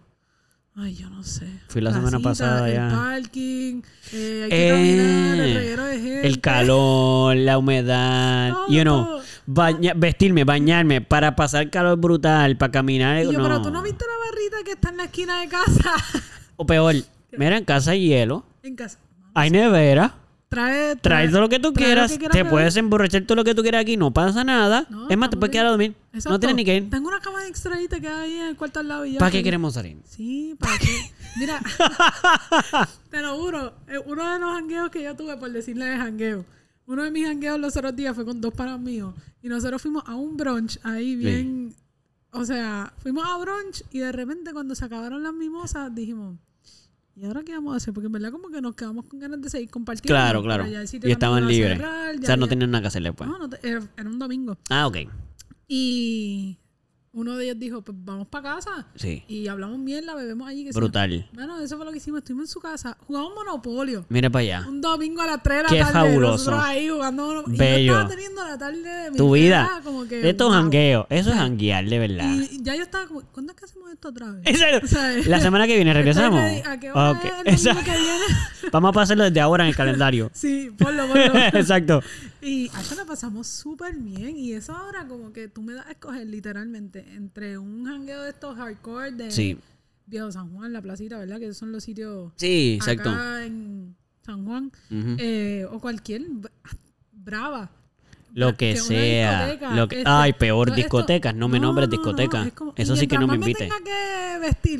Ay, 0.75 0.95
yo 0.95 1.07
no 1.09 1.21
sé. 1.23 1.45
Fui 1.67 1.81
la 1.81 1.93
semana 1.93 2.17
pasada 2.19 2.67
el 2.67 2.73
ya. 2.75 2.89
parking, 2.89 3.81
eh, 4.11 4.41
hay 4.45 4.49
que 4.49 4.69
caminar, 4.69 5.35
el 5.39 5.39
Eh, 5.51 5.53
reguero 5.53 5.83
de 5.85 5.99
gente. 5.99 6.27
el 6.27 6.41
calor, 6.41 7.35
la 7.35 7.57
humedad, 7.59 8.53
Todo, 8.53 8.67
you 8.69 8.81
know, 8.81 9.05
todo. 9.05 9.21
Baña- 9.45 9.93
vestirme, 9.95 10.43
bañarme 10.43 11.01
para 11.01 11.35
pasar 11.35 11.69
calor 11.69 11.97
brutal, 11.99 12.57
para 12.57 12.71
caminar, 12.71 13.21
Y 13.23 13.25
yo, 13.25 13.33
no. 13.33 13.43
pero 13.43 13.61
tú 13.61 13.71
no 13.71 13.81
viste 13.81 14.05
la 14.05 14.29
barrita 14.31 14.57
que 14.65 14.71
está 14.73 14.89
en 14.89 14.97
la 14.97 15.03
esquina 15.05 15.41
de 15.41 15.47
casa. 15.47 15.93
O 16.55 16.65
peor, 16.65 16.95
mira 17.31 17.57
en 17.57 17.65
casa 17.65 17.91
hay 17.91 18.07
hielo, 18.07 18.45
en 18.61 18.75
casa. 18.75 18.99
hay 19.33 19.49
nevera, 19.49 20.15
Trae, 20.49 20.95
trae 20.97 21.29
todo 21.29 21.41
lo 21.41 21.49
que 21.49 21.57
tú 21.59 21.73
quieras, 21.73 22.11
que 22.11 22.19
quieras 22.19 22.31
te 22.33 22.43
beber. 22.43 22.51
puedes 22.51 22.75
emborrachar 22.77 23.23
todo 23.23 23.37
lo 23.37 23.43
que 23.43 23.55
tú 23.55 23.63
quieras 23.63 23.81
aquí, 23.81 23.97
no 23.97 24.13
pasa 24.13 24.43
nada. 24.43 24.85
No, 24.87 25.09
es 25.09 25.17
más, 25.17 25.31
te 25.31 25.37
puedes 25.37 25.51
quedar 25.51 25.65
a 25.65 25.69
dormir. 25.69 25.95
No 26.11 26.19
Exacto. 26.19 26.37
tienes 26.41 26.55
ni 26.57 26.63
que 26.63 26.75
ir. 26.75 26.89
Tengo 26.91 27.07
una 27.07 27.19
cama 27.21 27.47
extra 27.47 27.75
ahí, 27.75 27.87
te 27.87 27.99
queda 27.99 28.21
ahí 28.21 28.35
en 28.37 28.45
el 28.49 28.55
cuarto 28.55 28.79
al 28.81 28.87
lado 28.87 29.03
y 29.03 29.13
ya. 29.13 29.17
¿Para 29.19 29.31
qué 29.31 29.41
queremos 29.41 29.73
salir? 29.73 29.97
Sí, 30.05 30.55
para 30.59 30.77
qué. 30.77 31.11
Mira, 31.37 31.59
te 33.09 33.21
lo 33.21 33.35
juro, 33.37 33.73
uno 34.05 34.31
de 34.33 34.39
los 34.39 34.51
jangueos 34.53 34.89
que 34.91 35.01
yo 35.01 35.15
tuve, 35.15 35.37
por 35.37 35.51
decirle 35.51 35.85
de 35.85 35.97
jangueo, 35.97 36.45
uno 36.85 37.03
de 37.03 37.11
mis 37.11 37.25
jangueos 37.25 37.59
los 37.59 37.75
otros 37.77 37.95
días 37.95 38.15
fue 38.15 38.25
con 38.25 38.41
dos 38.41 38.53
panas 38.53 38.79
míos 38.79 39.13
y 39.41 39.47
nosotros 39.49 39.81
fuimos 39.81 40.03
a 40.05 40.15
un 40.15 40.35
brunch 40.37 40.79
ahí 40.83 41.15
bien, 41.15 41.73
o 42.31 42.43
sea, 42.45 42.93
fuimos 42.97 43.25
a 43.27 43.37
brunch 43.37 43.83
y 43.91 43.99
de 43.99 44.11
repente 44.11 44.51
cuando 44.53 44.75
se 44.75 44.83
acabaron 44.85 45.23
las 45.23 45.33
mimosas 45.33 45.93
dijimos, 45.93 46.37
¿y 47.15 47.25
ahora 47.25 47.43
qué 47.43 47.53
vamos 47.53 47.73
a 47.73 47.77
hacer? 47.77 47.93
Porque 47.93 48.07
en 48.07 48.11
verdad 48.13 48.31
como 48.31 48.49
que 48.49 48.59
nos 48.61 48.75
quedamos 48.75 49.05
con 49.05 49.19
ganas 49.19 49.41
de 49.41 49.49
seguir 49.49 49.69
compartiendo. 49.69 50.07
Claro, 50.13 50.41
claro. 50.43 50.65
ya 50.67 50.83
Y 50.83 51.11
estaban 51.11 51.47
libres. 51.47 51.77
cerrar, 51.77 52.15
O 52.15 52.21
sea, 52.21 52.35
no 52.37 52.45
había- 52.45 52.49
tenían 52.49 52.71
nada 52.71 52.81
que 52.81 52.87
hacer 52.87 53.03
después. 53.03 53.29
no, 53.29 53.37
no 53.37 53.49
te- 53.49 53.59
era, 53.67 53.81
era 53.97 54.09
un 54.09 54.19
domingo. 54.19 54.57
Ah, 54.69 54.87
ok. 54.87 54.97
Y 55.67 56.57
uno 57.13 57.37
de 57.37 57.45
ellos 57.45 57.59
dijo, 57.59 57.81
pues 57.83 57.95
vamos 58.03 58.27
para 58.27 58.55
casa. 58.55 58.87
Sí. 58.95 59.23
Y 59.27 59.47
hablamos 59.47 59.77
mierda, 59.77 60.15
bebemos 60.15 60.47
allí. 60.47 60.65
Que. 60.65 60.71
Brutal. 60.71 61.29
Bueno, 61.31 61.59
eso 61.59 61.77
fue 61.77 61.85
lo 61.85 61.91
que 61.91 61.97
hicimos. 61.97 62.19
Estuvimos 62.19 62.45
en 62.45 62.51
su 62.51 62.59
casa, 62.59 62.97
jugamos 63.05 63.33
Monopolio. 63.35 64.03
Mira 64.09 64.29
para 64.31 64.41
allá. 64.41 64.65
Un 64.67 64.81
domingo 64.81 65.21
a 65.21 65.27
las 65.27 65.43
3 65.43 65.57
de 65.57 65.63
la 65.63 65.69
Qué 65.69 65.79
tarde. 65.79 65.93
fabuloso. 65.93 66.31
Nosotros 66.51 66.59
ahí 66.63 66.89
jugando 66.89 67.27
Monopolio. 67.27 67.55
Y 67.55 67.59
Bello. 67.59 67.85
yo 67.85 67.93
estaba 67.93 68.09
teniendo 68.09 68.43
la 68.43 68.57
tarde 68.57 68.81
de 68.81 69.11
mi 69.11 69.17
Tu 69.17 69.31
vida. 69.31 69.81
Como 69.83 70.07
que, 70.07 70.27
Esto 70.29 70.45
es 70.45 70.49
wow. 70.49 70.51
jangueo. 70.61 71.07
Eso 71.11 71.29
es 71.29 71.35
janguear, 71.35 71.85
de 71.85 71.99
verdad. 71.99 72.35
Y 72.51 72.63
ya 72.63 72.75
yo 72.75 72.81
estaba 72.81 73.05
como, 73.07 73.21
¿cuándo 73.31 73.53
es 73.53 73.59
que 73.59 73.65
hacemos 73.65 73.91
esto 73.91 74.09
otra 74.09 74.31
vez? 74.31 74.41
¿En 74.45 74.57
serio? 74.57 74.81
O 74.83 74.87
sea, 74.87 75.11
La 75.27 75.39
semana 75.39 75.67
que 75.67 75.75
viene 75.75 75.93
regresamos. 75.93 76.41
¿A 76.65 76.79
qué 76.79 76.91
hora 76.91 77.11
Ok, 77.11 77.17
es 77.17 77.23
el 77.25 77.29
domingo 77.29 77.49
exacto. 77.51 77.83
que 77.83 77.91
viene? 77.91 78.69
Vamos 78.71 78.89
a 78.89 78.93
pasarlo 78.93 79.23
desde 79.25 79.39
ahora 79.39 79.63
en 79.65 79.69
el 79.69 79.75
calendario. 79.75 80.31
Sí, 80.43 80.71
ponlo, 80.77 81.05
ponlo. 81.07 81.39
Exacto. 81.53 82.01
Y 82.43 82.69
allá 82.73 82.95
la 82.97 83.05
pasamos 83.05 83.47
súper 83.47 83.95
bien. 83.95 84.35
Y 84.37 84.53
eso 84.53 84.73
ahora 84.73 85.07
como 85.07 85.31
que 85.33 85.47
tú 85.47 85.61
me 85.61 85.73
das 85.73 85.87
a 85.87 85.91
escoger 85.91 86.27
literalmente 86.27 87.05
entre 87.15 87.57
un 87.57 87.85
jangueo 87.85 88.21
de 88.23 88.29
estos 88.29 88.55
hardcore 88.57 89.11
de 89.11 89.31
Sí. 89.31 89.57
Viejo 90.05 90.31
San 90.31 90.53
Juan, 90.53 90.73
la 90.73 90.81
placita, 90.81 91.17
¿verdad? 91.17 91.39
Que 91.39 91.53
son 91.53 91.71
los 91.71 91.83
sitios 91.83 92.33
Sí, 92.35 92.75
exacto. 92.75 93.09
acá 93.09 93.45
en 93.45 93.95
San 94.25 94.45
Juan. 94.45 94.71
Eh, 95.17 95.65
o 95.71 95.79
cualquier 95.79 96.23
bra- 96.29 96.51
brava. 97.11 97.71
Lo 98.35 98.57
que 98.57 98.75
sea. 98.77 99.45
discoteca, 99.45 99.75
Lo 99.75 99.87
que, 99.87 99.97
este, 99.99 100.09
ay, 100.09 100.33
peor, 100.33 100.69
esto- 100.69 100.75
discotecas. 100.75 101.35
No 101.35 101.47
me 101.47 101.59
nombres 101.59 101.87
es 101.91 102.53
como- 102.53 102.73
Eso 102.75 102.95
sí 102.95 103.07
que 103.07 103.17
no 103.17 103.27
me 103.27 103.35
invite. 103.35 103.69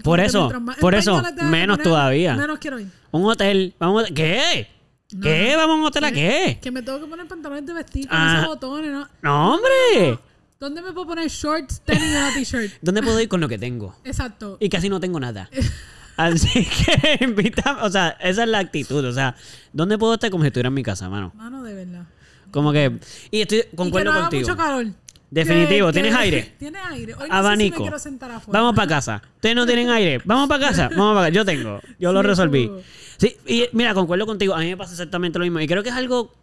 Por 0.04 0.20
eso, 0.20 0.52
por 0.80 0.96
eso, 0.96 1.22
menos 1.50 1.80
todavía. 1.82 2.36
Menos 2.36 2.60
quiero 2.60 2.80
ir. 2.80 2.88
Un 3.12 3.26
hotel. 3.26 3.74
Vamos 3.80 4.06
a- 4.10 4.14
¿Qué? 4.14 4.68
No, 5.14 5.22
¿Qué? 5.22 5.56
¿Vamos 5.56 5.76
a 5.76 5.80
un 5.80 5.86
hotel 5.86 6.04
a 6.06 6.12
qué? 6.12 6.60
Que 6.62 6.72
me 6.72 6.82
tengo 6.82 7.00
que 7.00 7.06
poner 7.08 7.28
pantalones 7.28 7.66
de 7.66 7.74
vestir 7.74 8.08
con 8.08 8.18
Ah. 8.18 8.36
esos 8.38 8.48
botones, 8.48 8.92
¿no? 8.92 9.08
No, 9.22 9.56
hombre. 9.56 10.20
¿Dónde 10.60 10.82
me 10.82 10.92
puedo 10.94 11.08
poner 11.08 11.28
shorts, 11.30 11.82
tenis 11.82 12.04
y 12.06 12.16
una 12.16 12.34
t-shirt? 12.34 12.72
¿Dónde 12.82 13.04
puedo 13.04 13.20
ir 13.20 13.28
con 13.28 13.42
lo 13.42 13.48
que 13.50 13.58
tengo? 13.58 13.96
Exacto. 14.04 14.58
Y 14.60 14.70
casi 14.70 14.90
no 14.90 15.00
tengo 15.00 15.20
nada. 15.20 15.50
Así 16.18 16.66
que 16.66 17.18
invita, 17.26 17.80
o 17.82 17.90
sea, 17.90 18.10
esa 18.20 18.44
es 18.44 18.50
la 18.50 18.60
actitud. 18.60 19.04
O 19.04 19.12
sea, 19.12 19.36
¿dónde 19.74 19.98
puedo 19.98 20.14
estar 20.14 20.30
como 20.30 20.44
si 20.44 20.48
estuviera 20.48 20.68
en 20.68 20.74
mi 20.76 20.84
casa, 20.84 21.10
mano? 21.10 21.32
Mano, 21.36 21.64
de 21.64 21.74
verdad. 21.74 22.06
Como 22.52 22.72
que. 22.72 23.00
Y 23.32 23.42
estoy 23.42 23.60
y 23.60 23.62
que 23.64 23.76
concuerdo 23.76 24.12
no 24.12 24.18
haga 24.18 24.22
contigo. 24.30 24.42
mucho 24.48 24.56
calor. 24.58 24.86
Definitivo, 25.32 25.88
Que- 25.88 25.94
¿tienes 25.94 26.16
que- 26.16 26.22
aire? 26.22 26.56
Tienes 26.60 26.82
aire. 26.92 27.14
Hoy 27.16 27.20
no 27.22 27.26
sé 27.26 27.32
si 27.32 27.36
Abanico. 27.36 27.76
me 27.80 27.82
quiero 27.86 27.98
sentar 28.00 28.30
afuera. 28.32 28.60
Vamos 28.60 28.76
para 28.76 28.88
casa. 28.88 29.22
Ustedes 29.36 29.56
no 29.56 29.66
tienen 29.66 29.90
aire. 29.90 30.22
Vamos 30.26 30.48
para 30.48 30.68
casa. 30.68 30.90
Vamos 30.90 31.16
para 31.16 31.22
casa. 31.28 31.30
Yo 31.34 31.44
tengo. 31.46 31.80
Yo 32.00 32.14
lo 32.14 32.22
resolví. 32.22 32.70
Sí, 33.18 33.36
y 33.48 33.66
mira, 33.74 33.94
concuerdo 33.94 34.26
contigo. 34.26 34.54
A 34.54 34.60
mí 34.60 34.68
me 34.68 34.78
pasa 34.78 34.92
exactamente 34.94 35.40
lo 35.40 35.44
mismo. 35.46 35.60
Y 35.60 35.68
creo 35.68 35.84
que 35.84 35.90
es 35.90 35.96
algo. 35.96 36.34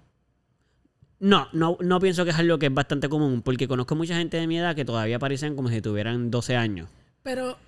No, 1.18 1.48
no, 1.52 1.76
no 1.80 2.00
pienso 2.00 2.24
que 2.24 2.30
es 2.30 2.36
algo 2.38 2.58
que 2.58 2.66
es 2.66 2.74
bastante 2.74 3.08
común. 3.08 3.42
Porque 3.42 3.68
conozco 3.68 3.94
mucha 3.94 4.16
gente 4.16 4.38
de 4.38 4.46
mi 4.46 4.58
edad 4.58 4.74
que 4.74 4.84
todavía 4.84 5.18
parecen 5.18 5.54
como 5.56 5.68
si 5.68 5.80
tuvieran 5.82 6.30
12 6.30 6.56
años. 6.56 6.88
Pero 7.22 7.58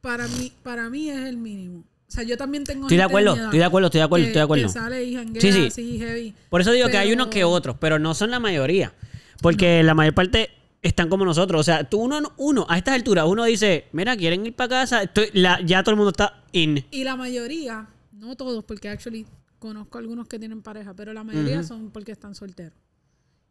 para 0.00 0.26
mí, 0.28 0.52
para 0.62 0.88
mí 0.88 1.10
es 1.10 1.18
el 1.26 1.36
mínimo. 1.36 1.80
O 1.80 2.14
sea, 2.14 2.24
yo 2.24 2.36
también 2.36 2.64
tengo 2.64 2.82
Estoy 2.86 2.96
de 2.98 3.02
acuerdo, 3.04 3.34
estoy 3.34 3.58
de 3.58 3.64
acuerdo, 3.64 3.86
estoy 3.86 3.98
de 4.00 4.04
acuerdo, 4.04 4.24
que- 4.24 4.28
estoy 4.28 4.40
de 4.40 4.44
acuerdo. 4.44 4.66
Que 4.66 4.72
sale 4.72 5.04
y 5.04 5.14
janguea 5.14 5.40
Sí, 5.40 5.52
sí. 5.52 5.66
así 5.68 5.98
heavy. 5.98 6.34
Por 6.50 6.60
eso 6.60 6.72
digo 6.72 6.88
que 6.88 6.98
hay 6.98 7.12
unos 7.12 7.28
que 7.28 7.44
otros, 7.44 7.76
pero 7.78 7.98
no 7.98 8.14
son 8.14 8.30
la 8.30 8.38
mayoría. 8.40 8.92
Porque 9.40 9.82
la 9.82 9.94
mayor 9.94 10.14
parte 10.14 10.50
están 10.82 11.08
como 11.08 11.24
nosotros. 11.24 11.60
O 11.60 11.64
sea, 11.64 11.84
tú 11.84 12.00
uno, 12.00 12.32
uno 12.36 12.66
a 12.68 12.76
estas 12.76 12.94
alturas, 12.94 13.24
uno 13.26 13.44
dice, 13.44 13.86
mira, 13.92 14.16
quieren 14.16 14.44
ir 14.46 14.54
para 14.54 14.68
casa. 14.68 15.02
Estoy, 15.02 15.28
la, 15.32 15.60
ya 15.64 15.82
todo 15.82 15.92
el 15.92 15.96
mundo 15.96 16.10
está 16.10 16.42
in. 16.52 16.84
Y 16.90 17.04
la 17.04 17.16
mayoría, 17.16 17.86
no 18.26 18.36
todos, 18.36 18.64
porque 18.64 18.88
actually 18.88 19.26
conozco 19.58 19.98
algunos 19.98 20.26
que 20.28 20.38
tienen 20.38 20.62
pareja, 20.62 20.94
pero 20.94 21.12
la 21.12 21.22
mayoría 21.24 21.62
son 21.62 21.90
porque 21.90 22.12
están 22.12 22.34
solteros. 22.34 22.72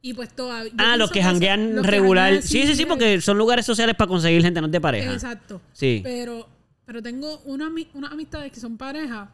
Y 0.02 0.14
pues 0.14 0.34
todavía. 0.36 0.72
Ah, 0.78 0.98
los 0.98 1.12
que 1.12 1.22
janguean 1.22 1.76
los 1.76 1.86
que 1.86 1.92
regular. 1.92 2.32
janguean 2.34 2.44
Sí, 2.48 2.66
sí, 2.66 2.76
sí, 2.76 2.86
porque 2.86 3.22
son 3.22 3.38
lugares 3.38 3.66
sociales 3.66 3.96
para 3.96 4.08
conseguir 4.08 4.42
gente, 4.42 4.60
no 4.60 4.68
de 4.68 4.82
pareja. 4.82 5.14
Exacto. 5.14 5.62
Sí. 5.74 6.02
Pero, 6.04 6.48
pero 6.86 7.02
tengo 7.04 7.40
una, 7.46 7.70
unas 7.94 8.12
amistades 8.12 8.52
que 8.52 8.60
son 8.60 8.78
pareja 8.78 9.30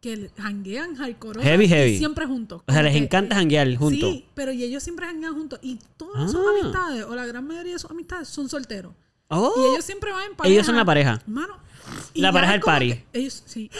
que 0.00 0.30
janguean 0.36 0.96
hardcore. 0.96 1.42
Heavy, 1.42 1.64
y 1.66 1.68
heavy. 1.68 1.98
siempre 1.98 2.26
juntos. 2.26 2.62
O 2.66 2.72
sea, 2.72 2.82
les 2.82 2.92
que- 2.92 2.98
encanta 2.98 3.36
janguear 3.36 3.72
juntos. 3.76 4.10
Sí, 4.10 4.24
pero 4.34 4.50
y 4.50 4.64
ellos 4.64 4.82
siempre 4.82 5.06
janguean 5.06 5.34
juntos. 5.34 5.58
Y 5.62 5.78
todas 5.96 6.30
sus 6.32 6.40
Ah. 6.40 6.50
amistades, 6.60 7.04
o 7.04 7.14
la 7.14 7.26
gran 7.26 7.46
mayoría 7.46 7.74
de 7.74 7.78
sus 7.78 7.90
amistades, 7.90 8.26
son 8.28 8.48
solteros. 8.48 8.92
Oh, 9.28 9.52
Y 9.64 9.72
ellos 9.74 9.84
siempre 9.84 10.10
van 10.10 10.30
en 10.30 10.36
pareja. 10.36 10.52
ellos 10.52 10.66
son 10.66 10.74
la 10.76 10.84
pareja. 10.84 11.22
Mano. 11.26 11.56
Y 12.14 12.20
La 12.20 12.32
pareja 12.32 12.54
es 12.54 12.60
del 12.60 12.64
party. 12.64 13.04
Ellos, 13.12 13.42
sí. 13.46 13.70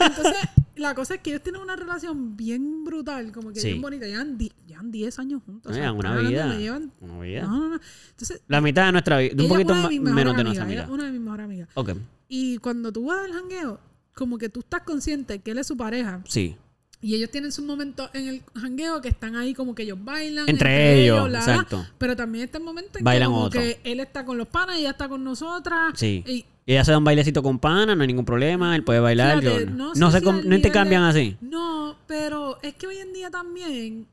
Entonces, 0.00 0.34
la 0.76 0.94
cosa 0.94 1.14
es 1.14 1.20
que 1.20 1.30
ellos 1.30 1.42
tienen 1.42 1.60
una 1.62 1.76
relación 1.76 2.36
bien 2.36 2.84
brutal, 2.84 3.32
como 3.32 3.52
que 3.52 3.60
Sí. 3.60 3.68
bien 3.68 3.82
bonita. 3.82 4.06
Llevan, 4.06 4.36
di- 4.38 4.52
llevan 4.66 4.90
10 4.90 5.18
años 5.18 5.42
juntos. 5.44 5.70
o 5.70 5.74
sea, 5.74 5.82
Llevan 5.84 5.96
una 5.98 6.16
vida. 6.28 6.54
llevan- 6.58 6.92
Una 7.00 7.20
vida. 7.20 7.42
No, 7.42 7.60
no, 7.60 7.68
no. 7.70 7.80
Entonces, 8.10 8.42
La 8.48 8.60
mitad 8.60 8.86
de 8.86 8.92
nuestra 8.92 9.18
vida. 9.18 9.34
Un 9.42 9.48
poquito 9.48 9.74
de 9.74 10.00
menos 10.00 10.36
de 10.36 10.44
nuestra 10.44 10.72
es 10.72 10.88
una 10.88 11.04
de 11.04 11.12
mis 11.12 11.20
mejores 11.20 11.44
amigas. 11.44 11.68
Ok, 11.74 11.90
Y 12.28 12.56
cuando 12.58 12.90
tú 12.92 13.06
vas 13.06 13.24
al 13.24 13.32
jangueo, 13.32 13.78
como 14.14 14.38
que 14.38 14.48
tú 14.48 14.60
estás 14.60 14.82
consciente 14.82 15.38
que 15.40 15.50
él 15.52 15.58
es 15.58 15.66
su 15.66 15.76
pareja. 15.76 16.22
sí. 16.28 16.56
Y 17.04 17.16
ellos 17.16 17.30
tienen 17.30 17.50
sus 17.50 17.64
momentos 17.64 18.08
en 18.14 18.28
el 18.28 18.42
jangueo 18.54 19.00
que 19.00 19.08
están 19.08 19.34
ahí 19.34 19.54
como 19.54 19.74
que 19.74 19.82
ellos 19.82 19.98
bailan. 20.00 20.48
Entre 20.48 21.02
ellos, 21.02 21.28
la, 21.28 21.40
exacto. 21.40 21.84
Pero 21.98 22.14
también 22.14 22.44
está 22.44 22.58
el 22.58 22.64
momento 22.64 22.98
en 22.98 23.04
Bailan 23.04 23.28
que 23.28 23.32
como 23.34 23.44
otro. 23.44 23.60
que 23.60 23.80
él 23.82 23.98
está 24.00 24.24
con 24.24 24.38
los 24.38 24.46
panas 24.46 24.76
y 24.76 24.80
ella 24.82 24.90
está 24.90 25.08
con 25.08 25.24
nosotras. 25.24 25.92
Sí. 25.96 26.22
Y 26.26 26.44
Y 26.64 26.72
ella 26.74 26.84
se 26.84 26.92
da 26.92 26.98
un 26.98 27.04
bailecito 27.04 27.42
con 27.42 27.58
pana, 27.58 27.96
no 27.96 28.02
hay 28.02 28.06
ningún 28.06 28.24
problema, 28.24 28.76
él 28.76 28.84
puede 28.84 29.00
bailar. 29.00 29.40
Fíjate, 29.40 29.64
yo- 29.64 29.70
no 29.72 29.92
no, 29.96 30.10
sé 30.12 30.20
si 30.20 30.24
no 30.26 30.54
intercambian 30.54 31.02
de- 31.02 31.08
así. 31.08 31.36
No, 31.40 31.96
pero 32.06 32.60
es 32.62 32.74
que 32.74 32.86
hoy 32.86 32.98
en 32.98 33.12
día 33.12 33.30
también 33.30 34.06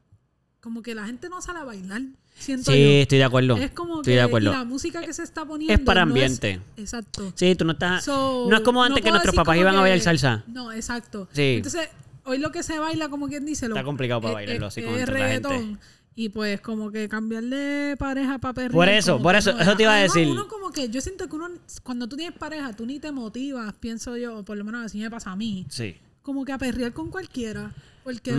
como 0.60 0.82
que 0.82 0.96
la 0.96 1.06
gente 1.06 1.30
no 1.30 1.42
sale 1.44 1.60
a 1.60 1.64
bailar. 1.66 2.02
Siento 2.40 2.72
Sí, 2.72 2.78
yo. 2.82 2.90
estoy 3.02 3.18
de 3.20 3.24
acuerdo. 3.26 3.56
Es 3.58 3.70
como 3.70 3.98
estoy 3.98 4.14
que 4.14 4.18
de 4.18 4.22
acuerdo. 4.22 4.52
la 4.52 4.64
música 4.64 5.02
que 5.02 5.14
se 5.14 5.22
está 5.22 5.46
poniendo 5.46 5.74
Es 5.76 5.80
para 5.82 6.06
no 6.06 6.10
ambiente. 6.12 6.60
exacto. 6.76 7.32
Sí, 7.36 7.54
tú 7.54 7.66
no 7.66 7.74
estás. 7.74 8.04
So, 8.06 8.48
no 8.50 8.56
es 8.56 8.62
como 8.64 8.82
antes 8.82 9.02
no 9.02 9.04
que 9.06 9.12
nuestros 9.12 9.36
papás 9.36 9.58
iban 9.58 9.76
a 9.76 9.78
que- 9.78 9.82
bailar 9.82 10.00
salsa. 10.00 10.44
No, 10.48 10.72
exacto. 10.72 11.28
Sí. 11.34 11.56
Entonces, 11.58 11.88
hoy 12.30 12.38
lo 12.38 12.52
que 12.52 12.64
se 12.64 12.80
baila, 12.80 13.10
como 13.10 13.28
quien 13.28 13.46
dice, 13.46 13.68
lo, 13.68 13.76
Está 13.76 13.84
complicado 13.86 14.22
para 14.22 14.36
bailarlo 14.36 14.68
así 14.68 14.82
con 14.82 14.96
reggaetón. 15.06 15.80
Y 16.16 16.30
pues 16.30 16.60
como 16.60 16.92
que 16.92 17.08
cambiar 17.08 17.44
de 17.44 17.96
pareja 17.98 18.40
para 18.40 18.54
perrear. 18.54 18.72
Por 18.72 18.90
eso, 18.90 19.22
por 19.22 19.36
eso, 19.36 19.54
no 19.54 19.62
eso 19.62 19.76
te 19.78 19.84
iba 19.84 19.94
a 19.96 20.00
decir. 20.00 20.28
Uno 20.28 20.48
como 20.50 20.70
que 20.72 20.90
yo 20.90 21.00
siento 21.00 21.30
que 21.30 21.36
uno, 21.36 21.50
cuando 21.84 22.10
tú 22.10 22.18
tienes 22.18 22.38
pareja, 22.38 22.74
tú 22.74 22.86
ni 22.86 23.00
te 23.00 23.12
motivas, 23.12 23.74
pienso 23.76 24.18
yo, 24.18 24.40
o 24.40 24.44
por 24.44 24.58
lo 24.58 24.66
menos 24.66 24.86
así 24.86 25.00
me 25.00 25.10
pasa 25.10 25.32
a 25.32 25.36
mí, 25.38 25.66
Sí. 25.70 25.96
como 26.22 26.44
que 26.44 26.52
a 26.52 26.58
perrear 26.58 26.92
con 26.94 27.10
cualquiera. 27.10 27.74
Porque. 28.04 28.32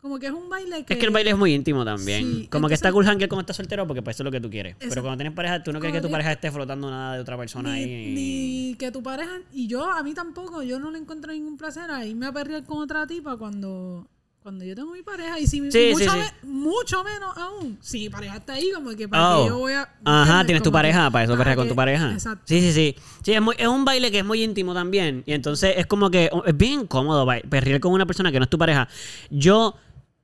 Como 0.00 0.18
que 0.18 0.26
es 0.26 0.32
un 0.32 0.48
baile 0.48 0.84
que... 0.84 0.94
Es 0.94 0.98
que 0.98 1.06
el 1.06 1.12
baile 1.12 1.30
es 1.30 1.36
muy 1.36 1.52
íntimo 1.54 1.84
también. 1.84 2.22
Sí, 2.24 2.48
como 2.50 2.68
que 2.68 2.74
está 2.74 2.90
cool 2.92 3.06
hanguear 3.06 3.28
cuando 3.28 3.42
estás 3.42 3.56
soltero 3.56 3.86
porque 3.86 4.02
pues 4.02 4.16
eso 4.16 4.22
es 4.22 4.24
lo 4.24 4.30
que 4.30 4.40
tú 4.40 4.48
quieres. 4.50 4.76
Pero 4.78 5.02
cuando 5.02 5.18
tienes 5.18 5.34
pareja, 5.34 5.62
tú 5.62 5.72
no 5.72 5.80
quieres 5.80 5.94
que 5.96 6.00
tu 6.00 6.04
Como 6.08 6.12
pareja 6.12 6.32
esté 6.32 6.50
flotando 6.50 6.90
nada 6.90 7.14
de 7.14 7.20
otra 7.20 7.36
persona 7.36 7.72
ni, 7.74 7.78
ahí. 7.84 8.12
ni 8.14 8.74
que 8.78 8.90
tu 8.90 9.02
pareja, 9.02 9.40
y 9.52 9.66
yo, 9.66 9.84
a 9.90 10.02
mí 10.02 10.14
tampoco, 10.14 10.62
yo 10.62 10.78
no 10.80 10.90
le 10.90 10.98
encuentro 10.98 11.32
ningún 11.32 11.56
placer 11.56 11.90
a 11.90 12.04
irme 12.06 12.26
a 12.26 12.32
perrear 12.32 12.64
con 12.64 12.78
otra 12.78 13.06
tipa 13.06 13.36
cuando... 13.36 14.06
Cuando 14.42 14.64
yo 14.64 14.74
tengo 14.74 14.90
mi 14.94 15.02
pareja, 15.02 15.38
y 15.38 15.46
si 15.46 15.60
mi- 15.60 15.70
Sí, 15.70 15.90
mucho, 15.92 16.04
sí, 16.06 16.10
sí. 16.10 16.16
me- 16.16 16.50
mucho 16.50 17.04
menos 17.04 17.36
aún, 17.36 17.76
si 17.82 17.98
mi 17.98 18.08
pareja 18.08 18.38
está 18.38 18.54
ahí, 18.54 18.70
como 18.74 18.88
que 18.96 19.06
para 19.06 19.36
Oh. 19.36 19.42
que 19.42 19.48
yo 19.50 19.58
voy 19.58 19.74
a. 19.74 19.86
Ajá, 20.02 20.46
tienes 20.46 20.62
tu 20.62 20.70
Como 20.70 20.78
que 20.78 20.78
pareja, 20.78 21.10
para 21.10 21.24
eso 21.26 21.36
perrear 21.36 21.56
con 21.58 21.68
tu 21.68 21.74
pareja. 21.76 22.10
Exacto. 22.14 22.42
Sí, 22.46 22.58
sí, 22.62 22.72
sí. 22.72 22.96
Sí, 23.22 23.34
es, 23.34 23.42
muy- 23.42 23.54
es 23.58 23.68
un 23.68 23.84
baile 23.84 24.10
que 24.10 24.20
es 24.20 24.24
muy 24.24 24.42
íntimo 24.42 24.72
también. 24.72 25.24
Y 25.26 25.34
entonces 25.34 25.74
es 25.76 25.84
como 25.84 26.10
que 26.10 26.30
es 26.46 26.56
bien 26.56 26.80
incómodo 26.80 27.26
perrear 27.50 27.80
con 27.80 27.92
una 27.92 28.06
persona 28.06 28.32
que 28.32 28.38
no 28.38 28.44
es 28.44 28.48
tu 28.50 28.56
pareja. 28.56 28.88
Yo 29.28 29.74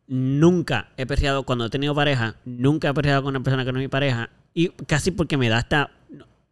nunca 0.08 0.88
he 0.96 1.06
perreado, 1.06 1.42
cuando 1.44 1.66
he 1.66 1.70
tenido 1.70 1.94
pareja, 1.94 2.36
nunca 2.44 2.88
he 2.88 2.94
perreado 2.94 3.22
con 3.22 3.30
una 3.34 3.42
persona 3.42 3.64
que 3.64 3.72
no 3.72 3.78
es 3.78 3.84
mi 3.84 3.88
pareja. 3.88 4.30
Y 4.54 4.68
casi 4.86 5.10
porque 5.10 5.36
me 5.36 5.48
da 5.48 5.58
esta, 5.58 5.90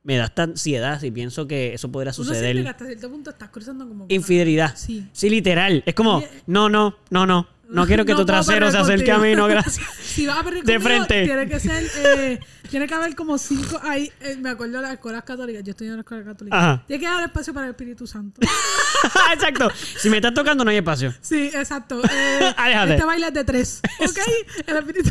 me 0.03 0.17
da 0.17 0.25
esta 0.25 0.43
ansiedad 0.43 1.01
si 1.01 1.11
pienso 1.11 1.47
que 1.47 1.75
eso 1.75 1.91
podría 1.91 2.11
Uno 2.11 2.25
siente 2.25 2.33
que 2.33 2.39
suceder. 2.49 2.69
hasta 2.69 2.87
cierto 2.87 3.11
punto 3.11 3.31
estás 3.31 3.49
cruzando 3.51 3.89
como. 3.89 4.07
Infidelidad. 4.09 4.77
Sí. 4.77 5.09
Sí, 5.13 5.31
literal. 5.31 5.83
Es 5.87 5.95
como, 5.95 6.23
no, 6.47 6.69
no, 6.69 6.97
no, 7.11 7.27
no. 7.27 7.54
No 7.69 7.87
quiero 7.87 8.05
que 8.05 8.13
No 8.13 8.19
tu 8.19 8.27
trasero 8.27 8.71
se 8.71 8.79
acerque 8.79 9.11
a 9.11 9.19
mí, 9.19 9.35
no, 9.35 9.47
gracias. 9.49 9.87
Si 10.03 10.27
vas 10.27 10.39
a 10.39 10.43
De 10.43 10.61
conmigo, 10.61 10.81
frente. 10.81 11.25
Tiene 11.25 11.49
que 11.49 11.61
ser. 11.61 11.85
Eh, 11.97 12.41
tiene 12.71 12.87
que 12.87 12.95
haber 12.95 13.15
como 13.15 13.39
cinco. 13.39 13.81
Ahí, 13.83 14.11
eh, 14.21 14.37
me 14.41 14.51
acuerdo 14.51 14.77
de 14.77 14.83
las 14.83 14.93
escuelas 14.93 15.25
católicas. 15.25 15.63
Yo 15.65 15.71
estoy 15.71 15.87
en 15.89 15.95
la 15.95 16.01
escuela 16.01 16.25
católica. 16.25 16.57
Ajá. 16.57 16.85
Tiene 16.87 17.01
que 17.01 17.07
haber 17.07 17.27
espacio 17.27 17.55
para 17.55 17.67
el 17.67 17.71
Espíritu 17.73 18.07
Santo. 18.07 18.41
Exacto. 19.33 19.71
Si 19.99 20.11
me 20.11 20.17
estás 20.17 20.35
tocando, 20.35 20.65
no 20.65 20.71
hay 20.71 20.79
espacio. 20.79 21.15
Sí, 21.21 21.51
exacto. 21.53 22.01
Eh, 22.15 22.55
Aléjate. 22.57 22.93
este 22.95 23.05
baile 23.05 23.27
es 23.29 23.35
de 23.35 23.45
tres. 23.45 23.81
¿Ok? 24.01 24.19
El 24.67 24.77
Espíritu 24.77 25.11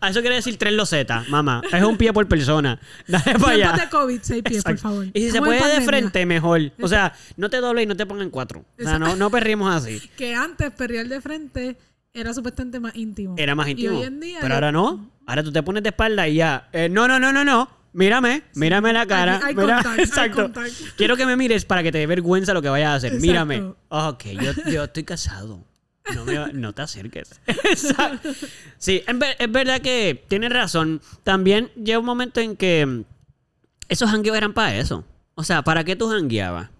Ah, 0.00 0.10
Eso 0.10 0.20
quiere 0.20 0.36
decir 0.36 0.56
tres 0.58 0.72
losetas, 0.72 1.28
mamá. 1.28 1.62
Es 1.72 1.82
un 1.82 1.96
pie 1.96 2.12
por 2.12 2.26
persona. 2.28 2.78
Dale 3.06 3.38
para 3.38 3.52
allá. 3.52 3.72
de 3.72 3.88
COVID, 3.88 4.18
seis 4.22 4.42
pies, 4.42 4.62
por 4.62 4.72
Exacto. 4.72 4.82
favor. 4.94 5.06
Y 5.12 5.20
si 5.20 5.30
se 5.30 5.38
puede 5.40 5.80
de 5.80 5.80
frente, 5.84 6.24
mejor. 6.26 6.72
O 6.80 6.88
sea, 6.88 7.12
no 7.36 7.48
te 7.50 7.58
dobles 7.58 7.84
y 7.84 7.86
no 7.86 7.96
te 7.96 8.06
pongan 8.06 8.30
cuatro. 8.30 8.64
O 8.78 8.82
sea, 8.82 8.98
no, 8.98 9.16
no 9.16 9.30
perrimos 9.30 9.74
así. 9.74 10.00
Que 10.16 10.34
antes 10.34 10.70
perrear 10.72 11.06
de 11.08 11.20
frente 11.20 11.76
era 12.14 12.32
supuestamente 12.32 12.80
más 12.80 12.94
íntimo. 12.96 13.34
Era 13.38 13.54
más 13.54 13.68
íntimo. 13.68 13.92
Y 13.92 13.96
hoy 13.96 14.02
en 14.04 14.20
día. 14.20 14.38
Pero 14.40 14.48
yo- 14.50 14.54
ahora 14.54 14.72
no. 14.72 15.10
Ahora 15.26 15.42
tú 15.42 15.52
te 15.52 15.62
pones 15.62 15.82
de 15.82 15.88
espalda 15.90 16.26
y 16.28 16.36
ya. 16.36 16.68
Eh, 16.72 16.88
no, 16.88 17.06
no, 17.08 17.18
no, 17.18 17.32
no, 17.32 17.44
no. 17.44 17.68
Mírame, 17.92 18.42
mírame 18.54 18.92
la 18.92 19.06
cara. 19.06 19.40
hay 19.42 19.54
mira- 19.54 19.76
contact, 19.76 19.98
hay 19.98 20.04
Exacto. 20.04 20.42
contact. 20.42 20.72
Quiero 20.96 21.16
que 21.16 21.24
me 21.24 21.34
mires 21.36 21.64
para 21.64 21.82
que 21.82 21.90
te 21.90 21.96
dé 21.98 22.06
vergüenza 22.06 22.52
lo 22.52 22.60
que 22.60 22.68
vayas 22.68 22.90
a 22.90 22.94
hacer. 22.96 23.12
Exacto. 23.14 23.26
Mírame. 23.26 23.72
Ok, 23.88 24.24
yo, 24.42 24.52
yo 24.70 24.84
estoy 24.84 25.04
casado. 25.04 25.64
No, 26.14 26.24
me, 26.24 26.52
no 26.52 26.72
te 26.72 26.82
acerques. 26.82 27.40
Exacto. 27.46 28.30
Sí, 28.78 29.02
es 29.06 29.52
verdad 29.52 29.80
que 29.80 30.22
tienes 30.28 30.50
razón. 30.52 31.00
También 31.24 31.70
llega 31.74 31.98
un 31.98 32.04
momento 32.04 32.40
en 32.40 32.56
que 32.56 32.84
mm, 32.86 33.04
esos 33.88 34.10
hangueos 34.10 34.36
eran 34.36 34.52
para 34.52 34.76
eso. 34.76 35.04
O 35.34 35.42
sea, 35.44 35.62
¿para 35.62 35.84
qué 35.84 35.96
tú 35.96 36.10
hangueabas? 36.10 36.70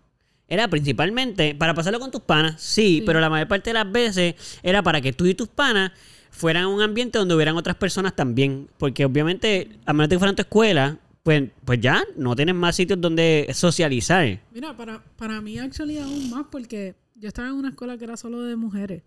Era 0.49 0.69
principalmente 0.69 1.55
para 1.57 1.75
pasarlo 1.75 1.99
con 1.99 2.11
tus 2.13 2.21
panas, 2.21 2.61
sí, 2.63 2.99
Sí. 2.99 3.03
pero 3.05 3.19
la 3.21 3.29
mayor 3.29 3.49
parte 3.49 3.71
de 3.71 3.75
las 3.75 3.91
veces 3.91 4.35
era 4.63 4.83
para 4.83 5.01
que 5.01 5.13
tú 5.13 5.27
y 5.27 5.35
tus 5.35 5.49
panas 5.49 5.91
fueran 6.31 6.65
a 6.65 6.69
un 6.69 6.81
ambiente 6.81 7.19
donde 7.19 7.35
hubieran 7.35 7.57
otras 7.57 7.77
personas 7.77 8.15
también. 8.15 8.69
Porque 8.79 9.05
obviamente, 9.05 9.71
a 9.87 9.93
menos 9.93 10.09
de 10.09 10.15
que 10.15 10.19
fueran 10.21 10.37
tu 10.37 10.43
escuela, 10.43 10.99
pues, 11.25 11.43
pues 11.65 11.81
ya 11.81 12.05
no 12.17 12.37
tienes 12.37 12.55
más 12.55 12.77
sitios 12.77 13.01
donde 13.01 13.49
socializar. 13.53 14.39
Mira, 14.53 14.77
para, 14.77 15.03
para 15.17 15.41
mí, 15.41 15.59
actually, 15.59 15.99
aún 15.99 16.31
más, 16.31 16.47
porque 16.51 16.95
yo 17.19 17.29
estaba 17.29 17.49
en 17.49 17.55
una 17.55 17.71
escuela 17.71 17.97
que 17.99 18.05
era 18.05 18.17
solo 18.17 18.43
de 18.43 18.57
mujeres. 18.57 19.03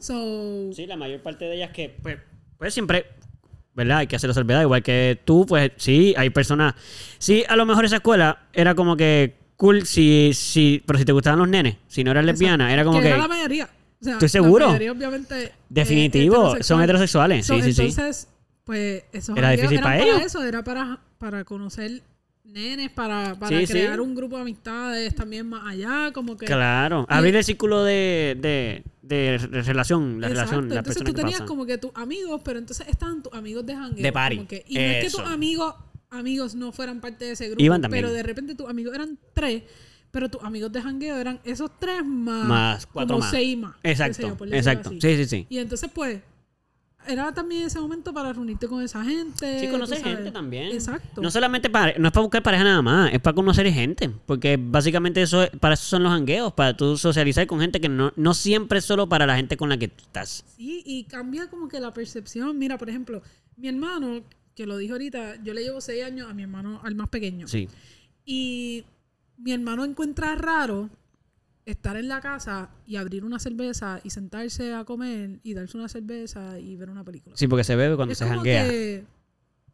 So, 0.00 0.72
Sí, 0.72 0.86
la 0.86 0.96
mayor 0.96 1.20
parte 1.22 1.44
de 1.46 1.56
ellas 1.56 1.70
que, 1.72 1.88
pues, 2.02 2.18
pues 2.58 2.74
siempre, 2.74 3.06
¿verdad? 3.74 3.98
Hay 3.98 4.06
que 4.06 4.16
hacerlo 4.16 4.34
salvedad. 4.34 4.62
Igual 4.62 4.82
que 4.82 5.18
tú, 5.24 5.46
pues 5.46 5.72
sí, 5.76 6.14
hay 6.16 6.30
personas. 6.30 6.74
Sí, 7.18 7.44
a 7.48 7.56
lo 7.56 7.66
mejor 7.66 7.84
esa 7.84 7.96
escuela 7.96 8.46
era 8.52 8.74
como 8.74 8.96
que 8.96 9.34
cool 9.56 9.86
si, 9.86 10.32
si, 10.34 10.82
pero 10.86 10.98
si 10.98 11.04
te 11.04 11.12
gustaban 11.12 11.38
los 11.38 11.48
nenes, 11.48 11.76
si 11.86 12.04
no 12.04 12.10
eras 12.10 12.24
lesbiana, 12.24 12.72
era 12.72 12.84
como 12.84 13.00
que, 13.00 13.08
era 13.08 13.18
la 13.18 13.28
mayoría. 13.28 13.68
O 14.00 14.04
sea, 14.04 14.12
¿Estoy 14.14 14.28
seguro? 14.28 14.66
La 14.66 14.72
mayoría, 14.72 14.92
obviamente. 14.92 15.44
eh, 15.44 15.52
definitivo, 15.68 16.56
son 16.62 16.82
heterosexual. 16.82 17.32
heterosexuales. 17.32 17.46
So, 17.46 17.54
Sí, 17.56 17.62
sí, 17.62 17.72
sí. 17.72 17.82
entonces, 17.82 18.28
pues, 18.64 19.04
esos 19.12 19.36
Era 19.36 19.50
difícil 19.50 19.80
para 19.80 19.96
para 19.98 20.04
ellos. 20.04 20.22
eso, 20.22 20.44
era 20.44 20.62
para, 20.64 21.00
para 21.18 21.44
conocer 21.44 22.02
nenes, 22.44 22.90
para, 22.90 23.34
para 23.36 23.58
Sí, 23.60 23.66
sí. 23.66 23.72
crear 23.72 24.00
un 24.00 24.14
grupo 24.14 24.36
de 24.36 24.42
amistades 24.42 25.14
también 25.14 25.48
más 25.48 25.66
allá, 25.66 26.12
como 26.12 26.36
que... 26.36 26.46
Claro, 26.46 27.06
abrir 27.08 27.34
el 27.36 27.42
círculo 27.44 27.82
de, 27.82 28.36
de, 28.40 28.84
de 29.02 29.38
re- 29.38 29.62
relación, 29.62 30.20
la 30.20 30.28
Exacto, 30.28 30.50
relación, 30.52 30.68
la 30.68 30.74
entonces 30.80 31.02
persona 31.02 31.10
tú 31.10 31.20
tenías 31.26 31.40
como 31.48 31.66
que 31.66 31.78
tus 31.78 31.90
amigos, 31.94 32.40
pero 32.44 32.58
entonces 32.58 32.86
estaban 32.88 33.22
tus 33.22 33.32
amigos 33.32 33.64
de 33.66 33.74
jangueo. 33.74 34.02
De 34.02 34.12
party. 34.12 34.36
como 34.36 34.48
que- 34.48 34.64
y 34.68 34.74
no 34.74 34.80
es 34.80 35.04
que 35.04 35.10
tus 35.10 35.20
amigos, 35.26 35.74
amigos 36.10 36.54
no 36.54 36.70
fueran 36.70 37.00
parte 37.00 37.24
de 37.24 37.32
ese 37.32 37.46
grupo, 37.48 37.62
Iban 37.62 37.82
pero 37.90 38.12
de 38.12 38.22
repente 38.22 38.54
tus 38.54 38.68
amigos 38.68 38.94
eran 38.94 39.18
tres, 39.32 39.62
pero 40.10 40.28
tus 40.28 40.42
amigos 40.44 40.70
de 40.70 40.80
jangueo 40.82 41.16
eran 41.16 41.40
esos 41.44 41.70
tres 41.80 42.04
más, 42.04 42.46
Más 42.46 42.86
cuatro 42.86 43.14
como 43.16 43.20
más. 43.20 43.30
seis 43.30 43.56
más. 43.58 43.72
yo, 43.82 43.90
Exacto, 43.90 44.28
decirlo 44.28 44.54
exacto. 44.56 44.88
así. 44.90 45.00
Sí, 45.00 45.16
sí, 45.16 45.24
sí. 45.26 45.46
Y 45.48 45.58
entonces, 45.58 45.90
pues, 45.92 46.20
era 47.06 47.32
también 47.34 47.62
ese 47.62 47.78
momento 47.80 48.12
para 48.12 48.32
reunirte 48.32 48.66
con 48.68 48.82
esa 48.82 49.04
gente. 49.04 49.60
Sí, 49.60 49.68
conocer 49.68 50.02
gente 50.02 50.30
también. 50.30 50.72
Exacto. 50.72 51.20
No 51.22 51.30
solamente 51.30 51.70
para, 51.70 51.98
no 51.98 52.08
es 52.08 52.12
para 52.12 52.22
buscar 52.22 52.42
pareja 52.42 52.64
nada 52.64 52.82
más, 52.82 53.12
es 53.12 53.20
para 53.20 53.34
conocer 53.34 53.70
gente. 53.72 54.10
Porque 54.26 54.58
básicamente 54.60 55.22
eso 55.22 55.42
es- 55.42 55.50
para 55.60 55.74
eso 55.74 55.84
son 55.84 56.02
los 56.02 56.12
hangueos, 56.12 56.52
para 56.52 56.76
tú 56.76 56.96
socializar 56.96 57.46
con 57.46 57.60
gente 57.60 57.80
que 57.80 57.88
no, 57.88 58.12
no 58.16 58.34
siempre 58.34 58.78
es 58.78 58.84
solo 58.84 59.08
para 59.08 59.26
la 59.26 59.36
gente 59.36 59.56
con 59.56 59.68
la 59.68 59.76
que 59.76 59.88
tú 59.88 60.02
estás. 60.04 60.44
Sí, 60.56 60.82
y 60.84 61.04
cambia 61.04 61.48
como 61.48 61.68
que 61.68 61.80
la 61.80 61.92
percepción. 61.92 62.58
Mira, 62.58 62.78
por 62.78 62.88
ejemplo, 62.88 63.22
mi 63.56 63.68
hermano, 63.68 64.22
que 64.54 64.66
lo 64.66 64.76
dijo 64.76 64.94
ahorita, 64.94 65.42
yo 65.42 65.54
le 65.54 65.62
llevo 65.62 65.80
seis 65.80 66.04
años 66.04 66.28
a 66.30 66.34
mi 66.34 66.42
hermano, 66.42 66.80
al 66.84 66.94
más 66.94 67.08
pequeño. 67.08 67.46
Sí. 67.48 67.68
Y 68.24 68.84
mi 69.36 69.52
hermano 69.52 69.84
encuentra 69.84 70.34
raro 70.36 70.88
estar 71.66 71.96
en 71.96 72.08
la 72.08 72.20
casa 72.20 72.70
y 72.86 72.96
abrir 72.96 73.24
una 73.24 73.38
cerveza 73.38 74.00
y 74.04 74.10
sentarse 74.10 74.74
a 74.74 74.84
comer 74.84 75.40
y 75.42 75.54
darse 75.54 75.76
una 75.76 75.88
cerveza 75.88 76.58
y 76.58 76.76
ver 76.76 76.90
una 76.90 77.04
película. 77.04 77.36
Sí, 77.36 77.48
porque 77.48 77.64
se 77.64 77.76
bebe 77.76 77.96
cuando 77.96 78.12
es 78.12 78.18
se 78.18 78.24
como 78.24 78.36
janguea. 78.36 78.68
que 78.68 79.04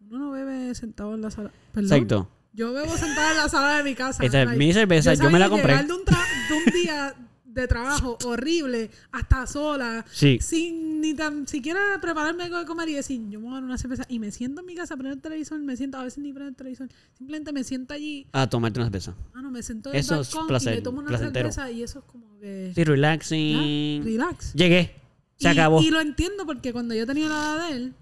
uno 0.09 0.18
no 0.18 0.30
bebe 0.30 0.74
sentado 0.74 1.14
en 1.14 1.22
la 1.22 1.30
sala. 1.30 1.51
Perdón. 1.72 1.93
Exacto. 1.93 2.28
Yo 2.53 2.72
bebo 2.72 2.97
sentada 2.97 3.30
en 3.30 3.36
la 3.36 3.49
sala 3.49 3.78
de 3.78 3.84
mi 3.84 3.95
casa. 3.95 4.24
Esta 4.24 4.41
es 4.41 4.47
like, 4.47 4.59
mi 4.59 4.72
cerveza, 4.72 5.14
yo 5.14 5.30
me 5.30 5.38
la 5.38 5.49
compré. 5.49 5.76
de 5.76 5.93
un, 5.93 6.05
de 6.05 6.55
un 6.66 6.72
día 6.72 7.14
de 7.53 7.67
trabajo 7.67 8.17
horrible, 8.27 8.91
hasta 9.11 9.47
sola, 9.47 10.05
Sí. 10.13 10.39
sin 10.41 11.01
ni 11.01 11.15
tan 11.15 11.49
siquiera 11.49 11.81
prepararme 12.01 12.45
algo 12.45 12.59
de 12.59 12.65
comer 12.65 12.89
y 12.91 12.95
decir, 12.95 13.21
yo 13.29 13.41
me 13.41 13.47
voy 13.47 13.53
a 13.53 13.55
dar 13.57 13.65
una 13.65 13.77
cerveza 13.79 14.05
y 14.09 14.19
me 14.21 14.31
siento 14.31 14.61
en 14.61 14.67
mi 14.67 14.75
casa, 14.77 14.97
prendo 14.97 15.15
el 15.15 15.21
televisor, 15.21 15.59
me 15.61 15.77
siento, 15.77 15.99
a 15.99 16.05
veces 16.05 16.19
ni 16.19 16.33
prendo 16.33 16.51
el 16.51 16.55
televisor, 16.57 16.89
simplemente 17.19 17.53
me 17.53 17.65
siento 17.65 17.93
allí, 17.95 18.27
A 18.33 18.49
tomarte 18.49 18.79
una 18.79 18.87
cerveza. 18.87 19.15
ah, 19.35 19.43
no, 19.43 19.51
me 19.51 19.63
siento 19.63 19.89
en 19.91 19.97
el 19.97 20.01
Eso 20.01 20.21
es 20.21 20.29
balcón 20.29 20.45
y 20.45 20.49
placer- 20.49 20.75
me 20.77 20.83
tomo 20.83 20.99
una 21.01 21.09
placentero. 21.09 21.51
cerveza 21.53 21.71
y 21.73 21.83
eso 21.83 21.99
es 21.99 22.05
como 22.05 22.39
que, 22.39 22.73
Sí, 22.75 22.85
relaxing. 22.85 23.99
ya, 23.99 24.05
relax. 24.05 24.55
Llegué. 24.55 24.95
Se 25.37 25.49
y, 25.49 25.51
acabó. 25.51 25.83
Y 25.83 25.91
lo 25.91 26.01
entiendo 26.01 26.47
porque 26.47 26.73
cuando 26.73 26.95
yo 26.95 27.07
tenía 27.07 27.29
la 27.29 27.35
edad 27.35 27.69
de 27.69 27.77
él, 27.77 27.95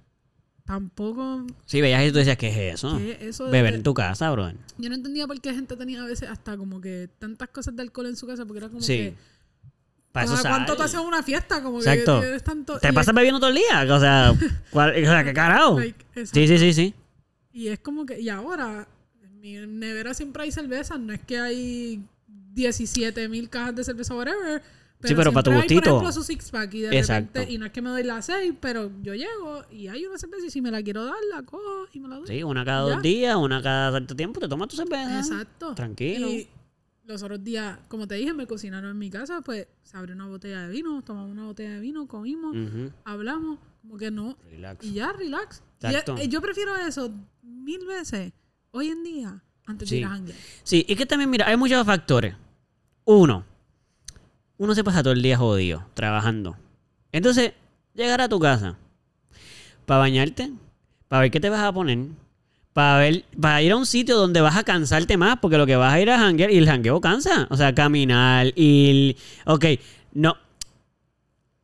tampoco, 0.65 1.47
Sí, 1.67 1.81
veías 1.81 2.07
y 2.07 2.13
tú 2.13 2.19
decías, 2.19 2.37
¿qué 2.37 2.49
es 2.49 2.75
eso? 2.75 2.99
que 2.99 3.29
eso 3.29 3.47
de- 3.47 3.51
Beber 3.53 3.75
en 3.75 3.83
tu 3.83 3.95
casa, 3.95 4.31
bro. 4.31 4.51
Yo 4.77 4.89
no 4.91 4.95
entendía 4.95 5.27
por 5.27 5.41
qué 5.41 5.55
gente 5.55 5.77
tenía 5.77 6.03
a 6.03 6.07
veces 6.07 6.29
hasta 6.29 6.57
como 6.57 6.81
que 6.81 7.09
tantas 7.19 7.49
cosas 7.49 7.75
de 7.75 7.83
alcohol 7.83 8.07
en 8.07 8.17
su 8.17 8.27
casa, 8.27 8.45
porque 8.45 8.59
era 8.59 8.69
como 8.69 8.83
Sí. 8.83 8.95
que. 8.97 9.15
Para 10.27 10.35
eso 10.35 10.43
¿cada 10.43 10.57
¿Cuánto 10.57 10.77
te 10.77 10.83
haces 10.83 11.01
una 11.01 11.23
fiesta? 11.23 11.63
Como 11.63 11.79
Exacto. 11.79 12.21
que 12.21 12.41
tanto. 12.41 12.79
Te 12.79 12.89
y 12.89 12.93
pasas 12.93 13.09
es- 13.09 13.15
bebiendo 13.15 13.39
todo 13.41 13.51
el 13.51 13.57
día. 13.57 13.87
O 13.95 14.01
sea, 14.01 14.33
¿cuál- 14.71 14.91
o 14.91 15.07
sea 15.07 15.25
¿qué 15.25 15.33
carajo? 15.33 15.79
like. 15.81 16.05
Sí, 16.27 16.47
sí, 16.49 16.59
sí, 16.59 16.73
sí. 16.73 16.95
Y 17.53 17.69
es 17.69 17.79
como 17.81 18.05
que. 18.07 18.21
Y 18.21 18.29
ahora, 18.29 18.87
en 19.23 19.41
mi 19.41 19.55
nevera 19.55 20.15
siempre 20.15 20.43
hay 20.45 20.53
cerveza, 20.53 20.97
no 20.99 21.13
es 21.13 21.21
que 21.21 21.39
hay 21.39 22.03
17 22.55 23.29
mil 23.29 23.49
cajas 23.49 23.75
de 23.77 23.85
cerveza, 23.85 24.15
whatever. 24.15 24.63
Pero 25.01 25.09
Sí, 25.11 25.15
pero 25.15 25.33
para 25.33 25.45
tu 25.45 25.51
siempre 25.53 25.63
hay, 25.63 25.77
gustito. 25.77 25.91
Por 25.95 26.03
ejemplo, 26.03 26.13
su 26.13 26.25
six 26.25 26.51
pack 26.51 26.75
y 26.75 26.81
de 26.81 26.99
Exacto. 26.99 27.31
repente, 27.35 27.53
y 27.53 27.59
no 27.59 27.67
es 27.67 27.73
que 27.73 27.81
me 27.83 27.91
doy 27.91 28.03
las 28.03 28.27
seis, 28.27 28.53
pero 28.61 28.91
yo 29.01 29.15
llego 29.15 29.65
y 29.71 29.87
hay 29.87 30.05
una 30.07 30.19
cerveza 30.19 30.47
y 30.47 30.51
si 30.51 30.61
me 30.61 30.73
la 30.73 30.83
quiero 30.83 31.05
dar, 31.05 31.15
la 31.33 31.43
cojo 31.43 31.87
y 31.93 32.01
me 32.01 32.09
la 32.09 32.17
doy. 32.17 32.27
Sí, 32.27 32.43
una 32.43 32.65
cada 32.65 32.89
Ya. 32.89 32.95
dos 32.95 33.03
días, 33.03 33.37
una 33.37 33.63
cada 33.63 33.93
tanto 33.93 34.17
tiempo, 34.17 34.41
te 34.41 34.49
tomas 34.49 34.67
tu 34.67 34.75
cerveza. 34.75 35.21
Exacto. 35.21 35.73
Tranquilo. 35.77 36.29
Y 36.29 36.49
los 37.09 37.23
otros 37.23 37.43
días, 37.43 37.79
como 37.89 38.07
te 38.07 38.17
dije, 38.17 38.35
me 38.35 38.47
cocinaron 38.47 38.91
en 38.91 38.99
mi 38.99 39.09
casa, 39.11 39.41
pues 39.41 39.67
se 39.83 39.97
abrió 39.97 40.15
una 40.15 40.27
botella 40.27 40.67
de 40.67 40.69
vino, 40.69 41.03
tomamos 41.03 41.31
una 41.33 41.47
botella 41.47 41.71
de 41.71 41.81
vino, 41.81 42.07
comimos, 42.07 42.55
hablamos, 43.05 43.59
como 43.81 43.97
que 43.97 44.11
no. 44.11 44.37
Relax. 44.51 44.85
Y 44.85 44.93
ya, 44.93 45.13
relax. 45.15 45.63
Y 45.83 45.87
Exacto. 45.87 46.17
eh, 46.19 46.29
yo 46.29 46.43
prefiero 46.43 46.77
eso 46.77 47.11
mil 47.43 47.87
veces 47.87 48.33
hoy 48.73 48.89
en 48.89 49.03
día 49.05 49.43
antes 49.67 49.89
Sí. 49.89 49.95
de 49.97 50.01
ir 50.03 50.07
a 50.07 50.11
janguear. 50.11 50.39
Sí, 50.63 50.85
y 50.87 50.97
que 50.97 51.07
también, 51.07 51.31
mira, 51.31 51.49
hay 51.49 51.57
muchos 51.57 51.85
factores. 51.87 52.35
Uno, 53.07 53.45
uno 54.59 54.75
se 54.75 54.85
pasa 54.85 55.03
todo 55.03 55.15
el 55.15 55.23
día 55.23 55.39
jodido, 55.39 55.87
trabajando. 55.95 56.57
Entonces, 57.11 57.55
llegar 57.95 58.21
a 58.21 58.29
tu 58.29 58.39
casa 58.39 58.77
para 59.87 60.01
bañarte, 60.01 60.53
para 61.09 61.23
ver 61.23 61.31
qué 61.31 61.41
te 61.41 61.49
vas 61.49 61.61
a 61.61 61.73
poner, 61.73 62.07
para 62.79 62.99
ver, 62.99 63.25
para 63.41 63.61
ir 63.61 63.73
a 63.73 63.77
un 63.77 63.87
sitio 63.87 64.17
donde 64.17 64.41
vas 64.41 64.57
a 64.57 64.63
cansarte 64.63 65.17
más, 65.17 65.41
porque 65.41 65.59
lo 65.59 65.67
que 65.67 65.75
vas 65.75 65.93
a 65.93 66.01
ir 66.01 66.09
a 66.13 66.17
janguear, 66.17 66.53
y 66.53 66.59
el 66.59 66.67
jangueo 66.67 67.01
cansa. 67.01 67.49
O 67.51 67.57
sea, 67.57 67.75
caminar, 67.75 68.53
ir. 68.55 69.17
Ok, 69.47 69.65
no. 70.13 70.37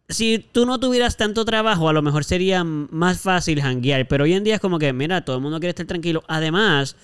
Si 0.08 0.40
tú 0.40 0.66
no 0.66 0.80
tuvieras 0.80 1.16
tanto 1.16 1.44
trabajo, 1.44 1.88
a 1.88 1.92
lo 1.92 2.02
mejor 2.02 2.24
sería 2.24 2.64
más 2.64 3.20
fácil 3.20 3.62
janguear. 3.62 4.08
Pero 4.08 4.24
hoy 4.24 4.32
en 4.32 4.42
día 4.42 4.56
es 4.56 4.60
como 4.60 4.80
que, 4.80 4.92
mira, 4.92 5.24
todo 5.24 5.36
el 5.36 5.42
mundo 5.42 5.60
quiere 5.60 5.70
estar 5.70 5.86
tranquilo. 5.86 6.24
Además, 6.26 6.96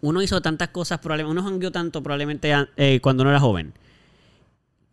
uno 0.00 0.22
hizo 0.22 0.40
tantas 0.40 0.70
cosas, 0.70 0.98
uno 1.04 1.42
jangueó 1.42 1.70
tanto 1.70 2.02
probablemente 2.02 2.54
eh, 2.78 3.00
cuando 3.02 3.22
uno 3.22 3.32
era 3.32 3.40
joven. 3.40 3.74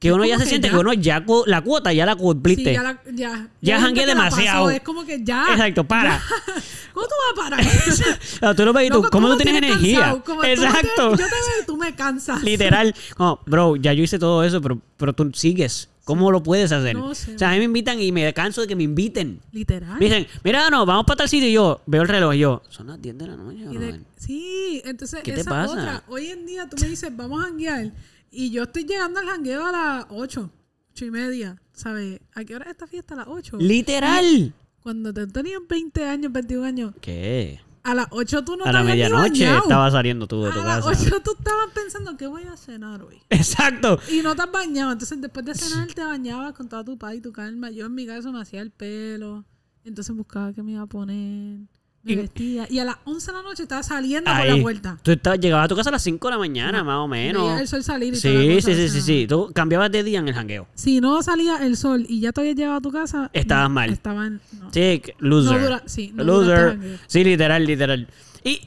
Que 0.04 0.14
uno 0.14 0.26
ya 0.26 0.38
se 0.38 0.46
siente 0.46 0.68
ya. 0.68 0.74
que 0.74 0.80
uno 0.80 0.94
ya 0.94 1.24
la 1.48 1.62
cuota 1.62 1.94
ya 1.94 2.06
la 2.06 2.16
cumpliste. 2.16 2.70
Sí, 2.72 2.74
ya, 2.76 2.84
la- 2.84 3.02
ya, 3.14 3.48
Ya 3.62 3.80
la 3.80 3.92
demasiado. 4.06 4.66
pasó, 4.66 4.70
Es 4.70 4.82
como 4.82 5.06
que 5.06 5.24
ya. 5.24 5.46
Exacto, 5.52 5.84
para. 5.86 6.22
¿Cómo 6.94 7.08
tú 7.08 7.14
vas 7.36 7.48
a 7.48 7.50
parar? 7.50 8.56
Tú 8.56 8.66
lo 8.66 8.74
ves 8.74 8.86
y 8.86 8.90
tú, 8.90 8.96
Loco, 8.98 9.10
¿cómo 9.10 9.30
tú 9.30 9.38
tienes 9.38 9.56
energía? 9.64 10.22
tú 10.24 10.44
Exacto. 10.44 11.12
yo 11.12 11.18
te 11.18 11.24
veo 11.24 11.62
y 11.64 11.66
tú 11.66 11.78
me 11.78 11.96
cansas. 11.96 12.44
Literal. 12.44 12.94
Como, 13.18 13.40
bro, 13.48 13.76
ya 13.78 13.94
yo 13.94 14.04
hice 14.04 14.20
todo 14.20 14.44
eso, 14.44 14.62
pero, 14.62 14.80
pero 14.98 15.14
tú 15.14 15.32
sigues. 15.34 15.90
¿Cómo 16.04 16.32
lo 16.32 16.44
puedes 16.44 16.70
hacer? 16.74 16.98
No 16.98 17.16
sé. 17.16 17.34
o 17.36 17.40
sea, 17.40 17.50
a 17.50 17.54
mí 17.54 17.60
me 17.60 17.64
invitan 17.64 18.00
y 18.02 18.12
me 18.12 18.32
canso 18.34 18.60
de 18.60 18.68
que 18.68 18.76
me 18.76 18.84
inviten. 18.84 19.40
Literal. 19.54 19.98
Me 19.98 20.06
dicen, 20.06 20.28
mira, 20.44 20.70
no, 20.70 20.86
vamos 20.86 21.06
para 21.06 21.20
tal 21.20 21.30
sitio. 21.30 21.48
Y 21.48 21.54
yo 21.54 21.82
veo 21.86 22.02
el 22.02 22.10
reloj 22.10 22.34
y 22.36 22.40
yo, 22.40 22.62
son 22.68 22.88
las 22.88 23.02
10 23.02 23.18
de 23.18 23.28
la 23.28 23.38
noche. 23.38 23.60
De- 23.60 23.70
brother". 23.70 24.02
sí, 24.18 24.82
entonces 24.84 25.22
¿Qué 25.24 25.32
te 25.32 25.42
esa 25.42 25.50
pasa? 25.50 25.72
otra. 25.72 26.04
Hoy 26.10 26.28
en 26.28 26.46
día 26.46 26.68
tú 26.70 26.76
me 26.82 26.90
dices, 26.90 27.10
vamos 27.16 27.42
a 27.42 27.48
janguear. 27.48 27.92
Y 28.36 28.50
yo 28.50 28.64
estoy 28.64 28.86
llegando 28.86 29.20
al 29.20 29.28
jangueo 29.28 29.66
a 29.68 29.72
las 29.72 30.06
8, 30.10 30.50
8 30.94 31.06
y 31.06 31.12
media. 31.12 31.62
¿Sabes? 31.72 32.20
¿A 32.34 32.44
qué 32.44 32.56
hora 32.56 32.66
es 32.66 32.72
esta 32.72 32.88
fiesta? 32.88 33.14
A 33.14 33.18
las 33.18 33.28
8. 33.28 33.58
Literal. 33.60 34.54
Cuando 34.82 35.14
te 35.14 35.28
tenías 35.28 35.62
20 35.68 36.06
años, 36.06 36.32
21 36.32 36.66
años, 36.66 36.94
¿Qué? 37.00 37.62
a 37.84 37.94
las 37.94 38.08
8 38.12 38.44
tú 38.44 38.58
no 38.58 38.66
a 38.66 38.72
la 38.72 38.84
medianoche 38.84 39.58
estaba 39.58 39.92
saliendo 39.92 40.28
tú 40.28 40.42
de 40.44 40.50
A 40.50 40.54
tu 40.54 40.60
las 40.60 40.86
casa. 40.86 41.06
8 41.06 41.22
tú 41.24 41.32
estabas 41.38 41.68
pensando, 41.74 42.18
¿qué 42.18 42.28
voy 42.28 42.44
a 42.44 42.58
cenar 42.58 43.02
hoy? 43.04 43.22
Exacto. 43.30 44.00
Y 44.12 44.22
no 44.22 44.36
te 44.36 44.42
has 44.42 44.52
bañado. 44.52 44.92
Entonces, 44.92 45.22
después 45.22 45.46
de 45.46 45.54
cenar, 45.54 45.94
te 45.94 46.04
bañabas 46.04 46.54
con 46.54 46.68
toda 46.68 46.84
tu 46.84 46.98
paz 46.98 47.14
y 47.16 47.22
tu 47.22 47.32
calma. 47.32 47.70
Yo, 47.70 47.86
en 47.86 47.94
mi 47.94 48.08
caso, 48.08 48.32
me 48.32 48.42
hacía 48.42 48.62
el 48.62 48.72
pelo. 48.72 49.46
Entonces, 49.86 50.16
buscaba 50.16 50.54
qué 50.54 50.64
me 50.64 50.72
iba 50.72 50.82
a 50.82 50.88
poner. 50.88 51.60
Me 52.04 52.16
vestía. 52.18 52.68
Y 52.70 52.80
a 52.80 52.84
las 52.86 52.98
11 53.06 53.32
de 53.32 53.38
la 53.38 53.44
noche 53.44 53.64
estaba 53.64 53.82
saliendo 53.82 54.30
por 54.30 54.46
la 54.46 54.62
puerta. 54.62 55.00
Tú 55.02 55.12
estabas- 55.12 55.40
llegabas 55.40 55.66
a 55.66 55.68
tu 55.70 55.76
casa 55.76 55.90
a 55.90 55.94
las 55.94 56.02
5 56.04 56.28
de 56.28 56.32
la 56.34 56.38
mañana, 56.38 56.84
más 56.84 56.98
o 56.98 57.08
menos. 57.08 57.44
Veía 57.48 57.62
el 57.62 57.68
sol 57.68 57.84
salir 57.84 58.14
y 58.14 58.20
toda 58.22 58.34
la 58.34 58.40
Sí, 58.42 58.56
cosa, 58.56 58.66
sí, 58.66 58.72
o 58.72 58.76
sí, 58.76 58.82
sea, 58.90 58.90
sí, 58.90 59.02
sí. 59.02 59.28
Tú 59.28 59.52
cambiabas 59.56 59.92
de 59.92 60.04
día 60.04 60.20
en 60.20 60.28
el 60.28 60.34
jangueo. 60.34 60.68
Si 60.76 61.00
no 61.00 61.24
salía 61.24 61.66
el 61.66 61.78
sol 61.78 62.06
y 62.10 62.20
ya 62.20 62.32
te 62.34 62.42
habías 62.42 62.70
a 62.78 62.82
tu 62.82 62.92
casa, 62.92 63.30
Estabas 63.34 63.70
no, 63.70 63.76
mal. 63.76 63.90
Estaban. 63.92 64.42
No. 64.60 64.70
Sí, 64.74 65.02
loser. 65.20 65.54
No 65.54 65.64
dura- 65.64 65.84
sí, 65.86 66.12
no 66.14 66.24
duraste 66.26 66.76
loser. 66.78 67.00
Sí, 67.08 67.24
literal, 67.24 67.66
literal. 67.66 68.08
Y, 68.44 68.62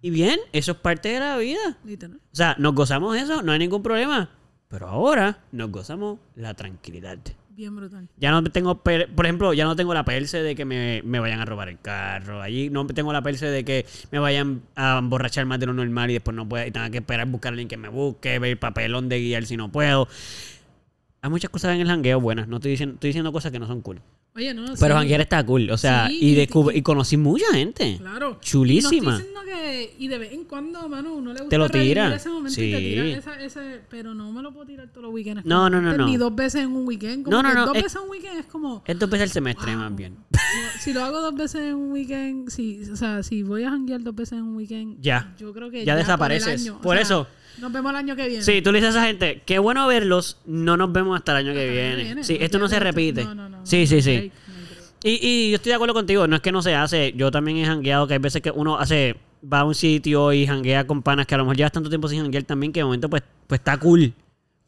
y 0.00 0.10
bien, 0.10 0.40
eso 0.52 0.72
es 0.72 0.78
parte 0.78 1.10
de 1.10 1.20
la 1.20 1.36
vida. 1.36 1.76
Literal. 1.84 2.16
O 2.32 2.36
sea, 2.36 2.56
nos 2.58 2.74
gozamos 2.74 3.16
eso, 3.16 3.42
no 3.42 3.52
hay 3.52 3.58
ningún 3.58 3.82
problema. 3.82 4.30
Pero 4.68 4.86
ahora 4.88 5.40
nos 5.52 5.70
gozamos 5.70 6.18
la 6.36 6.54
tranquilidad. 6.54 7.18
Bien 7.58 7.74
brutal. 7.74 8.08
Ya 8.18 8.30
no 8.30 8.44
tengo, 8.44 8.84
por 8.84 9.26
ejemplo, 9.26 9.52
ya 9.52 9.64
no 9.64 9.74
tengo 9.74 9.92
la 9.92 10.04
perse 10.04 10.40
de 10.44 10.54
que 10.54 10.64
me, 10.64 11.02
me 11.04 11.18
vayan 11.18 11.40
a 11.40 11.44
robar 11.44 11.68
el 11.68 11.80
carro. 11.80 12.40
Allí 12.40 12.70
no 12.70 12.86
tengo 12.86 13.12
la 13.12 13.20
perse 13.20 13.46
de 13.46 13.64
que 13.64 13.84
me 14.12 14.20
vayan 14.20 14.62
a 14.76 14.98
emborrachar 14.98 15.44
más 15.44 15.58
de 15.58 15.66
lo 15.66 15.72
normal 15.74 16.08
y 16.08 16.12
después 16.12 16.36
no 16.36 16.48
pueda 16.48 16.68
y 16.68 16.70
tenga 16.70 16.88
que 16.90 16.98
esperar 16.98 17.26
buscar 17.26 17.50
a 17.50 17.54
alguien 17.54 17.66
que 17.66 17.76
me 17.76 17.88
busque, 17.88 18.38
ver 18.38 18.60
papelón 18.60 19.08
de 19.08 19.18
guiar 19.18 19.44
si 19.44 19.56
no 19.56 19.72
puedo. 19.72 20.06
Hay 21.20 21.30
muchas 21.30 21.50
cosas 21.50 21.74
en 21.74 21.80
el 21.80 21.88
jangueo 21.88 22.20
buenas. 22.20 22.46
No 22.46 22.58
estoy 22.58 22.70
diciendo, 22.70 22.94
estoy 22.94 23.08
diciendo 23.08 23.32
cosas 23.32 23.50
que 23.50 23.58
no 23.58 23.66
son 23.66 23.80
cool. 23.80 24.00
Oye, 24.38 24.54
no. 24.54 24.62
Pero 24.78 24.94
sí, 24.94 24.98
janguear 25.00 25.20
está 25.20 25.44
cool. 25.44 25.68
O 25.70 25.76
sea, 25.76 26.06
Sí, 26.08 26.18
y, 26.20 26.28
y- 26.30 26.34
descubrí- 26.36 26.76
y- 26.76 26.82
conocí 26.82 27.16
mucha 27.16 27.46
gente. 27.52 27.96
Claro. 27.98 28.38
Chulísima. 28.40 28.96
Y 28.96 29.00
no 29.00 29.10
estoy 29.18 29.26
diciendo 29.26 29.40
que. 29.44 29.94
Y 29.98 30.08
de 30.08 30.18
vez 30.18 30.32
en 30.32 30.44
cuando, 30.44 30.88
mano, 30.88 31.12
uno 31.14 31.32
le 31.32 31.40
gusta 31.40 31.48
Te 31.50 31.58
lo 31.58 31.66
revivir 31.68 31.94
tira. 31.94 32.14
ese 32.14 32.28
momento 32.28 32.54
Sí. 32.54 32.62
y 32.68 32.72
te 32.72 32.78
tira 32.78 33.04
esa- 33.18 33.42
ese. 33.42 33.80
Pero 33.90 34.14
no 34.14 34.30
me 34.32 34.40
lo 34.42 34.52
puedo 34.52 34.66
tirar 34.66 34.88
todos 34.88 35.02
los 35.02 35.12
weekends. 35.12 35.44
No, 35.44 35.56
como 35.56 35.70
no, 35.70 35.82
no, 35.82 35.88
antes, 35.90 35.98
no. 35.98 36.06
Ni 36.06 36.16
dos 36.16 36.34
veces 36.34 36.62
en 36.62 36.70
un 36.70 36.86
weekend. 36.86 37.24
Como 37.24 37.36
No, 37.36 37.42
no, 37.42 37.48
que 37.48 37.54
no, 37.56 37.66
Dos 37.66 37.76
es- 37.76 37.82
veces 37.82 37.96
en 37.96 38.02
un 38.04 38.10
weekend 38.10 38.38
es 38.38 38.46
como. 38.46 38.82
Esto 38.86 39.04
empieza 39.06 39.24
el 39.24 39.30
semestre 39.30 39.76
más 39.76 39.94
bien. 39.96 40.16
si 40.80 40.92
lo 40.92 41.02
hago 41.04 41.20
dos 41.20 41.34
veces 41.34 41.62
en 41.62 41.74
un 41.74 41.90
weekend, 41.92 42.48
si, 42.50 42.82
o 42.90 42.96
sea, 42.96 43.22
si 43.24 43.42
voy 43.42 43.64
a 43.64 43.70
janguear 43.70 44.02
dos 44.02 44.14
veces 44.14 44.38
en 44.38 44.44
un 44.44 44.56
weekend, 44.56 45.00
Ya. 45.02 45.34
yo 45.38 45.52
creo 45.52 45.68
que 45.70 45.84
Ya 45.84 45.94
por 45.94 45.98
el 46.00 46.06
desapareces. 46.06 46.62
año, 46.62 46.76
o 46.76 46.80
Por 46.80 46.94
sea, 46.96 47.02
eso. 47.02 47.26
Nos 47.60 47.72
vemos 47.72 47.90
el 47.90 47.96
año 47.96 48.16
que 48.16 48.28
viene. 48.28 48.42
Sí, 48.42 48.62
tú 48.62 48.72
le 48.72 48.78
dices 48.78 48.94
a 48.94 48.98
esa 48.98 49.06
gente, 49.06 49.42
qué 49.44 49.58
bueno 49.58 49.86
verlos, 49.86 50.38
no 50.46 50.76
nos 50.76 50.92
vemos 50.92 51.16
hasta 51.16 51.32
el 51.32 51.46
año 51.46 51.54
que 51.54 51.70
viene. 51.70 52.04
viene. 52.04 52.24
Sí, 52.24 52.38
esto 52.40 52.58
no 52.58 52.68
se 52.68 52.78
repite. 52.78 53.24
No, 53.24 53.34
no, 53.34 53.48
no. 53.48 53.66
Sí, 53.66 53.86
sí, 53.86 54.00
sí. 54.02 54.30
Y, 55.02 55.20
y 55.22 55.50
yo 55.50 55.56
estoy 55.56 55.70
de 55.70 55.74
acuerdo 55.74 55.94
contigo, 55.94 56.26
no 56.26 56.36
es 56.36 56.42
que 56.42 56.50
no 56.50 56.60
se 56.62 56.74
hace, 56.74 57.12
yo 57.16 57.30
también 57.30 57.58
he 57.58 57.64
jangueado, 57.64 58.08
que 58.08 58.14
hay 58.14 58.18
veces 58.18 58.42
que 58.42 58.50
uno 58.50 58.78
hace, 58.78 59.16
va 59.50 59.60
a 59.60 59.64
un 59.64 59.74
sitio 59.74 60.32
y 60.32 60.46
janguea 60.46 60.86
con 60.86 61.02
panas 61.02 61.26
que 61.26 61.34
a 61.34 61.38
lo 61.38 61.44
mejor 61.44 61.56
llevas 61.56 61.72
tanto 61.72 61.88
tiempo 61.88 62.08
sin 62.08 62.20
janguear 62.20 62.42
también 62.44 62.72
que 62.72 62.80
de 62.80 62.84
momento 62.84 63.08
pues, 63.08 63.22
pues 63.46 63.60
está 63.60 63.76
cool. 63.76 64.12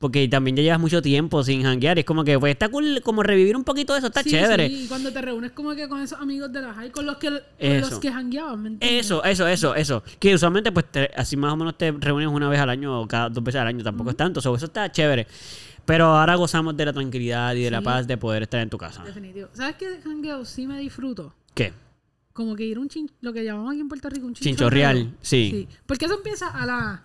Porque 0.01 0.27
también 0.29 0.57
ya 0.57 0.63
llevas 0.63 0.81
mucho 0.81 1.03
tiempo 1.03 1.45
sin 1.45 1.63
janguear 1.63 1.99
y 1.99 2.01
es 2.01 2.07
como 2.07 2.25
que 2.25 2.39
pues 2.39 2.53
está 2.53 2.71
cool 2.71 3.03
como 3.05 3.23
revivir 3.23 3.55
un 3.55 3.65
poquito 3.65 3.93
de 3.93 3.99
eso, 3.99 4.07
está 4.09 4.23
Sí, 4.23 4.31
chévere. 4.31 4.67
Sí, 4.67 4.85
y 4.85 4.89
cuando 4.89 5.13
te 5.13 5.21
reúnes 5.21 5.53
como 5.53 5.75
que 5.75 5.91
con 5.91 6.01
esos 6.01 6.19
amigos 6.19 6.51
de 6.51 6.63
la 6.63 6.73
high, 6.73 6.91
con 6.91 7.05
los 7.05 7.19
que, 7.19 7.29
con 7.29 7.41
Eso. 7.59 7.91
los 7.91 7.99
que 7.99 8.11
jangueaban, 8.11 8.63
¿me 8.63 8.69
entiendes? 8.71 9.05
Eso, 9.05 9.23
eso, 9.23 9.47
eso, 9.47 9.75
eso. 9.75 10.03
Que 10.19 10.35
usualmente, 10.35 10.73
pues, 10.73 10.87
te- 10.91 11.11
así 11.15 11.37
más 11.37 11.53
o 11.53 11.57
menos 11.59 11.77
te 11.77 11.93
reúnes 11.93 12.29
una 12.29 12.49
vez 12.49 12.59
al 12.61 12.71
año 12.71 12.99
o 12.99 13.07
cada 13.07 13.29
dos 13.29 13.45
veces 13.45 13.61
al 13.61 13.67
año. 13.67 13.85
Tampoco 13.85 14.09
es 14.09 14.17
tanto. 14.17 14.41
so, 14.41 14.57
eso 14.57 14.65
está 14.65 14.91
chévere. 14.91 15.27
Pero 15.85 16.07
ahora 16.07 16.35
gozamos 16.37 16.75
de 16.75 16.87
la 16.87 16.95
tranquilidad 16.95 17.55
y 17.55 17.63
de 17.65 17.71
la 17.71 17.81
Sí. 17.81 17.85
paz 17.85 18.07
de 18.07 18.17
poder 18.17 18.45
estar 18.45 18.61
en 18.63 18.71
tu 18.71 18.79
casa. 18.79 19.05
Definitivo. 19.05 19.49
¿Sabes 19.53 19.77
qué 19.77 19.91
de 19.91 20.01
jangueo 20.01 20.47
sí 20.47 20.67
me 20.67 20.79
disfruto? 20.81 21.35
¿Qué? 21.55 21.75
Como 22.33 22.57
que 22.57 22.65
ir 22.65 22.79
a 22.79 22.81
un 22.81 22.89
chin, 22.89 23.11
lo 23.21 23.35
que 23.35 23.45
llamamos 23.45 23.73
aquí 23.73 23.81
en 23.81 23.89
Puerto 23.89 24.09
Rico 24.09 24.27
un 24.27 24.33
Chinchorreal, 24.33 24.97
chinchorreo. 24.97 25.19
sí. 25.21 25.69
Porque 25.85 26.07
eso 26.07 26.15
empieza 26.15 26.49
a 26.49 26.65
las 26.65 27.01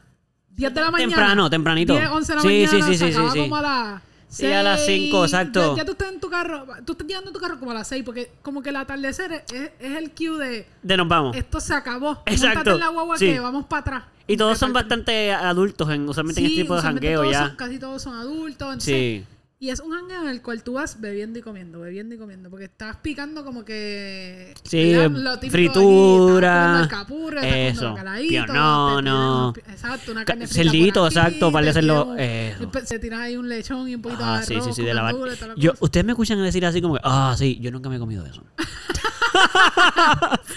10 0.56 0.74
de 0.74 0.82
la 0.82 0.92
mañana. 0.92 1.10
Temprano, 1.10 1.50
tempranito. 1.50 1.94
10, 1.94 2.10
11 2.10 2.32
de 2.32 2.36
la 2.36 2.42
Sí, 2.42 2.48
mañana. 2.48 2.70
sí, 2.70 2.76
sí, 2.78 2.98
se 2.98 3.12
sí, 3.14 3.20
sí, 3.34 3.40
como 3.40 3.56
a 3.58 3.62
las 3.62 4.02
Sí, 4.28 4.52
a 4.52 4.64
las 4.64 4.84
seis. 4.86 5.04
cinco, 5.04 5.24
exacto. 5.24 5.76
Ya, 5.76 5.84
ya 5.84 5.86
tú 5.86 5.92
estás 5.94 6.12
en 6.12 6.20
tu 6.20 6.30
carro. 6.30 6.66
Tú 6.86 6.92
estás 6.94 7.08
llegando 7.08 7.30
en 7.30 7.34
tu 7.34 7.40
carro 7.40 7.58
como 7.58 7.72
a 7.72 7.74
las 7.76 7.88
6 7.88 8.04
porque 8.04 8.32
como 8.42 8.62
que 8.62 8.70
el 8.70 8.76
atardecer 8.76 9.32
es, 9.32 9.44
es- 9.54 9.72
es 9.80 9.96
el 9.98 10.12
cue 10.12 10.38
de 10.46 10.68
De 10.84 10.98
nos 10.98 11.08
vamos. 11.08 11.38
esto 11.38 11.62
se 11.62 11.74
acabó. 11.74 12.22
Exacto, 12.26 12.72
en 12.72 12.80
la 12.80 12.90
guagua 12.90 13.18
que 13.18 13.40
vamos 13.40 13.66
para 13.66 13.80
atrás. 13.82 14.04
Y 14.28 14.36
todos 14.36 14.58
son 14.58 14.74
bastante 14.74 15.32
adultos, 15.32 15.90
en, 15.92 16.10
usualmente 16.10 16.42
en 16.42 16.48
este 16.48 16.62
tipo 16.64 16.76
de 16.76 16.82
jangueo 16.82 17.32
ya. 17.32 17.48
son- 17.48 17.56
casi 17.56 17.80
todos 17.80 18.02
son 18.02 18.16
adultos. 18.16 18.68
entonces- 18.68 19.24
Sí. 19.24 19.26
Y 19.58 19.70
es 19.70 19.80
un 19.80 19.94
jangueo 19.94 20.22
en 20.24 20.28
el 20.28 20.42
cual 20.42 20.64
tú 20.64 20.74
vas 20.74 21.00
bebiendo 21.00 21.40
y 21.40 21.42
comiendo, 21.42 21.80
bebiendo 21.80 22.14
y 22.14 22.18
comiendo. 22.18 22.50
Porque 22.50 22.66
estás 22.66 22.98
picando 22.98 23.46
como 23.46 23.64
que. 23.64 24.54
Sí, 24.64 24.94
¿verdad? 24.94 25.12
Lo 25.12 25.30
aquí, 25.32 25.50
fritura, 25.50 26.82
estás 26.84 27.06
comiendo 27.06 27.42
eso, 27.42 27.96
tiran 28.20 28.98
unos- 28.98 29.58
Exacto, 29.60 30.12
una 30.12 30.26
ca- 30.26 30.34
carne 30.34 30.48
cerdito, 30.48 31.06
aquí, 31.06 31.16
exacto, 31.16 31.52
para 31.54 31.70
hacerlo- 31.70 32.16
eso. 32.18 32.70
Se 32.86 33.00
tira 33.00 33.22
ahí 33.24 33.38
un 33.38 33.48
lechón 33.48 33.88
y 33.88 33.96
un 33.96 34.02
poquito 34.02 34.26
Ah, 34.26 34.42
de 34.42 34.46
sí, 34.46 34.54
arroz. 34.56 34.66
sí, 34.66 34.72
sí, 34.74 34.82
con 34.82 34.86
de 34.88 34.94
la 34.94 35.54
Yo, 35.56 35.72
ustedes 35.80 36.06
me 36.06 36.12
escuchan 36.12 36.44
decir 36.44 36.66
así 36.66 36.82
como 36.82 36.96
que, 36.96 37.02
ah, 37.06 37.34
sí, 37.38 37.58
yo 37.62 37.72
nunca 37.72 37.88
me 37.90 37.96
he 37.96 38.00
comido 38.00 38.26
eso. 38.26 38.44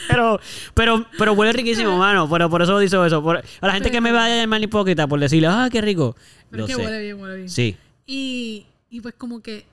pero, 0.08 0.40
pero, 0.74 1.06
pero 1.18 1.32
huele 1.34 1.52
riquísimo, 1.52 1.96
mano. 1.98 2.28
Pero 2.28 2.48
por 2.50 2.62
eso 2.62 2.78
dice 2.78 2.96
eso. 3.06 3.22
Por- 3.22 3.38
a 3.38 3.66
la 3.66 3.72
gente 3.72 3.90
que 3.90 4.00
me 4.00 4.12
vaya 4.12 4.34
a 4.34 4.38
llamar 4.38 4.62
hipócrita 4.62 5.06
por 5.06 5.20
decirle, 5.20 5.48
ah, 5.48 5.68
qué 5.70 5.80
rico. 5.80 6.16
Pero 6.50 6.62
Lo 6.62 6.66
es 6.66 6.70
que 6.76 6.80
sé. 6.82 6.86
huele 6.86 7.02
bien, 7.02 7.20
huele 7.20 7.36
bien. 7.36 7.48
Sí. 7.48 7.76
Y, 8.06 8.66
y 8.90 9.00
pues 9.00 9.14
como 9.14 9.40
que 9.42 9.66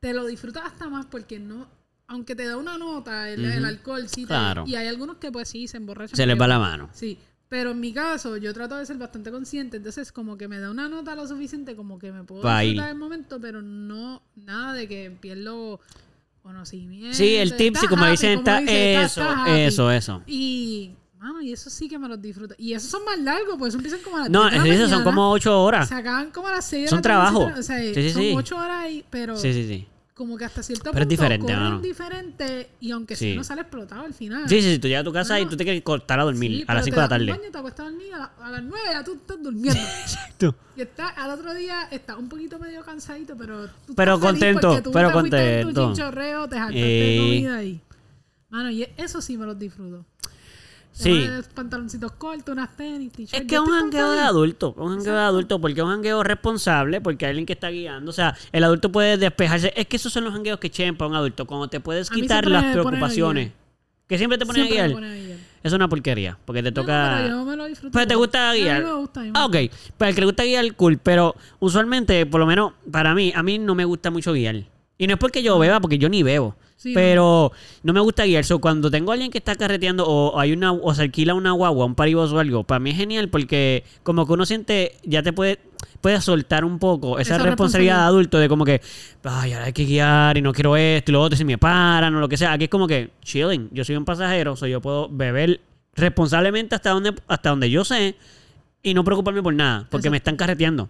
te 0.00 0.12
lo 0.14 0.26
disfrutas 0.26 0.64
hasta 0.64 0.88
más 0.88 1.06
porque 1.06 1.38
no, 1.38 1.68
aunque 2.06 2.34
te 2.34 2.46
da 2.46 2.56
una 2.56 2.78
nota 2.78 3.28
el, 3.30 3.64
alcohol, 3.64 4.08
sí 4.08 4.22
te- 4.22 4.28
Claro. 4.28 4.64
y 4.66 4.74
hay 4.74 4.88
algunos 4.88 5.16
que 5.18 5.30
pues 5.30 5.48
sí 5.48 5.68
se 5.68 5.76
emborrachan. 5.76 6.16
Se 6.16 6.26
les 6.26 6.40
va 6.40 6.48
la 6.48 6.58
mano. 6.58 6.88
Sí, 6.92 7.18
pero 7.48 7.72
en 7.72 7.80
mi 7.80 7.92
caso 7.92 8.36
yo 8.36 8.54
trato 8.54 8.76
de 8.76 8.86
ser 8.86 8.96
bastante 8.96 9.30
consciente, 9.30 9.76
entonces 9.78 10.12
como 10.12 10.36
que 10.38 10.48
me 10.48 10.58
da 10.58 10.70
una 10.70 10.88
nota 10.88 11.14
lo 11.14 11.26
suficiente 11.26 11.76
como 11.76 11.98
que 11.98 12.12
me 12.12 12.24
puedo 12.24 12.42
disfrutar 12.42 12.90
el 12.90 12.96
momento, 12.96 13.40
pero 13.40 13.60
no 13.62 14.22
nada 14.36 14.72
de 14.72 14.88
que 14.88 15.10
pierdo 15.20 15.80
conocimiento. 16.42 17.16
Sí, 17.16 17.36
el 17.36 17.56
tip, 17.56 17.76
sí, 17.76 17.86
como 17.86 18.06
dicen, 18.06 18.38
está 18.38 18.60
eso, 18.60 19.46
eso, 19.46 19.90
eso. 19.90 20.22
Y, 20.26 20.94
mano, 21.20 21.40
y 21.42 21.52
eso 21.52 21.68
sí 21.70 21.88
que 21.88 21.98
me 21.98 22.08
los 22.08 22.20
disfruto. 22.20 22.54
Y 22.58 22.72
esos 22.72 22.90
son 22.90 23.04
más 23.04 23.18
largos, 23.18 23.56
pues 23.58 23.68
eso 23.70 23.78
empiezan 23.78 24.00
como 24.02 24.16
a 24.16 24.20
las 24.20 24.30
No, 24.30 24.48
10 24.48 24.52
de 24.62 24.68
la 24.68 24.74
eso 24.74 24.82
son 24.84 24.90
mañana. 24.90 25.04
como 25.04 25.30
ocho 25.30 25.62
horas. 25.62 25.88
Se 25.88 25.94
acaban 25.94 26.30
como 26.30 26.48
a 26.48 26.52
las 26.52 26.64
6 26.64 26.82
de 26.84 26.88
Son 26.88 26.96
la 26.98 27.02
tarde, 27.02 27.14
trabajo. 27.14 27.58
O 27.58 27.62
sea, 27.62 27.78
Sí, 27.78 27.94
sí, 27.94 28.10
son 28.10 28.22
sí. 28.22 28.32
8 28.36 28.56
horas 28.56 28.76
ahí, 28.84 29.04
pero 29.10 29.36
Sí, 29.36 29.52
sí, 29.52 29.68
sí. 29.68 29.86
como 30.14 30.36
que 30.36 30.44
hasta 30.46 30.62
cierto 30.62 30.84
Pero 30.92 31.02
es 31.02 31.06
punto 31.06 31.10
diferente, 31.10 31.46
corren 31.46 31.60
mano. 31.62 31.80
diferente 31.80 32.70
y 32.80 32.90
aunque 32.90 33.16
Sí. 33.16 33.30
si 33.32 33.36
no 33.36 33.44
sale 33.44 33.60
explotado 33.62 34.02
al 34.04 34.12
final. 34.14 34.48
Sí, 34.48 34.60
sí, 34.62 34.72
sí. 34.72 34.78
Tú 34.78 34.88
llegas 34.88 35.02
a 35.02 35.04
tu 35.04 35.12
casa 35.12 35.38
y 35.40 35.44
No. 35.44 35.50
tú 35.50 35.56
te 35.56 35.64
quieres 35.64 35.82
cortar 35.82 36.20
a 36.20 36.24
dormir 36.24 36.50
Sí, 36.50 36.64
a 36.66 36.74
las 36.74 36.84
pero 36.84 36.84
5 36.84 36.94
te 36.94 37.00
de 37.00 37.00
la 37.00 37.08
das 37.08 37.20
un 37.20 37.26
tarde. 37.26 37.38
baño, 37.40 37.52
te 37.52 37.58
acuestas 37.58 37.86
a 37.86 37.90
dormir, 37.90 38.14
a, 38.14 38.18
la- 38.18 38.32
a 38.46 38.50
las 38.50 38.62
9 38.62 38.84
ya 38.92 39.04
tú 39.04 39.12
estás 39.14 39.42
durmiendo. 39.42 39.80
Exacto. 40.02 40.54
y 40.76 40.80
está, 40.82 41.08
al 41.08 41.30
otro 41.30 41.52
día 41.54 41.88
está 41.90 42.16
un 42.16 42.28
poquito 42.30 42.58
medio 42.58 42.82
cansadito, 42.82 43.36
pero 43.36 43.66
tú 43.86 43.94
Pero 43.94 44.14
estás 44.14 44.30
feliz 44.30 44.40
contento, 44.40 44.68
porque 44.68 44.82
tú 44.82 44.92
pero 44.92 45.08
te 45.08 45.12
fuiste 45.20 45.36
en 45.60 45.60
tu 45.60 45.74
contento. 45.74 45.94
chinchorreo, 45.94 46.48
te 46.48 46.56
jaltaste 46.56 46.80
Eh. 46.80 47.12
de 47.12 47.18
comida 47.18 47.56
ahí. 47.56 47.80
Mano, 48.50 48.70
y 48.70 48.86
eso 48.96 49.20
sí 49.22 49.38
me 49.38 49.46
los 49.46 49.58
disfruto. 49.58 50.04
Sí. 50.92 51.26
pantaloncitos 51.54 52.12
cortos, 52.12 52.52
unas 52.52 52.76
tenis. 52.76 53.12
Es 53.32 53.42
que 53.44 53.54
es 53.54 53.60
un 53.60 53.68
jangueo 53.70 54.10
de 54.10 54.20
adulto, 54.20 54.74
un 54.76 54.96
jangueo 54.96 55.14
de 55.14 55.20
adulto, 55.20 55.60
porque 55.60 55.80
es 55.80 55.84
un 55.84 55.90
jangueo 55.92 56.22
responsable, 56.22 57.00
porque 57.00 57.24
hay 57.26 57.30
alguien 57.30 57.46
que 57.46 57.52
está 57.54 57.70
guiando. 57.70 58.10
O 58.10 58.12
sea, 58.12 58.36
el 58.52 58.64
adulto 58.64 58.90
puede 58.92 59.16
despejarse. 59.16 59.72
Es 59.76 59.86
que 59.86 59.96
esos 59.96 60.12
son 60.12 60.24
los 60.24 60.32
jangueos 60.32 60.58
que 60.58 60.70
chean 60.70 60.96
para 60.96 61.08
un 61.08 61.16
adulto, 61.16 61.46
cuando 61.46 61.68
te 61.68 61.80
puedes 61.80 62.10
quitar 62.10 62.46
las 62.46 62.72
preocupaciones. 62.72 63.52
Que 64.06 64.18
siempre 64.18 64.36
te 64.38 64.44
ponen 64.44 64.62
a 64.64 64.66
Siempre 64.66 65.22
guiar. 65.24 65.38
Es 65.62 65.72
una 65.72 65.88
porquería, 65.88 66.36
porque 66.44 66.64
te 66.64 66.70
No, 66.72 66.74
toca... 66.80 67.20
pero 67.22 67.28
yo 67.28 67.44
me 67.44 67.54
lo 67.56 67.66
disfruto. 67.66 67.92
Pero 67.92 68.06
te 68.08 68.14
gusta 68.16 68.50
A 68.50 68.52
mí 68.54 68.60
guiar. 68.60 68.82
me 68.82 68.92
gusta. 68.94 69.20
a 69.20 69.22
mí 69.22 69.30
me 69.30 69.38
Ah, 69.38 69.46
ok. 69.46 69.56
Para 69.96 70.08
el 70.08 70.14
que 70.16 70.20
le 70.20 70.26
gusta 70.26 70.42
guiar, 70.44 70.74
cool. 70.74 70.98
Pero 70.98 71.36
usualmente, 71.60 72.26
por 72.26 72.40
lo 72.40 72.46
menos 72.46 72.72
para 72.90 73.14
mí, 73.14 73.32
a 73.36 73.42
mí 73.44 73.58
no 73.60 73.76
me 73.76 73.84
gusta 73.84 74.10
mucho 74.10 74.32
guiar. 74.32 74.64
Y 74.98 75.06
no 75.06 75.12
es 75.14 75.18
porque 75.20 75.42
yo 75.44 75.56
beba, 75.60 75.78
porque 75.80 75.96
yo 75.98 76.08
ni 76.08 76.24
bebo. 76.24 76.56
Sí, 76.80 76.94
pero 76.94 77.52
no 77.82 77.92
me 77.92 78.00
gusta 78.00 78.24
guiar. 78.24 78.42
So, 78.42 78.58
cuando 78.58 78.90
tengo 78.90 79.10
a 79.10 79.14
alguien 79.14 79.30
que 79.30 79.36
está 79.36 79.54
carreteando 79.54 80.06
o 80.06 80.40
hay 80.40 80.52
una 80.52 80.72
o 80.72 80.94
se 80.94 81.02
alquila 81.02 81.34
una 81.34 81.52
guagua, 81.52 81.84
un 81.84 81.94
paribos 81.94 82.32
o 82.32 82.38
algo, 82.38 82.64
para 82.64 82.78
mí 82.78 82.88
es 82.88 82.96
genial 82.96 83.28
porque 83.28 83.84
como 84.02 84.26
que 84.26 84.32
uno 84.32 84.46
siente, 84.46 84.96
ya 85.02 85.22
te 85.22 85.34
puede, 85.34 85.58
puede 86.00 86.18
soltar 86.22 86.64
un 86.64 86.78
poco 86.78 87.18
esa, 87.18 87.34
Esa 87.34 87.44
responsabilidad 87.44 87.96
de 87.96 88.04
adulto 88.04 88.38
de 88.38 88.48
como 88.48 88.64
que, 88.64 88.80
ay, 89.24 89.52
ahora 89.52 89.66
hay 89.66 89.74
que 89.74 89.84
guiar 89.84 90.38
y 90.38 90.40
no 90.40 90.54
quiero 90.54 90.74
esto 90.74 91.10
y 91.10 91.12
lo 91.12 91.20
otro, 91.20 91.36
si 91.36 91.44
me 91.44 91.58
paran 91.58 92.14
o 92.14 92.18
lo 92.18 92.30
que 92.30 92.38
sea. 92.38 92.52
Aquí 92.52 92.64
es 92.64 92.70
como 92.70 92.86
que, 92.86 93.10
chilling, 93.24 93.68
yo 93.72 93.84
soy 93.84 93.96
un 93.96 94.06
pasajero, 94.06 94.56
so 94.56 94.66
yo 94.66 94.80
puedo 94.80 95.06
beber 95.10 95.60
responsablemente 95.96 96.76
hasta 96.76 96.92
donde, 96.92 97.14
hasta 97.28 97.50
donde 97.50 97.68
yo 97.68 97.84
sé 97.84 98.16
y 98.82 98.94
no 98.94 99.04
preocuparme 99.04 99.42
por 99.42 99.52
nada, 99.52 99.80
porque 99.80 100.08
Exacto. 100.08 100.10
me 100.12 100.16
están 100.16 100.36
carreteando. 100.36 100.88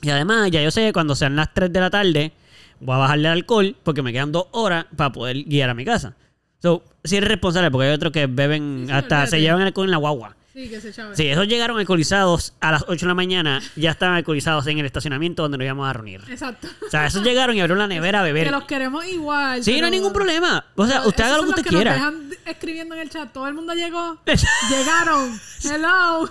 Y 0.00 0.08
además, 0.08 0.50
ya 0.50 0.62
yo 0.62 0.70
sé 0.70 0.86
que 0.86 0.92
cuando 0.94 1.14
sean 1.14 1.36
las 1.36 1.52
3 1.52 1.70
de 1.70 1.80
la 1.80 1.90
tarde, 1.90 2.32
voy 2.80 2.94
a 2.94 2.98
bajarle 2.98 3.28
el 3.28 3.32
alcohol 3.32 3.76
porque 3.82 4.02
me 4.02 4.12
quedan 4.12 4.32
dos 4.32 4.46
horas 4.52 4.86
para 4.96 5.12
poder 5.12 5.44
guiar 5.44 5.70
a 5.70 5.74
mi 5.74 5.84
casa. 5.84 6.16
So, 6.60 6.82
sí 7.04 7.16
eres 7.16 7.28
responsable 7.28 7.70
porque 7.70 7.86
hay 7.88 7.94
otros 7.94 8.12
que 8.12 8.26
beben 8.26 8.84
Sí, 8.86 8.92
hasta 8.92 9.26
se 9.26 9.40
llevan 9.40 9.62
alcohol 9.62 9.86
en 9.86 9.92
la 9.92 9.98
guagua. 9.98 10.36
Sí, 10.58 10.68
que 10.68 10.80
se 10.80 10.92
chave. 10.92 11.14
Sí, 11.14 11.28
esos 11.28 11.46
llegaron 11.46 11.78
alcoholizados 11.78 12.52
a 12.58 12.72
las 12.72 12.84
8 12.88 13.06
de 13.06 13.06
la 13.06 13.14
mañana, 13.14 13.62
ya 13.76 13.92
estaban 13.92 14.16
alcoholizados 14.16 14.66
en 14.66 14.78
el 14.78 14.86
estacionamiento 14.86 15.42
donde 15.42 15.56
nos 15.56 15.64
íbamos 15.64 15.88
a 15.88 15.92
reunir. 15.92 16.20
Exacto. 16.28 16.66
O 16.84 16.90
sea, 16.90 17.06
esos 17.06 17.22
llegaron 17.22 17.54
y 17.54 17.60
abrieron 17.60 17.78
la 17.78 17.86
nevera 17.86 18.18
a 18.18 18.22
beber. 18.24 18.46
Que 18.46 18.50
los 18.50 18.64
queremos 18.64 19.06
igual. 19.06 19.62
Sí, 19.62 19.78
no 19.78 19.86
hay 19.86 19.92
ningún 19.92 20.12
problema. 20.12 20.64
O 20.74 20.84
sea, 20.84 20.96
pero 20.96 21.10
usted 21.10 21.22
haga 21.22 21.36
lo 21.36 21.44
que 21.44 21.48
usted 21.50 21.62
los 21.62 21.74
quiera. 21.74 21.98
Nos 22.10 22.28
dejan 22.28 22.38
escribiendo 22.46 22.94
en 22.96 23.02
el 23.02 23.08
chat. 23.08 23.32
Todo 23.32 23.46
el 23.46 23.54
mundo 23.54 23.72
llegó. 23.74 24.18
Llegaron. 24.68 25.40
Hello. 25.62 26.28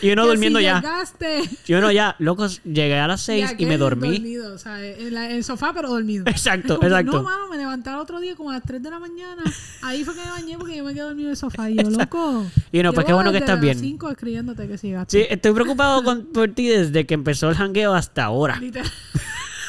Y 0.00 0.12
uno 0.12 0.22
Que 0.24 0.28
durmiendo 0.28 0.60
si 0.60 0.64
ya. 0.64 0.80
Llegaste. 0.80 1.42
Y 1.66 1.74
uno 1.74 1.92
ya, 1.92 2.16
locos, 2.18 2.62
llegué 2.64 2.98
a 2.98 3.06
las 3.06 3.20
6 3.20 3.56
y, 3.58 3.66
me 3.66 3.76
dormí. 3.76 4.12
Dormido, 4.12 4.54
o 4.54 4.58
sea, 4.58 4.82
en, 4.82 5.12
la- 5.12 5.26
en 5.26 5.36
el 5.36 5.44
sofá, 5.44 5.74
pero 5.74 5.90
dormido. 5.90 6.24
Exacto, 6.26 6.78
como 6.78 6.80
que, 6.80 6.86
exacto. 6.86 7.18
no, 7.18 7.22
mano, 7.22 7.48
me 7.48 7.58
levanté 7.58 7.90
al 7.90 7.98
otro 7.98 8.18
día 8.18 8.34
como 8.34 8.50
a 8.50 8.54
las 8.54 8.62
3 8.62 8.82
de 8.82 8.90
la 8.90 8.98
mañana. 8.98 9.42
Ahí 9.82 10.04
fue 10.04 10.14
que 10.14 10.20
me 10.22 10.30
bañé 10.30 10.56
porque 10.56 10.76
yo 10.76 10.84
me 10.84 10.94
quedé 10.94 11.02
dormido 11.02 11.28
en 11.28 11.32
el 11.32 11.36
sofá. 11.36 11.68
Y 11.68 11.76
yo, 11.76 11.90
loco. 11.90 12.46
Y 12.72 12.80
uno, 12.80 12.94
pues 12.94 13.04
qué 13.04 13.12
bueno 13.12 13.30
que 13.30 13.38
estás 13.38 13.57
bien. 13.60 13.78
5 13.78 14.10
escribiéndote 14.10 14.68
que 14.68 14.76
llegaste. 14.76 15.18
Sí, 15.18 15.26
estoy 15.28 15.52
preocupado 15.52 16.02
con, 16.04 16.26
por 16.26 16.48
ti 16.50 16.68
desde 16.68 17.06
que 17.06 17.14
empezó 17.14 17.48
el 17.48 17.54
jangueo 17.54 17.94
hasta 17.94 18.24
ahora. 18.24 18.58
Literal. 18.58 18.90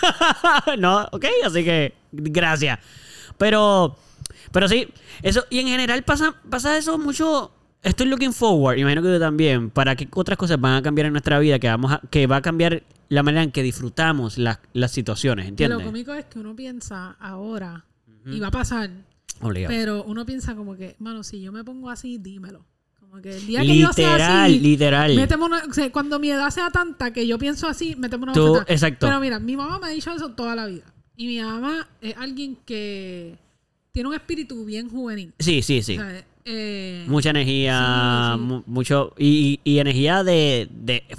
no, 0.80 1.08
ok, 1.12 1.26
así 1.46 1.64
que 1.64 1.94
gracias. 2.12 2.80
Pero, 3.38 3.96
pero 4.52 4.68
sí, 4.68 4.88
eso, 5.22 5.46
y 5.50 5.60
en 5.60 5.68
general 5.68 6.04
pasa, 6.04 6.36
pasa 6.50 6.78
eso 6.78 6.98
mucho. 6.98 7.54
Estoy 7.82 8.08
looking 8.08 8.34
forward, 8.34 8.78
imagino 8.78 9.02
que 9.02 9.08
tú 9.08 9.20
también, 9.20 9.70
para 9.70 9.96
que 9.96 10.06
otras 10.14 10.38
cosas 10.38 10.60
van 10.60 10.76
a 10.76 10.82
cambiar 10.82 11.06
en 11.06 11.14
nuestra 11.14 11.40
vida, 11.40 11.60
que 11.60 11.70
vamos 11.70 11.94
a, 11.94 12.02
que 12.10 12.28
va 12.28 12.36
a 12.36 12.42
cambiar 12.42 12.84
la 13.08 13.24
manera 13.24 13.42
en 13.42 13.52
que 13.52 13.64
disfrutamos 13.64 14.38
las, 14.38 14.60
las 14.74 14.92
situaciones, 14.92 15.48
¿entiendes? 15.48 15.80
lo 15.80 15.86
cómico 15.86 16.14
es 16.14 16.26
que 16.26 16.40
uno 16.40 16.54
piensa 16.58 17.12
ahora, 17.22 17.86
y 18.26 18.42
va 18.42 18.48
a 18.48 18.52
pasar, 18.52 18.90
Obligado. 19.40 19.74
pero 19.74 20.04
uno 20.04 20.26
piensa 20.26 20.56
como 20.56 20.76
que, 20.76 20.98
mano, 21.00 21.24
si 21.24 21.40
yo 21.40 21.54
me 21.54 21.64
pongo 21.64 21.90
así, 21.90 22.18
dímelo. 22.18 22.66
Como 23.10 23.22
que 23.24 23.36
el 23.36 23.48
día 23.48 23.62
que 23.62 23.78
yo 23.78 23.92
sea 23.92 24.12
Literal, 24.14 24.46
así, 24.52 24.60
literal. 24.60 25.16
méteme 25.16 25.44
una- 25.46 25.64
o 25.68 25.74
sea, 25.74 25.92
cuando 25.92 26.20
mi 26.20 26.30
edad 26.30 26.50
sea 26.52 26.70
tanta 26.70 27.12
que 27.12 27.26
yo 27.26 27.40
pienso 27.40 27.68
así, 27.68 27.96
méteme 27.96 28.24
una 28.24 28.34
Tú, 28.34 28.48
bofetada. 28.48 28.72
exacto. 28.74 29.08
Pero 29.08 29.20
mira, 29.20 29.40
mi 29.40 29.58
mamá 29.58 29.80
me 29.80 29.88
ha 29.88 29.90
dicho 29.90 30.12
eso 30.12 30.30
toda 30.32 30.56
la 30.56 30.68
vida. 30.68 30.84
Y 31.16 31.26
mi 31.28 31.42
mamá 31.42 31.88
es 32.02 32.16
alguien 32.18 32.56
que 32.66 33.36
tiene 33.92 34.10
un 34.10 34.16
espíritu 34.16 34.64
bien 34.64 34.90
juvenil. 34.90 35.34
Sí, 35.40 35.62
sí, 35.64 35.82
sí. 35.82 35.98
O 35.98 36.02
sea, 36.02 36.24
eh, 36.46 37.04
Mucha 37.08 37.32
energía, 37.32 38.34
Sí, 38.36 38.40
sí. 38.40 38.46
mu- 38.46 38.64
mucho. 38.68 39.14
Y, 39.18 39.60
y- 39.64 39.80
energía 39.80 40.24
de, 40.24 40.68
de, 40.72 41.04
de 41.04 41.16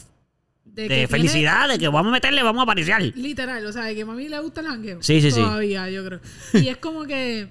de 0.65 0.83
que 0.83 0.89
tiene- 0.89 1.09
felicidad, 1.09 1.69
de 1.69 1.79
que 1.79 1.89
vamos 1.89 2.07
a 2.11 2.13
meterle, 2.13 2.43
vamos 2.45 2.61
a 2.61 2.63
apariciar. 2.63 3.03
Literal, 3.03 3.67
o 3.67 3.73
sea, 3.73 3.83
de 3.85 3.95
que 3.97 4.03
a 4.03 4.07
mí 4.07 4.29
le 4.29 4.39
gusta 4.39 4.61
el 4.61 4.69
jangueo. 4.69 5.03
Sí, 5.03 5.21
sí, 5.21 5.31
sí. 5.33 5.41
Todavía, 5.41 5.91
yo 5.91 6.05
creo. 6.05 6.21
Y 6.55 6.69
es 6.69 6.77
como 6.77 7.05
que 7.05 7.49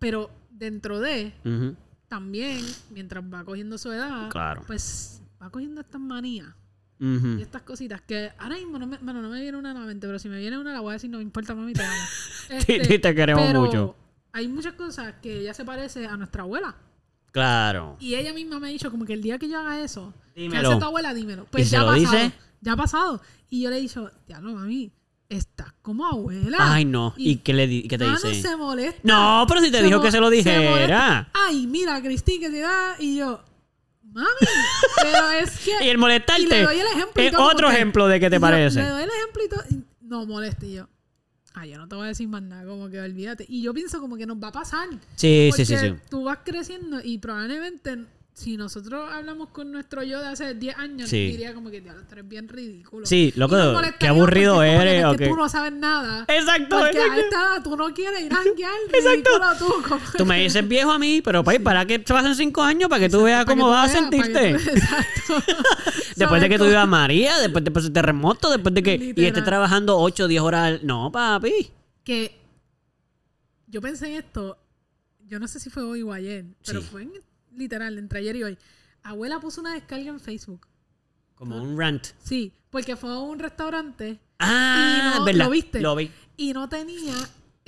Pero 0.00 0.28
dentro 0.50 0.98
de. 1.00 1.32
también, 2.08 2.64
mientras 2.90 3.22
va 3.24 3.44
cogiendo 3.44 3.78
su 3.78 3.92
edad, 3.92 4.28
Claro. 4.30 4.62
pues 4.66 5.22
va 5.42 5.50
cogiendo 5.50 5.80
estas 5.80 6.00
manías 6.00 6.48
y 7.00 7.40
estas 7.42 7.62
cositas 7.62 8.00
que 8.00 8.32
ahora 8.38 8.56
mismo 8.56 8.76
no 8.76 8.86
me, 8.88 8.96
bueno, 8.98 9.22
no 9.22 9.28
me 9.30 9.40
viene 9.40 9.56
una 9.56 9.70
a 9.70 9.74
la 9.74 9.80
mente, 9.86 10.06
pero 10.08 10.18
si 10.18 10.28
me 10.28 10.40
viene 10.40 10.58
una 10.58 10.72
la 10.72 10.80
voy 10.80 10.90
a 10.90 10.92
decir, 10.94 11.08
no 11.08 11.18
me 11.18 11.22
importa, 11.22 11.54
mami, 11.54 11.72
te 11.72 11.84
amo. 11.84 11.94
Este, 12.48 12.98
te 12.98 13.14
queremos 13.14 13.44
pero 13.46 13.60
mucho. 13.60 13.96
Hay 14.32 14.48
muchas 14.48 14.72
cosas 14.72 15.14
que 15.22 15.40
ella 15.40 15.54
se 15.54 15.64
parece 15.64 16.06
a 16.06 16.16
nuestra 16.16 16.42
abuela. 16.42 16.74
Claro. 17.30 17.96
Y 18.00 18.14
ella 18.14 18.32
misma 18.32 18.58
me 18.58 18.68
ha 18.68 18.70
dicho 18.70 18.90
como 18.90 19.04
que 19.04 19.12
el 19.12 19.22
día 19.22 19.38
que 19.38 19.48
yo 19.48 19.60
haga 19.60 19.80
eso, 19.80 20.12
¿qué 20.34 20.40
Dímelo. 20.42 20.70
hace 20.70 20.80
tu 20.80 20.84
abuela? 20.86 21.14
Dímelo. 21.14 21.44
Pues 21.50 21.66
¿Y 21.66 21.70
se 21.70 21.76
ya 21.76 21.82
lo 21.82 21.90
ha 21.90 21.94
pasado. 21.94 22.16
dice? 22.16 22.32
Ya 22.62 22.72
ha 22.72 22.76
pasado. 22.76 23.22
Y 23.50 23.62
yo 23.62 23.70
le 23.70 23.78
he 23.78 23.80
dicho, 23.80 24.10
diablo, 24.26 24.54
mami, 24.54 24.90
estás 25.28 25.72
como 25.82 26.06
abuela. 26.06 26.56
Ay, 26.60 26.84
no. 26.84 27.14
¿Y, 27.16 27.30
Y- 27.32 27.36
qué, 27.38 27.52
le 27.54 27.66
di- 27.66 27.82
qué 27.88 27.98
te 27.98 28.08
dice? 28.08 28.28
no 28.28 28.34
se 28.34 28.56
molesta. 28.56 29.00
No, 29.02 29.44
pero 29.48 29.60
si 29.60 29.70
te 29.70 29.82
dijo 29.82 30.00
que 30.00 30.10
se 30.10 30.20
lo 30.20 30.30
dijera. 30.30 30.70
molesta. 30.70 31.28
Ay, 31.34 31.66
mira, 31.66 32.00
Cristín, 32.00 32.40
que 32.40 32.50
te 32.50 32.60
da. 32.60 32.96
Y 32.98 33.16
yo, 33.18 33.42
mami, 34.12 34.26
pero 35.02 35.30
es 35.32 35.58
que. 35.60 35.72
Y 35.84 35.88
el 35.88 35.98
molestarte 35.98 36.42
Y 36.42 36.46
le 36.46 36.62
doy 36.62 36.78
el 36.80 36.86
ejemplo 36.86 37.22
y 37.22 37.26
es 37.26 37.34
otro 37.36 37.70
ejemplo 37.70 38.08
de 38.08 38.20
qué 38.20 38.30
te 38.30 38.36
yo 38.36 38.40
parece. 38.40 38.80
Le 38.82 38.88
doy 38.88 39.02
el 39.02 39.10
ejemplo 39.10 39.44
y 39.44 39.48
todo. 39.48 39.62
y 39.70 39.84
no 40.06 40.24
molesta. 40.26 40.64
Y 40.66 40.74
yo, 40.74 40.88
ay, 41.54 41.70
yo 41.70 41.78
no 41.78 41.88
te 41.88 41.94
voy 41.96 42.04
a 42.06 42.08
decir 42.08 42.26
más 42.28 42.42
nada, 42.42 42.64
como 42.64 42.88
que 42.88 42.98
olvídate. 43.00 43.44
Y 43.48 43.62
yo 43.62 43.74
pienso 43.74 44.00
como 44.00 44.16
que 44.16 44.24
nos 44.26 44.38
va 44.42 44.48
a 44.48 44.52
pasar. 44.52 44.88
Sí, 45.16 45.50
sí, 45.54 45.64
sí, 45.66 45.76
sí. 45.76 45.94
Tú 46.08 46.24
vas 46.24 46.38
creciendo 46.44 47.00
y 47.04 47.18
probablemente 47.18 47.98
si 48.38 48.56
nosotros 48.56 49.10
hablamos 49.12 49.48
con 49.48 49.72
nuestro 49.72 50.02
yo 50.04 50.20
de 50.20 50.28
hace 50.28 50.54
10 50.54 50.76
años, 50.78 51.08
Sí. 51.10 51.26
diría 51.32 51.52
como 51.54 51.70
que 51.70 51.80
diablo, 51.80 52.04
eres 52.12 52.28
bien 52.28 52.48
ridículo. 52.48 53.04
Sí, 53.04 53.32
Y 53.34 53.38
loco, 53.38 53.56
qué 53.98 54.06
aburrido 54.06 54.60
que 54.60 54.70
eres, 54.72 55.00
es 55.00 55.04
o 55.06 55.16
que 55.16 55.26
tú 55.28 55.34
no 55.34 55.48
sabes 55.48 55.72
nada. 55.72 56.24
Exacto, 56.28 56.78
Porque 56.78 56.98
a 56.98 57.02
exacto. 57.02 57.20
esta 57.20 57.36
edad 57.36 57.62
tú 57.64 57.76
no 57.76 57.92
quieres 57.92 58.20
ir 58.22 58.32
a 58.32 58.36
janguear, 58.36 58.72
Exacto. 58.92 59.30
tú. 59.58 59.82
como- 59.88 60.00
Tú 60.18 60.24
me 60.24 60.40
dices 60.40 60.66
viejo 60.68 60.92
a 60.92 60.98
mí, 61.00 61.20
pero 61.20 61.42
país, 61.42 61.60
¿para 61.60 61.84
qué 61.84 61.98
pasen 61.98 62.34
cinco 62.36 62.62
años? 62.62 62.88
Para 62.88 63.00
que 63.00 63.08
tú 63.08 63.24
veas 63.24 63.44
que 63.44 63.50
cómo 63.50 63.68
vas 63.70 63.90
a 63.90 63.98
sentirte. 63.98 64.52
que 64.52 64.58
tú- 64.58 64.70
Exacto. 64.70 65.34
Después 66.14 66.40
de 66.40 66.46
¿Sabes 66.46 66.48
que 66.48 66.58
tú 66.58 66.76
a 66.76 66.86
María, 66.86 67.38
después 67.38 67.64
de 67.64 67.72
ese 67.74 67.90
terremoto, 67.90 68.50
después 68.50 68.72
de 68.74 68.82
que... 68.82 68.94
Y 68.94 68.98
Literal. 68.98 69.26
estés 69.28 69.44
trabajando 69.44 69.98
8 69.98 70.24
o 70.24 70.28
10 70.28 70.42
horas... 70.42 70.64
al- 70.66 70.86
No, 70.86 71.10
papi. 71.12 71.70
Que 72.04 72.38
yo 73.66 73.80
pensé 73.80 74.06
en 74.06 74.12
esto, 74.18 74.56
yo 75.26 75.38
no 75.38 75.46
sé 75.48 75.60
si 75.60 75.70
fue 75.70 75.82
hoy 75.82 76.02
o 76.02 76.12
ayer, 76.12 76.44
pero 76.64 76.80
Sí. 76.80 76.88
fue 76.90 77.02
en- 77.02 77.12
literal, 77.58 77.98
entre 77.98 78.20
ayer 78.20 78.36
y 78.36 78.42
hoy. 78.44 78.58
Abuela 79.02 79.40
puso 79.40 79.60
una 79.60 79.74
descarga 79.74 80.08
en 80.10 80.20
Facebook. 80.20 80.66
Como 81.34 81.60
un 81.60 81.78
rant. 81.78 82.06
Sí, 82.22 82.52
porque 82.70 82.96
fue 82.96 83.10
a 83.12 83.18
un 83.18 83.38
restaurante 83.38 84.18
Ah, 84.40 85.14
Y 85.14 85.18
no- 85.18 85.24
¿verdad? 85.24 85.46
¿lo 85.46 85.50
viste? 85.50 85.80
Lo 85.80 85.96
vi. 85.96 86.10
y 86.36 86.52
no 86.52 86.68
tenía 86.68 87.14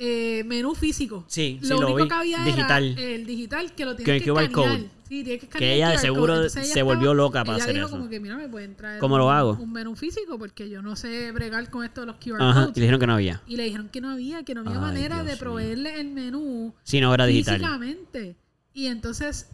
eh, 0.03 0.43
menú 0.45 0.73
físico. 0.73 1.25
Sí, 1.27 1.59
sí, 1.61 1.67
lo 1.69 1.81
lo 1.81 1.87
único 1.87 2.03
vi. 2.03 2.07
que 2.07 2.13
había 2.15 2.43
Digital. 2.43 2.97
era 2.97 3.01
el 3.15 3.25
digital 3.25 3.73
que 3.75 3.85
lo 3.85 3.95
Que 3.97 4.15
el 4.15 4.23
que, 4.23 4.31
QR 4.31 4.43
escanear. 4.43 4.51
code. 4.79 4.89
Sí, 5.07 5.23
tienes 5.23 5.39
que 5.41 5.45
escanear 5.47 5.59
Que 5.59 5.65
el 5.73 5.77
ella 5.77 5.89
de 5.91 5.97
seguro 5.99 6.41
ella 6.45 6.49
se 6.49 6.81
volvió 6.81 7.13
loca 7.13 7.43
para 7.43 7.57
ella 7.57 7.63
hacer 7.65 7.75
dijo 7.75 7.87
eso. 7.87 7.97
como 7.97 8.09
que, 8.09 8.19
mira, 8.21 8.35
me 8.37 8.47
pueden 8.49 8.75
traer 8.75 8.99
¿Cómo 8.99 9.17
lo 9.17 9.29
hago? 9.29 9.57
un 9.59 9.71
menú 9.73 9.95
físico 9.97 10.39
porque 10.39 10.69
yo 10.69 10.81
no 10.81 10.95
sé 10.95 11.31
bregar 11.33 11.69
con 11.69 11.83
esto 11.83 12.01
de 12.01 12.07
los 12.07 12.15
QR 12.15 12.41
Ajá, 12.41 12.61
y 12.61 12.63
codes. 12.63 12.75
le 12.77 12.81
dijeron 12.81 12.99
que 13.01 13.07
no 13.07 13.13
había. 13.13 13.41
Y 13.45 13.57
le 13.57 13.63
dijeron 13.65 13.89
que 13.89 14.01
no 14.01 14.09
había, 14.09 14.43
que 14.43 14.55
no 14.55 14.61
había 14.61 14.73
Ay, 14.73 14.79
manera 14.79 15.15
Dios 15.17 15.27
de 15.27 15.37
proveerle 15.37 15.99
el 15.99 16.07
menú 16.09 16.73
Si 16.83 16.99
no 17.01 17.13
era 17.13 17.25
digital. 17.25 17.57
físicamente. 17.57 18.35
Y 18.73 18.87
entonces, 18.87 19.49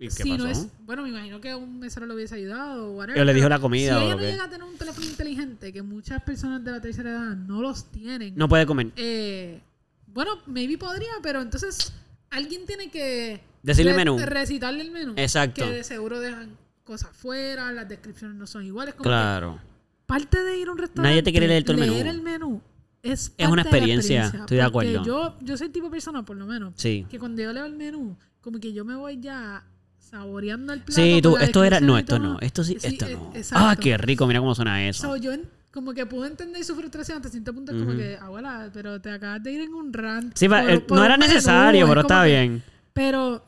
¿Y 0.00 0.08
qué 0.08 0.22
si 0.24 0.30
pasó? 0.30 0.42
no 0.44 0.50
es, 0.50 0.66
bueno, 0.86 1.02
me 1.02 1.10
imagino 1.10 1.40
que 1.40 1.54
un 1.54 1.78
mesero 1.78 2.06
le 2.06 2.14
hubiese 2.14 2.34
ayudado 2.34 2.88
o 2.88 2.92
whatever, 2.96 3.18
Yo 3.18 3.24
le 3.24 3.34
dijo 3.34 3.48
la 3.48 3.58
comida 3.60 3.90
Si 3.92 3.96
o 3.96 4.06
ella 4.06 4.14
lo 4.16 4.20
no 4.22 4.26
llega 4.26 4.44
a 4.44 4.50
tener 4.50 4.64
un 4.66 4.76
teléfono 4.78 5.06
inteligente, 5.06 5.72
que 5.72 5.82
muchas 5.82 6.22
personas 6.22 6.64
de 6.64 6.70
la 6.72 6.80
tercera 6.80 7.10
edad 7.10 7.36
no 7.36 7.60
los 7.60 7.84
tienen, 7.92 8.34
No 8.34 8.48
puede 8.48 8.64
comer. 8.66 8.90
eh, 8.96 9.60
bueno, 10.06 10.32
maybe 10.46 10.76
podría, 10.78 11.12
pero 11.22 11.40
entonces 11.42 11.92
alguien 12.30 12.64
tiene 12.66 12.90
que 12.90 13.40
Decirle 13.62 13.92
re- 13.92 13.98
menú. 13.98 14.18
recitarle 14.18 14.80
el 14.80 14.90
menú. 14.90 15.12
Exacto. 15.16 15.62
Que 15.64 15.70
de 15.70 15.84
seguro 15.84 16.18
dejan 16.18 16.56
cosas 16.82 17.10
fuera, 17.14 17.70
las 17.70 17.88
descripciones 17.88 18.36
no 18.36 18.46
son 18.46 18.64
iguales. 18.64 18.94
Como 18.94 19.04
Claro. 19.04 19.60
parte 20.06 20.42
de 20.42 20.56
ir 20.58 20.66
a 20.68 20.72
un 20.72 20.78
restaurante, 20.78 21.08
Nadie 21.10 21.22
te 21.22 21.30
quiere 21.30 21.46
leer 21.46 21.62
todo 21.62 21.74
el 21.74 21.80
menú. 21.80 21.92
leer 21.92 22.06
el 22.08 22.22
menú 22.22 22.60
es, 23.02 23.32
Es 23.36 23.48
una 23.48 23.62
de 23.62 23.68
experiencia, 23.68 24.32
estoy 24.34 24.56
de 24.56 24.62
acuerdo. 24.62 25.04
Yo, 25.04 25.36
yo 25.42 25.56
soy 25.56 25.66
el 25.68 25.72
tipo 25.72 25.86
de 25.86 25.90
persona, 25.92 26.24
por 26.24 26.36
lo 26.36 26.46
menos, 26.46 26.72
Sí. 26.76 27.06
que 27.10 27.18
cuando 27.18 27.42
yo 27.42 27.52
leo 27.52 27.66
el 27.66 27.74
menú, 27.76 28.16
como 28.40 28.58
que 28.58 28.72
yo 28.72 28.84
me 28.84 28.96
voy 28.96 29.20
ya 29.20 29.62
saboreando 30.10 30.72
el 30.72 30.80
plato. 30.80 31.00
Sí, 31.00 31.20
tú, 31.22 31.36
esto 31.36 31.62
era. 31.64 31.80
No, 31.80 31.96
esto 31.98 32.18
no. 32.18 32.38
Esto 32.40 32.64
sí, 32.64 32.76
Sí, 32.80 32.88
esto 32.88 33.06
eh, 33.06 33.14
no. 33.16 33.32
Ah, 33.52 33.76
qué 33.80 33.96
rico. 33.96 34.26
Mira 34.26 34.40
cómo 34.40 34.54
suena 34.54 34.86
eso. 34.88 35.02
So, 35.08 35.16
yo 35.16 35.32
en- 35.32 35.48
como 35.72 35.94
que 35.94 36.04
pude 36.04 36.26
entender 36.26 36.64
su 36.64 36.74
frustración 36.74 37.18
hasta 37.18 37.28
cierto 37.28 37.54
punto. 37.54 37.72
Como 37.72 37.96
que, 37.96 38.16
abuela, 38.20 38.68
pero 38.72 39.00
te 39.00 39.10
acabas 39.10 39.42
de 39.42 39.52
ir 39.52 39.60
en 39.60 39.72
un 39.74 39.92
rant. 39.92 40.36
Sí, 40.36 40.48
por- 40.48 40.58
eh, 40.68 40.80
por 40.80 40.98
no 40.98 41.04
era 41.04 41.16
necesario, 41.16 41.84
es 41.84 41.88
pero 41.88 42.00
está 42.00 42.22
que- 42.24 42.28
bien. 42.30 42.62
Pero 42.92 43.44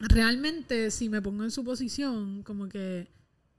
realmente, 0.00 0.90
si 0.90 1.08
me 1.08 1.20
pongo 1.22 1.44
en 1.44 1.50
su 1.50 1.62
posición, 1.64 2.42
como 2.42 2.68
que 2.68 3.08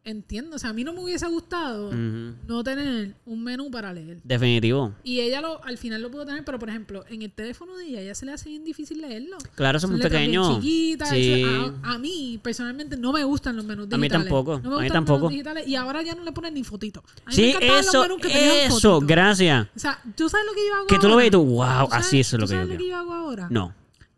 entiendo. 0.06 0.56
O 0.56 0.60
sea, 0.60 0.72
a 0.72 0.74
mí 0.74 0.84
no 0.84 0.94
me 0.94 1.00
hubiese 1.02 1.26
gustado 1.28 1.88
Ujú. 1.88 2.36
no 2.48 2.64
tener 2.64 3.16
un 3.26 3.44
menú 3.44 3.72
para 3.72 3.94
leer. 3.94 4.20
Definitivo. 4.24 4.94
Y 5.04 5.22
ella 5.22 5.42
lo, 5.42 5.64
al 5.64 5.78
final 5.78 6.02
lo 6.02 6.12
pudo 6.12 6.26
tener, 6.26 6.44
pero 6.44 6.60
por 6.60 6.70
ejemplo, 6.70 7.06
en 7.10 7.22
el 7.22 7.32
teléfono 7.32 7.76
de 7.78 7.86
ella, 7.88 8.02
ella 8.02 8.16
se 8.16 8.26
le 8.26 8.34
hace 8.34 8.50
bien 8.50 8.64
difícil 8.64 9.02
leerlo. 9.02 9.38
Claro, 9.56 9.80
somos 9.80 9.98
letras 10.00 10.12
bien 10.12 10.32
pequeños. 10.32 10.56
chiquitas, 10.56 11.10
Sí. 11.10 11.44
a, 11.84 11.94
a 11.94 11.98
mí, 11.98 12.40
personalmente, 12.44 12.98
no 12.98 13.14
me 13.14 13.24
gustan 13.24 13.56
los 13.56 13.66
menús 13.66 13.88
A 13.92 13.98
mí 13.98 14.04
digitales. 14.04 14.28
tampoco, 14.28 14.60
No 14.60 14.70
me 14.72 14.76
a 14.76 14.80
mí 14.80 14.84
gustan 14.84 14.84
los 14.84 14.92
tampoco. 14.94 15.18
menús 15.20 15.32
digitales. 15.32 15.68
Y 15.68 15.76
ahora 15.76 16.02
ya 16.04 16.16
no 16.16 16.24
le 16.24 16.32
ponen 16.32 16.54
ni 16.54 16.64
fotito. 16.64 17.00
A 17.00 17.04
mí 17.04 17.18
me 17.26 17.34
Sí, 17.34 17.54
los 17.54 17.88
eso, 17.88 18.02
menús 18.02 18.18
que 18.22 18.66
eso, 18.66 19.00
gracias. 19.02 19.68
O 19.76 19.80
sea, 19.80 20.00
¿tú 20.16 20.28
sabes 20.30 20.46
lo 20.48 20.54
que 20.54 20.68
yo 20.68 20.76
hago 20.76 20.88
Que 20.88 21.00
tú 21.00 21.08
lo 21.08 21.16
ves 21.16 21.28
y 21.28 21.32
tú, 21.32 21.44
wow, 21.44 21.86
¿Tú 21.86 21.92
sabes- 21.92 21.94
así 22.08 22.20
es 22.20 22.34
lo 22.34 22.40
tú 22.40 22.46
que 22.46 22.52
yo 22.54 22.56
sabes 22.60 22.70
lo 22.74 22.78
que 22.78 22.90
yo 22.90 22.98
hago 22.98 23.14
ahora? 23.14 23.48
No, 23.50 23.74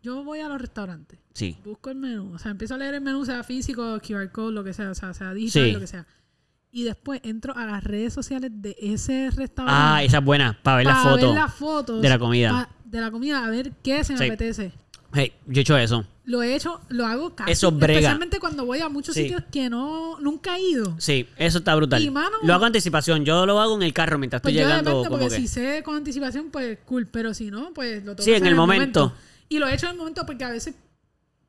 Yo 0.06 0.22
voy 0.22 0.38
a 0.38 0.46
los 0.48 0.60
restaurantes, 0.60 1.18
sí. 1.32 1.58
busco 1.64 1.90
el 1.90 1.96
menú, 1.96 2.32
o 2.32 2.38
sea, 2.38 2.52
empiezo 2.52 2.74
a 2.74 2.78
leer 2.78 2.94
el 2.94 3.00
menú, 3.00 3.24
sea 3.26 3.42
físico, 3.42 3.98
QR 4.06 4.30
code, 4.30 4.52
lo 4.52 4.62
que 4.62 4.72
sea, 4.72 4.90
o 4.90 4.94
sea, 4.94 5.12
sea 5.14 5.34
digital, 5.34 5.64
Sí. 5.64 5.72
lo 5.72 5.80
que 5.80 5.88
sea. 5.88 6.06
Y 6.70 6.84
después 6.84 7.20
entro 7.24 7.56
a 7.56 7.66
las 7.66 7.82
redes 7.82 8.12
sociales 8.12 8.52
de 8.54 8.76
ese 8.80 9.30
restaurante. 9.34 9.80
Ah, 9.82 10.04
esa 10.04 10.18
es 10.18 10.24
buena, 10.24 10.56
para 10.62 10.76
ver 10.76 10.86
la 10.86 10.92
para 10.92 11.10
foto 11.10 11.26
ver 11.26 11.34
las 11.34 11.54
fotos 11.54 12.02
de 12.02 12.08
la 12.08 12.18
comida. 12.20 12.50
pa- 12.50 12.68
de 12.84 13.00
la 13.00 13.10
comida, 13.10 13.44
a 13.44 13.50
ver 13.50 13.72
qué 13.82 14.04
se 14.04 14.12
me 14.12 14.18
Sí. 14.20 14.24
apetece. 14.26 14.72
Hey, 15.12 15.32
yo 15.46 15.58
he 15.58 15.62
hecho 15.62 15.76
eso. 15.76 16.04
Lo 16.24 16.42
he 16.42 16.54
hecho, 16.54 16.80
lo 16.88 17.06
hago 17.06 17.34
casi. 17.34 17.50
Eso 17.52 17.72
brega. 17.72 17.94
Especialmente 18.00 18.38
cuando 18.38 18.66
voy 18.66 18.80
a 18.80 18.88
muchos 18.88 19.14
Sí. 19.14 19.22
sitios 19.24 19.42
que 19.50 19.70
no 19.70 20.18
nunca 20.20 20.56
he 20.56 20.60
ido. 20.70 20.94
Sí, 20.98 21.26
eso 21.36 21.58
está 21.58 21.74
brutal. 21.74 22.02
Y, 22.02 22.10
mano- 22.10 22.36
lo 22.42 22.52
hago 22.54 22.64
anticipación. 22.64 23.24
Yo 23.24 23.46
lo 23.46 23.58
hago 23.60 23.74
en 23.76 23.82
el 23.82 23.92
carro 23.92 24.18
mientras 24.18 24.42
Pues 24.42 24.52
estoy 24.54 24.62
yo 24.62 24.68
llegando. 24.68 24.90
depende, 24.90 25.08
como 25.08 25.20
porque 25.20 25.34
que... 25.36 25.40
si 25.42 25.48
sé 25.48 25.82
con 25.84 25.96
anticipación, 25.96 26.50
pues 26.50 26.78
cool. 26.84 27.06
Pero 27.06 27.32
si 27.34 27.50
no, 27.50 27.72
pues 27.72 28.04
lo 28.04 28.14
tengo 28.16 28.24
Sí, 28.24 28.30
que 28.32 28.36
en 28.36 28.46
el 28.46 28.54
momento. 28.56 29.12
Y 29.48 29.58
lo 29.58 29.68
he 29.68 29.74
hecho 29.74 29.86
en 29.86 29.92
el 29.92 29.98
momento 29.98 30.24
porque 30.26 30.44
a 30.44 30.50
veces 30.50 30.74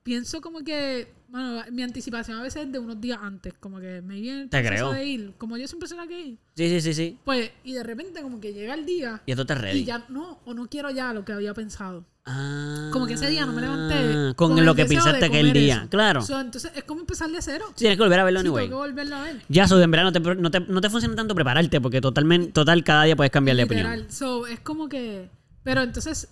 pienso 0.04 0.39
como 0.41 0.64
que, 0.64 1.14
bueno, 1.28 1.62
mi 1.72 1.84
anticipación 1.84 2.38
a 2.38 2.43
veces 2.43 2.66
es 2.66 2.72
de 2.72 2.80
unos 2.80 3.00
días 3.02 3.20
antes. 3.22 3.54
Como 3.60 3.80
que 3.80 4.02
me 4.02 4.20
viene 4.22 4.43
el 4.43 4.50
Te 4.50 4.62
proceso 4.62 4.89
creo. 4.89 4.91
de 4.93 5.06
ir. 5.06 5.34
Como 5.38 5.58
yo 5.58 5.68
siempre 5.68 5.89
soy 5.89 5.98
la 5.98 6.08
que 6.08 6.20
ir. 6.22 6.38
Sí, 6.56 6.70
sí, 6.70 6.82
sí, 6.82 6.93
sí. 6.93 7.18
Pues, 7.26 7.52
y 7.64 7.74
de 7.74 7.84
repente 7.84 8.22
como 8.22 8.39
que 8.39 8.54
llega 8.54 8.74
el 8.74 8.86
día 8.86 9.22
Y 9.26 9.32
esto 9.32 9.41
está 9.41 9.56
ready. 9.56 9.80
y 9.80 9.86
ya 9.86 10.06
no, 10.10 10.39
o 10.45 10.54
no 10.54 10.68
quiero 10.70 10.89
ya 10.91 11.14
lo 11.14 11.26
que 11.26 11.34
había 11.34 11.54
pensado. 11.54 12.06
Ah, 12.30 12.89
Como 12.91 13.08
que 13.08 13.14
ese 13.14 13.30
día 13.30 13.45
no 13.45 13.54
me 13.54 13.62
levanté 13.62 14.36
Con, 14.36 14.66
lo 14.66 14.76
que 14.76 14.86
pensaste 14.86 15.30
que 15.30 15.39
el 15.39 15.48
comer 15.48 15.54
día. 15.64 15.78
eso. 15.78 15.89
Claro. 15.89 16.22
So, 16.22 16.39
entonces 16.41 16.74
es 16.76 16.84
como 16.84 17.00
empezar 17.00 17.30
de 17.30 17.41
cero. 17.41 17.66
Sí, 17.70 17.76
tienes 17.80 17.98
que 17.98 18.04
volver 18.04 18.20
a 18.20 18.26
verlo 18.26 18.41
Sí, 18.41 18.48
anyway. 18.48 18.66
tengo 18.68 18.82
que 18.84 18.88
volverlo 18.89 19.16
a 19.16 19.22
ver. 19.24 19.41
Ya, 19.48 19.66
so, 19.66 19.82
en 19.82 19.89
verano 19.91 20.12
no 20.12 20.14
te, 20.22 20.36
no, 20.36 20.52
te, 20.52 20.60
no 20.60 20.82
te 20.82 20.89
funciona 20.89 21.16
tanto 21.16 21.34
prepararte 21.36 21.80
porque 21.80 22.02
totalmente, 22.02 22.52
total, 22.52 22.84
cada 22.84 23.04
día 23.06 23.16
puedes 23.16 23.32
cambiar 23.32 23.56
de 23.56 23.64
opinión. 23.64 24.06
So, 24.12 24.45
es 24.45 24.60
como 24.60 24.89
que. 24.89 25.30
Pero 25.64 25.82
entonces. 25.84 26.28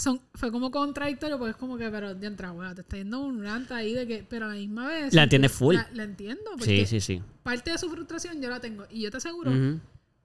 Son, 0.00 0.20
fue 0.34 0.50
como 0.50 0.70
contradictorio 0.70 1.36
porque 1.38 1.50
es 1.50 1.56
como 1.56 1.76
que, 1.76 1.90
pero 1.90 2.14
de 2.14 2.26
entrada, 2.26 2.54
bueno, 2.54 2.74
te 2.74 2.80
está 2.80 2.96
yendo 2.96 3.20
un 3.20 3.42
rant 3.44 3.70
ahí 3.72 3.92
de 3.92 4.06
que, 4.06 4.26
pero 4.28 4.46
a 4.46 4.48
la 4.48 4.54
misma 4.54 4.88
vez. 4.88 5.12
La 5.12 5.24
entiendes 5.24 5.52
full. 5.52 5.74
La, 5.74 5.88
la 5.92 6.04
entiendo, 6.04 6.42
Sí, 6.52 6.58
porque 6.58 6.86
sí, 6.86 7.00
sí. 7.00 7.22
parte 7.42 7.70
de 7.72 7.78
su 7.78 7.90
frustración 7.90 8.40
yo 8.40 8.48
la 8.48 8.60
tengo. 8.60 8.86
Y 8.90 9.02
yo 9.02 9.10
te 9.10 9.18
aseguro, 9.18 9.50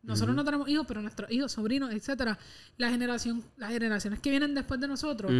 nosotros 0.01 0.35
no 0.35 0.45
tenemos 0.45 0.69
hijos, 0.69 0.85
pero 0.87 1.01
nuestros 1.01 1.29
hijos, 1.31 1.51
sobrinos, 1.51 1.91
etcétera, 1.91 2.37
la 2.77 2.89
generación, 2.89 3.43
las 3.57 3.71
generaciones 3.71 4.19
que 4.19 4.29
vienen 4.29 4.53
después 4.55 4.79
de 4.79 4.87
nosotros. 4.87 5.31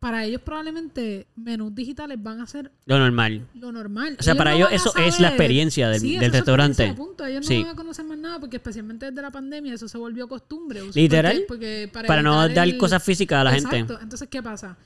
Para 0.00 0.24
ellos 0.24 0.40
probablemente 0.40 1.26
menús 1.36 1.74
digitales 1.74 2.16
van 2.22 2.40
a 2.40 2.46
ser 2.46 2.72
Lo 2.86 2.98
normal. 2.98 3.46
lo 3.54 3.70
normal. 3.70 4.16
O 4.18 4.22
sea, 4.22 4.34
para 4.34 4.50
no 4.52 4.56
ellos 4.56 4.70
eso 4.72 4.96
es 4.96 5.20
la 5.20 5.28
experiencia 5.28 5.88
del- 5.90 6.00
Sí, 6.00 6.16
del 6.18 6.32
restaurante. 6.32 6.84
experiencia, 6.84 7.04
punto. 7.06 7.26
Ellos 7.26 7.46
Sí. 7.46 7.58
no 7.58 7.64
van 7.66 7.72
a 7.74 7.76
conocer 7.76 8.04
más 8.06 8.18
nada 8.18 8.40
porque 8.40 8.56
especialmente 8.56 9.06
desde 9.10 9.20
la 9.20 9.30
pandemia 9.30 9.74
eso 9.74 9.86
se 9.88 9.98
volvió 9.98 10.26
costumbre. 10.26 10.80
Literal. 10.94 11.44
Porque, 11.46 11.88
porque 11.92 12.08
Para 12.08 12.22
no 12.22 12.48
dar 12.48 12.66
el- 12.66 12.78
cosas 12.78 13.02
físicas 13.04 13.40
a 13.40 13.44
la 13.44 13.52
gente. 13.52 13.76
Exacto. 13.78 14.02
Entonces, 14.02 14.26
¿qué 14.28 14.42
pasa? 14.42 14.76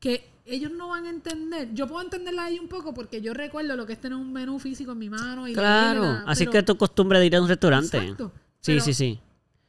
Que 0.00 0.28
ellos 0.46 0.72
no 0.72 0.88
van 0.88 1.04
a 1.06 1.10
entender. 1.10 1.68
Yo 1.72 1.86
puedo 1.86 2.02
entenderla 2.02 2.46
ahí 2.46 2.58
un 2.58 2.66
poco 2.66 2.92
porque 2.92 3.20
yo 3.20 3.32
recuerdo 3.34 3.76
lo 3.76 3.86
que 3.86 3.92
es 3.92 4.00
tener 4.00 4.18
un 4.18 4.32
menú 4.32 4.58
físico 4.58 4.90
en 4.92 4.98
mi 4.98 5.08
mano. 5.08 5.46
Y 5.46 5.52
Claro. 5.52 6.22
Así 6.26 6.40
pero- 6.40 6.50
que 6.52 6.58
es 6.58 6.64
tu 6.64 6.76
costumbre 6.76 7.20
de 7.20 7.26
ir 7.26 7.36
a 7.36 7.40
un 7.40 7.46
restaurante. 7.48 7.96
Exacto. 7.98 8.32
Sí, 8.60 8.72
Pero- 8.72 8.80
sí, 8.84 8.94
sí. 8.94 9.20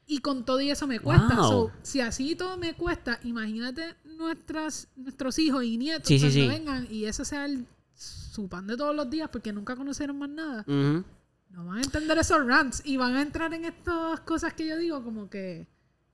Y 0.07 0.17
con 0.17 0.43
todo 0.43 0.59
y 0.59 0.69
eso 0.71 0.87
me 0.87 0.99
cuesta. 0.99 1.35
Wow. 1.35 1.49
So, 1.49 1.71
si 1.83 2.01
así 2.01 2.35
todo 2.35 2.57
me 2.57 2.73
cuesta, 2.73 3.19
imagínate 3.23 3.95
nuestras, 4.21 4.87
nuestros 4.95 5.37
hijos 5.39 5.63
y 5.63 5.77
nietos 5.77 6.07
Sí, 6.07 6.17
cuando 6.19 6.33
sí. 6.33 6.47
vengan 6.47 6.87
y 6.89 7.05
eso 7.05 7.25
sea 7.25 7.45
el, 7.45 7.65
su 7.95 8.47
pan 8.47 8.67
de 8.67 8.77
todos 8.77 8.95
los 8.95 9.09
días 9.09 9.29
porque 9.31 9.51
nunca 9.51 9.75
conocieron 9.75 10.17
más 10.17 10.29
nada. 10.29 10.63
No 10.67 11.65
van 11.65 11.79
a 11.79 11.81
entender 11.81 12.17
esos 12.17 12.45
rants 12.45 12.81
y 12.85 12.95
van 12.95 13.15
a 13.17 13.21
entrar 13.21 13.53
en 13.53 13.65
estas 13.65 14.21
cosas 14.21 14.53
que 14.53 14.65
yo 14.67 14.77
digo 14.77 15.03
como 15.03 15.29
que 15.29 15.67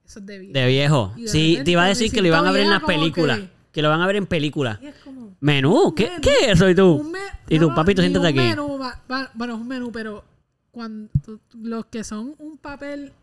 eso 0.04 0.20
es 0.20 0.26
de 0.26 0.40
vida. 0.40 0.60
De 0.60 0.68
viejo. 0.68 1.14
De 1.16 1.28
Sí, 1.28 1.60
te 1.64 1.72
iba 1.72 1.84
a 1.84 1.88
decir 1.88 2.12
que 2.12 2.22
lo 2.22 2.28
iban 2.28 2.48
a 2.48 2.52
ver 2.52 2.62
en 2.64 2.72
las 2.72 2.84
películas. 2.84 3.40
que- 3.40 3.58
que 3.74 3.82
lo 3.84 3.90
van 3.90 4.02
a 4.02 4.08
ver 4.08 4.16
en 4.16 4.26
película. 4.26 4.80
Y 4.82 4.88
es 4.88 4.96
como... 5.04 5.36
Menú, 5.40 5.94
¿qué, 5.94 6.08
menú. 6.10 6.22
¿qué 6.24 6.32
es 6.46 6.48
eso? 6.54 6.68
¿Y 6.68 6.74
tú? 6.74 7.04
me- 7.04 7.20
y 7.48 7.60
tú, 7.60 7.70
no, 7.70 7.76
papito, 7.76 8.02
siéntate 8.02 8.22
un 8.22 8.26
aquí. 8.40 8.40
menú, 8.50 8.80
va- 8.80 9.00
va- 9.12 9.30
bueno, 9.36 9.54
es 9.54 9.62
un 9.62 9.68
menú, 9.68 9.92
pero 9.92 10.24
cuando 10.72 11.10
los 11.54 11.86
que 11.86 12.04
son 12.04 12.34
un 12.40 12.58
papel 12.58 13.14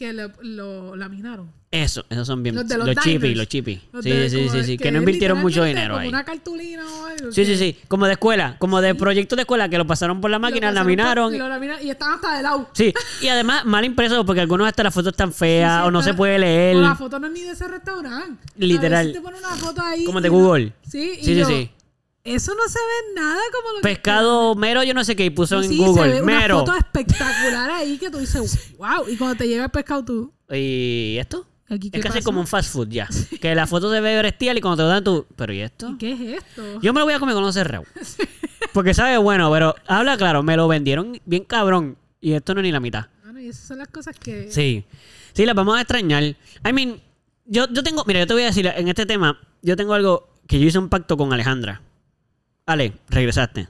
que 0.00 0.14
lo, 0.14 0.30
lo 0.40 0.96
laminaron. 0.96 1.52
Eso, 1.70 2.06
esos 2.08 2.26
son 2.26 2.42
bien. 2.42 2.54
Los 2.54 2.66
de 2.66 2.78
los 2.78 2.96
chippy, 2.96 3.34
los 3.34 3.46
chippy. 3.46 3.82
Los 3.92 4.02
Sí, 4.02 4.10
de- 4.10 4.30
sí, 4.30 4.48
sí, 4.48 4.56
de- 4.56 4.64
sí. 4.64 4.78
Que, 4.78 4.90
no 4.90 4.98
invirtieron 5.00 5.38
mucho 5.38 5.62
dinero 5.62 5.88
como 5.92 6.00
ahí. 6.00 6.08
una 6.08 6.24
cartulina 6.24 6.82
o 6.90 7.04
algo. 7.04 7.30
Sí, 7.32 7.42
que 7.42 7.44
sí, 7.44 7.56
sí. 7.56 7.76
Como 7.86 8.06
de 8.06 8.12
escuela, 8.12 8.56
como 8.58 8.80
de 8.80 8.94
proyectos 8.94 9.36
de 9.36 9.42
escuela 9.42 9.68
que 9.68 9.76
lo 9.76 9.86
pasaron 9.86 10.22
por 10.22 10.30
la 10.30 10.38
máquina, 10.38 10.72
laminaron. 10.72 11.30
por- 11.32 11.38
lo 11.38 11.48
laminaron 11.48 11.86
y 11.86 11.90
estaban 11.90 12.14
hasta 12.14 12.34
de 12.38 12.42
lado. 12.42 12.70
Sí, 12.72 12.94
y 13.20 13.28
además 13.28 13.66
mal 13.66 13.84
impreso 13.84 14.24
porque 14.24 14.40
algunos 14.40 14.66
hasta 14.66 14.82
las 14.82 14.94
fotos 14.94 15.12
están 15.12 15.34
feas 15.34 15.70
Sí, 15.70 15.82
sí, 15.82 15.88
o 15.88 15.90
no 15.90 15.98
está- 16.00 16.10
se 16.12 16.16
puede 16.16 16.38
leer. 16.38 16.76
O 16.76 16.80
la 16.80 16.96
foto 16.96 17.18
no 17.20 17.26
es 17.26 17.32
ni 17.34 17.42
de 17.42 17.50
ese 17.50 17.68
restaurante. 17.68 18.42
Literal. 18.56 18.94
A 18.94 18.98
veces 19.08 19.12
te 19.12 19.20
ponen 19.20 19.40
una 19.40 19.54
foto 19.56 19.82
ahí. 19.82 20.04
Como 20.04 20.22
de 20.22 20.28
y 20.28 20.30
Google. 20.30 20.64
no- 20.66 20.72
sí, 20.90 21.12
y 21.20 21.24
Sí, 21.24 21.34
sí, 21.34 21.44
sí. 21.44 21.70
Eso 22.24 22.54
no 22.54 22.68
se 22.68 22.78
ve 22.78 23.14
nada 23.20 23.40
como 23.52 23.70
lo 23.70 23.76
que- 23.80 23.88
Pescado 23.88 24.54
mero, 24.54 24.82
yo 24.84 24.92
no 24.94 25.04
sé 25.04 25.16
qué, 25.16 25.24
y 25.24 25.30
puso 25.30 25.56
en 25.62 25.68
sí, 25.68 25.78
se 25.78 25.84
Google. 25.84 26.08
ve 26.14 26.22
una 26.22 26.38
mero. 26.40 26.58
foto 26.60 26.74
espectacular 26.76 27.70
ahí 27.70 27.96
que 27.98 28.10
tú 28.10 28.18
dices, 28.18 28.74
wow. 28.76 29.08
Y 29.08 29.16
cuando 29.16 29.36
te 29.36 29.48
llega 29.48 29.64
el 29.64 29.70
pescado, 29.70 30.04
tú. 30.04 30.32
¿Y 30.50 31.16
esto? 31.18 31.46
Aquí, 31.68 31.90
¿qué 31.90 31.98
Es 31.98 32.04
casi 32.04 32.20
como 32.22 32.40
un 32.40 32.46
fast 32.46 32.72
food 32.72 32.88
ya. 32.88 33.08
Que 33.40 33.54
la 33.54 33.66
foto 33.66 33.90
se 33.92 34.00
ve 34.00 34.20
bestial 34.22 34.58
y 34.58 34.60
cuando 34.60 34.78
te 34.78 34.82
lo 34.82 34.88
dan 34.88 35.04
tú. 35.04 35.26
¿Pero 35.36 35.52
y 35.52 35.60
esto? 35.60 35.90
¿Y 35.90 35.98
qué 35.98 36.12
es 36.12 36.20
esto? 36.42 36.80
Yo 36.82 36.92
me 36.92 36.98
lo 37.00 37.06
voy 37.06 37.14
a 37.14 37.20
comer 37.20 37.34
con 37.34 37.44
un 37.44 37.52
cerrado. 37.52 37.84
Porque 38.72 38.92
sabe 38.92 39.16
bueno, 39.18 39.50
pero 39.50 39.74
habla 39.86 40.16
claro, 40.16 40.42
me 40.42 40.56
lo 40.56 40.68
vendieron 40.68 41.18
bien 41.24 41.44
cabrón. 41.44 41.96
Y 42.20 42.32
esto 42.32 42.54
no 42.54 42.60
es 42.60 42.64
ni 42.64 42.72
la 42.72 42.80
mitad. 42.80 43.06
Bueno, 43.24 43.40
y 43.40 43.48
esas 43.48 43.66
son 43.68 43.78
las 43.78 43.88
cosas 43.88 44.14
que. 44.18 44.50
Sí. 44.50 44.84
Sí, 45.32 45.46
las 45.46 45.54
vamos 45.54 45.78
a 45.78 45.80
extrañar. 45.80 46.22
I 46.22 46.36
mean, 46.72 47.00
yo, 47.46 47.66
yo 47.72 47.82
tengo. 47.82 48.04
Mira, 48.06 48.20
yo 48.20 48.26
te 48.26 48.34
voy 48.34 48.42
a 48.42 48.46
decir, 48.46 48.66
en 48.66 48.88
este 48.88 49.06
tema, 49.06 49.40
yo 49.62 49.74
tengo 49.76 49.94
algo 49.94 50.28
que 50.46 50.58
yo 50.60 50.66
hice 50.66 50.78
un 50.78 50.88
pacto 50.88 51.16
con 51.16 51.32
Alejandra. 51.32 51.80
Ale, 52.72 52.92
regresaste. 53.08 53.68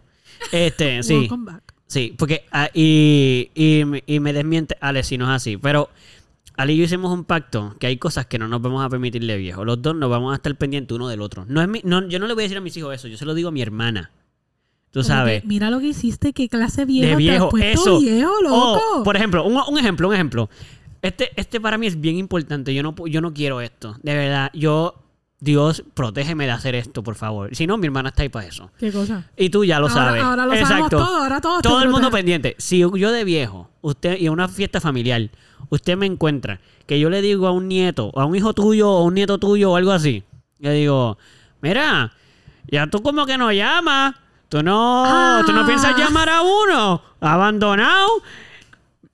Este, 0.52 1.02
sí. 1.04 1.28
Back. 1.30 1.74
Sí, 1.86 2.14
porque. 2.16 2.44
ah, 2.52 2.68
y, 2.72 3.50
y, 3.54 3.84
me- 3.84 4.04
y 4.06 4.20
me 4.20 4.32
desmiente 4.32 4.76
Ale 4.80 5.02
si 5.02 5.18
no 5.18 5.24
es 5.26 5.30
así. 5.36 5.56
Pero 5.56 5.90
Ale 6.56 6.74
y 6.74 6.76
yo 6.76 6.84
hicimos 6.84 7.12
un 7.12 7.24
pacto 7.24 7.74
que 7.80 7.86
hay 7.86 7.96
cosas 7.96 8.26
que 8.26 8.38
no 8.38 8.46
nos 8.48 8.60
vamos 8.62 8.84
a 8.84 8.88
permitir 8.88 9.24
de 9.26 9.36
viejo. 9.36 9.64
Los 9.64 9.80
dos 9.82 9.96
nos 9.96 10.08
vamos 10.10 10.32
a 10.32 10.36
estar 10.36 10.54
pendientes 10.56 10.94
uno 10.94 11.08
del 11.08 11.20
otro. 11.20 11.44
No 11.48 11.60
es 11.62 11.68
mi- 11.68 11.80
no, 11.84 12.06
yo 12.08 12.18
no 12.18 12.26
le 12.26 12.34
voy 12.34 12.42
a 12.42 12.44
decir 12.44 12.58
a 12.58 12.60
mis 12.60 12.76
hijos 12.76 12.94
eso, 12.94 13.08
yo 13.08 13.16
se 13.16 13.24
lo 13.24 13.34
digo 13.34 13.48
a 13.48 13.52
mi 13.52 13.62
hermana. 13.62 14.10
Tú 14.92 15.00
Como 15.00 15.04
sabes. 15.04 15.44
mira 15.44 15.70
lo 15.70 15.78
que 15.80 15.86
hiciste, 15.86 16.32
qué 16.32 16.48
clase 16.48 16.84
viejo. 16.84 17.02
de 17.04 17.08
te 17.08 17.12
has 17.12 17.18
viejo, 17.18 17.48
puesto 17.48 17.80
eso. 17.80 18.00
viejo, 18.00 18.30
O, 18.38 18.42
loco. 18.42 19.02
por 19.04 19.16
ejemplo, 19.16 19.44
un, 19.44 19.56
un 19.68 19.78
ejemplo, 19.78 20.08
un 20.08 20.14
ejemplo. 20.14 20.50
Este, 21.02 21.30
este 21.36 21.60
para 21.60 21.78
mí 21.78 21.86
es 21.86 22.00
bien 22.00 22.16
importante. 22.16 22.74
Yo 22.74 22.82
no, 22.82 22.94
yo 23.06 23.20
no 23.20 23.32
quiero 23.32 23.60
esto. 23.60 23.96
De 24.02 24.14
verdad, 24.14 24.50
yo. 24.52 24.94
Dios, 25.42 25.82
protégeme 25.94 26.44
de 26.44 26.50
hacer 26.52 26.74
esto, 26.74 27.02
por 27.02 27.14
favor. 27.14 27.54
Si 27.56 27.66
no, 27.66 27.78
mi 27.78 27.86
hermana 27.86 28.10
está 28.10 28.22
ahí 28.22 28.28
para 28.28 28.46
eso. 28.46 28.70
¿Qué 28.78 28.92
cosa? 28.92 29.24
Y 29.38 29.48
tú 29.48 29.64
ya 29.64 29.80
lo 29.80 29.88
Ahora- 29.88 30.04
sabes. 30.06 30.22
ahora 30.22 30.44
lo 30.46 30.54
sabemos 30.56 30.90
todo, 30.90 31.16
ahora 31.22 31.40
todos 31.40 31.62
te 31.62 31.68
Todo 31.68 31.82
el 31.82 31.88
mundo 31.88 32.10
pendiente. 32.10 32.54
Si 32.58 32.78
yo 32.80 33.10
de 33.10 33.24
viejo, 33.24 33.70
usted 33.80 34.18
y 34.18 34.26
en 34.26 34.32
una 34.32 34.48
fiesta 34.48 34.80
familiar, 34.82 35.30
usted 35.70 35.96
me 35.96 36.04
encuentra 36.06 36.60
que 36.86 37.00
yo 37.00 37.08
le 37.08 37.22
digo 37.22 37.46
a 37.46 37.52
un 37.52 37.68
nieto, 37.68 38.10
o 38.12 38.20
a 38.20 38.26
un 38.26 38.36
hijo 38.36 38.52
tuyo, 38.52 38.90
o 38.90 38.98
a 38.98 39.04
un 39.04 39.14
nieto 39.14 39.38
tuyo, 39.38 39.70
o 39.72 39.76
algo 39.76 39.92
así, 39.92 40.24
le 40.58 40.72
digo, 40.74 41.16
mira, 41.62 42.12
ya 42.70 42.86
tú 42.88 43.02
como 43.02 43.24
que 43.24 43.38
no 43.38 43.50
llamas. 43.50 44.14
Tú 44.50 44.62
no, 44.64 45.42
tú 45.46 45.52
no 45.52 45.60
Ah. 45.60 45.66
piensas 45.66 45.96
llamar 45.96 46.28
a 46.28 46.42
uno. 46.42 47.00
Abandonado. 47.20 48.08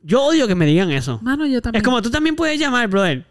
Yo 0.02 0.22
odio 0.22 0.48
que 0.48 0.54
me 0.54 0.64
digan 0.66 0.90
eso. 0.90 1.18
Mano, 1.22 1.46
yo 1.46 1.60
también. 1.60 1.80
Es 1.80 1.84
como 1.84 2.00
tú 2.00 2.10
también 2.10 2.34
puedes 2.36 2.58
llamar, 2.58 2.88
brother. 2.88 3.24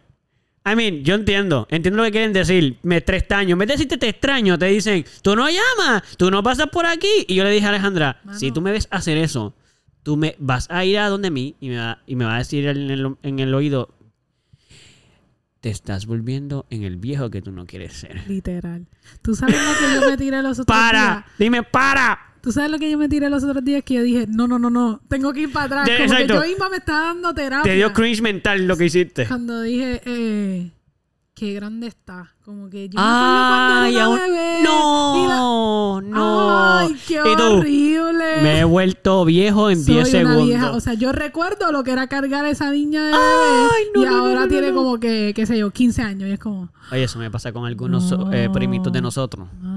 I 0.67 0.75
mean, 0.75 1.03
yo 1.03 1.13
entiendo, 1.13 1.67
entiendo 1.69 1.97
lo 1.97 2.05
que 2.05 2.11
quieren 2.11 2.33
decir. 2.33 2.79
Me 2.81 2.99
te 2.99 3.15
extraño. 3.15 3.53
En 3.53 3.59
vez 3.59 3.67
de 3.67 3.73
decirte 3.73 3.97
te 3.97 4.09
extraño, 4.09 4.57
te 4.57 4.65
dicen, 4.65 5.05
tú 5.21 5.35
no 5.35 5.47
llamas, 5.47 6.17
tú 6.17 6.31
no 6.31 6.41
pasas 6.41 6.67
por 6.67 6.87
aquí. 6.87 7.25
Y 7.27 7.35
yo 7.35 7.43
le 7.43 7.51
dije 7.51 7.65
a 7.67 7.69
Alejandra, 7.69 8.19
Mano. 8.23 8.39
si 8.39 8.51
tú 8.51 8.61
me 8.61 8.71
ves 8.71 8.87
hacer 8.89 9.17
eso, 9.17 9.53
tú 10.01 10.17
me 10.17 10.35
vas 10.39 10.67
a 10.71 10.83
ir 10.83 10.97
a 10.97 11.07
donde 11.09 11.29
mí 11.29 11.55
y 11.59 11.69
me 11.69 11.77
va, 11.77 11.99
y 12.07 12.15
me 12.15 12.25
va 12.25 12.35
a 12.35 12.37
decir 12.39 12.67
en 12.67 12.89
el, 12.89 13.15
en 13.21 13.39
el 13.39 13.53
oído, 13.53 13.93
te 15.61 15.69
estás 15.69 16.07
volviendo 16.07 16.65
en 16.71 16.83
el 16.83 16.97
viejo 16.97 17.29
que 17.29 17.43
tú 17.43 17.51
no 17.51 17.65
quieres 17.67 17.93
ser. 17.93 18.23
Literal. 18.27 18.87
¿Tú 19.21 19.35
sabes 19.35 19.55
lo 19.55 19.73
que 19.79 19.93
yo 19.95 20.09
me 20.09 20.17
tiré 20.17 20.41
los 20.41 20.59
otros 20.59 20.77
días? 20.77 20.91
¡Para! 20.91 21.25
Dime, 21.37 21.61
para. 21.61 22.34
¿Tú 22.45 22.51
sabes 22.51 22.69
lo 22.69 22.77
que 22.77 22.91
yo 22.91 22.97
me 22.99 23.09
tiré 23.09 23.27
los 23.27 23.43
otros 23.43 23.63
días? 23.65 23.81
Que 23.83 23.95
yo 23.95 24.03
dije, 24.03 24.27
no, 24.29 24.47
no, 24.47 24.59
no, 24.59 24.69
no, 24.69 25.01
tengo 25.09 25.33
que 25.33 25.41
ir 25.41 25.51
para 25.51 25.65
atrás. 25.65 25.85
De- 25.87 25.93
Como 25.97 26.03
exacto. 26.13 26.27
que 26.27 26.33
yo 26.47 26.51
misma 26.53 26.69
me 26.69 26.77
estaba 26.77 27.05
dando 27.07 27.33
terapia. 27.33 27.71
Te 27.71 27.75
dio 27.75 27.91
cringe 27.91 28.21
mental 28.21 28.67
lo 28.67 28.77
que 28.77 28.85
hiciste. 28.85 29.25
Cuando 29.27 29.61
dije, 29.63 29.99
eh, 30.05 30.69
qué 31.33 31.53
grande 31.55 31.87
está. 31.87 32.31
Como 32.45 32.69
que 32.69 32.87
yo 32.87 32.99
Ay, 32.99 33.95
me 33.95 33.99
acuerdo 33.99 34.05
aún- 34.05 34.17
cuando 34.19 34.27
era 34.27 34.29
una 34.29 34.37
bebé. 34.37 34.59
y 34.59 34.63
la- 35.27 35.35
No, 35.35 36.01
no. 36.01 36.77
Ay, 36.77 36.95
qué 37.07 37.19
horrible. 37.21 38.41
me 38.43 38.59
he 38.59 38.63
vuelto 38.63 39.25
viejo 39.25 39.69
en 39.71 39.83
Soy 39.83 39.95
10 39.95 40.09
una 40.09 40.19
segundos. 40.19 40.45
vieja. 40.45 40.71
O 40.73 40.79
sea, 40.79 40.93
yo 40.93 41.11
recuerdo 41.11 41.71
lo 41.71 41.83
que 41.83 41.91
era 41.91 42.05
cargar 42.07 42.45
a 42.45 42.49
esa 42.51 42.69
niña 42.69 43.05
de 43.05 43.11
bebé. 43.11 43.23
Ay, 43.23 43.83
no, 43.95 44.03
y 44.03 44.05
no, 44.05 44.15
ahora 44.17 44.41
no, 44.41 44.47
tiene 44.47 44.71
como 44.71 44.99
que, 44.99 45.33
qué 45.35 45.45
sé 45.47 45.57
yo, 45.57 45.71
15 45.71 46.03
años. 46.03 46.29
Y 46.29 46.33
es 46.33 46.39
como, 46.39 46.69
Oye, 46.91 47.03
eso 47.05 47.17
me 47.17 47.31
pasa 47.31 47.51
con 47.51 47.65
algunos 47.65 48.11
No. 48.11 48.31
eh, 48.31 48.47
primitos 48.53 48.93
de 48.93 49.01
nosotros. 49.01 49.47
ah, 49.63 49.74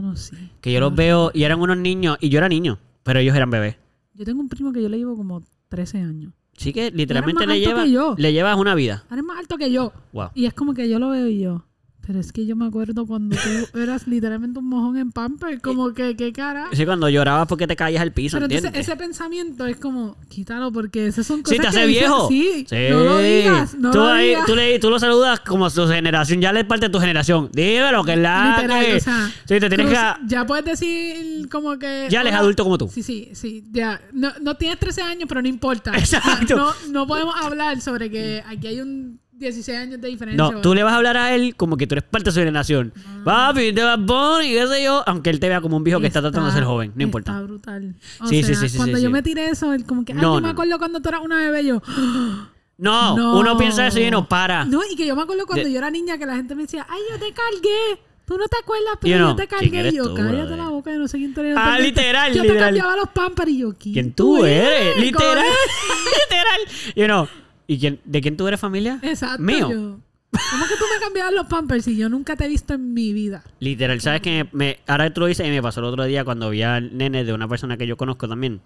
Que 0.60 0.72
yo 0.72 0.80
los 0.80 0.94
veo 0.94 1.30
y 1.34 1.44
eran 1.44 1.60
unos 1.60 1.76
niños, 1.76 2.18
y 2.20 2.28
yo 2.28 2.38
era 2.38 2.48
niño, 2.48 2.78
pero 3.02 3.20
ellos 3.20 3.36
eran 3.36 3.50
bebés. 3.50 3.76
Yo 4.14 4.24
tengo 4.24 4.40
un 4.40 4.48
primo 4.48 4.72
que 4.72 4.82
yo 4.82 4.88
le 4.88 4.98
llevo 4.98 5.16
como 5.16 5.42
13 5.68 5.98
años. 5.98 6.32
Sí 6.56 6.72
que 6.72 6.90
literalmente 6.90 7.46
le, 7.46 7.60
lleva, 7.60 7.84
le 8.16 8.32
llevas 8.32 8.58
una 8.58 8.74
vida. 8.74 9.04
Ahora 9.08 9.20
es 9.20 9.26
más 9.26 9.38
alto 9.38 9.56
que 9.56 9.70
yo. 9.70 9.92
Wow. 10.12 10.30
Y 10.34 10.46
es 10.46 10.54
como 10.54 10.74
que 10.74 10.88
yo 10.88 10.98
lo 10.98 11.10
veo 11.10 11.28
y 11.28 11.38
yo. 11.38 11.64
Pero 12.08 12.20
es 12.20 12.32
que 12.32 12.46
yo 12.46 12.56
me 12.56 12.64
acuerdo 12.64 13.04
cuando 13.04 13.36
tú 13.36 13.78
eras 13.78 14.06
literalmente 14.06 14.58
un 14.58 14.66
mojón 14.66 14.96
en 14.96 15.12
pamper. 15.12 15.60
Como 15.60 15.92
que, 15.92 16.16
¿qué 16.16 16.32
cara? 16.32 16.68
Sí, 16.72 16.86
cuando 16.86 17.06
llorabas 17.10 17.46
porque 17.46 17.66
te 17.66 17.76
caías 17.76 18.00
al 18.00 18.12
piso, 18.14 18.38
Pero 18.40 18.46
ese 18.72 18.96
pensamiento 18.96 19.66
es 19.66 19.76
como, 19.76 20.16
quítalo 20.30 20.72
porque 20.72 21.06
esas 21.06 21.26
son 21.26 21.40
Sí, 21.40 21.42
cosas 21.42 21.56
te 21.58 21.62
que 21.62 21.68
hace 21.68 21.86
dicen- 21.86 21.88
viejo. 22.00 22.28
Sí, 22.30 22.66
no 22.90 23.00
lo 23.04 23.18
digas, 23.18 23.74
no 23.74 23.90
tú, 23.90 23.98
lo 23.98 24.06
ahí- 24.08 24.28
digas. 24.28 24.46
tú, 24.46 24.56
le- 24.56 24.78
tú 24.78 24.88
lo 24.88 24.98
saludas 24.98 25.40
como 25.40 25.68
su 25.68 25.86
generación, 25.86 26.40
ya 26.40 26.50
le 26.50 26.60
es 26.60 26.66
parte 26.66 26.86
de 26.86 26.92
tu 26.92 26.98
generación. 26.98 27.50
Dímelo, 27.52 28.02
que 28.02 28.12
es 28.14 28.18
la 28.18 28.56
Literal, 28.56 28.86
que- 28.86 28.94
o 28.96 29.00
sea, 29.00 29.26
Sí, 29.46 29.60
te 29.60 29.68
tienes 29.68 29.86
cruz- 29.86 29.98
que... 29.98 30.28
Ya 30.28 30.46
puedes 30.46 30.64
decir 30.64 31.46
como 31.50 31.78
que... 31.78 32.06
Ya 32.08 32.22
eres 32.22 32.32
adulto 32.32 32.64
como 32.64 32.78
tú. 32.78 32.88
Sí, 32.88 33.02
sí, 33.02 33.28
sí, 33.34 33.64
ya. 33.70 34.00
No, 34.14 34.32
no 34.40 34.54
tienes 34.56 34.78
13 34.78 35.02
años, 35.02 35.26
pero 35.28 35.42
no 35.42 35.48
importa. 35.48 35.92
Exacto. 35.98 36.56
No, 36.56 36.72
no 36.90 37.06
podemos 37.06 37.34
hablar 37.38 37.82
sobre 37.82 38.10
que 38.10 38.42
aquí 38.46 38.66
hay 38.68 38.80
un 38.80 39.20
16 39.38 39.78
años 39.78 40.00
de 40.00 40.08
diferencia. 40.08 40.36
No, 40.50 40.60
tú 40.60 40.74
le 40.74 40.82
vas 40.82 40.92
a 40.92 40.96
hablar 40.96 41.16
a 41.16 41.34
él 41.34 41.54
como 41.56 41.76
que 41.76 41.86
tú 41.86 41.94
eres 41.94 42.04
parte 42.04 42.26
de 42.26 42.32
su 42.32 42.38
generación. 42.40 42.92
Papi, 43.24 43.72
te 43.72 43.82
vas 43.82 43.98
y 44.44 44.52
qué 44.52 44.66
sé 44.66 44.82
yo. 44.84 45.02
Aunque 45.06 45.30
él 45.30 45.40
te 45.40 45.48
vea 45.48 45.60
como 45.60 45.76
un 45.76 45.84
viejo 45.84 46.00
que 46.00 46.06
está 46.08 46.20
tratando 46.20 46.46
de 46.48 46.52
ser 46.52 46.64
joven. 46.64 46.88
No 46.90 46.92
Está 46.94 47.02
importa. 47.04 47.40
brutal. 47.42 47.94
O 48.20 48.26
Sí, 48.26 48.42
sí, 48.42 48.54
sea, 48.54 48.56
sí, 48.56 48.68
sí, 48.70 48.76
Cuando 48.76 48.96
sí, 48.96 49.02
yo 49.02 49.08
sí. 49.08 49.12
me 49.12 49.22
tiré 49.22 49.48
eso, 49.48 49.72
él 49.72 49.84
como 49.84 50.04
que, 50.04 50.12
ay, 50.12 50.18
No, 50.20 50.34
yo 50.34 50.40
no, 50.40 50.46
me 50.46 50.52
acuerdo 50.52 50.78
cuando 50.78 51.00
tú 51.00 51.08
eras 51.08 51.20
una 51.24 51.38
bebé, 51.38 51.64
yo, 51.64 51.80
No, 52.78 53.16
no. 53.16 53.38
uno 53.40 53.56
piensa 53.58 53.86
eso 53.88 53.98
y 54.00 54.10
no 54.10 54.28
para. 54.28 54.64
No, 54.64 54.80
y 54.88 54.94
que 54.94 55.04
yo 55.06 55.16
me 55.16 55.22
acuerdo 55.22 55.46
cuando 55.46 55.64
De- 55.64 55.72
yo 55.72 55.78
era 55.78 55.90
niña 55.90 56.16
que 56.16 56.26
la 56.26 56.36
gente 56.36 56.54
me 56.54 56.62
decía, 56.62 56.86
ay, 56.88 57.00
yo 57.10 57.18
te 57.18 57.32
cargué. 57.32 58.02
Tú 58.24 58.36
no 58.36 58.46
te 58.46 58.58
acuerdas, 58.62 58.92
Yo 58.92 58.98
pero 59.00 59.18
yo, 59.18 59.24
no. 59.24 59.36
te 59.36 59.48
¿Quién 59.48 59.70
cargué. 59.72 59.88
Y 59.88 59.96
yo, 59.96 60.08
tú, 60.10 60.14
cállate 60.14 60.54
la 60.56 60.68
boca, 60.68 60.92
yo 60.92 60.98
no 60.98 61.08
sé 61.08 61.16
quién 61.16 61.32
tú 61.32 61.40
eres. 61.40 61.54
Ah, 61.56 61.72
Yo 61.72 61.76
te- 61.78 61.82
literal, 61.84 62.32
Yo 62.34 62.42
te 62.42 62.48
literal. 62.48 62.66
cambiaba 62.68 62.96
los 62.96 63.08
pampers 63.08 63.50
y 63.50 63.58
yo, 63.58 63.72
¿quién, 63.78 63.94
¿Quién 63.94 64.12
tú 64.12 64.44
eres? 64.44 64.92
¿Cómo 64.94 65.00
Literal. 65.06 65.44
Literal. 66.30 66.94
You 66.94 67.04
know, 67.06 67.28
¿Y 67.70 67.78
quién, 67.78 68.00
de 68.04 68.20
quién 68.22 68.36
tú 68.36 68.48
eres 68.48 68.58
familia? 68.58 68.98
Exacto. 69.02 69.42
Mío. 69.42 69.70
yo, 69.70 69.98
¿Cómo 70.30 70.64
que 70.66 70.74
tú 70.74 70.84
me 70.92 71.00
cambiabas 71.04 71.34
los 71.34 71.46
pampers 71.46 71.86
y 71.86 71.96
yo 71.96 72.08
nunca 72.08 72.34
te 72.34 72.46
he 72.46 72.48
visto 72.48 72.72
en 72.74 72.94
mi 72.94 73.12
vida? 73.12 73.44
Literal, 73.60 74.00
¿sabes 74.00 74.22
qué? 74.22 74.48
Me, 74.52 74.78
ahora 74.86 75.12
tú 75.12 75.20
lo 75.20 75.26
dices 75.26 75.46
y 75.46 75.50
me 75.50 75.62
pasó 75.62 75.80
el 75.80 75.86
otro 75.86 76.04
día 76.04 76.24
cuando 76.24 76.48
vi 76.48 76.62
al 76.62 76.96
nene 76.96 77.24
de 77.24 77.32
una 77.34 77.46
persona 77.46 77.76
que 77.76 77.86
yo 77.86 77.98
conozco 77.98 78.26
también. 78.26 78.62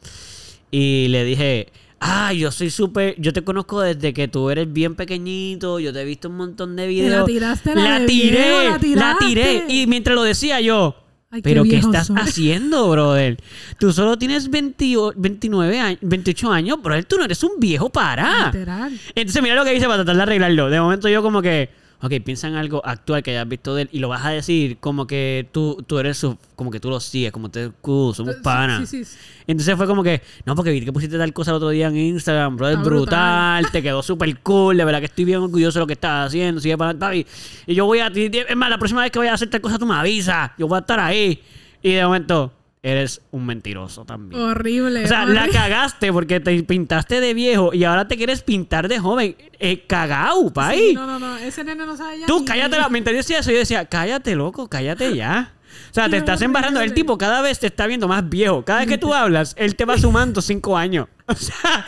Y 0.70 1.08
le 1.08 1.24
dije, 1.24 1.72
ah, 1.98 2.32
yo 2.32 2.52
soy 2.52 2.70
súper, 2.70 3.14
yo 3.18 3.32
te 3.32 3.42
conozco 3.42 3.80
desde 3.80 4.14
que 4.14 4.28
tú 4.28 4.50
eres 4.50 4.72
bien 4.72 4.94
pequeñito, 4.94 5.80
yo 5.80 5.92
te 5.92 6.02
he 6.02 6.04
visto 6.04 6.28
un 6.28 6.36
montón 6.36 6.76
de 6.76 6.86
videos. 6.86 7.20
la 7.20 7.24
tiraste, 7.26 7.74
la 7.74 8.00
de 8.00 8.06
tiré, 8.06 8.70
la 8.70 8.78
la 8.94 9.16
tiré. 9.18 9.64
Y 9.68 9.88
mientras 9.88 10.14
lo 10.14 10.22
decía 10.22 10.60
yo, 10.60 10.96
Ay, 11.34 11.40
pero 11.40 11.64
¿qué 11.64 11.76
estás 11.76 12.08
soy. 12.08 12.16
haciendo, 12.18 12.90
brother? 12.90 13.38
Tú 13.78 13.90
solo 13.90 14.18
tienes 14.18 14.50
20 14.50 14.84
29 15.16 15.80
años, 15.80 15.98
28 16.02 16.52
años, 16.52 16.82
brother, 16.82 17.06
tú 17.06 17.16
no 17.16 17.24
eres 17.24 17.42
un 17.42 17.58
viejo 17.58 17.88
para. 17.88 18.46
Literal. 18.52 18.92
Entonces 19.14 19.42
mira 19.42 19.54
lo 19.54 19.64
que 19.64 19.72
dice 19.72 19.86
para 19.86 20.04
tratar 20.04 20.16
de 20.16 20.22
arreglarlo. 20.22 20.68
De 20.68 20.78
momento 20.78 21.08
yo 21.08 21.22
como 21.22 21.40
que, 21.40 21.70
ok, 22.02 22.12
piensa 22.24 22.48
en 22.48 22.56
algo 22.56 22.84
actual 22.84 23.22
que 23.22 23.30
hayas 23.30 23.48
visto 23.48 23.74
de 23.74 23.82
él 23.82 23.88
y 23.92 24.00
lo 24.00 24.08
vas 24.08 24.24
a 24.26 24.30
decir 24.30 24.76
como 24.78 25.06
que 25.06 25.48
tú, 25.52 25.82
tú 25.86 25.98
eres 25.98 26.18
su, 26.18 26.36
como 26.56 26.70
que 26.70 26.80
tú 26.80 26.90
lo 26.90 26.98
sigues, 27.00 27.30
como 27.32 27.48
te 27.50 27.70
cool, 27.80 28.14
somos 28.14 28.34
panas. 28.42 28.88
Sí, 28.90 29.04
sí, 29.04 29.04
sí. 29.04 29.16
Entonces 29.46 29.76
fue 29.76 29.86
como 29.86 30.02
que, 30.02 30.20
no, 30.44 30.54
porque 30.54 30.70
vi 30.72 30.84
que 30.84 30.92
pusiste 30.92 31.16
tal 31.16 31.32
cosa 31.32 31.52
el 31.52 31.56
otro 31.58 31.70
día 31.70 31.88
en 31.88 31.96
Instagram, 31.96 32.56
bro, 32.56 32.68
es 32.68 32.72
Está 32.76 32.84
brutal, 32.84 33.70
te 33.72 33.82
quedó 33.82 34.02
súper 34.02 34.38
cool, 34.40 34.76
de 34.76 34.84
verdad 34.84 34.98
que 35.00 35.06
estoy 35.06 35.24
bien 35.24 35.38
orgulloso 35.38 35.78
de 35.78 35.82
lo 35.82 35.86
que 35.86 35.92
estás 35.94 36.26
haciendo, 36.26 36.60
sigue 36.60 36.76
para 36.76 36.98
papi. 36.98 37.26
Y 37.66 37.74
yo 37.74 37.86
voy 37.86 38.00
a, 38.00 38.12
ti- 38.12 38.30
es 38.32 38.56
más, 38.56 38.68
la 38.68 38.78
próxima 38.78 39.02
vez 39.02 39.10
que 39.10 39.18
vaya 39.18 39.30
a 39.30 39.34
hacer 39.34 39.48
tal 39.50 39.60
cosa 39.60 39.78
tú 39.78 39.86
me 39.86 39.94
avisas, 39.94 40.50
yo 40.58 40.66
voy 40.68 40.76
a 40.76 40.80
estar 40.80 40.98
ahí. 41.00 41.40
Y 41.82 41.92
de 41.92 42.04
momento, 42.04 42.52
eres 42.82 43.22
un 43.30 43.46
mentiroso 43.46 44.04
también. 44.04 44.42
Horrible. 44.42 45.04
O 45.04 45.08
sea, 45.08 45.24
la 45.24 45.48
cagaste 45.48 46.12
porque 46.12 46.40
te 46.40 46.60
pintaste 46.64 47.20
de 47.20 47.32
viejo 47.32 47.72
y 47.72 47.84
ahora 47.84 48.08
te 48.08 48.16
quieres 48.16 48.42
pintar 48.42 48.88
de 48.88 48.98
joven. 48.98 49.36
Eh, 49.60 49.84
cagao, 49.86 50.52
país. 50.52 50.88
Sí, 50.90 50.94
no, 50.94 51.06
no, 51.06 51.18
no. 51.20 51.36
Ese 51.36 51.62
nene 51.62 51.86
no 51.86 51.96
sabe 51.96 52.18
ya. 52.20 52.26
Tú 52.26 52.40
ni- 52.40 52.44
cállate 52.46 52.78
la. 52.78 52.88
Mientras 52.88 53.14
yo 53.14 53.18
decía 53.18 53.38
eso, 53.38 53.52
yo 53.52 53.58
decía, 53.58 53.84
cállate, 53.86 54.34
loco, 54.34 54.68
cállate 54.68 55.14
ya. 55.14 55.54
O 55.90 55.94
sea, 55.94 56.08
te 56.08 56.16
estás 56.16 56.42
embarrando. 56.42 56.80
El 56.80 56.92
tipo 56.92 57.16
cada 57.16 57.40
vez 57.40 57.58
te 57.60 57.68
está 57.68 57.86
viendo 57.86 58.08
más 58.08 58.28
viejo. 58.28 58.64
Cada 58.64 58.80
vez 58.80 58.88
que 58.88 58.98
tú 58.98 59.14
hablas, 59.14 59.54
él 59.56 59.76
te 59.76 59.84
va 59.84 59.96
sumando 59.96 60.42
cinco 60.42 60.76
años. 60.76 61.06
O 61.32 61.34
sea, 61.34 61.86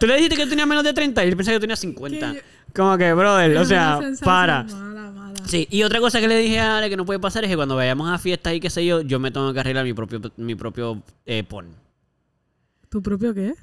tú 0.00 0.06
le 0.06 0.14
dijiste 0.14 0.36
que 0.36 0.46
tenía 0.46 0.64
menos 0.64 0.82
de 0.82 0.94
30 0.94 1.22
y 1.24 1.28
él 1.28 1.36
pensaba 1.36 1.56
que 1.56 1.60
tenía 1.60 1.76
50. 1.76 2.30
Que 2.30 2.36
yo- 2.36 2.40
Como 2.74 2.96
que, 2.96 3.12
brother, 3.12 3.56
o 3.58 3.64
sea, 3.64 3.98
para. 4.24 4.62
Mala. 4.62 5.10
Sí, 5.46 5.66
y 5.70 5.82
otra 5.82 6.00
cosa 6.00 6.20
que 6.20 6.28
le 6.28 6.36
dije 6.38 6.60
a 6.60 6.78
Ale 6.78 6.90
que 6.90 6.96
no 6.96 7.04
puede 7.06 7.18
pasar 7.18 7.44
es 7.44 7.50
que 7.50 7.56
cuando 7.56 7.76
vayamos 7.76 8.10
a 8.10 8.18
fiestas 8.18 8.52
y 8.54 8.60
qué 8.60 8.68
sé 8.70 8.84
yo, 8.84 9.00
yo 9.02 9.18
me 9.18 9.30
tengo 9.30 9.52
que 9.52 9.60
arreglar 9.60 9.84
mi 9.84 9.94
propio, 9.94 10.20
mi 10.36 10.54
propio 10.54 11.02
eh, 11.24 11.42
pon. 11.44 11.66
¿Tu 12.88 13.02
propio 13.02 13.34
qué? 13.34 13.54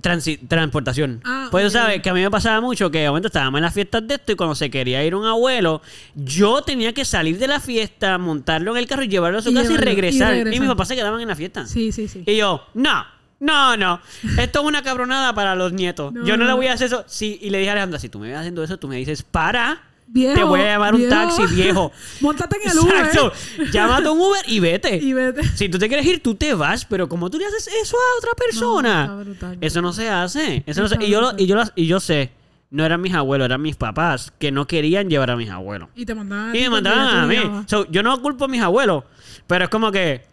Transi- 0.00 0.40
transportación. 0.48 1.20
Ah, 1.24 1.48
pues 1.52 1.64
ok. 1.64 1.68
tú 1.70 1.78
sabes 1.78 2.02
que 2.02 2.10
a 2.10 2.14
mí 2.14 2.20
me 2.20 2.30
pasaba 2.30 2.60
mucho 2.60 2.90
que 2.90 2.98
de 2.98 3.08
momento 3.08 3.28
estábamos 3.28 3.58
en 3.58 3.62
las 3.62 3.72
fiestas 3.74 4.06
de 4.08 4.14
esto 4.14 4.32
y 4.32 4.34
cuando 4.34 4.54
se 4.56 4.68
quería 4.68 5.04
ir 5.04 5.14
un 5.14 5.24
abuelo, 5.24 5.82
yo 6.16 6.62
tenía 6.62 6.92
que 6.92 7.04
salir 7.04 7.38
de 7.38 7.46
la 7.46 7.60
fiesta, 7.60 8.18
montarlo 8.18 8.72
en 8.72 8.78
el 8.78 8.86
carro 8.88 9.04
y 9.04 9.08
llevarlo 9.08 9.38
a 9.38 9.42
su 9.42 9.50
Y 9.50 9.54
casa 9.54 9.66
y 9.66 9.68
llevarlo, 9.68 9.90
y 9.90 9.94
regresar. 9.94 10.32
Y, 10.34 10.38
regresar. 10.38 10.60
mis 10.60 10.68
papás 10.70 10.88
se 10.88 10.96
quedaban 10.96 11.20
en 11.20 11.28
la 11.28 11.36
fiesta. 11.36 11.66
Sí, 11.66 11.92
sí, 11.92 12.08
sí. 12.08 12.24
Y 12.26 12.36
yo, 12.36 12.66
no, 12.74 13.04
no, 13.38 13.76
no. 13.76 14.00
Esto 14.38 14.60
es 14.60 14.66
una 14.66 14.82
cabronada 14.82 15.32
para 15.32 15.54
los 15.54 15.72
nietos. 15.72 16.12
No, 16.12 16.26
yo 16.26 16.36
no 16.36 16.44
le 16.44 16.52
voy 16.54 16.66
a 16.66 16.72
hacer 16.72 16.88
eso. 16.88 17.04
Sí, 17.06 17.38
y 17.40 17.50
le 17.50 17.58
dije 17.58 17.70
a 17.70 17.72
Alejandra, 17.74 18.00
si 18.00 18.08
tú 18.08 18.18
me 18.18 18.28
ves 18.30 18.36
haciendo 18.38 18.64
eso, 18.64 18.76
tú 18.78 18.88
me 18.88 18.96
dices, 18.96 19.22
para. 19.22 19.80
Viejo, 20.06 20.34
te 20.36 20.44
voy 20.44 20.60
a 20.60 20.64
llamar 20.64 20.94
un 20.94 21.08
taxi, 21.08 21.42
viejo. 21.54 21.90
Móntate 22.20 22.56
en 22.62 22.70
el 22.70 22.78
Uber. 22.78 22.94
Exacto. 22.96 23.32
Llámate 23.72 24.08
un 24.08 24.20
Uber 24.20 24.42
y 24.46 24.60
vete. 24.60 24.96
Y 24.96 25.12
vete. 25.12 25.42
Si 25.56 25.68
tú 25.68 25.78
te 25.78 25.88
quieres 25.88 26.06
ir, 26.06 26.22
tú 26.22 26.34
te 26.36 26.54
vas, 26.54 26.84
pero 26.84 27.08
como 27.08 27.30
tú 27.30 27.38
le 27.38 27.46
haces 27.46 27.68
eso 27.82 27.96
a 27.96 28.18
otra 28.18 28.30
persona, 28.34 29.02
está 29.02 29.16
brutal. 29.16 29.58
eso 29.60 29.82
no 29.82 29.92
se 29.92 30.08
hace. 30.08 30.62
Eso 30.66 30.82
no 30.82 30.88
se- 30.88 31.02
y, 31.04 31.08
yo 31.10 31.20
lo- 31.20 31.32
y, 31.36 31.46
yo 31.46 31.56
las- 31.56 31.72
y 31.74 31.86
yo 31.86 31.98
sé, 32.00 32.30
no 32.70 32.84
eran 32.84 33.00
mis 33.00 33.14
abuelos, 33.14 33.46
eran 33.46 33.62
mis 33.62 33.76
papás 33.76 34.32
que 34.38 34.52
no 34.52 34.66
querían 34.66 35.08
llevar 35.10 35.30
a 35.30 35.36
mis 35.36 35.50
abuelos. 35.50 35.88
Y 35.96 36.04
te 36.06 36.14
mandaban 36.14 36.54
Y 36.54 36.60
me 36.60 36.70
mandaban 36.70 37.08
a 37.18 37.26
mí. 37.26 37.36
So, 37.66 37.86
yo 37.90 38.02
no 38.02 38.20
culpo 38.22 38.44
a 38.44 38.48
mis 38.48 38.62
abuelos, 38.62 39.04
pero 39.46 39.64
es 39.64 39.70
como 39.70 39.90
que... 39.90 40.26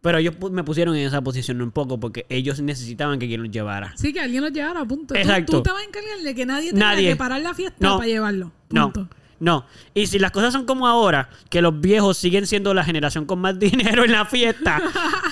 Pero 0.00 0.18
ellos 0.18 0.34
me 0.52 0.62
pusieron 0.62 0.94
en 0.94 1.06
esa 1.06 1.20
posición 1.22 1.60
un 1.60 1.72
poco 1.72 1.98
porque 1.98 2.24
ellos 2.28 2.60
necesitaban 2.60 3.18
que 3.18 3.26
quien 3.26 3.42
los 3.42 3.50
llevara. 3.50 3.92
Sí, 3.96 4.12
que 4.12 4.20
alguien 4.20 4.42
los 4.42 4.52
llevara, 4.52 4.84
punto. 4.84 5.14
Tú- 5.14 5.20
Exacto. 5.20 5.56
Tú, 5.58 5.62
te 5.64 5.72
vas 5.72 5.82
a 5.82 5.84
encargar 5.84 6.18
de 6.20 6.34
que 6.34 6.46
nadie 6.46 6.70
tenga 6.72 6.92
Nadie. 6.92 7.08
que 7.10 7.16
parar 7.16 7.40
la 7.40 7.52
fiesta 7.54 7.76
No. 7.80 7.96
para 7.96 8.06
llevarlo. 8.08 8.52
No, 8.70 8.92
Punto. 8.92 9.08
no. 9.40 9.66
Y 9.94 10.06
si 10.06 10.18
las 10.20 10.30
cosas 10.30 10.52
son 10.52 10.66
como 10.66 10.86
ahora, 10.86 11.28
que 11.50 11.60
los 11.60 11.80
viejos 11.80 12.16
siguen 12.16 12.46
siendo 12.46 12.74
la 12.74 12.84
generación 12.84 13.26
con 13.26 13.40
más 13.40 13.58
dinero 13.58 14.04
en 14.04 14.12
la 14.12 14.24
fiesta, 14.24 14.80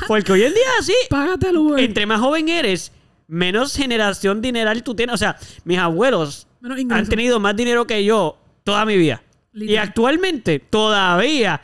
porque 0.09 0.33
hoy 0.33 0.43
en 0.43 0.53
día 0.55 0.63
sí, 0.83 0.95
Págate 1.11 1.51
el 1.51 1.59
Uber. 1.59 1.79
entre 1.85 2.05
más 2.07 2.19
joven 2.21 2.49
eres, 2.49 2.91
menos 3.29 3.75
generación 3.77 4.43
dineral 4.43 4.83
tú 4.83 4.97
tienes. 4.97 5.15
O 5.15 5.19
sea, 5.19 5.37
mis 5.65 5.79
abuelos 5.79 6.49
han 6.91 7.07
tenido 7.09 7.39
más 7.39 7.55
dinero 7.55 7.87
que 7.87 8.05
yo 8.05 8.37
toda 8.65 8.85
mi 8.85 8.97
vida. 8.97 9.23
Y 9.57 9.77
actualmente 9.77 10.59
todavía 10.59 11.61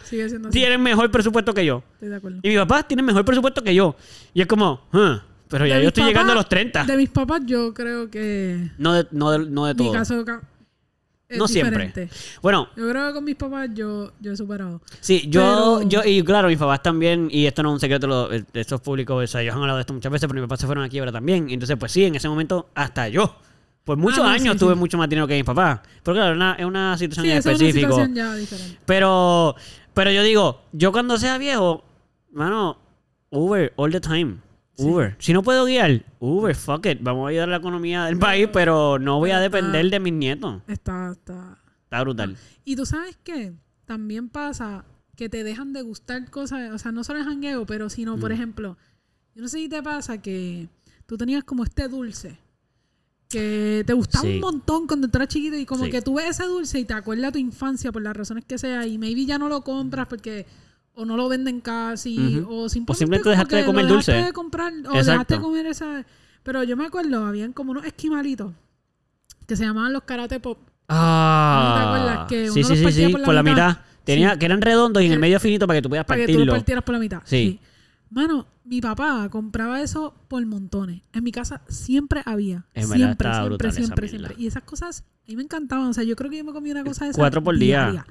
tienen 0.50 0.82
mejor 0.82 1.10
presupuesto 1.10 1.52
que 1.52 1.64
yo. 1.64 1.82
Estoy 1.94 2.08
de 2.08 2.16
acuerdo. 2.16 2.38
Y 2.42 2.48
mis 2.48 2.58
papás 2.58 2.88
tienen 2.88 3.04
mejor 3.04 3.24
presupuesto 3.24 3.62
que 3.62 3.74
yo. 3.74 3.94
Y 4.32 4.40
es 4.40 4.46
como, 4.46 4.86
"Huh, 4.92 5.20
pero 5.48 5.66
ya 5.66 5.76
De 5.76 5.82
yo 5.82 5.88
estoy 5.88 6.02
papás- 6.02 6.08
llegando 6.08 6.32
a 6.32 6.36
los 6.36 6.48
30. 6.48 6.84
De 6.84 6.96
mis 6.96 7.10
papás, 7.10 7.42
yo 7.44 7.74
creo 7.74 8.10
que 8.10 8.70
No 8.78 8.94
de, 8.94 9.06
no 9.10 9.30
de, 9.30 9.38
no 9.50 9.66
de 9.66 9.74
mi 9.74 9.78
todo. 9.78 9.92
caso 9.92 10.24
ca- 10.24 10.40
es 11.28 11.38
no 11.38 11.46
siempre. 11.48 11.92
Bueno, 12.42 12.68
Yo 12.76 12.88
creo 12.90 13.08
que 13.08 13.14
con 13.14 13.24
mis 13.24 13.36
papás 13.36 13.68
yo, 13.74 14.12
yo 14.20 14.32
he 14.32 14.36
superado. 14.36 14.80
Sí, 15.00 15.24
yo, 15.28 15.80
Pero- 15.80 15.88
yo, 15.88 16.04
y 16.04 16.22
claro, 16.22 16.48
mis 16.48 16.58
papás 16.58 16.82
también, 16.82 17.28
y 17.30 17.46
esto 17.46 17.62
no 17.62 17.70
es 17.70 17.74
un 17.74 17.80
secreto, 17.80 18.06
lo- 18.06 18.28
de 18.28 18.44
estos 18.54 18.80
públicos, 18.80 19.22
o 19.22 19.26
sea, 19.26 19.42
ellos 19.42 19.54
han 19.54 19.60
hablado 19.60 19.76
de 19.78 19.82
esto 19.82 19.92
muchas 19.94 20.12
veces, 20.12 20.26
pero 20.28 20.40
mis 20.40 20.46
papás 20.48 20.60
se 20.60 20.66
fueron 20.66 20.84
a 20.84 20.88
quiebra 20.88 21.12
también. 21.12 21.48
Y 21.50 21.54
entonces, 21.54 21.76
pues 21.78 21.92
sí, 21.92 22.04
en 22.04 22.14
ese 22.14 22.28
momento, 22.28 22.68
hasta 22.74 23.08
yo. 23.08 23.36
Por 23.84 23.96
muchos 23.98 24.20
Ah, 24.20 24.22
no, 24.24 24.28
años 24.28 24.52
sí, 24.54 24.58
tuve 24.60 24.74
sí. 24.74 24.78
mucho 24.78 24.96
más 24.98 25.08
dinero 25.08 25.26
que 25.26 25.34
mis 25.34 25.44
papás. 25.44 25.80
Pero 26.02 26.14
claro, 26.14 26.30
es 26.32 26.36
una, 26.36 26.54
es 26.54 26.64
una 26.64 26.96
situación 26.98 27.26
Sí, 27.26 27.32
esa 27.32 27.50
es 27.52 27.60
específico. 27.60 27.98
Pero, 28.86 29.56
pero 29.94 30.10
yo 30.10 30.22
digo, 30.22 30.62
yo 30.72 30.92
cuando 30.92 31.18
sea 31.18 31.38
viejo, 31.38 31.84
mano, 32.32 32.78
Uber, 33.30 33.72
all 33.76 33.90
the 33.92 34.00
time. 34.00 34.36
Uber. 34.78 35.16
Si 35.18 35.32
no 35.32 35.42
puedo 35.42 35.64
guiar, 35.66 36.04
Uber, 36.18 36.54
fuck 36.54 36.86
it. 36.86 36.98
Vamos 37.02 37.26
a 37.26 37.28
ayudar 37.30 37.48
a 37.48 37.52
la 37.52 37.56
economía 37.58 38.04
del 38.06 38.18
país, 38.18 38.48
pero 38.52 38.98
no 38.98 39.18
voy 39.18 39.30
a 39.30 39.38
depender 39.40 39.88
de 39.90 40.00
mis 40.00 40.12
nietos. 40.12 40.62
Está, 40.66 41.10
está. 41.12 41.58
Está 41.84 42.00
brutal. 42.02 42.36
Y 42.64 42.74
tú 42.76 42.86
sabes 42.86 43.18
qué? 43.22 43.52
También 43.84 44.28
pasa 44.28 44.84
que 45.16 45.28
te 45.28 45.44
dejan 45.44 45.72
de 45.72 45.82
gustar 45.82 46.30
cosas, 46.30 46.72
o 46.72 46.78
sea, 46.78 46.90
no 46.90 47.04
solo 47.04 47.18
el 47.18 47.24
jangueo, 47.26 47.66
pero 47.66 47.90
sino, 47.90 48.16
por 48.18 48.30
Mm. 48.30 48.34
ejemplo, 48.34 48.78
yo 49.34 49.42
no 49.42 49.48
sé 49.48 49.58
si 49.58 49.68
te 49.68 49.82
pasa 49.82 50.18
que 50.22 50.68
tú 51.06 51.16
tenías 51.18 51.44
como 51.44 51.64
este 51.64 51.86
dulce 51.88 52.38
que 53.32 53.82
te 53.86 53.92
gustaba 53.94 54.22
Sí. 54.22 54.34
un 54.34 54.40
montón 54.40 54.86
cuando 54.86 55.08
tú 55.08 55.16
eras 55.18 55.28
chiquito 55.28 55.56
y 55.56 55.64
como 55.66 55.84
Sí. 55.86 55.90
que 55.90 56.02
tú 56.02 56.14
ves 56.14 56.26
ese 56.30 56.44
dulce 56.44 56.78
y 56.78 56.84
te 56.84 56.92
acuerdas 56.94 57.26
de 57.28 57.32
tu 57.32 57.38
infancia 57.38 57.90
por 57.90 58.02
las 58.02 58.16
razones 58.16 58.44
que 58.44 58.58
sea 58.58 58.86
y 58.86 58.98
maybe 58.98 59.24
ya 59.24 59.38
no 59.38 59.48
lo 59.48 59.62
compras 59.62 60.06
porque 60.06 60.46
o 60.94 61.04
no 61.06 61.16
lo 61.16 61.28
venden 61.28 61.60
casi 61.62 62.18
Ujú. 62.18 62.54
o 62.64 62.68
simplemente, 62.68 62.98
simplemente 62.98 63.22
como 63.24 63.30
dejaste 63.32 63.56
de 63.56 63.64
comer 63.64 63.84
lo 63.86 63.90
dejaste 63.92 64.12
dulce. 64.12 64.26
de 64.26 64.32
comprar 64.34 64.72
o 64.72 64.76
Exacto. 64.76 65.10
dejaste 65.10 65.34
de 65.34 65.40
comer 65.40 65.66
esa 65.66 66.04
pero 66.42 66.62
yo 66.64 66.76
me 66.76 66.84
acuerdo 66.84 67.24
habían 67.24 67.52
como 67.54 67.70
unos 67.70 67.84
esquimalitos 67.86 68.52
que 69.46 69.56
se 69.56 69.64
llamaban 69.64 69.92
los 69.92 70.02
karate 70.02 70.38
pop 70.38 70.58
Ah, 70.88 71.64
¿No 71.64 71.74
te 71.74 71.88
acuerdas 71.88 72.28
que 72.28 72.50
sí, 72.50 72.60
uno 72.60 72.76
sí, 72.76 72.82
los 72.82 72.94
sí, 72.94 73.08
por 73.08 73.20
la 73.20 73.24
por 73.26 73.34
la 73.34 73.42
mitad? 73.42 73.68
mitad. 73.70 73.82
Tenía, 74.04 74.36
que 74.38 74.44
eran 74.46 74.60
redondos 74.60 75.02
y 75.02 75.06
en 75.06 75.12
el 75.12 75.18
medio 75.20 75.38
finito 75.40 75.66
para 75.66 75.78
que 75.78 75.82
tú 75.82 75.88
puedas 75.88 76.04
para 76.04 76.18
que 76.20 76.26
tú 76.26 76.32
lo 76.32 76.38
partirlo. 76.38 76.52
partieras 76.54 76.84
por 76.84 76.92
la 76.94 76.98
mitad. 76.98 77.22
Sí. 77.24 77.60
Mano, 78.12 78.46
mi 78.64 78.80
papá 78.82 79.28
compraba 79.30 79.80
eso 79.80 80.14
por 80.28 80.44
montones. 80.44 81.00
En 81.14 81.24
mi 81.24 81.32
casa 81.32 81.62
siempre 81.68 82.20
había. 82.26 82.66
En 82.74 82.88
verdad 82.90 82.96
siempre, 82.96 83.32
siempre, 83.32 83.72
siempre, 83.72 84.08
siempre. 84.08 84.34
Y 84.38 84.46
esas 84.46 84.62
cosas 84.64 85.04
a 85.26 85.30
mí 85.30 85.36
me 85.36 85.42
encantaban. 85.42 85.86
O 85.88 85.92
sea, 85.94 86.04
yo 86.04 86.14
creo 86.14 86.30
que 86.30 86.36
yo 86.36 86.44
me 86.44 86.52
comía 86.52 86.72
una 86.72 86.84
cosa 86.84 87.06
de 87.06 87.12
esas 87.12 87.18
Cuatro 87.18 87.42
por 87.42 87.56
día. 87.56 87.90
diaria. 87.90 88.06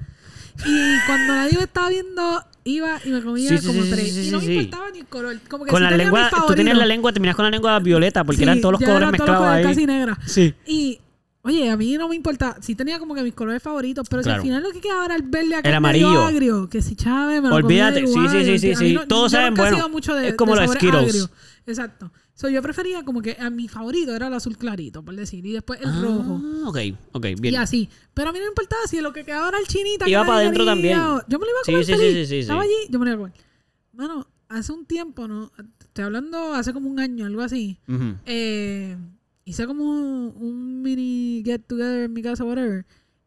Y 0.66 1.06
cuando 1.06 1.34
nadie 1.34 1.56
me 1.56 1.64
estaba 1.64 1.88
viendo, 1.88 2.44
iba 2.64 2.98
y 3.04 3.08
me 3.10 3.22
comía 3.22 3.48
Sí, 3.48 3.58
sí, 3.58 3.66
como 3.66 3.82
sí, 3.84 3.90
tres. 3.90 4.16
y 4.26 4.30
no 4.30 4.40
me 4.40 4.54
importaba 4.54 4.90
ni 4.90 4.98
el 4.98 5.06
color. 5.06 5.38
Como 5.48 5.64
que 5.64 5.70
Con 5.70 5.78
sí 5.78 5.82
la 5.84 5.90
tenía 5.90 6.04
lengua, 6.04 6.30
tú 6.46 6.54
tenías 6.54 6.76
la 6.76 6.86
lengua, 6.86 7.12
terminas 7.12 7.36
con 7.36 7.44
la 7.44 7.50
lengua 7.50 7.78
violeta 7.78 8.24
porque 8.24 8.42
eran 8.42 8.60
todos 8.60 8.72
los 8.72 8.82
colores 8.82 9.10
mezclados 9.12 9.46
ahí. 9.46 9.62
casi 9.62 9.86
negra. 9.86 10.18
Sí. 10.26 10.52
Y, 10.66 11.00
oye, 11.42 11.68
a 11.70 11.76
mí 11.76 11.96
no 11.96 12.08
me 12.08 12.16
importa. 12.16 12.56
Sí 12.60 12.74
tenía 12.74 12.98
como 12.98 13.14
que 13.14 13.22
mis 13.22 13.34
colores 13.34 13.62
favoritos, 13.62 14.08
pero 14.08 14.22
si 14.22 14.30
al 14.30 14.40
final 14.42 14.62
lo 14.62 14.70
que 14.72 14.80
quedaba 14.80 15.04
era 15.06 15.16
el 15.16 15.22
verde 15.22 15.56
aquel 15.56 15.70
El 15.70 15.76
amarillo. 15.76 16.22
agrio, 16.24 16.68
que 16.68 16.82
si 16.82 16.94
chave 16.96 17.40
me 17.40 17.48
lo 17.48 17.54
Olvídate, 17.56 18.04
sí, 18.06 18.10
igual, 18.12 18.30
sí, 18.30 18.44
sí, 18.44 18.58
sí, 18.58 18.68
mí 18.68 18.76
sí. 18.76 18.94
no- 18.94 19.06
Todos 19.06 19.32
saben, 19.32 19.54
bueno, 19.54 19.88
mucho 19.88 20.14
de- 20.14 20.28
es 20.28 20.34
como 20.34 20.54
de 20.54 20.62
los 20.66 20.70
Skittles. 20.74 20.94
agrios. 21.08 21.30
Exacto. 21.66 22.12
So, 22.34 22.48
yo 22.48 22.60
prefería 22.62 23.04
como 23.04 23.20
que 23.22 23.36
a 23.38 23.50
mi 23.50 23.68
favorito 23.68 24.16
era 24.16 24.26
el 24.26 24.34
azul 24.34 24.56
clarito, 24.56 25.04
por 25.04 25.14
decir, 25.14 25.44
y 25.46 25.52
después 25.52 25.80
el 25.80 25.88
Ah, 25.90 26.00
rojo. 26.02 26.40
Ok, 26.66 26.78
ok, 27.12 27.26
bien. 27.38 27.54
Y 27.54 27.56
así. 27.56 27.88
Pero 28.14 28.30
a 28.30 28.32
mí 28.32 28.38
no 28.38 28.46
me 28.46 28.48
importaba 28.48 28.82
si 28.88 29.00
lo 29.00 29.12
que 29.12 29.22
quedaba 29.24 29.48
era 29.50 29.58
el 29.58 29.66
chinita. 29.68 30.08
Iba 30.08 30.22
que 30.22 30.26
pa' 30.26 30.32
nadie 30.32 30.46
adentro 30.46 30.64
también. 30.64 30.98
o- 30.98 31.22
Yo 31.28 31.38
me 31.38 31.44
lo 31.44 31.50
iba 31.50 31.60
a 31.60 31.64
Sí, 31.64 31.72
comer 31.72 31.84
sí, 31.84 31.92
sí, 31.92 31.98
feliz. 31.98 32.14
sí, 32.14 32.26
sí, 32.26 32.38
Estaba 32.40 32.62
sí. 32.62 32.68
allí, 32.68 32.88
yo 32.90 32.98
me 32.98 33.04
lo 33.04 33.10
iba 33.12 33.14
a 33.14 33.30
comer. 33.30 33.44
Mano, 33.92 34.26
hace 34.48 34.72
un 34.72 34.86
tiempo, 34.86 35.28
¿no? 35.28 35.52
Estoy 35.80 36.04
hablando 36.04 36.54
hace 36.54 36.72
como 36.72 36.88
un 36.90 36.98
año, 36.98 37.26
algo 37.26 37.42
así. 37.42 37.78
Eh, 38.24 38.96
hice 39.44 39.66
como 39.66 39.84
un, 40.28 40.82
mini 40.82 41.42
get 41.44 41.60
together 41.66 42.04
en 42.04 42.12
mi 42.12 42.22
casa, 42.22 42.44
whatever. 42.44 42.84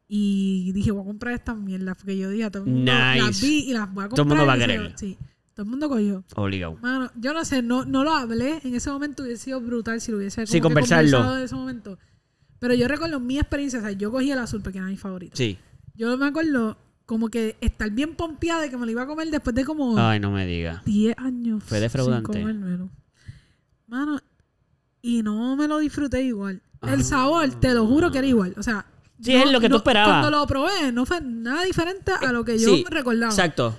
Y 0.07 0.72
dije, 0.74 0.91
voy 0.91 1.01
a 1.01 1.05
comprar 1.05 1.34
estas 1.34 1.57
mierdas. 1.57 1.95
Porque 1.97 2.18
yo 2.18 2.30
dije, 2.30 2.43
a 2.45 2.51
todo 2.51 2.63
el 2.63 2.70
mundo 2.70 2.91
las 2.91 3.18
Nice. 3.28 3.45
vi 3.45 3.70
y 3.70 3.74
las 3.74 3.91
voy 3.93 4.03
a 4.05 4.09
comprar. 4.09 4.09
Todo 4.09 4.22
el 4.24 4.28
mundo 4.28 4.45
va 4.45 4.53
a 4.53 4.55
se- 4.55 4.61
querer. 4.61 4.93
Sí, 4.97 5.18
todo 5.53 5.63
el 5.63 5.70
mundo 5.70 5.89
cogió. 5.89 6.24
Obligado. 6.36 6.78
Mano, 6.82 7.11
yo 7.16 7.34
no 7.34 7.43
sé, 7.45 7.61
no, 7.61 7.86
no 7.86 8.03
lo 8.03 8.11
hablé. 8.11 8.59
En 8.63 8.76
ese 8.76 8.89
momento 8.91 9.24
hubiese 9.24 9.43
sido 9.45 9.61
brutal 9.61 9.99
si 10.01 10.11
lo 10.11 10.18
hubiese 10.18 10.41
como 10.41 10.47
Sí, 10.47 10.53
que 10.57 10.61
conversarlo. 10.61 11.11
conversado 11.18 11.38
en 11.39 11.43
ese 11.45 11.55
momento. 11.55 11.97
Pero 12.59 12.74
yo 12.76 12.88
recuerdo 12.88 13.20
mi 13.20 13.38
experiencia. 13.39 13.80
O 13.80 13.82
sea, 13.82 13.91
yo 13.91 14.11
cogí 14.11 14.32
el 14.32 14.39
azul 14.39 14.61
porque 14.61 14.78
era 14.78 14.88
mi 14.88 14.97
favorito. 14.97 15.36
Sí. 15.36 15.57
Yo 15.95 16.18
me 16.18 16.26
acuerdo 16.28 16.78
como 17.05 17.30
que 17.30 17.55
estar 17.61 17.89
bien 17.91 18.16
pompeada 18.16 18.61
de 18.61 18.70
que 18.70 18.78
me 18.78 18.86
lo 18.86 18.91
iba 18.91 19.03
a 19.03 19.07
comer 19.07 19.30
después 19.30 19.55
de 19.55 19.63
como 19.66 19.97
Ay, 19.97 20.20
no 20.20 20.32
me 20.32 20.45
digas. 20.47 20.84
10 20.86 21.16
años. 21.18 21.63
Fue 21.63 21.80
defraudante. 21.80 22.32
Sin 22.34 22.41
comérmelo. 22.41 22.89
Mano, 23.88 24.20
y 25.06 25.22
no 25.24 25.56
me 25.56 25.68
lo 25.68 25.78
disfruté 25.78 26.24
igual. 26.24 26.62
Ah. 26.82 26.93
El 26.93 27.03
sabor, 27.03 27.47
te 27.60 27.74
lo 27.74 27.86
juro 27.86 28.12
que 28.12 28.18
era 28.18 28.28
igual. 28.28 28.53
O 28.58 28.64
sea, 28.64 28.86
Sí, 29.22 29.34
es 29.34 29.49
lo 29.51 29.62
que 29.62 29.70
tú 29.70 29.78
esperabas. 29.78 30.10
Cuando 30.22 30.32
lo 30.39 30.45
probé, 30.47 30.91
no 30.91 31.06
fue 31.06 31.22
nada 31.22 31.64
diferente 31.64 32.12
a 32.12 32.32
lo 32.34 32.43
que 32.43 32.58
yo 32.60 32.68
Sí, 32.70 32.86
recordaba. 32.89 33.32
Exacto. 33.32 33.78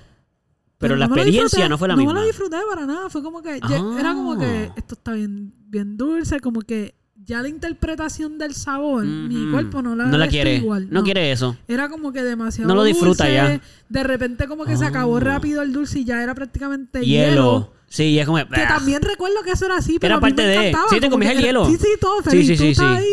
Pero, 0.79 0.95
la 0.95 1.07
no 1.07 1.13
experiencia 1.15 1.43
disfruté, 1.43 1.69
no 1.69 1.77
fue 1.77 1.87
la 1.87 1.93
no 1.95 1.97
misma. 1.99 2.13
me 2.13 2.19
lo 2.21 2.25
disfruté 2.27 2.57
para 2.69 2.85
nada. 2.85 3.09
Fue 3.09 3.21
como 3.23 3.41
que. 3.41 3.59
ya- 3.67 3.99
Era 3.99 4.13
como 4.13 4.37
que 4.37 4.69
Ah. 4.69 4.73
esto 4.77 4.95
está 4.95 5.13
bien, 5.13 5.53
bien 5.67 5.95
dulce. 5.97 6.39
Como 6.39 6.61
que 6.61 6.95
ya 7.27 7.41
la 7.43 7.49
interpretación 7.49 8.39
del 8.39 8.55
sabor, 8.55 9.03
mi 9.05 9.51
cuerpo 9.51 9.81
no 9.83 9.95
la, 9.95 10.05
No 10.05 10.17
la 10.17 10.27
quiere. 10.27 10.55
igual. 10.55 10.87
No 10.89 11.03
quiere 11.03 11.31
eso. 11.31 11.55
Era 11.67 11.89
como 11.89 12.11
que 12.11 12.23
demasiado 12.23 12.67
No 12.69 12.73
lo 12.75 12.83
disfruta 12.83 13.25
dulce. 13.25 13.33
ya. 13.35 13.61
De 13.89 14.03
repente 14.03 14.47
como 14.47 14.65
que 14.65 14.75
se 14.77 14.85
acabó 14.85 15.17
Ah. 15.17 15.19
rápido 15.19 15.61
el 15.61 15.73
dulce 15.73 15.99
y 15.99 16.05
ya 16.05 16.23
era 16.23 16.33
prácticamente 16.33 17.05
hielo. 17.05 17.29
Hielo. 17.29 17.73
Sí, 17.89 18.17
es 18.17 18.25
como. 18.25 18.37
Que 18.39 18.61
también 18.67 19.01
recuerdo 19.01 19.43
que 19.43 19.51
eso 19.51 19.65
era 19.65 19.77
así, 19.77 19.99
pero 19.99 20.15
Era 20.15 20.15
a 20.15 20.17
mí 20.17 20.21
parte 20.21 20.41
me 20.41 20.47
de- 20.49 20.75
sí, 20.89 20.99
te 20.99 21.09
comías 21.09 21.35
el 21.35 21.41
hielo. 21.43 21.65
Sí, 21.69 21.77
sí, 21.77 21.87
todo 22.01 22.21
feliz. 22.23 22.47
sí, 22.57 22.73
sí, 22.75 22.81
ahí, 22.83 23.05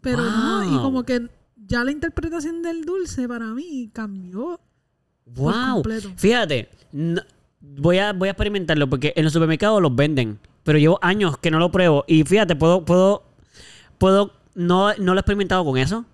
pero 0.00 0.22
no, 0.22 0.64
y 0.64 0.76
como 0.82 1.02
que 1.04 1.28
ya 1.66 1.82
la 1.84 1.90
interpretación 1.92 2.60
del 2.62 2.84
dulce 2.84 3.26
para 3.28 3.46
mí 3.46 3.88
cambió. 3.92 4.60
Wow. 5.26 5.74
completo. 5.74 6.10
Fíjate. 6.16 6.68
no- 6.92 7.22
voy 7.60 7.98
a, 7.98 8.12
voy 8.12 8.28
a 8.28 8.32
experimentarlo 8.32 8.88
porque 8.90 9.12
en 9.16 9.24
los 9.24 9.32
supermercados 9.32 9.80
los 9.80 9.94
venden. 9.96 10.38
Pero 10.64 10.78
llevo 10.78 10.98
años 11.02 11.38
que 11.38 11.50
no 11.50 11.58
lo 11.58 11.70
pruebo. 11.70 12.04
Y 12.06 12.22
fíjate, 12.24 12.54
puedo, 12.56 12.84
puedo, 12.84 13.22
puedo, 14.04 14.32
no, 14.54 14.92
no 14.98 15.14
lo 15.14 15.18
he 15.18 15.20
experimentado 15.20 15.64
con 15.64 15.78
eso. 15.78 16.04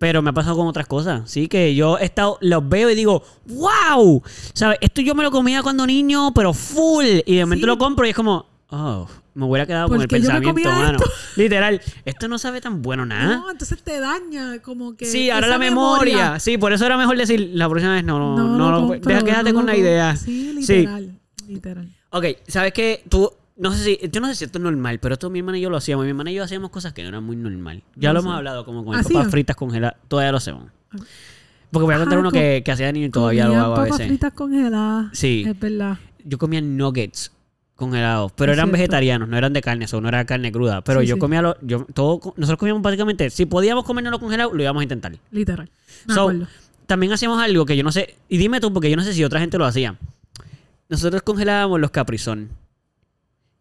Pero 0.00 0.22
me 0.22 0.30
ha 0.30 0.32
pasado 0.32 0.56
con 0.56 0.66
otras 0.66 0.86
cosas. 0.86 1.30
Sí, 1.30 1.46
que 1.46 1.74
yo 1.74 1.98
he 1.98 2.04
estado, 2.04 2.36
los 2.40 2.66
veo 2.68 2.88
y 2.90 2.94
digo, 2.94 3.22
¡Wow! 3.46 4.22
¿Sabes? 4.54 4.78
Esto 4.80 5.00
yo 5.02 5.14
me 5.14 5.22
lo 5.22 5.30
comía 5.30 5.62
cuando 5.62 5.86
niño, 5.86 6.32
pero 6.34 6.52
full. 6.54 7.04
Y 7.26 7.36
de 7.36 7.44
momento 7.44 7.64
Sí. 7.64 7.66
lo 7.66 7.78
compro 7.78 8.04
y 8.06 8.10
es 8.10 8.16
como, 8.16 8.46
oh, 8.70 9.06
me 9.34 9.44
hubiera 9.46 9.66
quedado 9.66 9.88
con 9.88 10.00
el 10.00 10.08
Porque 10.08 10.20
yo 10.22 10.28
me 10.32 10.40
pensamiento, 10.40 10.68
comía 10.70 10.84
mano. 10.86 10.98
esto. 10.98 11.10
Literal, 11.36 11.80
esto 12.04 12.28
no 12.28 12.38
sabe 12.38 12.60
tan 12.60 12.82
bueno 12.82 13.04
nada. 13.06 13.36
No, 13.36 13.50
entonces 13.50 13.82
te 13.82 14.00
daña 14.00 14.58
como 14.62 14.96
que. 14.96 15.04
Sí, 15.06 15.30
ahora 15.30 15.46
esa 15.46 15.54
la 15.54 15.58
memoria. 15.58 16.40
Sí, 16.40 16.58
por 16.58 16.72
eso 16.72 16.84
era 16.86 16.96
mejor 16.96 17.16
decir 17.16 17.50
la 17.54 17.68
próxima 17.68 17.94
vez 17.94 18.04
no, 18.04 18.18
no, 18.18 18.56
No, 18.58 18.70
lo 18.72 18.88
compro, 18.88 19.08
deja, 19.14 19.24
quédate 19.24 19.50
no 19.52 19.58
con 19.60 19.66
lo 19.66 19.72
la 19.72 19.74
compro. 19.74 19.90
idea. 19.90 20.16
Sí, 20.16 20.56
Sí. 20.62 20.76
literal. 20.78 21.18
Literal. 21.48 21.88
Ok, 22.10 22.24
¿sabes 22.48 22.72
qué? 22.72 23.02
Tú, 23.08 23.30
no 23.56 23.72
sé 23.72 23.84
si, 23.84 24.08
yo 24.10 24.20
no 24.20 24.26
sé 24.28 24.34
si 24.34 24.44
esto 24.44 24.58
es 24.58 24.64
normal, 24.64 24.98
pero 25.00 25.14
esto 25.14 25.30
mi 25.30 25.38
hermana 25.40 25.58
y 25.58 25.60
yo 25.60 25.70
lo 25.70 25.76
hacíamos. 25.76 26.04
Mi 26.04 26.10
hermana 26.10 26.30
y 26.30 26.34
yo 26.34 26.42
hacíamos 26.44 26.70
cosas 26.70 26.92
que 26.92 27.02
no 27.02 27.08
eran 27.08 27.24
muy 27.24 27.36
normal. 27.36 27.82
Ya 27.96 28.08
No 28.10 28.14
lo 28.14 28.20
sé. 28.20 28.26
hemos 28.26 28.36
hablado, 28.38 28.64
como 28.64 28.84
con 28.84 28.94
el 28.94 29.00
¿Hacían? 29.00 29.20
papas 29.20 29.30
fritas 29.32 29.56
congeladas. 29.56 29.96
Todavía 30.08 30.32
lo 30.32 30.38
hacemos. 30.38 30.64
Porque 31.70 31.84
voy 31.86 31.94
a 31.94 31.98
contar 31.98 32.18
Ah, 32.18 32.20
uno 32.20 32.30
que, 32.30 32.62
que 32.64 32.72
hacía 32.72 32.86
de 32.86 32.92
niño 32.92 33.06
y 33.06 33.10
todavía 33.10 33.46
lo 33.48 33.54
hago 33.56 33.72
a 33.72 33.76
papas 33.76 33.90
veces. 33.92 34.06
fritas 34.08 34.32
congeladas. 34.32 35.06
Sí. 35.12 35.44
Es 35.46 35.58
verdad. 35.58 35.98
Yo 36.24 36.38
comía 36.38 36.60
nuggets 36.60 37.32
congelados, 37.74 38.30
pero 38.36 38.52
Es 38.52 38.58
eran 38.58 38.66
cierto. 38.68 38.78
vegetarianos, 38.78 39.28
no 39.28 39.36
eran 39.36 39.52
de 39.52 39.60
carne, 39.60 39.84
eso 39.86 40.00
no 40.00 40.08
era 40.08 40.24
carne 40.24 40.52
cruda. 40.52 40.82
Pero 40.82 41.00
Sí, 41.00 41.06
yo 41.08 41.16
sí. 41.16 41.20
comía 41.20 41.42
lo, 41.42 41.56
yo, 41.62 41.84
todo, 41.92 42.20
nosotros 42.36 42.58
comíamos 42.58 42.82
básicamente, 42.82 43.30
si 43.30 43.46
podíamos 43.46 43.84
comérnoslo 43.84 44.20
congelado, 44.20 44.54
lo 44.54 44.62
íbamos 44.62 44.80
a 44.80 44.84
intentar. 44.84 45.12
Literal. 45.32 45.68
Me 46.06 46.14
So, 46.14 46.20
acuerdo. 46.22 46.46
también 46.86 47.12
hacíamos 47.12 47.42
algo 47.42 47.66
que 47.66 47.76
yo 47.76 47.82
no 47.82 47.90
sé, 47.90 48.14
y 48.28 48.36
dime 48.38 48.60
tú, 48.60 48.72
porque 48.72 48.88
yo 48.90 48.96
no 48.96 49.02
sé 49.02 49.12
si 49.12 49.24
otra 49.24 49.40
gente 49.40 49.58
lo 49.58 49.64
hacía. 49.64 49.96
Nosotros 50.88 51.22
congelábamos 51.22 51.80
los 51.80 51.90
caprizón 51.90 52.50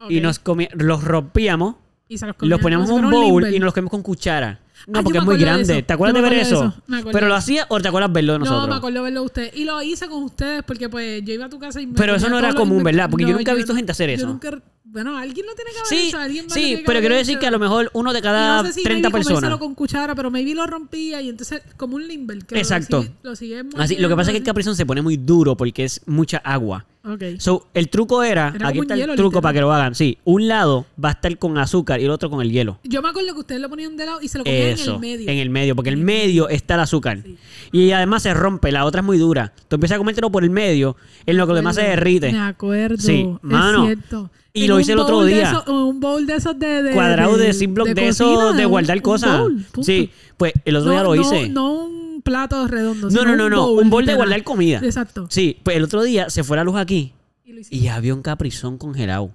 y 0.10 0.22
nos 0.22 0.42
los 0.76 1.04
rompíamos, 1.04 1.76
Y 2.10 2.18
se 2.18 2.26
los, 2.28 2.36
poníamos 2.60 2.90
en 2.90 3.06
un 3.06 3.12
bowl 3.12 3.48
y 3.48 3.60
nos 3.60 3.66
los 3.66 3.74
comíamos 3.74 3.92
con 3.92 4.02
cuchara. 4.04 4.60
No, 4.86 5.00
Ah, 5.00 5.02
porque 5.04 5.20
es 5.20 5.24
muy 5.24 5.38
grande. 5.38 5.82
¿Te 5.82 5.94
acuerdas 5.94 6.22
de 6.22 6.30
ver 6.30 6.40
eso? 6.40 6.74
eso. 6.90 7.04
¿Pero 7.14 7.28
lo 7.28 7.36
hacía 7.36 7.66
o 7.70 7.80
te 7.80 7.88
acuerdas 7.88 8.12
verlo 8.12 8.34
de 8.34 8.40
No, 8.40 8.46
nosotros? 8.46 8.70
me 8.70 8.76
acuerdo 8.76 9.04
verlo 9.04 9.22
de 9.22 9.26
usted. 9.26 9.54
Y 9.54 9.64
lo 9.64 9.82
hice 9.82 10.08
con 10.10 10.24
ustedes 10.24 10.62
porque 10.64 10.90
pues 10.90 11.24
yo 11.24 11.34
iba 11.34 11.46
a 11.46 11.50
tu 11.50 11.58
casa 11.58 11.80
y 11.80 11.88
me 11.88 11.94
Pero 11.94 12.16
eso 12.16 12.28
no 12.30 12.38
era 12.38 12.54
común, 12.54 12.84
¿verdad? 12.84 13.10
Porque 13.10 13.24
yo 13.24 13.32
No, 13.32 13.38
nunca 13.38 13.54
he 13.54 13.56
visto 13.56 13.74
gente 13.76 13.94
hacer 13.94 14.10
yo 14.10 14.16
eso. 14.16 14.28
nunca- 14.28 14.60
bueno, 14.86 15.18
alguien 15.18 15.46
lo 15.46 15.56
tiene 15.56 15.72
que 15.72 15.78
haber 15.80 15.88
Sí, 15.88 16.08
hecho. 16.10 16.18
Alguien 16.18 16.46
más 16.46 16.50
lo 16.50 16.56
sí, 16.56 16.62
tiene 16.68 16.82
que 16.82 16.86
pero 16.86 16.98
haber 16.98 17.02
quiero 17.04 17.16
decir 17.16 17.32
hecho. 17.34 17.40
que 17.40 17.48
a 17.48 17.52
lo 17.52 17.60
mejor 17.60 17.90
uno 17.94 18.14
de 18.14 18.20
Y 18.20 18.22
cada 18.22 18.62
no 18.62 18.68
sé 18.68 18.74
si 18.74 18.84
30 18.84 19.10
maybe 19.10 19.12
comérselo 19.12 19.36
personas. 19.40 19.60
con 19.60 19.76
cuchara, 19.76 20.14
pero 20.16 20.30
maybe 20.30 20.54
lo 20.54 20.68
rompía 20.68 21.22
y 21.22 21.30
entonces 21.30 21.62
como 21.78 21.96
un 21.96 22.08
limber. 22.08 22.46
que 22.46 22.56
lo 22.56 22.62
Exacto. 22.62 23.02
sigue- 23.04 23.14
Lo 23.24 23.36
sigue 23.36 23.64
Así, 23.78 23.96
lo 23.98 24.10
que 24.10 24.16
pasa 24.16 24.32
es 24.32 24.34
que 24.34 24.38
el 24.40 24.44
caprizón 24.44 24.76
se 24.76 24.86
pone 24.86 25.02
muy 25.02 25.18
duro 25.18 25.56
porque 25.58 25.86
es 25.86 26.02
mucha 26.06 26.38
agua. 26.38 26.80
así. 26.80 26.88
Ok. 27.06 27.24
So, 27.40 27.68
el 27.74 27.90
truco 27.90 28.24
era, 28.24 28.54
Era 28.56 28.70
aquí 28.70 28.80
está 28.80 28.94
el 28.94 29.02
truco 29.02 29.24
literal. 29.24 29.42
para 29.42 29.54
que 29.54 29.60
lo 29.62 29.74
hagan. 29.74 29.94
Sí, 29.96 30.18
un 30.24 30.48
lado 30.48 30.86
va 31.04 31.10
a 31.10 31.12
estar 31.14 31.38
con 31.38 31.58
azúcar 31.58 32.00
y 32.00 32.06
el 32.06 32.12
otro 32.12 32.30
con 32.30 32.42
el 32.42 32.50
hielo. 32.52 32.80
Yo 32.86 33.02
me 33.02 33.10
acuerdo 33.10 33.34
que 33.34 33.40
ustedes 33.42 33.60
lo 33.62 33.70
ponían 33.70 33.98
de 33.98 34.06
lado 34.06 34.20
y 34.22 34.28
se 34.30 34.38
lo 34.38 34.44
comían 34.46 34.68
Eso, 34.70 34.92
en 34.92 34.96
el 34.96 35.00
medio. 35.02 35.30
en 35.30 35.38
el 35.40 35.50
medio, 35.50 35.76
porque 35.76 35.90
el 35.90 35.98
medio 35.98 36.48
está 36.48 36.76
el 36.76 36.80
azúcar. 36.82 37.20
Sí. 37.26 37.38
Y 37.74 37.92
además 37.92 38.24
se 38.24 38.34
rompe, 38.34 38.72
la 38.72 38.86
otra 38.86 39.02
es 39.02 39.06
muy 39.06 39.18
dura. 39.18 39.52
Tú 39.68 39.76
empiezas 39.76 39.96
a 39.96 39.98
comértelo 39.98 40.32
por 40.32 40.44
el 40.46 40.50
medio, 40.50 40.96
en 41.26 41.36
lo 41.38 41.46
que 41.46 41.50
lo 41.52 41.56
demás 41.58 41.76
se 41.76 41.82
derrite. 41.84 42.32
Me 42.32 42.40
acuerdo. 42.40 42.98
Sí, 42.98 43.28
mano. 43.42 43.84
Es 43.90 43.98
cierto. 43.98 44.32
Y 44.56 44.66
En 44.66 44.70
lo 44.70 44.80
hice 44.80 44.92
el 44.94 45.00
otro 45.00 45.22
de 45.22 45.34
día. 45.34 45.64
un 45.68 46.00
bowl 46.00 46.28
de 46.28 46.36
esos 46.36 46.58
de. 46.60 46.84
de 46.84 46.94
Cuadrado 46.94 47.38
de 47.38 47.54
Ziploc 47.54 47.88
de, 47.88 48.08
esos 48.08 48.56
de 48.56 48.66
guardar 48.66 49.02
cosas. 49.02 49.40
bowl. 49.40 49.66
Sí, 49.82 50.12
pues 50.38 50.54
el 50.64 50.76
otro 50.76 50.92
no, 50.92 50.94
día 50.94 51.04
lo 51.04 51.16
hice. 51.16 51.50
No, 51.50 51.86
un 51.86 52.22
plato 52.22 52.68
redondo. 52.68 53.10
No, 53.10 53.26
no, 53.26 53.36
no, 53.36 53.50
no, 53.50 53.72
un 53.72 53.90
bowl 53.90 54.06
de 54.06 54.14
guardar 54.14 54.44
comida. 54.44 54.80
Exacto. 54.84 55.26
Sí, 55.30 55.58
pues 55.64 55.78
el 55.78 55.84
otro 55.84 56.04
día 56.04 56.30
se 56.30 56.44
fue 56.44 56.56
la 56.56 56.64
luz 56.64 56.76
aquí 56.76 57.14
Y 57.44 57.54
lo 57.54 57.62
y 57.68 57.88
había 57.88 58.14
un 58.14 58.22
caprizón 58.22 58.78
congelado. 58.78 59.32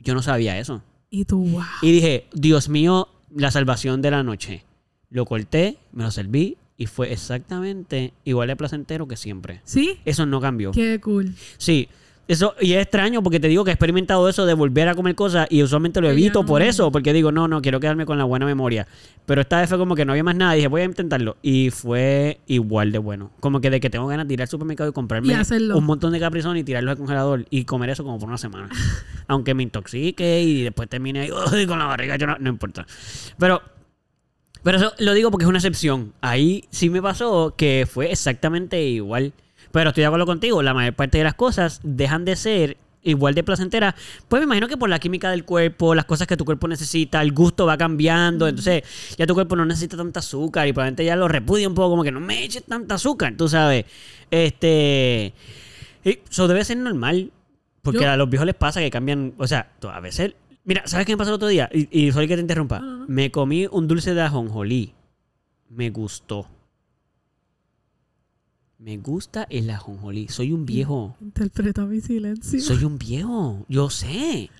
Yo 0.00 0.14
no 0.14 0.22
sabía 0.22 0.58
eso. 0.58 0.82
Y 1.10 1.26
tú, 1.26 1.44
wow. 1.44 1.62
Y 1.82 1.92
dije, 1.92 2.26
Dios 2.32 2.70
mío, 2.70 3.08
la 3.34 3.50
salvación 3.50 4.00
de 4.00 4.10
la 4.10 4.22
noche. 4.22 4.64
Lo 5.10 5.26
corté, 5.26 5.76
me 5.92 6.04
lo 6.04 6.10
serví 6.10 6.56
y 6.76 6.86
fue 6.86 7.12
exactamente 7.12 8.12
igual 8.24 8.48
de 8.48 8.56
placentero 8.56 9.06
que 9.06 9.16
siempre. 9.16 9.60
¿Sí? 9.64 9.98
Eso 10.04 10.26
no 10.26 10.40
cambió. 10.40 10.72
Qué 10.72 10.98
cool. 11.00 11.34
Sí. 11.58 11.88
Eso, 12.26 12.54
y 12.58 12.72
es 12.72 12.82
extraño 12.82 13.22
porque 13.22 13.38
te 13.38 13.48
digo 13.48 13.64
que 13.64 13.70
he 13.70 13.74
experimentado 13.74 14.26
eso 14.30 14.46
de 14.46 14.54
volver 14.54 14.88
a 14.88 14.94
comer 14.94 15.14
cosas 15.14 15.46
y 15.50 15.62
usualmente 15.62 16.00
lo 16.00 16.08
evito 16.10 16.40
no- 16.42 16.46
por 16.48 16.62
eso, 16.62 16.90
porque 16.90 17.12
digo, 17.12 17.30
no, 17.32 17.48
no, 17.48 17.60
quiero 17.60 17.80
quedarme 17.80 18.06
con 18.06 18.16
la 18.16 18.24
buena 18.24 18.46
memoria. 18.46 18.86
Pero 19.26 19.42
esta 19.42 19.60
vez 19.60 19.68
fue 19.68 19.76
como 19.76 19.94
que 19.94 20.04
no 20.06 20.12
había 20.12 20.24
más 20.24 20.34
nada 20.34 20.54
y 20.54 20.58
dije, 20.60 20.68
voy 20.68 20.80
a 20.80 20.84
intentarlo. 20.84 21.36
Y 21.42 21.68
fue 21.70 22.40
igual 22.46 22.92
de 22.92 22.98
bueno. 22.98 23.30
Como 23.40 23.60
que 23.60 23.68
de 23.68 23.78
que 23.80 23.90
tengo 23.90 24.06
ganas 24.06 24.26
de 24.26 24.34
ir 24.34 24.40
al 24.42 24.48
supermercado 24.48 24.88
y 24.88 24.92
comprarme 24.94 25.28
Y 25.28 25.32
un 25.78 25.84
montón 25.84 26.12
de 26.12 26.20
caprizón 26.20 26.56
y 26.56 26.64
tirarlo 26.64 26.90
al 26.90 26.96
congelador 26.96 27.44
y 27.50 27.64
comer 27.66 27.90
eso 27.90 28.04
como 28.04 28.18
por 28.18 28.28
una 28.28 28.38
semana. 28.38 28.68
Aunque 29.28 29.52
me 29.52 29.62
intoxique 29.62 30.42
y 30.42 30.62
después 30.62 30.88
termine 30.88 31.20
ahí 31.20 31.30
"Uy, 31.30 31.66
con 31.66 31.78
la 31.78 31.86
barriga, 31.86 32.16
yo 32.16 32.26
no, 32.26 32.36
no 32.38 32.48
importa. 32.48 32.86
Pero 33.38 33.60
pero 34.62 34.78
eso 34.78 34.92
lo 34.98 35.12
digo 35.12 35.30
porque 35.30 35.44
es 35.44 35.48
una 35.48 35.58
excepción. 35.58 36.14
Ahí 36.22 36.64
sí 36.70 36.88
me 36.88 37.02
pasó 37.02 37.54
que 37.54 37.86
fue 37.90 38.10
exactamente 38.10 38.82
igual. 38.82 39.34
Pero 39.74 39.90
estoy 39.90 40.02
de 40.02 40.06
acuerdo 40.06 40.24
contigo, 40.24 40.62
la 40.62 40.72
mayor 40.72 40.94
parte 40.94 41.18
de 41.18 41.24
las 41.24 41.34
cosas 41.34 41.80
dejan 41.82 42.24
de 42.24 42.36
ser 42.36 42.76
igual 43.02 43.34
de 43.34 43.42
placenteras. 43.42 43.96
Pues 44.28 44.38
me 44.38 44.44
imagino 44.44 44.68
que 44.68 44.76
por 44.76 44.88
la 44.88 45.00
química 45.00 45.32
del 45.32 45.44
cuerpo, 45.44 45.96
las 45.96 46.04
cosas 46.04 46.28
que 46.28 46.36
tu 46.36 46.44
cuerpo 46.44 46.68
necesita, 46.68 47.20
el 47.20 47.32
gusto 47.32 47.66
va 47.66 47.76
cambiando. 47.76 48.46
Entonces 48.46 48.84
ya 49.18 49.26
tu 49.26 49.34
cuerpo 49.34 49.56
no 49.56 49.66
necesita 49.66 49.96
tanta 49.96 50.20
azúcar 50.20 50.68
y 50.68 50.72
probablemente 50.72 51.04
ya 51.04 51.16
lo 51.16 51.26
repudia 51.26 51.66
un 51.66 51.74
poco, 51.74 51.90
como 51.90 52.04
que 52.04 52.12
no 52.12 52.20
me 52.20 52.44
eches 52.44 52.62
tanta 52.62 52.94
azúcar, 52.94 53.34
tú 53.36 53.48
sabes. 53.48 53.84
Este. 54.30 55.34
Eso 56.04 56.46
debe 56.46 56.64
ser 56.64 56.76
normal. 56.76 57.32
Porque 57.82 57.98
Yo- 58.04 58.10
a 58.12 58.16
los 58.16 58.30
viejos 58.30 58.46
les 58.46 58.54
pasa 58.54 58.78
que 58.78 58.92
cambian. 58.92 59.34
O 59.38 59.48
sea, 59.48 59.72
a 59.92 59.98
veces. 59.98 60.34
Mira, 60.62 60.82
¿sabes 60.86 61.04
qué 61.04 61.14
me 61.14 61.16
pasó 61.18 61.30
el 61.30 61.34
otro 61.34 61.48
día? 61.48 61.68
Y, 61.74 61.88
y 62.06 62.12
sorry 62.12 62.28
que 62.28 62.36
te 62.36 62.42
interrumpa. 62.42 62.80
Me 63.08 63.32
comí 63.32 63.66
un 63.68 63.88
dulce 63.88 64.14
de 64.14 64.22
ajonjolí. 64.22 64.94
Me 65.68 65.90
gustó. 65.90 66.46
Me 68.78 68.96
gusta 68.98 69.46
el 69.50 69.70
ajonjolí. 69.70 70.28
Soy 70.28 70.52
un 70.52 70.66
viejo. 70.66 71.16
Interpreta 71.20 71.84
mi 71.86 72.00
silencio. 72.00 72.60
Soy 72.60 72.84
un 72.84 72.98
viejo. 72.98 73.64
Yo 73.68 73.88
sé. 73.90 74.50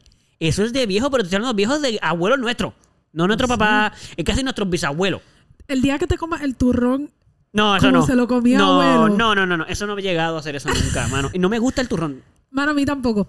Eso 0.41 0.63
es 0.65 0.73
de 0.73 0.87
viejo, 0.87 1.11
pero 1.11 1.25
hablando 1.25 1.49
de 1.49 1.55
viejos 1.55 1.83
de 1.83 1.99
abuelos 2.01 2.39
nuestros. 2.39 2.75
No 3.13 3.27
nuestro 3.27 3.49
papá. 3.49 3.93
Es 4.17 4.25
casi 4.25 4.43
nuestros 4.43 4.69
bisabuelos. 4.71 5.21
El 5.69 5.83
día 5.83 5.99
que 5.99 6.07
te 6.07 6.17
comas 6.19 6.43
el 6.43 6.57
turrón, 6.57 7.11
No, 7.53 7.77
eso 7.77 7.87
Como 7.87 8.01
no. 8.01 8.07
se 8.07 8.17
lo 8.17 8.27
comía 8.27 8.59
no, 8.59 8.81
abuelo. 8.83 9.17
no, 9.17 9.35
no, 9.35 9.47
no, 9.47 9.57
no. 9.57 9.65
Eso 9.67 9.87
no 9.87 9.97
he 9.97 10.03
llegado 10.03 10.37
a 10.37 10.41
hacer 10.41 10.57
eso 10.57 10.69
nunca, 10.69 11.07
mano. 11.13 11.31
Y 11.33 11.39
no 11.39 11.49
me 11.49 11.59
gusta 11.59 11.81
el 11.81 11.89
turrón. 11.89 12.23
mano, 12.51 12.73
a 12.73 12.75
mí 12.75 12.85
tampoco. 12.85 13.29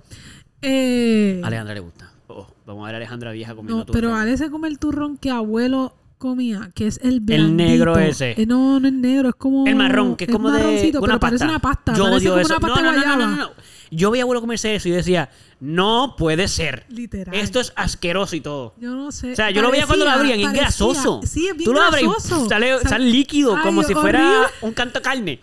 Eh, 0.62 1.42
Alejandra 1.44 1.74
le 1.76 1.80
gusta. 1.82 2.12
Oh, 2.28 2.48
vamos 2.66 2.84
a 2.84 2.86
ver 2.88 2.96
a 2.96 2.98
Alejandra 2.98 3.32
vieja 3.32 3.54
comiendo 3.56 3.78
no, 3.80 3.86
turrón. 3.86 4.02
pero 4.02 4.16
Ale 4.16 4.36
se 4.38 4.50
come 4.50 4.68
el 4.68 4.80
turrón 4.80 5.18
que 5.18 5.30
abuelo 5.30 5.96
comía, 6.18 6.70
que 6.74 6.88
es 6.88 7.00
el 7.04 7.20
blandito. 7.20 7.54
negro 7.54 7.98
ese. 7.98 8.32
Eh, 8.32 8.46
no, 8.46 8.80
no 8.80 8.88
es 8.88 8.94
negro, 8.94 9.30
es 9.30 9.36
como... 9.36 9.66
El 9.68 9.76
marrón, 9.76 10.16
que 10.16 10.26
es 10.26 10.32
como 10.32 10.52
de 10.52 10.92
una 10.98 11.20
pero 11.20 11.20
pasta. 11.20 11.46
una 11.46 11.60
pasta. 11.60 11.94
Yo 11.94 12.06
odio 12.06 12.40
eso. 12.40 12.54
una 12.54 12.60
pasta 12.60 12.82
no, 12.82 12.92
no, 12.92 13.00
no, 13.00 13.16
no, 13.16 13.28
no, 13.28 13.36
no. 13.36 13.52
Yo 13.92 14.12
veía 14.12 14.24
a 14.24 14.26
abuelo 14.26 14.42
comerse 14.42 14.76
eso 14.76 14.90
y 14.90 14.92
decía, 14.92 15.30
no 15.60 16.16
puede 16.18 16.48
ser. 16.48 16.86
Literal. 16.90 17.36
Esto 17.36 17.60
es 17.60 17.72
asqueroso 17.76 18.36
y 18.36 18.42
todo. 18.42 18.74
Yo 18.78 18.92
no 18.92 19.12
sé. 19.12 19.34
O 19.34 19.36
sea, 19.36 19.52
yo 19.52 19.62
lo 19.62 19.72
veía 19.72 19.86
cuando 19.88 20.06
lo 20.06 20.12
abrían 20.12 20.40
es 20.40 20.52
grasoso. 20.52 21.22
Sí, 21.24 21.48
es 21.48 21.56
bien 21.56 21.66
Tú 21.66 21.74
lo 21.74 21.82
abres 21.82 22.04
y 22.04 22.50
sale, 22.50 22.80
sale 22.80 23.06
líquido, 23.06 23.56
ay, 23.56 23.64
como 23.64 23.84
si 23.84 23.94
fuera 23.94 24.28
horrible. 24.28 24.48
un 24.62 24.74
canto 24.74 25.00
de 25.00 25.04
carne. 25.04 25.40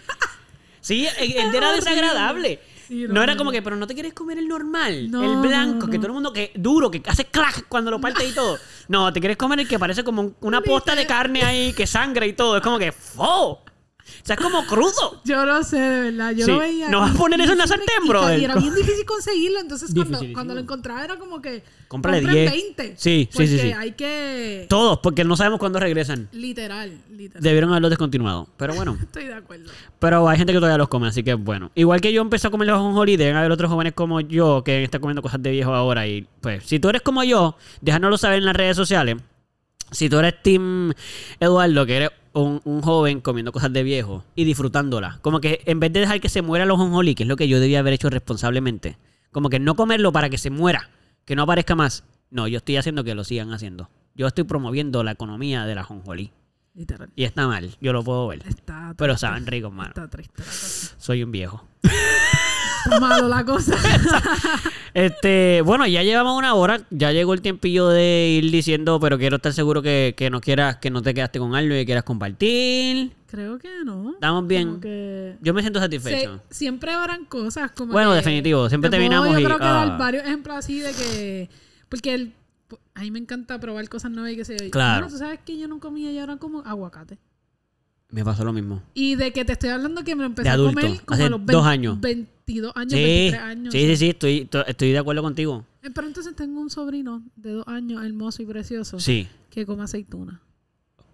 Sí, 0.80 1.06
era 1.18 1.72
desagradable. 1.72 2.60
Sí, 2.92 3.06
no, 3.08 3.14
no, 3.14 3.22
era 3.22 3.36
como 3.38 3.50
que, 3.50 3.62
pero 3.62 3.74
no 3.76 3.86
te 3.86 3.94
quieres 3.94 4.12
comer 4.12 4.36
el 4.36 4.46
normal, 4.46 5.10
No, 5.10 5.22
el 5.22 5.48
blanco, 5.48 5.86
que 5.88 5.96
todo 5.96 6.08
el 6.08 6.12
mundo, 6.12 6.30
que 6.30 6.52
duro, 6.54 6.90
que 6.90 7.00
hace 7.06 7.24
clac 7.24 7.64
cuando 7.66 7.90
lo 7.90 7.98
parte 7.98 8.22
y 8.26 8.32
todo. 8.32 8.58
No, 8.88 9.10
te 9.14 9.18
quieres 9.20 9.38
comer 9.38 9.60
el 9.60 9.66
que 9.68 9.78
parece 9.78 10.04
como 10.04 10.20
un- 10.20 10.36
una 10.42 10.60
posta 10.60 10.94
de 10.94 11.06
carne 11.06 11.42
ahí, 11.42 11.72
que 11.72 11.86
sangra 11.86 12.26
y 12.26 12.34
todo. 12.34 12.58
Es 12.58 12.62
como 12.62 12.78
que, 12.78 12.92
¡fo! 12.92 13.60
O 14.22 14.26
sea, 14.26 14.34
es 14.34 14.40
como 14.40 14.64
crudo. 14.66 15.20
Yo 15.24 15.44
no 15.46 15.62
sé, 15.64 15.78
de 15.78 16.10
verdad. 16.10 16.32
Yo 16.32 16.44
Sí. 16.44 16.50
lo 16.52 16.58
veía. 16.58 16.88
¿No 16.88 17.00
vas 17.00 17.14
a 17.14 17.18
poner 17.18 17.40
eso 17.40 17.52
en 17.52 17.58
la 17.58 17.66
sartén? 17.66 17.88
Y 18.38 18.44
era 18.44 18.54
bien 18.56 18.74
difícil 18.74 19.04
conseguirlo. 19.04 19.60
Entonces, 19.60 19.90
cuando, 20.34 20.54
lo 20.54 20.60
encontraba, 20.60 21.04
era 21.04 21.16
como 21.18 21.40
que. 21.40 21.62
Cómprale 21.88 22.22
compren 22.22 22.34
10. 22.34 22.52
20. 22.52 22.94
Sí, 22.96 23.28
sí, 23.30 23.46
sí, 23.46 23.58
sí. 23.58 23.72
hay 23.72 23.92
que. 23.92 24.66
Todos, 24.68 24.98
porque 25.00 25.24
no 25.24 25.36
sabemos 25.36 25.58
cuándo 25.58 25.78
regresan. 25.78 26.28
Literal, 26.32 26.98
literal. 27.10 27.42
Debieron 27.42 27.70
haberlo 27.70 27.90
descontinuado. 27.90 28.48
Pero 28.56 28.74
bueno. 28.74 28.96
Estoy 29.02 29.24
de 29.24 29.34
acuerdo. 29.34 29.70
Pero 29.98 30.28
hay 30.28 30.38
gente 30.38 30.52
que 30.52 30.58
todavía 30.58 30.78
los 30.78 30.88
come, 30.88 31.08
así 31.08 31.22
que 31.22 31.34
bueno. 31.34 31.70
Igual 31.74 32.00
que 32.00 32.12
yo 32.12 32.22
empecé 32.22 32.46
a 32.48 32.50
comer 32.50 32.68
los 32.68 32.76
ajonjolí, 32.76 33.16
deben 33.16 33.36
haber 33.36 33.52
otros 33.52 33.70
jóvenes 33.70 33.92
como 33.92 34.20
yo 34.20 34.62
que 34.64 34.84
están 34.84 35.00
comiendo 35.00 35.22
cosas 35.22 35.42
de 35.42 35.50
viejo 35.50 35.74
ahora. 35.74 36.06
Y 36.06 36.26
pues, 36.40 36.64
si 36.64 36.78
tú 36.78 36.88
eres 36.88 37.02
como 37.02 37.24
yo, 37.24 37.56
déjanoslo 37.80 38.18
saber 38.18 38.38
en 38.38 38.44
las 38.46 38.56
redes 38.56 38.76
sociales. 38.76 39.16
Si 39.90 40.08
tú 40.08 40.18
eres 40.18 40.42
Team 40.42 40.94
Eduardo, 41.38 41.84
que 41.84 41.96
eres 41.96 42.10
un, 42.34 42.60
un 42.64 42.82
joven 42.82 43.20
comiendo 43.20 43.52
cosas 43.52 43.72
de 43.72 43.82
viejo 43.82 44.24
y 44.34 44.44
disfrutándolas. 44.44 45.18
Como 45.18 45.40
que 45.40 45.60
en 45.66 45.80
vez 45.80 45.92
de 45.92 46.00
dejar 46.00 46.20
que 46.20 46.28
se 46.28 46.42
muera 46.42 46.66
los 46.66 46.78
ajonjolí, 46.78 47.14
que 47.14 47.22
es 47.24 47.28
lo 47.28 47.36
que 47.36 47.48
yo 47.48 47.60
debía 47.60 47.80
haber 47.80 47.94
hecho 47.94 48.10
responsablemente. 48.10 48.96
Como 49.30 49.48
que 49.48 49.58
no 49.58 49.74
comerlo 49.76 50.12
para 50.12 50.28
que 50.30 50.38
se 50.38 50.50
muera, 50.50 50.90
que 51.24 51.36
no 51.36 51.42
aparezca 51.42 51.74
más. 51.74 52.04
No, 52.30 52.48
yo 52.48 52.58
estoy 52.58 52.76
haciendo 52.76 53.04
que 53.04 53.14
lo 53.14 53.24
sigan 53.24 53.52
haciendo. 53.52 53.90
Yo 54.14 54.26
estoy 54.26 54.44
promoviendo 54.44 55.02
la 55.02 55.12
economía 55.12 55.64
de 55.64 55.74
la 55.74 55.82
ajonjolí. 55.82 56.30
Literal. 56.74 57.10
Y 57.16 57.24
está 57.24 57.46
mal, 57.46 57.76
yo 57.80 57.92
lo 57.92 58.02
puedo 58.02 58.26
ver. 58.28 58.42
Está 58.46 58.94
Pero 58.96 59.12
triste. 59.14 59.26
saben 59.26 59.46
ricos, 59.46 59.72
mano. 59.72 59.88
Está 59.90 60.08
triste. 60.08 60.42
Soy 60.98 61.22
un 61.22 61.30
viejo. 61.30 61.64
Malo 63.00 63.28
la 63.28 63.44
cosa. 63.44 63.74
Este, 64.94 65.62
bueno, 65.64 65.86
ya 65.86 66.02
llevamos 66.02 66.36
una 66.36 66.52
hora. 66.54 66.82
Ya 66.90 67.12
llegó 67.12 67.32
el 67.32 67.40
tiempillo 67.40 67.88
de 67.88 68.28
ir 68.42 68.50
diciendo, 68.50 69.00
pero 69.00 69.16
quiero 69.16 69.36
estar 69.36 69.52
seguro 69.54 69.80
que, 69.80 70.12
que 70.14 70.28
no 70.28 70.42
quieras, 70.42 70.76
que 70.76 70.90
no 70.90 71.00
te 71.00 71.14
quedaste 71.14 71.38
con 71.38 71.54
algo 71.54 71.74
y 71.74 71.78
que 71.78 71.86
quieras 71.86 72.04
compartir. 72.04 73.10
Creo 73.26 73.58
que 73.58 73.70
no. 73.86 74.10
Estamos 74.12 74.46
bien. 74.46 74.80
Que- 74.82 75.38
Yo 75.40 75.54
me 75.54 75.62
siento 75.62 75.78
Se- 75.78 75.86
satisfecho. 75.86 76.42
siempre 76.50 76.92
habrán 76.92 77.24
cosas 77.24 77.70
como 77.70 77.92
Bueno, 77.94 78.10
que- 78.10 78.16
definitivo, 78.16 78.68
siempre 78.68 78.90
te 78.90 78.96
terminamos 78.98 79.28
puedo, 79.28 79.40
y- 79.40 79.42
Yo 79.42 79.48
creo 79.48 79.58
que 79.60 79.64
ah. 79.64 79.72
dar 79.86 79.98
varios 79.98 80.24
ejemplos 80.24 80.56
así 80.58 80.80
de 80.80 80.92
que... 80.92 81.48
Porque 81.88 82.12
el, 82.12 82.34
a 82.94 83.00
mí 83.00 83.10
me 83.10 83.18
encanta 83.18 83.58
probar 83.58 83.88
cosas 83.88 84.10
nuevas 84.10 84.32
y 84.32 84.36
que 84.36 84.44
se... 84.44 84.68
Claro. 84.68 85.00
Bueno, 85.00 85.12
tú 85.14 85.18
sabes 85.18 85.40
que 85.42 85.56
yo 85.58 85.68
no 85.68 85.80
comía 85.80 86.12
y 86.12 86.18
ahora 86.18 86.36
como 86.36 86.60
aguacate. 86.66 87.16
Me 88.12 88.24
pasó 88.24 88.44
lo 88.44 88.52
mismo. 88.52 88.82
Y 88.94 89.14
de 89.16 89.32
que 89.32 89.44
te 89.44 89.52
estoy 89.54 89.70
hablando 89.70 90.04
que 90.04 90.14
me 90.14 90.20
lo 90.22 90.26
empecé 90.26 90.44
De 90.48 90.50
adulto, 90.54 90.78
a 90.78 90.82
comer 90.82 91.00
como 91.04 91.14
hace 91.14 91.24
a 91.24 91.30
los 91.30 91.46
dos 91.46 91.66
años. 91.66 92.00
22 92.00 92.72
años, 92.76 92.92
Sí, 92.92 92.98
23 93.02 93.42
años. 93.42 93.72
sí, 93.72 93.80
sí, 93.86 93.96
sí, 93.96 94.08
estoy, 94.10 94.44
to- 94.44 94.66
estoy 94.66 94.92
de 94.92 94.98
acuerdo 94.98 95.22
contigo. 95.22 95.64
Eh, 95.82 95.88
Pero 95.92 96.06
entonces 96.06 96.36
tengo 96.36 96.60
un 96.60 96.70
sobrino 96.70 97.22
de 97.36 97.52
dos 97.52 97.66
años, 97.66 98.04
hermoso 98.04 98.42
y 98.42 98.46
precioso, 98.46 99.00
Sí, 99.00 99.26
que 99.50 99.66
come 99.66 99.82
aceituna. 99.84 100.40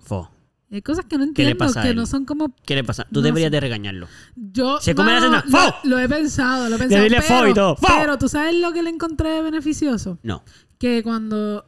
fo. 0.00 0.30
Hay 0.70 0.82
cosas 0.82 1.06
que 1.06 1.16
no 1.16 1.24
¿Qué 1.32 1.44
le 1.44 1.50
entiendo, 1.52 1.58
pasa 1.64 1.80
a 1.80 1.84
que 1.84 1.94
no 1.94 2.04
son 2.04 2.26
como... 2.26 2.54
¿Qué 2.66 2.74
le 2.74 2.84
pasa? 2.84 3.04
Tú 3.04 3.20
No 3.20 3.22
deberías 3.22 3.50
de 3.50 3.58
regañarlo. 3.58 4.06
Yo 4.36 4.78
Se 4.82 4.94
come 4.94 5.12
la 5.12 5.18
aceituna. 5.38 5.44
¡Fo! 5.50 5.74
Lo, 5.84 5.96
lo 5.96 5.98
he 6.02 6.08
pensado, 6.10 6.68
lo 6.68 6.76
he 6.76 6.78
pensado. 6.78 7.04
dile 7.04 7.22
fo 7.22 7.36
y 7.38 7.40
pero, 7.40 7.54
todo. 7.54 7.76
¡Fo! 7.76 7.86
pero 7.98 8.18
tú 8.18 8.28
sabes 8.28 8.54
lo 8.54 8.70
que 8.74 8.82
le 8.82 8.90
encontré 8.90 9.40
beneficioso. 9.40 10.18
No, 10.22 10.42
Que 10.76 11.02
cuando 11.02 11.64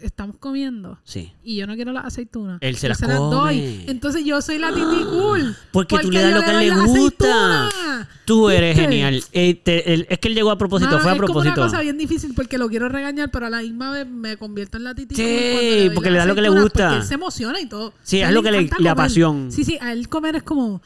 estamos 0.00 0.36
comiendo 0.38 0.98
sí. 1.04 1.32
y 1.44 1.56
yo 1.56 1.66
no 1.66 1.74
quiero 1.76 1.92
las 1.92 2.04
aceitunas, 2.06 2.58
Él 2.60 2.76
se 2.76 2.86
yo 2.86 2.88
las 2.90 3.00
doy. 3.00 3.60
come. 3.60 3.84
Entonces 3.90 4.24
yo 4.24 4.40
soy 4.42 4.58
la 4.58 4.68
titi 4.72 5.04
cool. 5.10 5.56
Porque 5.70 5.98
tú 6.00 6.10
le 6.10 6.20
das 6.22 6.34
lo 6.34 6.42
que 6.42 6.52
doy 6.52 6.64
le 6.70 6.74
gusta. 6.86 7.66
aceitunas. 7.68 8.08
Tú 8.24 8.50
eres 8.50 8.76
¿Viste? 8.76 8.82
genial. 8.90 9.24
Eh, 9.32 9.54
te- 9.54 9.92
el- 9.94 10.06
es 10.08 10.18
que 10.18 10.28
él 10.28 10.34
llegó 10.34 10.50
a 10.50 10.58
propósito, 10.58 10.90
Mano, 10.92 11.02
fue 11.02 11.10
a 11.10 11.14
es 11.14 11.18
propósito. 11.18 11.54
una 11.54 11.62
cosa 11.70 11.80
bien 11.80 11.98
difícil 11.98 12.32
porque 12.34 12.58
lo 12.58 12.68
quiero 12.68 12.88
regañar, 12.88 13.30
pero 13.30 13.46
a 13.46 13.50
la 13.50 13.60
misma 13.62 13.90
vez 13.90 14.06
me 14.08 14.36
convierto 14.36 14.76
en 14.78 14.84
la 14.84 14.94
titi 14.94 15.14
Sí, 15.14 15.22
cool 15.22 15.60
doy 15.86 15.90
porque 15.94 16.10
le 16.10 16.18
da 16.18 16.26
lo 16.26 16.34
que 16.34 16.42
le 16.42 16.48
gusta. 16.48 16.88
Porque 16.88 17.02
él 17.02 17.06
se 17.08 17.14
emociona 17.14 17.60
y 17.60 17.66
todo. 17.66 17.92
Sí, 18.02 18.20
es 18.20 18.30
lo 18.32 18.42
que 18.42 18.50
le- 18.50 18.70
la 18.78 18.94
pasión. 18.94 19.50
Sí, 19.52 19.64
sí, 19.64 19.78
a 19.80 19.92
él 19.92 20.08
comer 20.08 20.36
es 20.36 20.42
como 20.42 20.82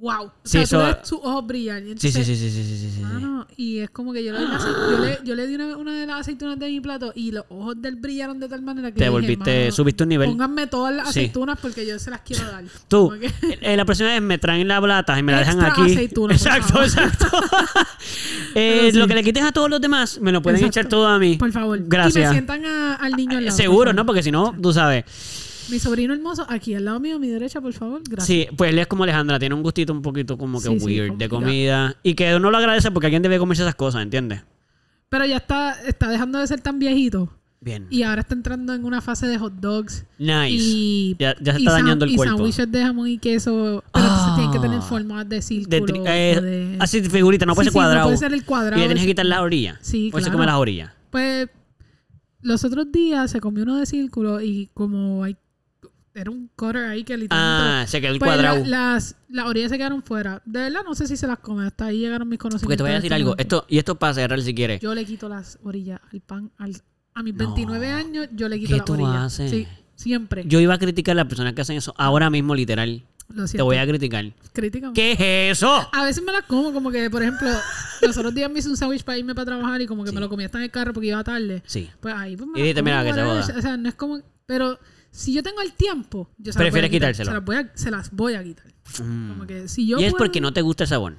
wow. 0.00 0.24
O 0.26 0.32
Sí, 0.44 0.64
sea, 0.64 0.78
tú 0.78 0.84
ves 0.86 1.08
sus 1.08 1.18
ojos 1.22 1.46
brillar. 1.46 1.82
y 1.82 1.98
Sí, 1.98 2.10
sí, 2.12 2.24
sí, 2.24 2.36
sí, 2.36 2.50
sí, 2.50 2.62
sí, 2.64 2.76
sí, 2.78 2.90
sí. 2.96 3.00
Mano, 3.00 3.46
y 3.56 3.78
es 3.78 3.90
como 3.90 4.12
que 4.12 4.22
yo 4.24 4.32
le, 4.32 4.38
di 4.40 4.46
la 4.46 4.58
acei- 4.58 4.90
yo 4.90 4.98
le, 5.04 5.18
yo 5.24 5.34
le 5.34 5.46
di 5.46 5.54
una, 5.56 5.76
una 5.76 5.92
de 5.94 6.06
las 6.06 6.20
aceitunas 6.20 6.58
de 6.58 6.68
mi 6.68 6.80
plato 6.80 7.12
y 7.14 7.32
los 7.32 7.44
ojos 7.48 7.74
de 7.80 7.88
él 7.88 7.96
brillaron 7.96 8.38
de 8.40 8.48
tal 8.48 8.62
manera 8.62 8.88
que 8.88 8.94
Te 8.98 9.04
dije, 9.04 9.10
volviste, 9.10 9.60
"Mano, 9.60 9.72
subiste 9.72 10.02
un 10.04 10.08
nivel. 10.08 10.28
Pónganme 10.30 10.66
todas 10.66 10.94
las 10.94 11.08
aceitunas 11.08 11.58
porque 11.60 11.86
yo 11.86 11.98
se 11.98 12.10
las 12.10 12.20
quiero 12.20 12.46
dar. 12.50 12.64
Tú, 12.88 13.12
que- 13.20 13.58
eh, 13.60 13.76
la 13.76 13.84
próxima 13.84 14.10
vez 14.10 14.22
me 14.22 14.38
traen 14.38 14.66
las 14.68 14.82
latas 14.82 15.18
y 15.18 15.22
me 15.22 15.32
las 15.32 15.46
dejan 15.46 15.64
aquí. 15.64 15.82
aceituna, 15.92 16.34
por 16.34 16.46
exacto, 16.46 16.82
exacto. 16.82 17.26
Eh. 18.54 18.90
Lo 18.94 19.06
que 19.06 19.14
le 19.14 19.22
quites 19.22 19.42
a 19.42 19.52
todos 19.52 19.68
los 19.70 19.80
demás, 19.80 20.18
me 20.20 20.32
lo 20.32 20.40
pueden 20.42 20.58
Exacto. 20.60 20.80
echar 20.80 20.88
todo 20.90 21.06
a 21.06 21.18
mí. 21.18 21.36
Por 21.36 21.52
favor. 21.52 21.78
Y 21.78 21.82
me 21.82 21.88
Gracias. 21.88 22.30
sientan 22.32 22.64
a- 22.64 22.94
al 22.94 23.12
niño 23.12 23.38
al 23.38 23.44
lado. 23.44 23.56
por 23.56 23.62
Seguro. 23.62 23.92
¿no? 23.92 24.06
Porque 24.06 24.22
si 24.22 24.30
no, 24.30 24.54
tú 24.60 24.72
sabes. 24.72 25.04
Mi 25.70 25.78
sobrino 25.78 26.14
hermoso, 26.14 26.46
aquí 26.48 26.74
al 26.74 26.84
lado 26.84 26.98
mío, 27.00 27.16
a 27.16 27.18
mi 27.18 27.28
derecha, 27.28 27.60
por 27.60 27.72
favor. 27.72 28.00
Gracias. 28.08 28.26
Sí, 28.26 28.46
pues 28.56 28.70
él 28.70 28.78
es 28.78 28.86
como 28.86 29.04
Alejandra, 29.04 29.38
tiene 29.38 29.54
un 29.54 29.62
gustito 29.62 29.92
un 29.92 30.02
poquito 30.02 30.38
como 30.38 30.60
que 30.60 30.68
Sí, 30.68 30.78
sí, 30.80 30.84
weird 30.86 31.14
de 31.14 31.28
comida. 31.28 31.96
Y 32.02 32.14
que 32.14 32.34
uno 32.34 32.50
lo 32.50 32.56
agradece 32.56 32.90
porque 32.90 33.06
alguien 33.06 33.22
debe 33.22 33.38
comerse 33.38 33.62
esas 33.62 33.74
cosas, 33.74 34.02
¿entiendes? 34.02 34.42
Pero 35.08 35.24
ya 35.26 35.36
está, 35.38 35.76
está 35.86 36.08
dejando 36.08 36.38
de 36.38 36.46
ser 36.46 36.60
tan 36.60 36.78
viejito. 36.78 37.30
Bien. 37.60 37.86
Y 37.90 38.04
ahora 38.04 38.20
está 38.20 38.34
entrando 38.34 38.72
en 38.72 38.84
una 38.84 39.00
fase 39.00 39.26
de 39.26 39.36
hot 39.36 39.52
dogs. 39.54 40.04
Nice. 40.18 40.48
Y, 40.50 41.16
Ya- 41.18 41.34
ya 41.40 41.54
se 41.54 41.58
y 41.60 41.62
está 41.64 41.72
san- 41.76 41.82
dañando 41.82 42.04
el 42.04 42.12
y 42.12 42.16
cuerpo. 42.16 42.36
sándwiches 42.36 42.70
de 42.70 42.82
jamón 42.82 43.08
y 43.08 43.18
queso. 43.18 43.82
Pero 43.92 44.04
entonces 44.06 44.26
Ah. 44.28 44.34
tienen 44.36 44.52
que 44.52 44.58
tener 44.60 44.80
formas 44.82 45.28
de 45.28 45.36
De 45.36 45.42
círculo. 45.42 45.86
tri- 45.86 46.02
eh, 46.06 46.34
o 46.38 46.40
de- 46.40 46.76
Así 46.78 47.00
de 47.00 47.10
figurita, 47.10 47.46
no 47.46 47.54
puede 47.54 47.64
Sí, 47.64 47.70
ser 47.70 47.72
sí, 47.72 47.78
cuadrado. 47.84 48.06
Puede 48.06 48.16
ser 48.18 48.32
el 48.32 48.44
cuadrado. 48.44 48.76
y 48.78 48.82
le 48.82 48.86
tienes 48.86 49.02
que 49.02 49.08
quitar 49.10 49.26
las 49.26 49.40
orillas. 49.40 49.78
Sí, 49.82 50.06
se 50.14 50.18
claro. 50.18 50.32
come 50.32 50.46
las 50.46 50.54
orillas. 50.54 50.92
Pues 51.10 51.48
los 52.42 52.62
otros 52.64 52.92
días 52.92 53.28
se 53.30 53.40
comió 53.40 53.64
uno 53.64 53.76
de 53.76 53.86
círculo 53.86 54.40
y 54.40 54.70
como 54.72 55.24
hay 55.24 55.36
era 56.20 56.30
un 56.30 56.50
cutter 56.56 56.84
ahí 56.84 57.04
que 57.04 57.16
literalmente 57.16 57.82
Ah, 57.82 57.84
se 57.86 58.00
quedó 58.00 58.12
el 58.12 58.18
pues, 58.18 58.28
cuadrado. 58.30 58.64
la- 58.64 58.94
las, 58.94 59.16
las 59.28 59.46
orillas 59.46 59.70
se 59.70 59.78
quedaron 59.78 60.02
fuera. 60.02 60.42
De 60.44 60.60
verdad 60.60 60.80
no 60.84 60.94
sé 60.94 61.06
si 61.06 61.16
se 61.16 61.26
las 61.26 61.38
come. 61.38 61.66
Hasta 61.66 61.86
ahí 61.86 61.98
llegaron 62.00 62.28
mis 62.28 62.38
conocimientos. 62.38 62.66
Porque 62.66 62.76
te 62.76 62.82
voy 62.82 62.90
a 62.90 62.94
de 62.94 62.98
decir 63.00 63.14
algo. 63.14 63.34
Esto, 63.38 63.64
y 63.68 63.78
esto 63.78 63.94
para 63.96 64.14
cerrar 64.14 64.40
si 64.42 64.54
quieres. 64.54 64.80
Yo 64.80 64.94
le 64.94 65.04
quito 65.04 65.28
las 65.28 65.58
orillas 65.62 66.00
al 66.12 66.20
pan. 66.20 66.50
Al, 66.58 66.76
a 67.14 67.22
mis 67.22 67.34
No. 67.34 67.38
29 67.38 67.90
años 67.92 68.28
yo 68.32 68.48
le 68.48 68.58
quito 68.58 68.68
¿Qué 68.70 68.76
las 68.76 68.84
tú 68.84 68.92
orillas. 68.94 69.14
haces? 69.16 69.50
Sí, 69.50 69.66
siempre. 69.96 70.44
Yo 70.46 70.60
iba 70.60 70.74
a 70.74 70.78
criticar 70.78 71.12
a 71.12 71.16
las 71.16 71.26
personas 71.26 71.52
que 71.54 71.60
hacen 71.62 71.76
eso. 71.76 71.94
Ahora 71.96 72.30
mismo, 72.30 72.54
literal. 72.54 73.02
Lo 73.30 73.44
Te 73.44 73.60
voy 73.60 73.76
a 73.76 73.86
criticar. 73.86 74.24
Crítica. 74.54 74.90
¿Qué 74.94 75.12
es 75.12 75.58
eso? 75.58 75.86
A 75.92 76.02
veces 76.04 76.24
me 76.24 76.32
las 76.32 76.44
como, 76.44 76.72
como 76.72 76.90
que, 76.90 77.10
por 77.10 77.20
ejemplo, 77.22 77.46
los 78.02 78.16
otros 78.16 78.34
días 78.34 78.50
me 78.50 78.60
hice 78.60 78.70
un 78.70 78.76
sándwich 78.78 79.04
para 79.04 79.18
irme 79.18 79.34
para 79.34 79.44
trabajar 79.44 79.78
y 79.82 79.86
como 79.86 80.02
que 80.02 80.08
Sí. 80.08 80.14
me 80.14 80.20
lo 80.22 80.30
comía 80.30 80.46
hasta 80.46 80.56
en 80.56 80.64
el 80.64 80.70
carro 80.70 80.94
porque 80.94 81.08
iba 81.08 81.22
tarde. 81.22 81.62
Sí. 81.66 81.90
Pues 82.00 82.14
ahí 82.14 82.36
pues 82.38 82.48
me 82.48 82.58
Y 82.58 82.62
dite, 82.62 82.82
mira, 82.82 83.02
que 83.02 83.10
whatever. 83.10 83.42
joda. 83.42 83.58
O 83.58 83.60
sea, 83.60 83.76
no 83.76 83.86
es 83.86 83.94
como... 83.96 84.20
Pero 84.46 84.78
si 85.18 85.32
yo 85.32 85.42
tengo 85.42 85.60
el 85.60 85.72
tiempo, 85.72 86.30
yo 86.38 86.52
se 86.52 86.58
Prefieres 86.58 86.90
quitárselo. 86.90 87.30
Se 87.30 87.34
las 87.34 87.44
voy 87.44 87.56
a, 87.56 87.70
se 87.74 87.90
las 87.90 88.10
voy 88.12 88.34
a 88.34 88.44
quitar. 88.44 88.66
Mm. 89.02 89.28
Como 89.30 89.46
que 89.46 89.68
si 89.68 89.86
yo 89.86 89.98
y 89.98 90.04
es 90.04 90.12
puedo- 90.12 90.18
porque 90.24 90.40
no 90.40 90.52
te 90.52 90.62
gusta 90.62 90.84
el 90.84 90.88
sabor. 90.88 91.16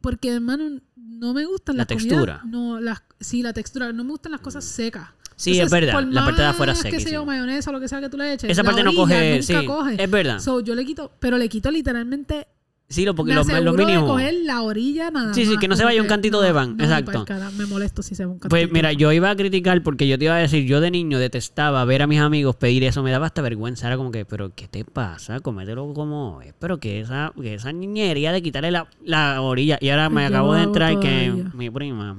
Porque, 0.00 0.32
hermano, 0.34 0.80
no 0.96 1.32
me 1.34 1.44
gustan 1.46 1.76
La 1.76 1.82
las 1.82 1.88
comidas- 1.88 2.08
textura. 2.08 2.42
No, 2.44 2.78
las, 2.80 3.02
sí, 3.20 3.42
la 3.42 3.52
textura. 3.52 3.92
No 3.92 4.04
me 4.04 4.10
gustan 4.10 4.32
las 4.32 4.40
cosas 4.42 4.64
secas. 4.64 5.08
Sí, 5.34 5.58
es 5.60 5.70
verdad, 5.70 5.92
por 5.92 6.04
la 6.06 6.24
parte 6.24 6.42
de 6.42 6.48
afuera 6.48 6.72
más 6.74 6.82
que 6.82 6.98
sea 7.00 7.22
mayonesa 7.24 7.70
o 7.70 7.72
lo 7.72 7.80
que 7.80 7.86
sea 7.88 8.00
que 8.00 8.08
tú 8.08 8.16
le 8.18 8.32
eches. 8.34 8.50
Esa 8.50 8.64
parte 8.64 8.82
no 8.82 8.92
coge, 8.92 9.38
nunca 9.38 9.60
sí, 9.60 9.66
coge. 9.66 10.02
es 10.02 10.10
verdad. 10.10 10.40
So, 10.40 10.60
yo 10.60 10.74
le 10.74 10.84
quito, 10.84 11.12
pero 11.20 11.38
le 11.38 11.48
quito 11.48 11.70
literalmente 11.70 12.48
Sí, 12.90 13.04
lo, 13.04 13.12
me 13.12 13.34
lo, 13.34 13.42
lo 13.60 13.72
de 13.74 13.96
coger 14.00 14.34
la 14.44 14.62
orilla 14.62 15.10
nada 15.10 15.34
Sí, 15.34 15.44
sí, 15.44 15.50
más, 15.50 15.58
que 15.60 15.68
no 15.68 15.76
se 15.76 15.84
vaya 15.84 16.00
un 16.00 16.08
cantito 16.08 16.40
de 16.40 16.52
van, 16.52 16.74
no, 16.78 16.84
exacto. 16.84 17.26
cara, 17.26 17.50
me 17.50 17.66
molesto 17.66 18.02
si 18.02 18.14
se 18.14 18.24
va 18.24 18.32
un 18.32 18.38
cantito. 18.38 18.48
Pues 18.48 18.72
mira, 18.72 18.94
yo 18.94 19.12
iba 19.12 19.28
a 19.28 19.36
criticar 19.36 19.82
porque 19.82 20.08
yo 20.08 20.18
te 20.18 20.24
iba 20.24 20.34
a 20.34 20.38
decir, 20.38 20.64
yo 20.64 20.80
de 20.80 20.90
niño 20.90 21.18
detestaba 21.18 21.84
ver 21.84 22.00
a 22.00 22.06
mis 22.06 22.18
amigos 22.20 22.56
pedir 22.56 22.84
eso, 22.84 23.02
me 23.02 23.10
daba 23.10 23.26
hasta 23.26 23.42
vergüenza, 23.42 23.88
era 23.88 23.98
como 23.98 24.10
que, 24.10 24.24
pero 24.24 24.54
¿qué 24.54 24.68
te 24.68 24.86
pasa? 24.86 25.40
Comételo 25.40 25.92
como 25.92 26.40
es, 26.40 26.54
pero 26.58 26.78
que 26.80 27.00
esa, 27.00 27.30
que 27.38 27.52
esa 27.54 27.72
niñería 27.72 28.32
de 28.32 28.40
quitarle 28.42 28.70
la, 28.70 28.88
la 29.04 29.42
orilla. 29.42 29.76
Y 29.82 29.90
ahora 29.90 30.08
me 30.08 30.22
Yo 30.22 30.28
acabo 30.28 30.54
de 30.54 30.62
entrar 30.62 30.98
que 30.98 31.26
todavía. 31.30 31.50
mi 31.54 31.68
prima, 31.68 32.16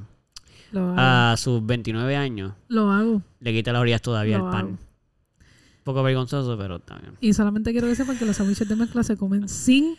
a 0.76 1.34
sus 1.38 1.66
29 1.66 2.16
años, 2.16 2.54
Lo 2.68 2.92
hago. 2.92 3.24
le 3.40 3.54
quita 3.54 3.74
las 3.74 3.82
orillas 3.82 4.04
todavía 4.04 4.36
al 4.36 4.44
pan. 4.44 4.56
hago. 4.56 4.70
Un 4.70 5.84
poco 5.84 6.04
vergonzoso, 6.04 6.56
pero 6.60 6.80
bien. 7.02 7.14
Y 7.22 7.34
solamente 7.34 7.72
quiero 7.72 7.88
que 7.88 7.96
sepan 7.96 8.20
que 8.20 8.26
los 8.26 8.36
sándwiches 8.38 8.70
de 8.70 8.76
mezcla 8.76 9.02
se 9.02 9.18
comen 9.18 9.50
sin 9.50 9.96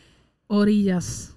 orillas. 0.50 1.36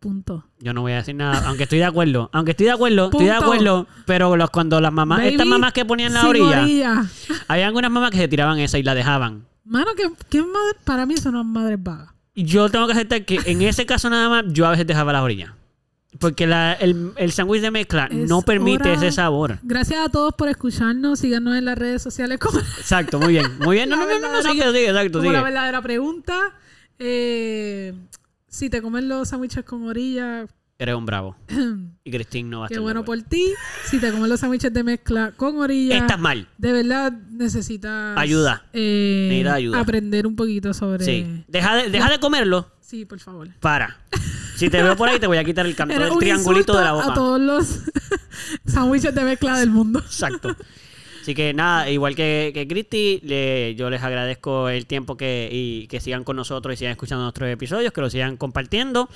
Punto. 0.00 0.44
Yo 0.58 0.72
no 0.74 0.80
voy 0.82 0.92
a 0.92 0.96
decir 0.96 1.14
nada, 1.14 1.46
aunque 1.46 1.62
estoy 1.62 1.78
de 1.78 1.84
acuerdo, 1.84 2.28
aunque 2.32 2.50
estoy 2.52 2.66
de 2.66 2.72
acuerdo, 2.72 3.04
estoy 3.04 3.26
de 3.26 3.30
acuerdo, 3.32 3.86
pero 4.04 4.36
los, 4.36 4.50
cuando 4.50 4.80
las 4.80 4.92
mamás, 4.92 5.18
Baby, 5.18 5.28
estas 5.30 5.46
mamás 5.46 5.72
que 5.72 5.84
ponían 5.84 6.12
la 6.12 6.26
orilla, 6.26 6.62
orilla. 6.62 7.04
había 7.46 7.66
algunas 7.68 7.88
mamás 7.90 8.10
que 8.10 8.16
se 8.18 8.26
tiraban 8.26 8.58
esa 8.58 8.78
y 8.78 8.82
la 8.82 8.96
dejaban. 8.96 9.44
Mano, 9.64 9.92
que, 9.94 10.10
que 10.28 10.40
madre, 10.42 10.76
para 10.82 11.06
mí 11.06 11.16
son 11.18 11.36
unas 11.36 11.46
madres 11.46 11.78
vagas. 11.80 12.08
Yo 12.34 12.68
tengo 12.68 12.86
que 12.88 12.94
aceptar 12.94 13.24
que 13.24 13.38
en 13.44 13.62
ese 13.62 13.86
caso 13.86 14.10
nada 14.10 14.28
más 14.28 14.44
yo 14.48 14.66
a 14.66 14.70
veces 14.70 14.88
dejaba 14.88 15.12
las 15.12 15.22
orillas. 15.22 15.52
Porque 16.18 16.46
la- 16.48 16.72
el, 16.74 17.12
el 17.16 17.30
sándwich 17.32 17.62
de 17.62 17.70
mezcla 17.70 18.06
Es 18.10 18.28
no 18.28 18.42
permite 18.42 18.90
hora- 18.90 18.94
ese 18.94 19.12
sabor. 19.12 19.58
Gracias 19.62 20.04
a 20.04 20.08
todos 20.08 20.34
por 20.34 20.48
escucharnos. 20.48 21.20
Síganos 21.20 21.56
en 21.56 21.64
las 21.64 21.78
redes 21.78 22.02
sociales 22.02 22.38
como, 22.40 22.58
Exacto, 22.58 23.18
muy 23.20 23.34
bien. 23.34 23.56
Muy 23.60 23.76
bien. 23.76 23.88
No, 23.88 23.96
La 23.96 24.04
no, 24.04 24.18
no, 24.18 24.32
no, 24.32 24.42
sigue, 24.42 24.64
sigue, 24.66 24.88
exacto, 24.90 25.20
como 25.20 25.30
la 25.30 25.38
sigue. 25.38 25.44
verdadera 25.44 25.80
pregunta. 25.80 26.38
Eh, 27.04 27.92
si 28.46 28.70
te 28.70 28.80
comen 28.80 29.08
los 29.08 29.28
sándwiches 29.28 29.64
con 29.64 29.88
orilla, 29.88 30.46
Eres 30.78 30.94
un 30.96 31.06
bravo. 31.06 31.36
Y 32.04 32.10
Cristín 32.10 32.50
no 32.50 32.60
va 32.60 32.66
a 32.66 32.68
qué 32.68 32.74
estar 32.74 32.80
de 32.80 32.82
bueno 32.82 33.04
por 33.04 33.20
ti. 33.22 33.52
Si 33.84 33.98
te 34.00 34.10
comen 34.10 34.28
los 34.28 34.40
sándwiches 34.40 34.72
de 34.72 34.82
mezcla 34.82 35.32
con 35.36 35.58
orilla, 35.58 35.96
Estás 35.96 36.18
mal. 36.18 36.48
de 36.58 36.72
verdad 36.72 37.12
necesitas 37.30 38.16
Ayuda. 38.18 38.66
eh, 38.72 39.44
ayuda. 39.48 39.80
aprender 39.80 40.26
un 40.26 40.34
poquito 40.36 40.74
sobre. 40.74 41.04
Sí. 41.04 41.44
Deja 41.46 41.76
de, 41.76 41.90
deja 41.90 42.08
de 42.10 42.18
comerlo. 42.18 42.70
Sí, 42.80 43.04
por 43.04 43.18
favor. 43.20 43.48
Para. 43.60 43.98
Si 44.56 44.68
te 44.70 44.82
veo 44.82 44.96
por 44.96 45.08
ahí, 45.08 45.18
te 45.18 45.26
voy 45.26 45.38
a 45.38 45.44
quitar 45.44 45.66
el 45.66 45.74
canto 45.74 45.98
del 45.98 46.16
triangulito 46.18 46.76
de 46.76 46.82
la 46.84 46.90
a 46.90 46.92
boca. 46.92 47.14
todos 47.14 47.40
los 47.40 47.80
sándwiches 48.66 49.14
de 49.14 49.24
mezcla 49.24 49.58
del 49.58 49.70
mundo. 49.70 49.98
Exacto. 50.00 50.56
Así 51.22 51.34
que 51.34 51.54
nada, 51.54 51.88
igual 51.88 52.14
que, 52.16 52.50
que 52.52 52.66
Cristi, 52.66 53.20
le- 53.22 53.74
yo 53.76 53.88
les 53.90 54.02
agradezco 54.02 54.68
el 54.68 54.86
tiempo 54.86 55.16
que, 55.16 55.48
y 55.52 55.86
que 55.86 56.00
sigan 56.00 56.24
con 56.24 56.34
nosotros 56.36 56.74
y 56.74 56.76
sigan 56.76 56.90
escuchando 56.92 57.22
nuestros 57.22 57.48
episodios, 57.48 57.92
que 57.92 58.00
lo 58.00 58.10
sigan 58.10 58.36
compartiendo. 58.36 59.08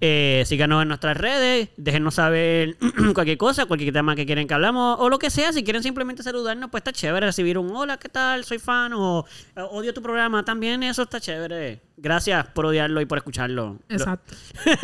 Eh, 0.00 0.42
síganos 0.46 0.82
en 0.82 0.88
nuestras 0.88 1.16
redes, 1.16 1.68
déjenos 1.76 2.14
saber 2.16 2.76
cualquier 3.14 3.38
cosa, 3.38 3.66
cualquier 3.66 3.92
tema 3.92 4.16
que 4.16 4.26
quieren 4.26 4.48
que 4.48 4.54
hablamos 4.54 4.96
o 4.98 5.08
lo 5.08 5.18
que 5.18 5.30
sea. 5.30 5.52
Si 5.52 5.62
quieren 5.62 5.82
simplemente 5.82 6.22
saludarnos, 6.24 6.70
pues 6.70 6.80
está 6.80 6.92
chévere 6.92 7.26
recibir 7.26 7.56
un 7.56 7.70
hola, 7.74 7.96
¿qué 7.98 8.08
tal? 8.08 8.44
Soy 8.44 8.58
fan 8.58 8.92
o 8.94 9.24
odio 9.54 9.94
tu 9.94 10.02
programa. 10.02 10.44
También 10.44 10.82
eso 10.82 11.02
está 11.02 11.20
chévere. 11.20 11.80
Gracias 11.96 12.46
por 12.48 12.66
odiarlo 12.66 13.00
y 13.00 13.06
por 13.06 13.18
escucharlo. 13.18 13.78
Lo- 13.88 13.94
Exacto. 13.96 14.34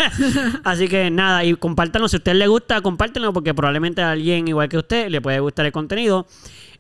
Así 0.65 0.89
que 0.89 1.11
nada, 1.11 1.45
y 1.45 1.55
compártanlo. 1.55 2.09
Si 2.09 2.17
a 2.17 2.19
usted 2.19 2.35
le 2.35 2.47
gusta, 2.47 2.81
compártanlo 2.81 3.33
porque 3.33 3.53
probablemente 3.55 4.03
a 4.03 4.13
alguien 4.13 4.47
igual 4.49 4.69
que 4.69 4.79
usted 4.79 5.09
le 5.09 5.21
puede 5.21 5.41
gustar 5.41 5.67
el 5.67 5.73
contenido. 5.73 6.27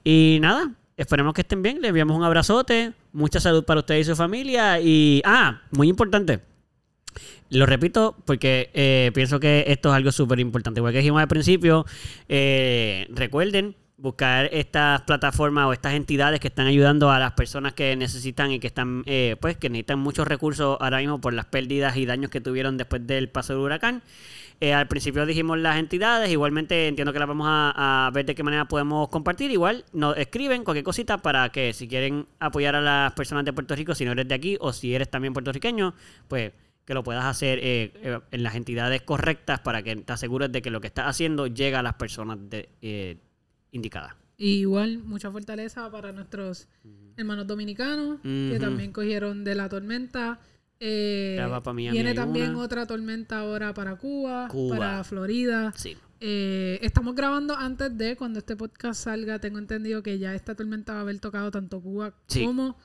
Y 0.04 0.38
nada, 0.40 0.72
esperemos 0.96 1.34
que 1.34 1.42
estén 1.42 1.62
bien. 1.62 1.80
Les 1.80 1.90
enviamos 1.90 2.16
un 2.16 2.24
abrazote. 2.24 2.92
Mucha 3.12 3.40
salud 3.40 3.64
para 3.64 3.80
usted 3.80 3.96
y 3.96 4.04
su 4.04 4.16
familia. 4.16 4.80
Y, 4.80 5.22
ah, 5.24 5.62
muy 5.70 5.88
importante. 5.88 6.40
lo 7.50 7.66
repito 7.66 8.16
porque 8.24 8.70
eh, 8.74 9.10
pienso 9.12 9.40
que 9.40 9.64
esto 9.66 9.88
es 9.90 9.94
algo 9.96 10.12
súper 10.12 10.40
importante. 10.40 10.80
Igual 10.80 10.92
que 10.92 10.98
dijimos 10.98 11.20
al 11.20 11.28
principio, 11.28 11.84
eh, 12.28 13.06
recuerden 13.10 13.74
buscar 14.00 14.48
estas 14.52 15.02
plataformas 15.02 15.66
o 15.66 15.72
estas 15.72 15.94
entidades 15.94 16.40
que 16.40 16.48
están 16.48 16.66
ayudando 16.66 17.10
a 17.10 17.18
las 17.18 17.32
personas 17.32 17.74
que 17.74 17.96
necesitan 17.96 18.50
y 18.50 18.58
que 18.58 18.66
están 18.66 19.02
eh, 19.06 19.36
pues 19.40 19.58
que 19.58 19.68
necesitan 19.68 19.98
muchos 19.98 20.26
recursos 20.26 20.78
ahora 20.80 20.98
mismo 20.98 21.20
por 21.20 21.34
las 21.34 21.46
pérdidas 21.46 21.96
y 21.96 22.06
daños 22.06 22.30
que 22.30 22.40
tuvieron 22.40 22.78
después 22.78 23.06
del 23.06 23.28
paso 23.28 23.52
del 23.52 23.62
huracán. 23.62 24.02
Eh, 24.60 24.74
al 24.74 24.88
principio 24.88 25.24
dijimos 25.24 25.58
las 25.58 25.78
entidades, 25.78 26.30
igualmente 26.30 26.88
entiendo 26.88 27.12
que 27.12 27.18
las 27.18 27.28
vamos 27.28 27.46
a, 27.48 28.06
a 28.06 28.10
ver 28.10 28.26
de 28.26 28.34
qué 28.34 28.42
manera 28.42 28.66
podemos 28.66 29.08
compartir. 29.08 29.50
Igual 29.50 29.86
nos 29.92 30.16
escriben 30.18 30.64
cualquier 30.64 30.84
cosita 30.84 31.18
para 31.18 31.48
que 31.48 31.72
si 31.72 31.88
quieren 31.88 32.26
apoyar 32.38 32.76
a 32.76 32.80
las 32.80 33.12
personas 33.14 33.44
de 33.44 33.54
Puerto 33.54 33.74
Rico, 33.74 33.94
si 33.94 34.04
no 34.04 34.12
eres 34.12 34.28
de 34.28 34.34
aquí 34.34 34.58
o 34.60 34.72
si 34.72 34.94
eres 34.94 35.08
también 35.08 35.32
puertorriqueño, 35.32 35.94
pues 36.28 36.52
que 36.90 36.94
lo 36.94 37.04
puedas 37.04 37.24
hacer 37.24 37.60
eh, 37.62 37.92
eh, 38.02 38.18
en 38.32 38.42
las 38.42 38.56
entidades 38.56 39.02
correctas 39.02 39.60
para 39.60 39.80
que 39.80 39.94
te 39.94 40.12
asegures 40.12 40.50
de 40.50 40.60
que 40.60 40.70
lo 40.70 40.80
que 40.80 40.88
estás 40.88 41.06
haciendo 41.06 41.46
llega 41.46 41.78
a 41.78 41.82
las 41.84 41.94
personas 41.94 42.36
de, 42.50 42.68
eh, 42.82 43.16
indicadas. 43.70 44.16
Y 44.36 44.54
igual, 44.54 44.98
mucha 44.98 45.30
fortaleza 45.30 45.88
para 45.88 46.10
nuestros 46.10 46.66
hermanos 47.16 47.46
dominicanos, 47.46 48.18
que 48.22 48.58
también 48.58 48.90
cogieron 48.90 49.44
de 49.44 49.54
la 49.54 49.68
tormenta. 49.68 50.40
Eh, 50.80 51.34
Ya 51.36 51.46
va 51.46 51.62
pa' 51.62 51.72
Miami, 51.74 51.94
viene 51.96 52.14
también 52.14 52.50
una. 52.54 52.64
otra 52.64 52.86
tormenta 52.86 53.38
ahora 53.40 53.74
para 53.74 53.96
Cuba, 53.96 54.48
Cuba. 54.48 54.76
para 54.78 55.04
Florida. 55.04 55.72
Sí. 55.76 55.96
Eh, 56.20 56.78
estamos 56.82 57.14
grabando 57.14 57.54
antes 57.56 57.96
de 57.96 58.16
cuando 58.16 58.38
este 58.38 58.56
podcast 58.56 59.04
salga. 59.04 59.38
Tengo 59.38 59.58
entendido 59.58 60.02
que 60.02 60.18
ya 60.18 60.34
esta 60.34 60.54
tormenta 60.54 60.92
va 60.94 60.98
a 61.00 61.02
haber 61.02 61.18
tocado 61.20 61.50
tanto 61.50 61.80
Cuba 61.80 62.14
Sí. 62.28 62.44
como 62.44 62.76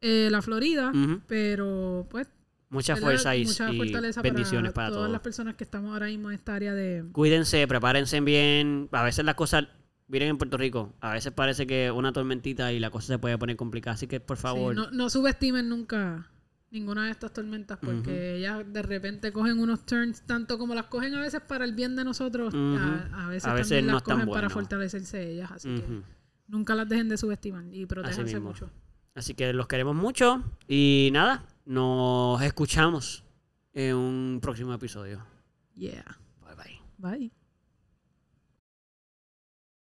eh, 0.00 0.28
la 0.30 0.42
Florida. 0.42 0.92
Pero, 1.28 2.06
pues, 2.10 2.26
Mucha 2.70 2.96
fuerza 2.96 3.36
y, 3.36 3.44
mucha 3.44 3.72
y 3.72 3.76
fortaleza 3.76 4.20
bendiciones 4.20 4.72
para, 4.72 4.86
para, 4.86 4.88
todas 4.88 5.00
todos. 5.02 5.12
las 5.12 5.20
personas 5.20 5.54
que 5.54 5.62
estamos 5.64 5.92
ahora 5.92 6.06
mismo 6.06 6.30
en 6.30 6.34
esta 6.34 6.54
área 6.56 6.74
de. 6.74 7.04
Cuídense, 7.12 7.66
prepárense 7.68 8.20
bien. 8.20 8.88
A 8.90 9.04
veces 9.04 9.24
las 9.24 9.36
cosas, 9.36 9.66
miren 10.08 10.28
en 10.30 10.38
Puerto 10.38 10.56
Rico, 10.56 10.92
a 11.00 11.12
veces 11.12 11.32
parece 11.32 11.66
que 11.68 11.90
una 11.92 12.12
tormentita 12.12 12.72
y 12.72 12.80
la 12.80 12.90
cosa 12.90 13.06
se 13.14 13.18
puede 13.18 13.38
poner 13.38 13.54
complicada. 13.56 13.94
Así 13.94 14.08
que 14.08 14.18
por 14.18 14.36
Sí, 14.38 14.42
favor, 14.42 14.74
no, 14.74 14.90
no 14.90 15.08
subestimen 15.08 15.68
nunca 15.68 16.28
ninguna 16.74 17.04
de 17.06 17.12
estas 17.12 17.32
tormentas 17.32 17.78
porque 17.80 18.36
ellas 18.36 18.64
de 18.70 18.82
repente 18.82 19.32
cogen 19.32 19.58
unos 19.60 19.86
turns, 19.86 20.22
tanto 20.26 20.58
como 20.58 20.74
las 20.74 20.86
cogen 20.86 21.14
a 21.14 21.20
veces 21.20 21.40
para 21.40 21.64
el 21.64 21.72
bien 21.72 21.96
de 21.96 22.04
nosotros, 22.04 22.52
Ujú. 22.52 22.76
a, 22.78 23.24
a 23.24 23.28
veces 23.28 23.46
A 23.48 23.54
veces 23.54 23.68
también 23.68 23.86
no 23.86 23.92
las 23.94 24.02
cogen 24.02 24.28
para 24.28 24.50
fortalecerse 24.50 25.30
ellas. 25.30 25.50
Así 25.52 25.74
que 25.74 26.02
nunca 26.48 26.74
las 26.74 26.88
dejen 26.88 27.08
de 27.08 27.16
subestimar 27.16 27.64
y 27.72 27.86
protéjanse 27.86 28.40
mucho. 28.40 28.68
Así 29.14 29.34
que 29.34 29.52
los 29.52 29.68
queremos 29.68 29.94
mucho. 29.94 30.42
Y 30.66 31.10
nada, 31.12 31.46
nos 31.64 32.42
escuchamos 32.42 33.24
en 33.72 33.94
un 33.94 34.38
próximo 34.42 34.74
episodio. 34.74 35.24
Yeah. 35.74 36.18
Bye 36.44 36.56
bye. 36.56 36.80
Bye. 36.98 37.43